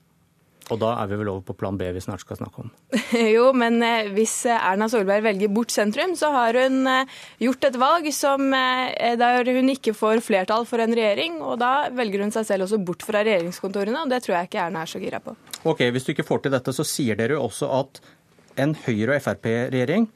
Og 0.73 0.79
da 0.81 0.89
er 0.99 1.07
vi 1.07 1.19
vel 1.21 1.29
over 1.31 1.43
på 1.47 1.55
plan 1.55 1.77
B 1.79 1.87
vi 1.95 2.01
snart 2.03 2.23
skal 2.23 2.39
snakke 2.39 2.65
om. 2.65 2.71
jo, 3.35 3.45
men 3.55 3.79
eh, 3.85 4.09
hvis 4.15 4.35
Erna 4.51 4.89
Solberg 4.91 5.23
velger 5.23 5.51
bort 5.53 5.71
sentrum, 5.71 6.15
så 6.19 6.31
har 6.33 6.59
hun 6.59 6.81
eh, 6.91 7.15
gjort 7.45 7.69
et 7.69 7.79
valg 7.79 8.09
som, 8.15 8.49
eh, 8.51 9.15
der 9.19 9.53
hun 9.55 9.71
ikke 9.71 9.95
får 9.95 10.21
flertall 10.25 10.67
for 10.67 10.83
en 10.83 10.95
regjering. 10.97 11.39
Og 11.39 11.55
da 11.61 11.87
velger 11.95 12.25
hun 12.25 12.35
seg 12.35 12.49
selv 12.49 12.67
også 12.67 12.81
bort 12.83 13.05
fra 13.07 13.23
regjeringskontorene, 13.23 14.03
og 14.03 14.11
det 14.11 14.21
tror 14.25 14.39
jeg 14.39 14.51
ikke 14.51 14.63
Erna 14.65 14.83
er 14.83 14.91
så 14.91 15.01
gira 15.03 15.23
på. 15.23 15.37
Ok, 15.63 15.87
Hvis 15.93 16.07
du 16.07 16.13
ikke 16.13 16.27
får 16.27 16.43
til 16.43 16.55
dette, 16.57 16.75
så 16.75 16.85
sier 16.87 17.19
dere 17.19 17.37
jo 17.37 17.47
også 17.47 17.71
at 17.79 18.01
en 18.59 18.75
Høyre- 18.87 19.15
og 19.15 19.23
Frp-regjering 19.23 20.09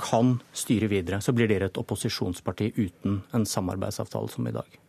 kan 0.00 0.36
styre 0.56 0.88
videre. 0.88 1.20
Så 1.20 1.34
blir 1.36 1.50
dere 1.50 1.68
et 1.68 1.80
opposisjonsparti 1.80 2.72
uten 2.78 3.20
en 3.36 3.46
samarbeidsavtale 3.48 4.32
som 4.32 4.48
i 4.48 4.54
dag. 4.54 4.79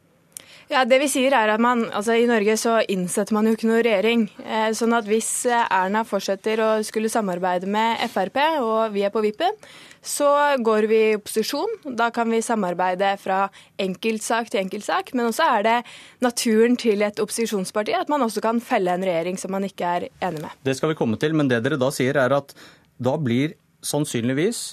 Ja, 0.72 0.86
det 0.88 1.02
vi 1.02 1.08
sier 1.12 1.34
er 1.36 1.52
at 1.52 1.60
man, 1.60 1.82
altså 1.92 2.16
I 2.16 2.28
Norge 2.30 2.54
så 2.56 2.78
innsetter 2.88 3.36
man 3.36 3.50
jo 3.50 3.58
ikke 3.58 3.68
noe 3.68 3.82
regjering. 3.84 4.22
Eh, 4.40 4.70
sånn 4.78 4.96
at 4.96 5.08
hvis 5.10 5.44
eh, 5.50 5.66
Erna 5.68 6.06
fortsetter 6.08 6.62
å 6.64 6.70
skulle 6.88 7.12
samarbeide 7.12 7.68
med 7.68 8.00
Frp, 8.14 8.40
og 8.64 8.94
vi 8.94 9.04
er 9.04 9.12
på 9.12 9.24
vippen, 9.26 9.58
så 10.00 10.30
går 10.64 10.88
vi 10.88 11.00
i 11.10 11.18
opposisjon. 11.18 11.76
Da 12.00 12.08
kan 12.16 12.32
vi 12.32 12.40
samarbeide 12.46 13.12
fra 13.20 13.42
enkeltsak 13.84 14.54
til 14.54 14.64
enkeltsak. 14.64 15.12
Men 15.12 15.28
også 15.28 15.50
er 15.60 15.68
det 15.68 15.78
naturen 16.24 16.80
til 16.80 17.04
et 17.04 17.20
opposisjonsparti 17.20 17.98
at 17.98 18.12
man 18.12 18.24
også 18.24 18.44
kan 18.46 18.64
felle 18.64 18.96
en 18.96 19.04
regjering 19.06 19.42
som 19.42 19.52
man 19.52 19.68
ikke 19.68 19.96
er 19.98 20.08
enig 20.24 20.46
med. 20.46 20.56
Det 20.64 20.78
skal 20.80 20.94
vi 20.94 21.00
komme 21.02 21.20
til, 21.20 21.36
men 21.36 21.52
det 21.52 21.60
dere 21.66 21.82
da 21.82 21.92
sier 21.92 22.16
er 22.16 22.38
at 22.40 22.56
da 22.96 23.18
blir 23.20 23.58
sannsynligvis 23.84 24.64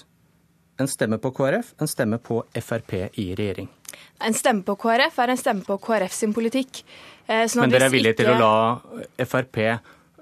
en 0.78 0.86
stemme 0.86 1.18
på 1.18 1.34
KrF 1.34 1.74
en 1.82 1.90
stemme 1.90 2.22
på 2.22 2.44
Frp 2.54 2.94
i 3.18 3.32
regjering. 3.34 3.66
En 4.24 4.34
stemme 4.34 4.64
på 4.66 4.74
KrF 4.80 5.20
er 5.22 5.34
en 5.34 5.38
stemme 5.38 5.66
på 5.66 5.78
KrF 5.82 6.14
sin 6.14 6.34
politikk. 6.34 6.82
Eh, 7.28 7.46
sånn 7.46 7.66
Men 7.66 7.76
dere 7.76 7.86
er 7.86 7.94
villige 7.94 8.16
ikke... 8.16 8.24
til 8.24 8.34
å 8.34 8.40
la 8.40 9.24
Frp 9.28 9.62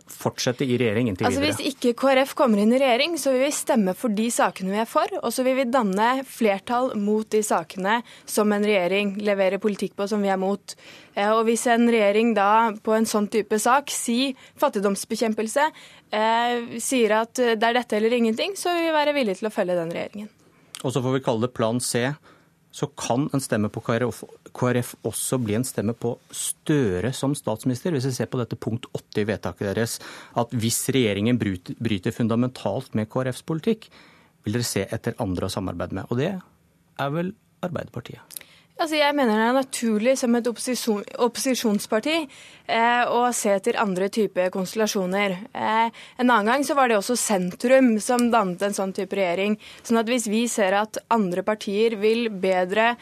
fortsette 0.07 0.63
i 0.63 0.77
regjering 0.79 1.09
inntil 1.11 1.27
altså, 1.27 1.41
videre? 1.43 1.57
Hvis 1.59 1.75
ikke 1.75 1.95
KrF 1.99 2.35
kommer 2.39 2.61
inn 2.63 2.71
i 2.75 2.79
regjering, 2.79 3.17
så 3.19 3.33
vil 3.35 3.43
vi 3.47 3.55
stemme 3.55 3.95
for 3.99 4.15
de 4.15 4.29
sakene 4.31 4.71
vi 4.71 4.79
er 4.79 4.87
for, 4.87 5.11
og 5.19 5.35
så 5.35 5.43
vil 5.47 5.57
vi 5.59 5.67
danne 5.71 6.11
flertall 6.31 6.93
mot 7.01 7.27
de 7.33 7.41
sakene 7.47 7.99
som 8.29 8.53
en 8.55 8.67
regjering 8.67 9.17
leverer 9.27 9.63
politikk 9.63 9.97
på 9.99 10.07
som 10.11 10.23
vi 10.23 10.31
er 10.31 10.39
mot. 10.41 10.77
Eh, 11.17 11.33
og 11.33 11.43
hvis 11.49 11.67
en 11.73 11.89
regjering 11.91 12.37
da 12.39 12.51
på 12.87 12.95
en 12.95 13.09
sånn 13.09 13.27
type 13.33 13.59
sak, 13.63 13.91
si 13.91 14.31
fattigdomsbekjempelse, 14.63 15.67
eh, 16.15 16.79
sier 16.79 17.19
at 17.23 17.35
det 17.35 17.71
er 17.71 17.81
dette 17.81 17.99
eller 17.99 18.15
ingenting, 18.15 18.55
så 18.59 18.77
vil 18.77 18.89
vi 18.89 18.97
være 19.01 19.17
villige 19.17 19.43
til 19.43 19.51
å 19.51 19.55
følge 19.55 19.79
den 19.81 19.93
regjeringen. 19.95 20.33
Og 20.85 20.93
så 20.95 21.03
får 21.03 21.19
vi 21.19 21.27
kalle 21.27 21.49
det 21.49 21.55
plan 21.57 21.83
C 21.83 22.13
så 22.77 22.89
kan 22.93 23.25
en 23.33 23.41
stemme 23.41 23.71
på 23.73 23.81
KrF, 23.87 24.21
KrF, 24.57 24.91
også 25.09 25.39
bli 25.41 25.57
en 25.57 25.65
stemme 25.65 25.95
på 25.97 26.13
Støre 26.29 27.13
som 27.17 27.33
statsminister. 27.39 27.95
Hvis 27.95 28.11
vi 28.11 28.13
ser 28.19 28.29
på 28.29 28.41
dette 28.41 28.59
punkt 28.61 28.89
8 28.93 29.23
i 29.23 29.29
vedtaket 29.31 29.71
deres, 29.71 29.97
at 30.37 30.53
hvis 30.53 30.83
regjeringen 30.93 31.41
bryter 31.41 32.13
fundamentalt 32.13 32.93
med 32.99 33.09
KrFs 33.13 33.41
politikk, 33.49 33.89
vil 34.45 34.59
dere 34.59 34.69
se 34.69 34.85
etter 34.93 35.17
andre 35.25 35.49
å 35.49 35.55
samarbeide 35.57 35.97
med. 35.97 36.11
Og 36.13 36.21
det 36.21 36.35
er 36.37 37.17
vel 37.17 37.33
Arbeiderpartiet? 37.65 38.45
Altså, 38.77 38.99
jeg 38.99 39.17
mener 39.17 39.39
det 39.39 39.45
er 39.47 39.55
naturlig 39.57 40.13
som 40.21 40.35
et 40.37 40.49
opposisjon, 40.51 41.01
opposisjonsparti 41.25 42.17
eh, 42.21 43.05
å 43.09 43.23
se 43.33 43.55
etter 43.57 43.79
andre 43.81 44.11
typer 44.13 44.51
konstellasjoner. 44.53 45.37
Eh, 45.57 46.03
en 46.21 46.27
annen 46.27 46.51
gang 46.51 46.67
så 46.67 46.77
var 46.77 46.93
det 46.93 46.99
også 46.99 47.17
sentrum 47.17 47.95
som 48.05 48.29
dannet 48.35 48.67
en 48.67 48.77
sånn 48.77 48.93
type 48.97 49.17
regjering. 49.17 49.57
sånn 49.81 50.03
at 50.03 50.13
hvis 50.13 50.29
vi 50.29 50.45
ser 50.53 50.77
at 50.77 51.01
andre 51.09 51.47
partier 51.47 51.97
vil 51.97 52.29
bedre 52.29 52.93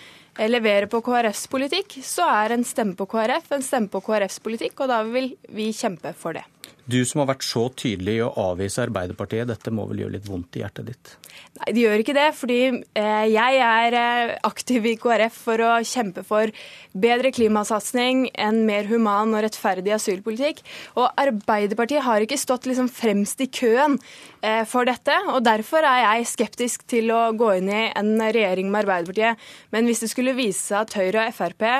levere 0.46 0.86
på 0.86 1.02
KrFs 1.02 1.48
politikk, 1.50 1.98
så 2.06 2.30
er 2.30 2.54
en 2.54 2.62
stemme 2.66 2.94
på 2.94 3.10
KrF 3.10 3.50
en 3.58 3.66
stemme 3.66 3.90
på 3.90 4.02
KrFs 4.06 4.38
politikk, 4.46 4.78
og 4.78 4.94
da 4.94 5.02
vil 5.02 5.32
vi 5.50 5.72
kjempe 5.74 6.14
for 6.14 6.38
det. 6.38 6.46
Du 6.84 6.98
som 7.08 7.22
har 7.22 7.30
vært 7.32 7.46
så 7.46 7.64
tydelig 7.72 8.18
i 8.18 8.24
å 8.24 8.32
avvise 8.50 8.82
Arbeiderpartiet, 8.84 9.48
dette 9.48 9.72
må 9.72 9.86
vel 9.88 10.02
gjøre 10.04 10.18
litt 10.18 10.26
vondt 10.28 10.58
i 10.58 10.60
hjertet 10.60 10.90
ditt? 10.90 11.14
Nei, 11.54 11.70
det 11.72 11.80
gjør 11.80 12.02
ikke 12.02 12.16
det. 12.16 12.26
Fordi 12.36 12.58
eh, 12.68 13.26
jeg 13.32 13.60
er 13.64 13.96
eh, 13.96 14.32
aktiv 14.44 14.84
i 14.90 14.96
KrF 15.00 15.38
for 15.46 15.64
å 15.64 15.70
kjempe 15.86 16.24
for 16.26 16.52
bedre 16.92 17.32
klimasatsing, 17.34 18.26
en 18.36 18.60
mer 18.68 18.88
human 18.90 19.32
og 19.32 19.46
rettferdig 19.46 19.94
asylpolitikk. 19.96 20.60
Og 21.00 21.08
Arbeiderpartiet 21.08 22.04
har 22.04 22.24
ikke 22.24 22.38
stått 22.40 22.68
liksom 22.68 22.90
fremst 22.92 23.40
i 23.40 23.48
køen 23.48 23.96
eh, 24.44 24.62
for 24.68 24.84
dette. 24.90 25.16
Og 25.32 25.40
derfor 25.46 25.88
er 25.88 26.02
jeg 26.04 26.30
skeptisk 26.34 26.84
til 26.90 27.14
å 27.16 27.30
gå 27.32 27.54
inn 27.62 27.72
i 27.72 27.86
en 27.96 28.12
regjering 28.20 28.68
med 28.68 28.84
Arbeiderpartiet. 28.84 29.48
Men 29.72 29.88
hvis 29.88 30.04
det 30.04 30.12
skulle 30.12 30.36
vise 30.36 30.60
seg 30.68 30.82
at 30.84 30.98
Høyre 31.00 31.30
og 31.30 31.38
Frp 31.38 31.70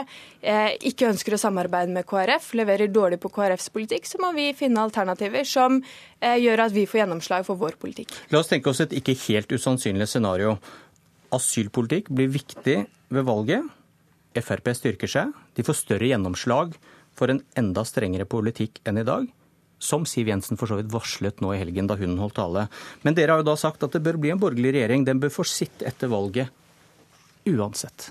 ikke 0.85 1.07
ønsker 1.09 1.33
å 1.33 1.39
samarbeide 1.41 1.89
med 1.95 2.05
KrF, 2.05 2.51
leverer 2.59 2.91
dårlig 2.93 3.17
på 3.23 3.31
KrFs 3.33 3.71
politikk, 3.73 4.05
så 4.05 4.19
må 4.21 4.29
vi 4.37 4.51
finne 4.53 4.83
alternativer 4.83 4.94
som 5.49 5.81
gjør 6.21 6.65
at 6.67 6.75
vi 6.75 6.87
får 6.87 7.03
gjennomslag 7.03 7.47
for 7.47 7.61
vår 7.61 7.79
politikk. 7.81 8.13
La 8.31 8.41
oss 8.41 8.51
tenke 8.51 8.71
oss 8.71 8.81
et 8.85 8.95
ikke 8.97 9.17
helt 9.27 9.53
usannsynlig 9.53 10.09
scenario. 10.09 10.57
Asylpolitikk 11.35 12.11
blir 12.15 12.31
viktig 12.31 12.85
ved 13.11 13.27
valget. 13.27 13.65
Frp 14.35 14.73
styrker 14.75 15.11
seg. 15.11 15.33
De 15.55 15.63
får 15.67 15.79
større 15.79 16.11
gjennomslag 16.11 16.75
for 17.15 17.31
en 17.31 17.43
enda 17.59 17.85
strengere 17.87 18.27
politikk 18.27 18.81
enn 18.89 18.99
i 18.99 19.07
dag. 19.07 19.27
Som 19.79 20.07
Siv 20.09 20.31
Jensen 20.31 20.59
for 20.59 20.71
så 20.71 20.79
vidt 20.79 20.93
varslet 20.95 21.43
nå 21.45 21.53
i 21.53 21.61
helgen 21.61 21.89
da 21.91 21.99
hun 21.99 22.17
holdt 22.19 22.39
tale. 22.39 22.69
Men 23.03 23.17
dere 23.19 23.35
har 23.35 23.43
jo 23.43 23.51
da 23.51 23.57
sagt 23.61 23.85
at 23.85 23.95
det 23.95 24.03
bør 24.03 24.19
bli 24.23 24.33
en 24.33 24.41
borgerlig 24.43 24.75
regjering. 24.77 25.05
Den 25.07 25.21
bør 25.23 25.35
få 25.35 25.47
sitte 25.47 25.87
etter 25.87 26.11
valget 26.11 26.51
uansett. 27.51 28.11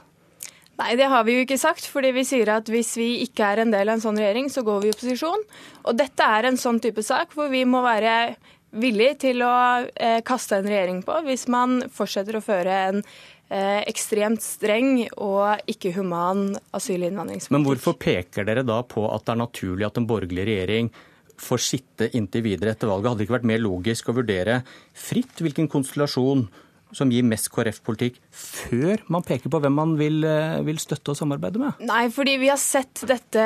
Nei, 0.81 0.95
det 0.97 1.05
har 1.11 1.25
vi 1.27 1.35
jo 1.37 1.43
ikke 1.45 1.59
sagt. 1.61 1.85
fordi 1.85 2.13
vi 2.15 2.23
sier 2.25 2.49
at 2.55 2.69
hvis 2.71 2.95
vi 2.97 3.09
ikke 3.27 3.45
er 3.45 3.63
en 3.63 3.73
del 3.73 3.89
av 3.89 3.99
en 3.99 4.05
sånn 4.07 4.17
regjering, 4.17 4.49
så 4.49 4.63
går 4.65 4.81
vi 4.81 4.89
i 4.89 4.95
opposisjon. 4.95 5.45
Og 5.85 5.99
dette 5.99 6.25
er 6.25 6.49
en 6.49 6.57
sånn 6.57 6.81
type 6.81 7.03
sak 7.05 7.37
hvor 7.37 7.51
vi 7.53 7.63
må 7.69 7.83
være 7.85 8.35
villig 8.73 9.11
til 9.21 9.43
å 9.45 9.53
eh, 9.85 10.19
kaste 10.25 10.57
en 10.57 10.67
regjering 10.67 11.03
på 11.05 11.19
hvis 11.27 11.45
man 11.51 11.83
fortsetter 11.93 12.39
å 12.39 12.41
føre 12.41 12.77
en 12.89 13.01
eh, 13.03 13.83
ekstremt 13.85 14.41
streng 14.41 15.03
og 15.13 15.61
ikke 15.69 15.93
human 15.93 16.55
asylinnvandringspolitikk. 16.73 17.53
Men 17.53 17.67
hvorfor 17.67 17.97
peker 18.01 18.49
dere 18.49 18.65
da 18.65 18.81
på 18.81 19.05
at 19.13 19.27
det 19.27 19.35
er 19.35 19.43
naturlig 19.43 19.87
at 19.87 20.01
en 20.01 20.09
borgerlig 20.09 20.47
regjering 20.49 20.89
får 21.43 21.61
sitte 21.61 22.09
inntil 22.17 22.47
videre 22.47 22.73
etter 22.73 22.89
valget? 22.89 23.11
Hadde 23.11 23.21
det 23.21 23.29
ikke 23.29 23.37
vært 23.37 23.51
mer 23.53 23.61
logisk 23.61 24.09
å 24.09 24.17
vurdere 24.17 24.61
fritt 24.97 25.45
hvilken 25.45 25.69
konstellasjon 25.69 26.47
som 26.97 27.11
gir 27.11 27.25
mest 27.27 27.49
KrF-politikk, 27.53 28.19
før 28.33 29.01
man 29.13 29.25
peker 29.25 29.51
på 29.51 29.61
hvem 29.63 29.75
man 29.77 29.95
vil, 29.99 30.23
eh, 30.27 30.61
vil, 30.65 30.79
støtte 30.81 31.13
og 31.13 31.19
samarbeide 31.19 31.61
med? 31.61 31.81
Nei, 31.87 32.07
fordi 32.13 32.37
vi 32.41 32.51
har 32.51 32.59
sett 32.61 33.03
dette, 33.09 33.43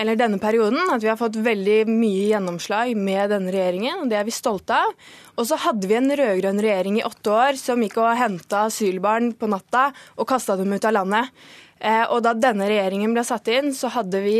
eller 0.00 0.18
denne 0.18 0.40
perioden, 0.42 0.80
at 0.92 1.02
vi 1.02 1.10
har 1.12 1.20
fått 1.20 1.38
veldig 1.40 1.84
mye 1.90 2.30
gjennomslag 2.32 2.94
med 2.96 3.30
denne 3.34 3.52
regjeringen, 3.54 4.02
og 4.02 4.10
det 4.10 4.20
er 4.20 4.26
vi 4.28 4.34
stolte 4.34 4.80
av. 4.80 4.96
Og 5.36 5.46
så 5.48 5.58
hadde 5.66 5.88
vi 5.88 5.98
en 5.98 6.10
rød-grønn 6.10 6.62
regjering 6.64 6.98
i 7.00 7.06
åtte 7.06 7.32
år 7.32 7.60
som 7.60 7.82
gikk 7.84 8.00
og 8.00 8.16
henta 8.16 8.66
asylbarn 8.70 9.34
på 9.36 9.50
natta 9.52 9.90
og 10.16 10.28
kasta 10.28 10.56
dem 10.56 10.72
ut 10.72 10.84
av 10.84 10.96
landet. 10.96 11.30
Eh, 11.76 12.04
og 12.08 12.22
da 12.24 12.32
denne 12.32 12.68
regjeringen 12.70 13.12
ble 13.12 13.24
satt 13.26 13.48
inn, 13.52 13.74
så 13.76 13.90
hadde 13.92 14.22
vi 14.24 14.38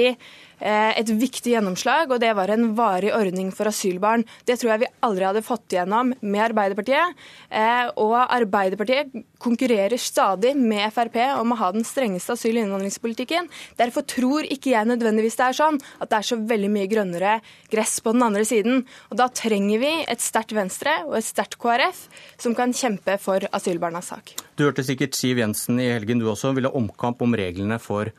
et 0.60 1.10
viktig 1.10 1.52
gjennomslag, 1.52 2.10
og 2.10 2.20
det 2.22 2.32
var 2.36 2.50
en 2.52 2.70
varig 2.78 3.12
ordning 3.14 3.50
for 3.54 3.68
asylbarn. 3.68 4.24
Det 4.48 4.56
tror 4.60 4.72
jeg 4.72 4.84
vi 4.84 4.92
aldri 5.06 5.26
hadde 5.28 5.44
fått 5.44 5.74
igjennom 5.74 6.14
med 6.20 6.44
Arbeiderpartiet. 6.46 7.16
Eh, 7.50 7.90
og 8.00 8.16
Arbeiderpartiet 8.22 9.12
konkurrerer 9.42 10.00
stadig 10.00 10.54
med 10.56 10.88
Frp 10.94 11.18
om 11.36 11.52
å 11.52 11.58
ha 11.60 11.70
den 11.74 11.84
strengeste 11.86 12.34
asyl- 12.36 12.56
og 12.56 12.64
innvandringspolitikken. 12.64 13.50
Derfor 13.78 14.06
tror 14.08 14.48
ikke 14.48 14.72
jeg 14.72 14.88
nødvendigvis 14.88 15.36
det 15.38 15.48
er 15.50 15.58
sånn 15.60 15.80
at 16.00 16.10
det 16.10 16.20
er 16.20 16.28
så 16.30 16.40
veldig 16.40 16.70
mye 16.72 16.90
grønnere 16.90 17.36
gress 17.72 17.98
på 18.00 18.14
den 18.16 18.24
andre 18.26 18.44
siden. 18.48 18.84
Og 19.10 19.20
da 19.20 19.28
trenger 19.28 19.82
vi 19.82 19.92
et 20.08 20.24
sterkt 20.24 20.56
Venstre 20.56 21.02
og 21.06 21.18
et 21.20 21.28
sterkt 21.28 21.58
KrF 21.60 22.06
som 22.42 22.56
kan 22.56 22.72
kjempe 22.76 23.18
for 23.22 23.44
asylbarnas 23.52 24.12
sak. 24.14 24.36
Du 24.56 24.64
hørte 24.64 24.84
sikkert 24.86 25.16
Siv 25.18 25.40
Jensen 25.42 25.80
i 25.82 25.90
helgen 25.92 26.22
du 26.22 26.30
også 26.30 26.54
ville 26.56 26.72
omkamp 26.72 27.20
om 27.22 27.36
reglene 27.36 27.78
for 27.82 28.12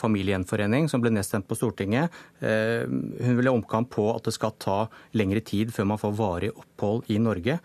familiegjenforening 0.00 0.88
som 0.90 1.04
ble 1.04 1.12
nedstemt 1.14 1.48
på 1.48 1.58
Stortinget. 1.58 2.10
Hun 2.40 3.30
hun 3.30 3.36
ville 3.38 3.52
omkamp 3.54 3.90
på 3.94 4.08
at 4.14 4.26
det 4.26 4.34
skal 4.34 4.56
ta 4.60 4.80
lengre 5.16 5.42
tid 5.46 5.70
før 5.74 5.92
man 5.92 6.00
får 6.00 6.16
varig 6.18 6.50
opphold 6.56 7.10
i 7.12 7.18
Norge. 7.22 7.58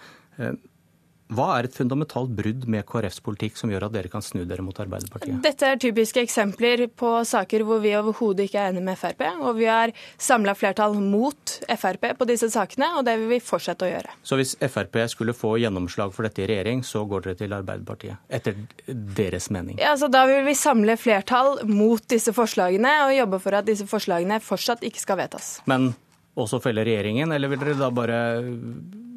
Hva 1.34 1.48
er 1.58 1.66
et 1.66 1.74
fundamentalt 1.74 2.30
brudd 2.38 2.68
med 2.70 2.86
KrFs 2.86 3.18
politikk 3.26 3.56
som 3.58 3.72
gjør 3.74 3.88
at 3.88 3.94
dere 3.96 4.10
kan 4.14 4.22
snu 4.22 4.44
dere 4.46 4.62
mot 4.62 4.78
Arbeiderpartiet? 4.78 5.40
Dette 5.42 5.72
er 5.72 5.80
typiske 5.82 6.22
eksempler 6.22 6.84
på 6.94 7.10
saker 7.26 7.64
hvor 7.66 7.82
vi 7.82 7.96
overhodet 7.98 8.46
ikke 8.46 8.60
er 8.62 8.70
enige 8.70 8.86
med 8.86 9.00
Frp. 9.00 9.24
Og 9.42 9.58
vi 9.58 9.66
har 9.66 9.94
samla 10.22 10.54
flertall 10.58 11.00
mot 11.02 11.56
Frp 11.66 12.12
på 12.20 12.28
disse 12.30 12.52
sakene, 12.54 12.92
og 13.00 13.08
det 13.08 13.18
vil 13.24 13.32
vi 13.34 13.40
fortsette 13.42 13.88
å 13.88 13.90
gjøre. 13.90 14.14
Så 14.22 14.38
hvis 14.38 14.54
Frp 14.62 15.02
skulle 15.10 15.34
få 15.34 15.56
gjennomslag 15.64 16.14
for 16.14 16.30
dette 16.30 16.46
i 16.46 16.50
regjering, 16.52 16.86
så 16.86 17.02
går 17.10 17.26
dere 17.26 17.40
til 17.42 17.58
Arbeiderpartiet? 17.58 18.22
Etter 18.30 18.62
deres 18.86 19.50
mening? 19.50 19.82
Ja, 19.82 19.96
så 19.98 20.12
Da 20.16 20.28
vil 20.30 20.46
vi 20.46 20.54
samle 20.56 20.94
flertall 20.96 21.64
mot 21.68 22.06
disse 22.12 22.32
forslagene 22.38 22.92
og 23.08 23.16
jobbe 23.18 23.42
for 23.42 23.58
at 23.58 23.66
disse 23.66 23.90
forslagene 23.90 24.38
fortsatt 24.46 24.86
ikke 24.86 25.02
skal 25.02 25.20
vedtas. 25.24 25.56
Men 25.66 25.96
også 26.38 26.62
felle 26.64 26.86
regjeringen, 26.86 27.34
eller 27.34 27.50
vil 27.52 27.62
dere 27.64 27.78
da 27.80 27.90
bare 27.96 28.20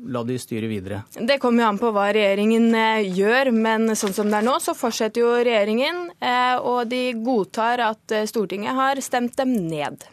la 0.06 0.22
de 0.24 0.38
styre 0.38 0.66
videre? 0.66 1.02
Det 1.14 1.38
kommer 1.38 1.64
jo 1.64 1.68
an 1.72 1.78
på 1.80 1.90
hva 1.94 2.08
regjeringen 2.14 2.68
eh, 2.74 3.08
gjør, 3.16 3.50
men 3.54 3.94
sånn 3.98 4.14
som 4.16 4.30
det 4.30 4.40
er 4.40 4.46
nå, 4.46 4.58
så 4.62 4.74
fortsetter 4.76 5.24
jo 5.24 5.32
regjeringen. 5.36 6.08
Eh, 6.20 6.56
og 6.58 6.88
de 6.90 7.02
godtar 7.24 7.82
at 7.88 8.14
eh, 8.14 8.26
Stortinget 8.28 8.76
har 8.78 9.00
stemt 9.04 9.36
dem 9.38 9.54
ned. 9.68 10.06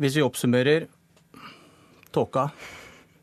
Hvis 0.00 0.18
vi 0.18 0.24
oppsummerer 0.26 0.88
tåka. 2.14 2.48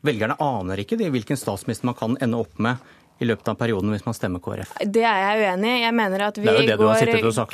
Velgerne 0.02 0.34
aner 0.42 0.82
ikke 0.82 0.98
hvilken 0.98 1.38
statsminister 1.38 1.86
man 1.88 1.96
kan 1.96 2.18
ende 2.20 2.40
opp 2.42 2.58
med 2.60 2.82
i 3.22 3.26
løpet 3.28 3.52
av 3.52 3.54
perioden 3.60 3.92
hvis 3.94 4.02
man 4.04 4.16
stemmer 4.16 4.42
KrF? 4.42 4.72
Det 4.82 5.04
er 5.06 5.20
jeg 5.22 5.44
uenig 5.44 5.70
i. 5.70 5.82
Jeg 5.84 5.94
mener 5.94 6.24
at 6.26 6.40
vi 6.42 6.48
går 6.48 6.72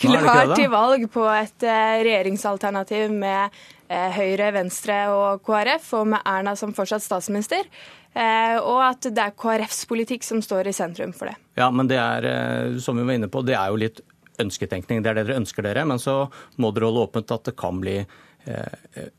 klart 0.01 0.55
til 0.57 0.71
valg 0.73 1.05
på 1.13 1.27
et 1.29 1.67
regjeringsalternativ 2.09 3.13
med 3.13 3.59
Høyre, 3.89 4.51
Venstre 4.53 4.99
og 5.15 5.41
KrF, 5.47 5.87
og 5.97 6.11
med 6.13 6.21
Erna 6.29 6.53
som 6.59 6.75
fortsatt 6.77 7.05
statsminister. 7.05 7.65
Eh, 8.13 8.57
og 8.59 8.81
at 8.83 9.09
det 9.13 9.23
er 9.23 9.35
KrFs 9.37 9.85
politikk 9.89 10.25
som 10.27 10.41
står 10.45 10.71
i 10.71 10.77
sentrum 10.77 11.13
for 11.17 11.31
det. 11.31 11.37
Ja, 11.61 11.71
men 11.71 11.91
det 11.91 11.99
er, 12.01 12.25
eh, 12.29 12.79
som 12.83 12.97
vi 12.99 13.05
var 13.07 13.19
inne 13.19 13.29
på, 13.33 13.45
det 13.47 13.57
er 13.57 13.69
jo 13.73 13.81
litt 13.81 14.01
ønsketenkning. 14.43 15.03
Det 15.03 15.11
er 15.11 15.21
det 15.21 15.27
dere 15.29 15.41
ønsker 15.43 15.67
dere, 15.67 15.85
men 15.89 16.01
så 16.03 16.21
må 16.57 16.73
dere 16.75 16.89
holde 16.89 17.07
åpent 17.09 17.35
at 17.35 17.51
det 17.51 17.57
kan 17.59 17.81
bli 17.83 17.99
eh, 18.01 18.19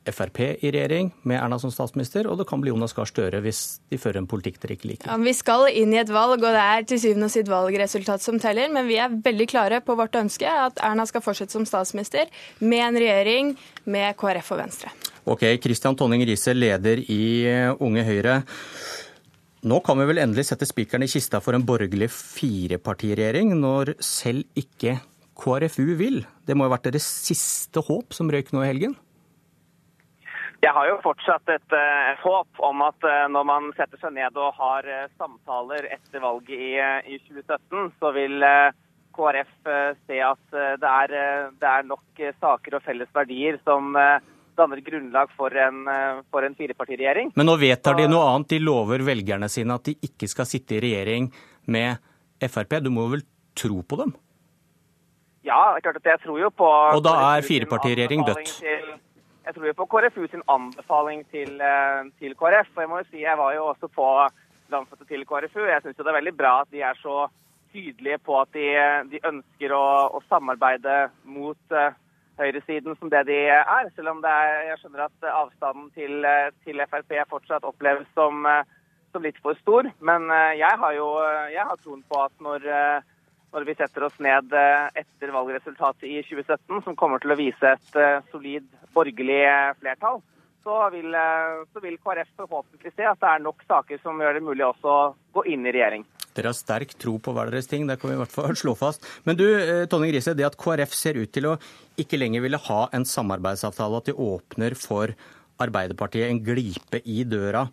Frp 0.10 0.40
i 0.42 0.72
regjering 0.74 1.12
med 1.28 1.38
Erna 1.38 1.60
som 1.62 1.72
statsminister, 1.74 2.26
og 2.30 2.40
det 2.40 2.48
kan 2.50 2.62
bli 2.64 2.72
Jonas 2.72 2.96
Gahr 2.98 3.10
Støre 3.10 3.42
hvis 3.44 3.80
de 3.92 4.00
fører 4.02 4.22
en 4.24 4.30
politikk 4.30 4.58
dere 4.64 4.78
ikke 4.78 4.90
liker. 4.90 5.10
Ja, 5.12 5.18
vi 5.22 5.34
skal 5.38 5.68
inn 5.70 5.94
i 5.94 6.00
et 6.02 6.10
valg, 6.14 6.40
og 6.40 6.56
det 6.56 6.64
er 6.64 6.88
til 6.90 7.02
syvende 7.04 7.30
og 7.30 7.34
sist 7.34 7.52
valgresultat 7.52 8.26
som 8.26 8.40
teller. 8.42 8.72
Men 8.74 8.88
vi 8.90 8.98
er 9.02 9.14
veldig 9.14 9.50
klare 9.52 9.82
på 9.86 9.96
vårt 10.00 10.18
ønske, 10.20 10.50
at 10.50 10.82
Erna 10.86 11.06
skal 11.10 11.24
fortsette 11.26 11.56
som 11.56 11.68
statsminister 11.70 12.32
med 12.64 12.86
en 12.88 13.00
regjering 13.04 13.54
med 13.90 14.18
KrF 14.20 14.54
og 14.56 14.64
Venstre. 14.64 14.94
Ok, 15.30 15.46
Kristian 15.62 15.98
Tonning 16.00 16.24
Riise, 16.26 16.56
leder 16.58 17.04
i 17.06 17.22
Unge 17.78 18.06
Høyre. 18.08 18.40
Nå 19.70 19.82
kan 19.84 20.00
vi 20.00 20.08
vel 20.08 20.22
endelig 20.24 20.48
sette 20.48 20.66
spikeren 20.66 21.04
i 21.04 21.12
kista 21.12 21.42
for 21.44 21.58
en 21.58 21.66
borgerlig 21.68 22.08
firepartiregjering, 22.16 23.52
når 23.60 23.98
selv 24.00 24.48
ikke 24.58 24.98
KrFU 25.40 25.94
vil. 26.00 26.24
Det 26.48 26.56
må 26.56 26.66
jo 26.66 26.72
ha 26.72 26.78
vært 26.78 26.90
deres 26.90 27.06
siste 27.28 27.84
håp 27.84 28.16
som 28.16 28.32
røyk 28.32 28.54
nå 28.56 28.64
i 28.64 28.72
helgen? 28.72 28.96
Jeg 30.60 30.76
har 30.76 30.90
jo 30.90 30.98
fortsatt 31.00 31.52
et, 31.54 31.72
uh, 31.72 32.20
håp 32.20 32.60
om 32.68 32.82
at 32.84 33.06
uh, 33.08 33.28
når 33.32 33.46
man 33.48 33.70
setter 33.78 34.00
seg 34.02 34.12
ned 34.18 34.36
og 34.36 34.58
har 34.58 34.88
uh, 34.92 35.06
samtaler 35.16 35.88
etter 35.88 36.20
valget 36.20 36.52
i, 36.52 36.74
i 37.16 37.20
2017, 37.30 37.94
så 38.02 38.12
vil 38.16 38.44
KrF 39.16 39.54
se 40.08 40.20
at 40.24 40.58
det 40.80 40.90
er, 40.90 41.14
det 41.60 41.70
er 41.70 41.88
nok 41.88 42.22
saker 42.40 42.78
og 42.78 42.84
felles 42.86 43.10
verdier 43.16 43.58
som 43.68 43.98
danner 44.56 44.84
grunnlag 44.86 45.32
for 45.36 45.56
en, 45.60 45.82
for 46.32 46.46
en 46.46 46.56
firepartiregjering. 46.56 47.34
Men 47.40 47.50
nå 47.50 47.58
vedtar 47.60 47.98
de 47.98 48.06
noe 48.12 48.30
annet. 48.30 48.54
De 48.54 48.62
lover 48.64 49.04
velgerne 49.08 49.50
sine 49.52 49.76
at 49.76 49.90
de 49.90 49.98
ikke 50.08 50.30
skal 50.32 50.48
sitte 50.48 50.78
i 50.78 50.82
regjering 50.86 51.28
med 51.72 52.00
Frp. 52.48 52.78
Du 52.86 52.92
må 52.96 53.10
vel 53.12 53.26
tro 53.60 53.82
på 53.84 54.00
dem? 54.00 54.16
Ja, 55.48 55.60
det 55.74 55.82
er 55.82 55.88
klart 55.90 56.02
at 56.04 56.10
jeg 56.14 56.24
tror 56.28 56.40
jo 56.40 56.54
på 56.54 56.70
Og 56.70 57.04
da 57.04 57.18
er 57.34 57.48
firepartiregjering 57.48 58.28
dødt? 58.28 58.56
Jeg 59.50 59.56
tror 59.56 59.66
jo 59.66 59.78
på 59.80 59.86
KrFU 59.90 60.28
sin 60.30 60.44
anbefaling 60.54 61.24
til, 61.34 61.56
eh, 61.58 62.02
til, 62.22 62.36
KrF. 62.38 62.70
Og 62.76 62.82
jeg 62.84 62.90
må 62.90 62.98
jo 63.00 63.06
si, 63.10 63.22
jeg 63.24 63.38
var 63.38 63.54
jo 63.56 63.66
også 63.72 63.88
på 63.90 64.06
landsmøtet 64.70 65.08
til 65.10 65.26
KrFU. 65.26 65.64
Jeg 65.66 65.82
syns 65.82 65.98
det 65.98 66.06
er 66.06 66.20
veldig 66.20 66.36
bra 66.38 66.52
at 66.62 66.70
de 66.70 66.84
er 66.86 67.00
så 67.02 67.26
tydelige 67.74 68.20
på 68.22 68.38
at 68.42 68.54
de, 68.54 68.68
de 69.10 69.24
ønsker 69.26 69.74
å, 69.74 69.86
å, 70.14 70.22
samarbeide 70.30 71.10
mot 71.26 71.74
uh, 71.74 71.98
høyresiden 72.38 72.98
som 73.00 73.10
det 73.10 73.24
de 73.26 73.40
er. 73.50 73.90
Selv 73.96 74.14
om 74.14 74.22
er, 74.22 74.54
jeg 74.70 74.78
skjønner 74.84 75.08
at 75.08 75.30
avstanden 75.34 75.90
til, 75.98 76.30
til 76.66 76.86
Frp 76.92 77.18
fortsatt 77.34 77.66
oppleves 77.66 78.06
som, 78.14 78.46
som, 79.12 79.26
litt 79.26 79.42
for 79.42 79.58
stor. 79.64 79.90
Men 80.00 80.30
eh, 80.30 80.60
jeg 80.62 80.82
har 80.84 80.94
jo 80.98 81.10
jeg 81.50 81.66
har 81.72 81.82
troen 81.82 82.06
på 82.06 82.22
at 82.22 82.36
når, 82.46 82.70
eh, 82.70 83.10
når, 83.54 83.66
vi 83.68 83.78
setter 83.80 84.06
oss 84.08 84.18
ned 84.24 84.54
eh, 84.54 85.02
etter 85.02 85.34
valgresultatet 85.36 86.06
i 86.10 86.20
2017, 86.28 86.84
som 86.86 86.98
kommer 87.00 87.24
til 87.24 87.34
å 87.34 87.40
vise 87.40 87.74
et 87.76 88.00
solid 88.32 88.68
borgerlig 88.94 89.42
flertall, 89.80 90.22
så 90.64 90.78
vil, 90.94 91.16
så 91.74 91.82
vil 91.82 91.98
KrF 92.04 92.32
forhåpentlig 92.38 92.92
se 92.94 93.06
at 93.08 93.20
det 93.22 93.30
er 93.32 93.44
nok 93.46 93.64
saker 93.66 94.02
som 94.04 94.20
gjør 94.20 94.38
det 94.38 94.46
mulig 94.46 94.66
også 94.68 94.92
å 94.92 95.12
gå 95.38 95.46
inn 95.54 95.66
i 95.66 95.74
regjering. 95.74 96.04
Dere 96.36 96.52
har 96.52 96.58
sterk 96.58 96.94
tro 97.02 97.18
på 97.22 97.34
hver 97.34 97.50
deres 97.52 97.68
ting, 97.70 97.88
det 97.90 97.98
kan 98.00 98.12
vi 98.12 98.16
i 98.18 98.20
hvert 98.22 98.34
fall 98.34 98.56
slå 98.58 98.76
fast. 98.78 99.06
Men 99.26 99.40
du, 99.40 99.46
eh, 99.48 99.86
Tonning 99.90 100.14
Riise, 100.14 100.36
det 100.38 100.46
at 100.48 100.58
KrF 100.60 100.94
ser 100.96 101.20
ut 101.20 101.32
til 101.34 101.50
å 101.50 101.58
ikke 102.00 102.20
lenger 102.20 102.46
ville 102.46 102.62
ha 102.70 102.82
en 102.94 103.08
samarbeidsavtale, 103.08 104.00
at 104.00 104.12
de 104.12 104.16
åpner 104.16 104.78
for 104.80 105.16
Arbeiderpartiet 105.60 106.30
en 106.30 106.40
glipe 106.44 107.02
i 107.04 107.26
døra, 107.28 107.66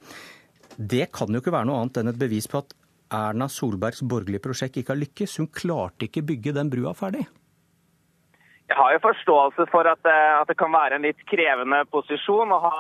det 0.77 1.12
kan 1.15 1.31
jo 1.31 1.40
ikke 1.40 1.55
være 1.55 1.69
noe 1.69 1.85
annet 1.85 2.01
enn 2.01 2.11
et 2.11 2.19
bevis 2.19 2.48
på 2.51 2.65
at 2.65 2.74
Erna 3.12 3.49
Solbergs 3.49 4.03
borgerlige 4.03 4.45
prosjekt 4.49 4.78
ikke 4.81 4.95
har 4.95 5.03
lykkes. 5.03 5.39
Hun 5.41 5.51
klarte 5.53 6.09
ikke 6.09 6.24
bygge 6.27 6.55
den 6.57 6.70
brua 6.73 6.95
ferdig. 6.97 7.27
Jeg 8.66 8.77
har 8.77 8.93
jo 8.97 9.03
forståelse 9.05 9.69
for 9.70 9.87
at, 9.87 10.03
eh, 10.11 10.41
at 10.41 10.49
det 10.51 10.59
kan 10.59 10.73
være 10.74 10.99
en 10.99 11.07
litt 11.07 11.20
krevende 11.31 11.85
posisjon 11.93 12.51
å 12.51 12.62
ha 12.65 12.78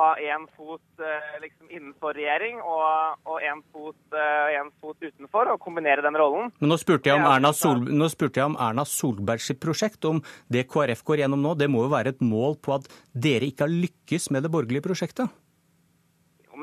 ha 0.00 0.14
én 0.16 0.46
fot 0.56 1.02
eh, 1.02 1.36
liksom, 1.42 1.68
innenfor 1.70 2.14
regjering 2.16 2.60
og 2.62 3.36
én 3.44 3.60
fot, 3.72 3.98
uh, 4.14 4.70
fot, 4.80 4.96
utenfor, 5.00 5.52
og 5.54 5.60
kombinere 5.62 6.04
den 6.04 6.16
rollen. 6.18 6.50
Men 6.60 6.72
nå 6.72 6.78
spurte, 6.80 7.10
jeg 7.10 7.20
om 7.20 7.26
Erna, 7.28 7.52
Sol, 7.56 7.82
nå 7.84 8.08
spurte 8.12 8.40
jeg 8.40 8.52
om 8.52 8.56
Erna 8.60 8.86
Solbergs 8.88 9.50
prosjekt, 9.60 10.04
om 10.08 10.22
det 10.52 10.66
KrF 10.70 11.04
går 11.06 11.24
gjennom 11.24 11.44
nå. 11.44 11.54
Det 11.58 11.68
må 11.72 11.84
jo 11.86 11.92
være 11.92 12.14
et 12.14 12.24
mål 12.24 12.58
på 12.64 12.78
at 12.78 12.88
dere 13.12 13.50
ikke 13.50 13.66
har 13.66 13.74
lykkes 13.74 14.30
med 14.34 14.46
det 14.46 14.52
borgerlige 14.54 14.86
prosjektet? 14.88 15.32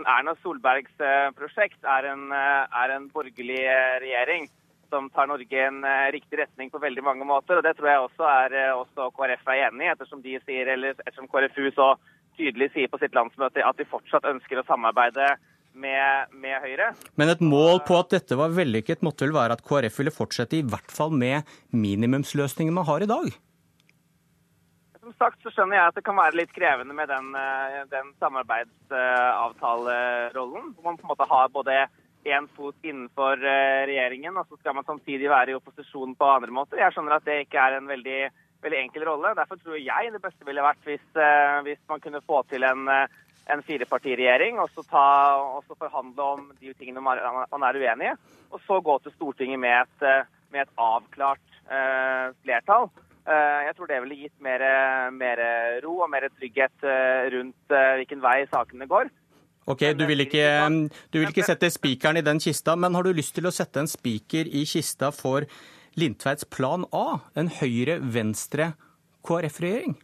Erna 0.06 0.36
Solbergs 0.44 0.94
eh, 1.02 1.30
prosjekt 1.38 1.88
er 1.98 2.12
en, 2.12 2.30
er 2.34 2.96
en 2.96 3.10
borgerlig 3.14 3.64
regjering 4.04 4.50
som 4.92 5.10
tar 5.12 5.28
Norge 5.28 5.52
i 5.52 5.66
en 5.66 5.82
riktig 6.16 6.38
retning 6.40 6.70
på 6.72 6.80
veldig 6.80 7.04
mange 7.04 7.26
måter. 7.28 7.60
og 7.60 7.66
Det 7.66 7.74
tror 7.76 7.90
jeg 7.90 8.04
også, 8.06 8.24
er, 8.24 8.54
også 8.72 9.10
KrF 9.18 9.50
er 9.52 9.66
enig 9.66 9.84
i, 9.84 9.90
ettersom 9.92 10.22
de 10.24 10.38
sier, 10.46 10.70
eller 10.72 10.96
ettersom 11.04 11.28
KrFU 11.28 11.68
så 11.76 11.90
tydelig 12.38 12.70
sier 12.72 12.88
på 12.92 13.00
sitt 13.02 13.16
landsmøte 13.18 13.66
at 13.66 13.80
de 13.80 13.88
fortsatt 13.90 14.28
ønsker 14.30 14.62
å 14.62 14.66
samarbeide 14.68 15.34
med, 15.78 16.34
med, 16.34 16.56
Høyre. 16.64 16.92
Men 17.20 17.32
et 17.34 17.44
mål 17.44 17.82
på 17.88 17.98
at 18.00 18.14
dette 18.16 18.38
var 18.40 18.56
vellykket 18.56 19.04
måtte 19.06 19.28
vel 19.28 19.36
være 19.36 19.58
at 19.58 19.66
KrF 19.66 20.00
ville 20.02 20.14
fortsette 20.14 20.60
i 20.60 20.66
hvert 20.66 20.94
fall 20.94 21.14
med 21.14 21.48
minimumsløsningen 21.76 22.76
man 22.76 22.88
har 22.90 23.06
i 23.06 23.10
dag? 23.10 23.30
Som 25.08 25.16
sagt 25.16 25.40
så 25.40 25.48
skjønner 25.56 25.78
jeg 25.78 25.88
at 25.88 25.96
det 25.96 26.02
kan 26.04 26.18
være 26.20 26.36
litt 26.36 26.50
krevende 26.52 26.92
med 26.92 27.08
den, 27.08 27.32
eh, 27.40 27.88
den 27.88 28.12
samarbeidsavtalerollen. 28.20 30.76
Hvor 30.76 30.84
man 30.84 31.00
på 31.00 31.08
en 31.08 31.12
måte 31.14 31.24
har 31.30 31.48
både 31.54 31.88
én 32.28 32.44
fot 32.58 32.76
innenfor 32.84 33.40
eh, 33.40 33.88
regjeringen, 33.88 34.36
og 34.36 34.44
så 34.50 34.58
skal 34.60 34.76
man 34.76 34.84
samtidig 34.84 35.32
være 35.32 35.52
i 35.54 35.56
opposisjon 35.56 36.12
på 36.12 36.28
andre 36.28 36.52
måter. 36.52 36.84
Jeg 36.84 36.92
skjønner 36.92 37.16
at 37.16 37.24
det 37.24 37.40
ikke 37.46 37.56
er 37.56 37.72
en 37.78 37.88
veldig 37.88 38.28
veldig 38.68 38.80
enkel 38.82 39.08
rolle. 39.08 39.32
Derfor 39.40 39.56
tror 39.64 39.80
jeg 39.80 40.12
det 40.12 40.20
beste 40.28 40.44
ville 40.44 40.68
vært 40.68 40.84
hvis, 40.84 41.08
eh, 41.16 41.64
hvis 41.70 41.80
man 41.88 42.04
kunne 42.04 42.20
få 42.28 42.44
til 42.52 42.68
en, 42.68 42.84
en 42.92 43.64
firepartiregjering 43.64 44.60
og 44.60 44.68
så, 44.76 44.84
og 44.92 45.64
så 45.70 45.74
forhandle 45.88 46.20
om 46.36 46.52
de 46.60 46.76
tingene 46.76 47.00
man 47.00 47.64
er 47.64 47.80
uenig 47.80 48.12
i. 48.12 48.20
Og 48.52 48.60
så 48.68 48.84
gå 48.84 49.00
til 49.00 49.16
Stortinget 49.16 49.64
med 49.64 49.88
et, 49.88 50.28
med 50.52 50.68
et 50.68 50.76
avklart 50.76 51.48
eh, 51.72 52.36
flertall. 52.44 52.92
Uh, 53.28 53.60
jeg 53.68 53.76
tror 53.76 53.92
det 53.92 54.00
ville 54.06 54.24
gitt 54.24 54.38
mer, 54.40 54.64
mer 55.12 55.36
ro 55.84 56.00
og 56.06 56.10
mer 56.12 56.24
trygghet 56.32 56.78
rundt 57.34 57.74
uh, 57.76 57.96
hvilken 58.00 58.22
vei 58.24 58.48
sakene 58.48 58.88
går. 58.88 59.12
Ok, 59.68 59.84
du 60.00 60.08
vil, 60.08 60.24
ikke, 60.24 60.48
du 61.12 61.20
vil 61.20 61.28
ikke 61.34 61.44
sette 61.44 61.68
spikeren 61.74 62.18
i 62.22 62.24
den 62.24 62.40
kista, 62.40 62.78
men 62.80 62.96
har 62.96 63.04
du 63.04 63.12
lyst 63.12 63.36
til 63.36 63.44
å 63.50 63.52
sette 63.52 63.80
en 63.84 63.92
spiker 63.92 64.48
i 64.48 64.64
kista 64.64 65.12
for 65.12 65.44
Lindtveits 66.00 66.48
plan 66.48 66.88
A, 66.96 67.20
en 67.36 67.52
Høyre-Venstre-KrF-regjering? 67.52 70.00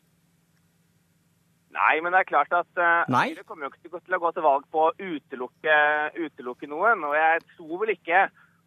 Nei, 1.74 1.96
men 2.04 2.12
det 2.14 2.20
er 2.22 2.28
klart 2.30 2.54
at 2.54 2.70
uh, 2.76 3.02
Høyre 3.08 3.44
kommer 3.48 3.66
jo 3.66 3.72
ikke 3.72 4.00
til 4.04 4.16
å 4.18 4.20
gå 4.22 4.30
til 4.36 4.46
valg 4.46 4.66
på 4.74 4.80
å 4.84 4.96
utelukke, 5.00 5.76
utelukke 6.20 6.68
noen. 6.70 7.04
Og 7.08 7.14
jeg 7.18 7.40
tror 7.56 7.76
vel 7.82 7.92
ikke 7.96 8.20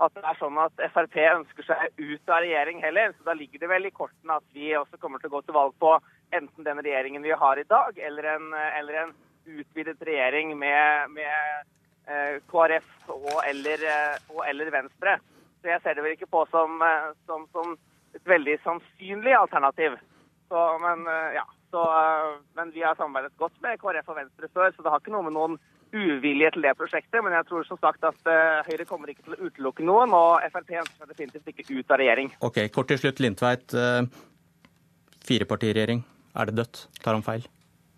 at 0.03 0.13
det 0.17 0.25
er 0.29 0.39
sånn 0.41 0.59
at 0.61 0.83
Frp 0.93 1.15
ønsker 1.25 1.65
seg 1.65 2.01
ut 2.01 2.33
av 2.33 2.43
regjering 2.45 2.83
heller. 2.85 3.15
Så 3.17 3.29
da 3.29 3.37
ligger 3.37 3.63
det 3.63 3.71
vel 3.71 3.89
i 3.89 3.95
kortene 3.95 4.37
at 4.37 4.45
vi 4.53 4.75
også 4.77 5.01
kommer 5.01 5.23
til 5.23 5.31
å 5.31 5.37
gå 5.39 5.45
til 5.47 5.57
valg 5.57 5.77
på 5.81 5.95
enten 6.37 6.67
den 6.67 6.83
regjeringen 6.83 7.25
vi 7.25 7.33
har 7.33 7.57
i 7.59 7.69
dag, 7.71 7.97
eller 7.97 8.29
en, 8.35 8.51
eller 8.53 9.01
en 9.05 9.17
utvidet 9.47 10.03
regjering 10.05 10.53
med, 10.59 11.15
med 11.15 11.67
Eh, 12.07 12.37
KrF 12.47 13.09
og 13.11 13.41
eller, 13.51 13.81
eh, 13.83 14.19
og 14.31 14.45
eller 14.49 14.71
Venstre. 14.71 15.19
Så 15.61 15.73
jeg 15.73 15.83
ser 15.83 15.97
det 15.99 16.05
vel 16.05 16.15
ikke 16.15 16.31
på 16.31 16.45
som, 16.53 16.79
eh, 16.83 17.09
som, 17.27 17.49
som 17.51 17.73
et 18.15 18.23
veldig 18.23 18.61
sannsynlig 18.63 19.35
alternativ. 19.35 19.97
Så, 20.47 20.61
men, 20.79 21.03
ja, 21.35 21.43
så, 21.75 21.83
men 22.55 22.71
vi 22.71 22.85
har 22.87 22.95
samarbeidet 22.95 23.35
godt 23.37 23.57
med 23.65 23.81
KrF 23.81 24.13
og 24.13 24.21
Venstre 24.21 24.49
før, 24.55 24.71
så 24.71 24.85
det 24.85 24.93
har 24.93 25.03
ikke 25.03 25.15
noe 25.17 25.27
med 25.27 25.35
noen 25.35 25.57
uvilje 25.95 26.53
til 26.55 26.67
det 26.67 26.75
prosjektet. 26.79 27.21
Men 27.25 27.37
jeg 27.39 27.49
tror 27.51 27.67
som 27.69 27.81
sagt 27.83 28.05
at 28.09 28.31
Høyre 28.69 28.87
kommer 28.89 29.13
ikke 29.13 29.27
til 29.27 29.37
å 29.37 29.49
utelukke 29.51 29.87
noen, 29.87 30.15
og 30.17 30.43
Frp 30.53 30.75
ønsker 30.83 31.13
definitivt 31.13 31.53
ikke 31.53 31.69
ut 31.79 31.93
av 31.95 32.03
regjering. 32.03 32.33
Ok, 32.47 32.63
Kort 32.75 32.91
til 32.93 33.01
slutt, 33.03 33.23
Lindtveit. 33.23 33.77
Firepartiregjering, 35.27 36.05
er 36.39 36.51
det 36.51 36.59
dødt? 36.61 36.87
Tar 37.03 37.19
han 37.19 37.27
feil? 37.27 37.47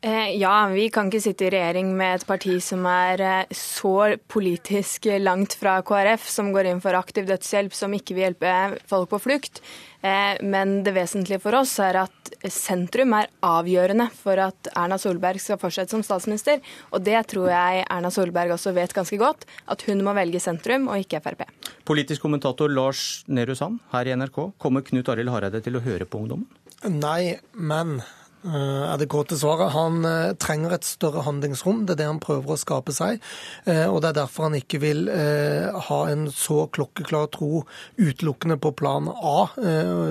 Eh, 0.00 0.36
ja, 0.38 0.68
vi 0.70 0.84
kan 0.94 1.08
ikke 1.10 1.20
sitte 1.24 1.48
i 1.48 1.50
regjering 1.50 1.88
med 1.98 2.20
et 2.20 2.24
parti 2.26 2.52
som 2.62 2.84
er 2.86 3.22
eh, 3.24 3.54
så 3.54 4.14
politisk 4.30 5.08
langt 5.18 5.56
fra 5.58 5.80
KrF, 5.82 6.28
som 6.30 6.52
går 6.54 6.68
inn 6.70 6.82
for 6.84 6.94
aktiv 6.94 7.26
dødshjelp, 7.26 7.74
som 7.74 7.96
ikke 7.96 8.14
vil 8.14 8.28
hjelpe 8.28 8.52
folk 8.86 9.10
på 9.10 9.18
flukt. 9.24 9.58
Eh, 10.06 10.38
men 10.46 10.84
det 10.86 10.92
vesentlige 10.94 11.42
for 11.42 11.58
oss 11.58 11.72
er 11.82 11.98
at 12.04 12.30
sentrum 12.46 13.16
er 13.18 13.26
avgjørende 13.42 14.06
for 14.14 14.38
at 14.38 14.70
Erna 14.78 15.00
Solberg 15.02 15.42
skal 15.42 15.58
fortsette 15.58 15.96
som 15.96 16.04
statsminister. 16.06 16.62
Og 16.94 17.02
det 17.02 17.18
tror 17.32 17.50
jeg 17.50 17.82
Erna 17.90 18.12
Solberg 18.14 18.54
også 18.54 18.76
vet 18.76 18.94
ganske 18.94 19.18
godt, 19.18 19.48
at 19.66 19.82
hun 19.88 20.04
må 20.06 20.14
velge 20.14 20.38
sentrum 20.44 20.86
og 20.92 21.02
ikke 21.02 21.24
Frp. 21.26 21.42
Politisk 21.90 22.22
kommentator 22.22 22.70
Lars 22.70 23.24
Nehru 23.26 23.58
Sand 23.58 23.82
her 23.90 24.06
i 24.06 24.14
NRK, 24.14 24.44
kommer 24.62 24.86
Knut 24.86 25.10
Arild 25.10 25.34
Hareide 25.34 25.64
til 25.66 25.74
å 25.74 25.82
høre 25.82 26.06
på 26.06 26.22
ungdommen? 26.22 26.46
Nei, 26.86 27.34
men 27.58 27.98
er 28.46 28.98
det 29.00 29.08
korte 29.10 29.36
svaret. 29.38 29.72
Han 29.74 30.04
eh, 30.06 30.34
trenger 30.38 30.76
et 30.76 30.86
større 30.86 31.24
handlingsrom. 31.26 31.84
Det 31.86 31.96
er 31.96 32.00
det 32.02 32.08
han 32.08 32.20
prøver 32.22 32.54
å 32.54 32.60
skape 32.60 32.94
seg. 32.94 33.18
Eh, 33.66 33.86
og 33.90 34.00
Det 34.02 34.12
er 34.12 34.18
derfor 34.20 34.48
han 34.48 34.58
ikke 34.58 34.80
vil 34.82 35.08
ha 35.08 35.98
en 36.10 36.26
så 36.32 36.66
klokkeklar 36.72 37.28
tro 37.34 37.64
utelukkende 37.98 38.58
på 38.60 38.72
plan 38.76 39.08
A, 39.08 39.48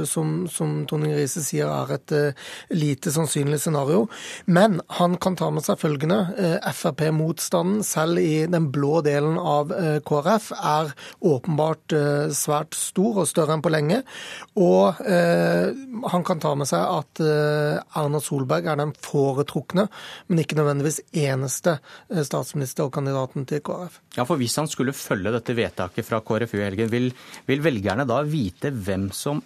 som, 0.09 0.31
som 0.51 0.73
Tonning 0.89 1.13
Riise 1.15 1.41
sier 1.45 1.69
er 1.69 1.93
et 1.95 2.13
lite 2.73 3.11
sannsynlig 3.13 3.59
scenario. 3.61 4.05
Men 4.45 4.79
han 4.99 5.17
kan 5.21 5.37
ta 5.39 5.49
med 5.53 5.65
seg 5.65 5.79
følgende. 5.81 6.19
Frp-motstanden, 6.75 7.83
selv 7.85 8.21
i 8.21 8.47
den 8.49 8.69
blå 8.73 9.01
delen 9.05 9.37
av 9.39 9.71
KrF, 10.07 10.49
er 10.57 10.93
åpenbart 11.27 11.95
svært 12.35 12.77
stor 12.77 13.23
og 13.23 13.29
større 13.29 13.57
enn 13.57 13.65
på 13.65 13.73
lenge. 13.73 14.01
Og 14.59 15.03
han 15.03 16.27
kan 16.27 16.43
ta 16.43 16.55
med 16.57 16.69
seg 16.69 16.83
at 16.83 17.23
Erna 17.23 18.16
Erna 18.17 18.25
Solberg 18.25 18.65
er 18.65 18.79
den 18.79 18.93
foretrukne, 18.97 19.87
men 20.27 20.41
ikke 20.41 20.57
nødvendigvis 20.57 21.01
eneste 21.13 21.77
eh, 22.09 22.23
statsministerkandidaten 22.25 23.45
til 23.45 23.61
KrF. 23.61 23.99
Ja, 24.17 24.25
for 24.25 24.37
Hvis 24.37 24.57
han 24.57 24.67
skulle 24.67 24.93
følge 24.93 25.33
dette 25.35 25.55
vedtaket 25.55 26.05
fra 26.05 26.21
KrFU 26.25 26.57
i 26.57 26.65
helgen, 26.65 26.91
vil, 26.91 27.13
vil 27.45 27.63
velgerne 27.63 28.07
da 28.07 28.23
vite 28.25 28.71
hvem 28.73 29.11
som 29.11 29.43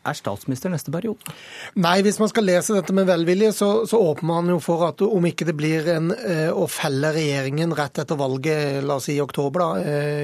er 0.00 0.16
statsminister 0.16 0.72
neste 0.72 0.92
periode? 0.92 1.34
Nei, 1.80 1.98
hvis 2.04 2.18
man 2.20 2.30
skal 2.30 2.46
lese 2.48 2.76
dette 2.76 2.94
med 2.96 3.08
velvilje, 3.08 3.52
så, 3.56 3.68
så 3.88 4.00
åpner 4.00 4.28
man 4.30 4.52
jo 4.54 4.56
for 4.64 4.86
at 4.86 5.02
om 5.04 5.26
ikke 5.28 5.46
det 5.50 5.54
blir 5.58 5.88
en, 5.92 6.10
eh, 6.14 6.48
å 6.48 6.66
felle 6.70 7.12
regjeringen 7.16 7.74
rett 7.76 8.00
etter 8.00 8.18
valget, 8.20 8.80
la 8.86 8.96
oss 8.96 9.08
si 9.10 9.18
i 9.18 9.22
oktober 9.22 9.60
da, 9.60 9.68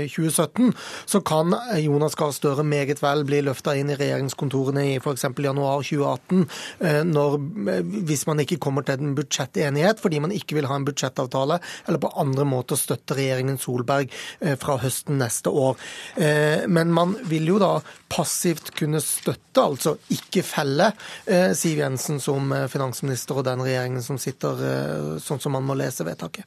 2017, 0.09 0.71
eh, 0.71 0.87
så 1.13 1.21
kan 1.27 1.53
Jonas 1.83 2.17
Gahr 2.17 2.33
Støre 2.37 2.65
meget 2.67 3.03
vel 3.05 3.25
bli 3.29 3.43
løfta 3.45 3.77
inn 3.77 3.93
i 3.93 3.99
regjeringskontorene 3.99 4.87
i 4.95 4.97
f.eks. 5.01 5.27
januar 5.45 5.85
2018, 5.85 6.47
eh, 6.81 7.03
når, 7.09 7.37
hvis 8.09 8.27
man 8.31 8.41
ikke 8.45 8.61
kommer 8.63 8.87
til 8.87 9.01
en 9.01 9.17
budsjettenighet 9.17 10.01
fordi 10.01 10.23
man 10.25 10.35
ikke 10.35 10.57
vil 10.59 10.71
ha 10.71 10.81
en 10.81 10.89
budsjettavtale, 10.89 11.61
eller 11.87 12.03
på 12.03 12.13
andre 12.17 12.49
måter 12.49 12.81
støtte 12.81 13.17
regjeringen 13.19 13.61
Solberg 13.61 14.13
fra 14.61 14.77
høsten 14.81 15.19
neste 15.21 15.51
år. 15.51 15.77
Men 16.71 16.93
man 16.95 17.15
vil 17.29 17.49
jo 17.49 17.59
da 17.61 17.71
passivt 18.13 18.73
kunne 18.77 19.01
støtte 19.03 19.66
altså 19.67 19.97
ikke 20.13 20.45
felle 20.47 20.91
eh, 21.25 21.53
Siv 21.57 21.81
Jensen 21.83 22.21
som 22.23 22.53
eh, 22.55 22.69
finansminister 22.73 23.41
og 23.41 23.47
den 23.49 23.65
regjeringen 23.65 24.05
som 24.05 24.21
sitter, 24.21 24.63
eh, 24.63 25.11
sånn 25.23 25.43
som 25.43 25.57
man 25.57 25.67
må 25.67 25.77
lese 25.79 26.07
vedtaket. 26.07 26.47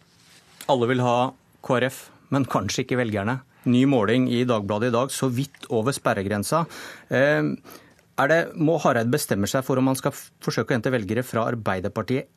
Alle 0.70 0.90
vil 0.92 1.04
ha 1.04 1.30
KrF, 1.66 2.02
men 2.36 2.48
kanskje 2.50 2.86
ikke 2.86 3.00
velgerne. 3.02 3.40
Ny 3.70 3.84
måling 3.92 4.30
i 4.32 4.46
Dagbladet 4.48 4.92
i 4.92 4.96
dag, 4.96 5.12
så 5.12 5.28
vidt 5.34 5.68
over 5.76 5.94
sperregrensa. 5.96 6.64
Det, 7.10 8.40
må 8.56 8.78
Hareide 8.84 9.12
bestemme 9.12 9.50
seg 9.52 9.66
for 9.68 9.82
om 9.82 9.90
han 9.92 9.98
skal 10.00 10.16
forsøke 10.16 10.72
å 10.72 10.78
hente 10.78 10.94
velgere 10.94 11.26
fra 11.28 11.48
Arbeiderpartiet 11.52 12.30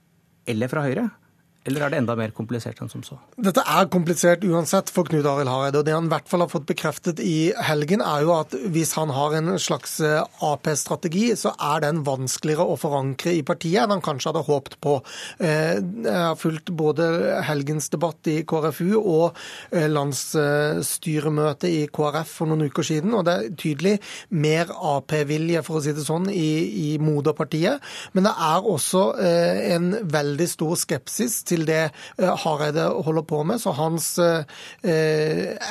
eller 0.51 0.71
fra 0.73 0.83
Høyre? 0.87 1.07
Eller 1.63 1.85
er 1.85 1.93
det 1.93 1.99
enda 2.01 2.17
mer 2.19 2.33
komplisert 2.35 2.81
enn 2.83 2.91
som 2.91 3.05
så? 3.07 3.17
Dette 3.39 3.63
er 3.63 3.87
komplisert 3.93 4.43
uansett 4.43 4.89
for 4.91 5.07
Knut 5.07 5.27
Arild 5.31 5.51
Hareide. 5.51 5.79
og 5.79 5.87
Det 5.87 5.95
han 5.95 6.09
i 6.09 6.11
hvert 6.11 6.31
fall 6.31 6.43
har 6.43 6.51
fått 6.51 6.67
bekreftet 6.67 7.21
i 7.23 7.53
helgen, 7.69 8.03
er 8.03 8.25
jo 8.27 8.33
at 8.35 8.57
hvis 8.75 8.97
han 8.99 9.13
har 9.15 9.37
en 9.39 9.53
slags 9.63 10.01
eh, 10.03 10.25
Ap-strategi, 10.43 11.29
så 11.39 11.53
er 11.55 11.85
den 11.85 12.01
vanskeligere 12.07 12.67
å 12.67 12.79
forankre 12.81 13.37
i 13.37 13.45
partiet 13.47 13.85
enn 13.85 13.95
han 13.95 14.03
kanskje 14.03 14.33
hadde 14.33 14.43
håpet 14.49 14.75
på. 14.83 14.97
Eh, 15.39 15.79
jeg 15.79 16.17
har 16.17 16.41
fulgt 16.41 16.73
både 16.75 17.07
helgens 17.47 17.87
debatt 17.95 18.33
i 18.33 18.41
KrFU 18.43 18.99
og 18.99 19.39
eh, 19.71 19.87
landsstyremøtet 19.93 21.69
i 21.71 21.87
KrF 21.95 22.35
for 22.41 22.51
noen 22.51 22.67
uker 22.67 22.91
siden, 22.91 23.15
og 23.15 23.29
det 23.29 23.37
er 23.37 23.55
tydelig 23.63 23.95
mer 24.35 24.75
Ap-vilje, 24.75 25.63
for 25.63 25.79
å 25.79 25.85
si 25.87 25.95
det 25.95 26.09
sånn, 26.09 26.27
i, 26.35 26.51
i 26.89 26.99
moderpartiet. 26.99 27.79
Men 28.19 28.27
det 28.27 28.35
er 28.51 28.71
også 28.75 29.07
en 29.23 29.93
veldig 30.11 30.47
stor 30.51 30.75
skepsis 30.81 31.43
til 31.47 31.52
til 31.53 31.67
det 31.69 31.83
eh, 31.85 32.33
Hareide 32.45 32.89
holder 33.07 33.27
på 33.29 33.43
med. 33.49 33.61
Så 33.63 33.75
hans 33.77 34.15
eh, 34.23 34.43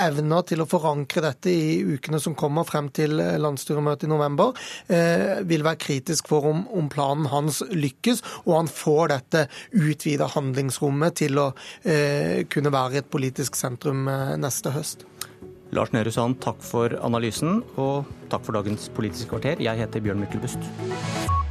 evner 0.06 0.46
til 0.48 0.64
å 0.64 0.70
forankre 0.70 1.26
dette 1.26 1.52
i 1.52 1.82
ukene 1.98 2.22
som 2.22 2.38
kommer 2.38 2.68
frem 2.68 2.90
til 2.94 3.18
landsstyremøtet 3.18 4.08
i 4.08 4.12
november, 4.12 4.56
eh, 4.88 5.42
vil 5.48 5.66
være 5.66 5.82
kritisk 5.82 6.32
for 6.32 6.48
om, 6.52 6.90
planen 6.92 7.30
hans 7.32 7.62
lykkes, 7.72 8.24
og 8.46 8.56
han 8.58 8.72
får 8.72 9.14
dette 9.14 9.46
utvida 9.78 10.28
handlingsrommet 10.34 11.20
til 11.22 11.40
å 11.40 11.52
eh, 11.84 12.44
kunne 12.52 12.74
være 12.74 13.02
et 13.02 13.12
politisk 13.14 13.58
sentrum 13.60 14.08
eh, 14.12 14.36
neste 14.42 14.74
høst. 14.76 15.06
Lars 15.72 15.94
Nehru 15.96 16.12
Sand, 16.12 16.42
takk 16.44 16.60
for 16.66 16.98
analysen, 17.00 17.62
og 17.80 18.10
takk 18.34 18.44
for 18.48 18.60
dagens 18.60 18.90
Politisk 18.92 19.32
kvarter. 19.32 19.64
Jeg 19.64 19.80
heter 19.80 20.04
Bjørn 20.04 20.26
Myklebust. 20.26 21.51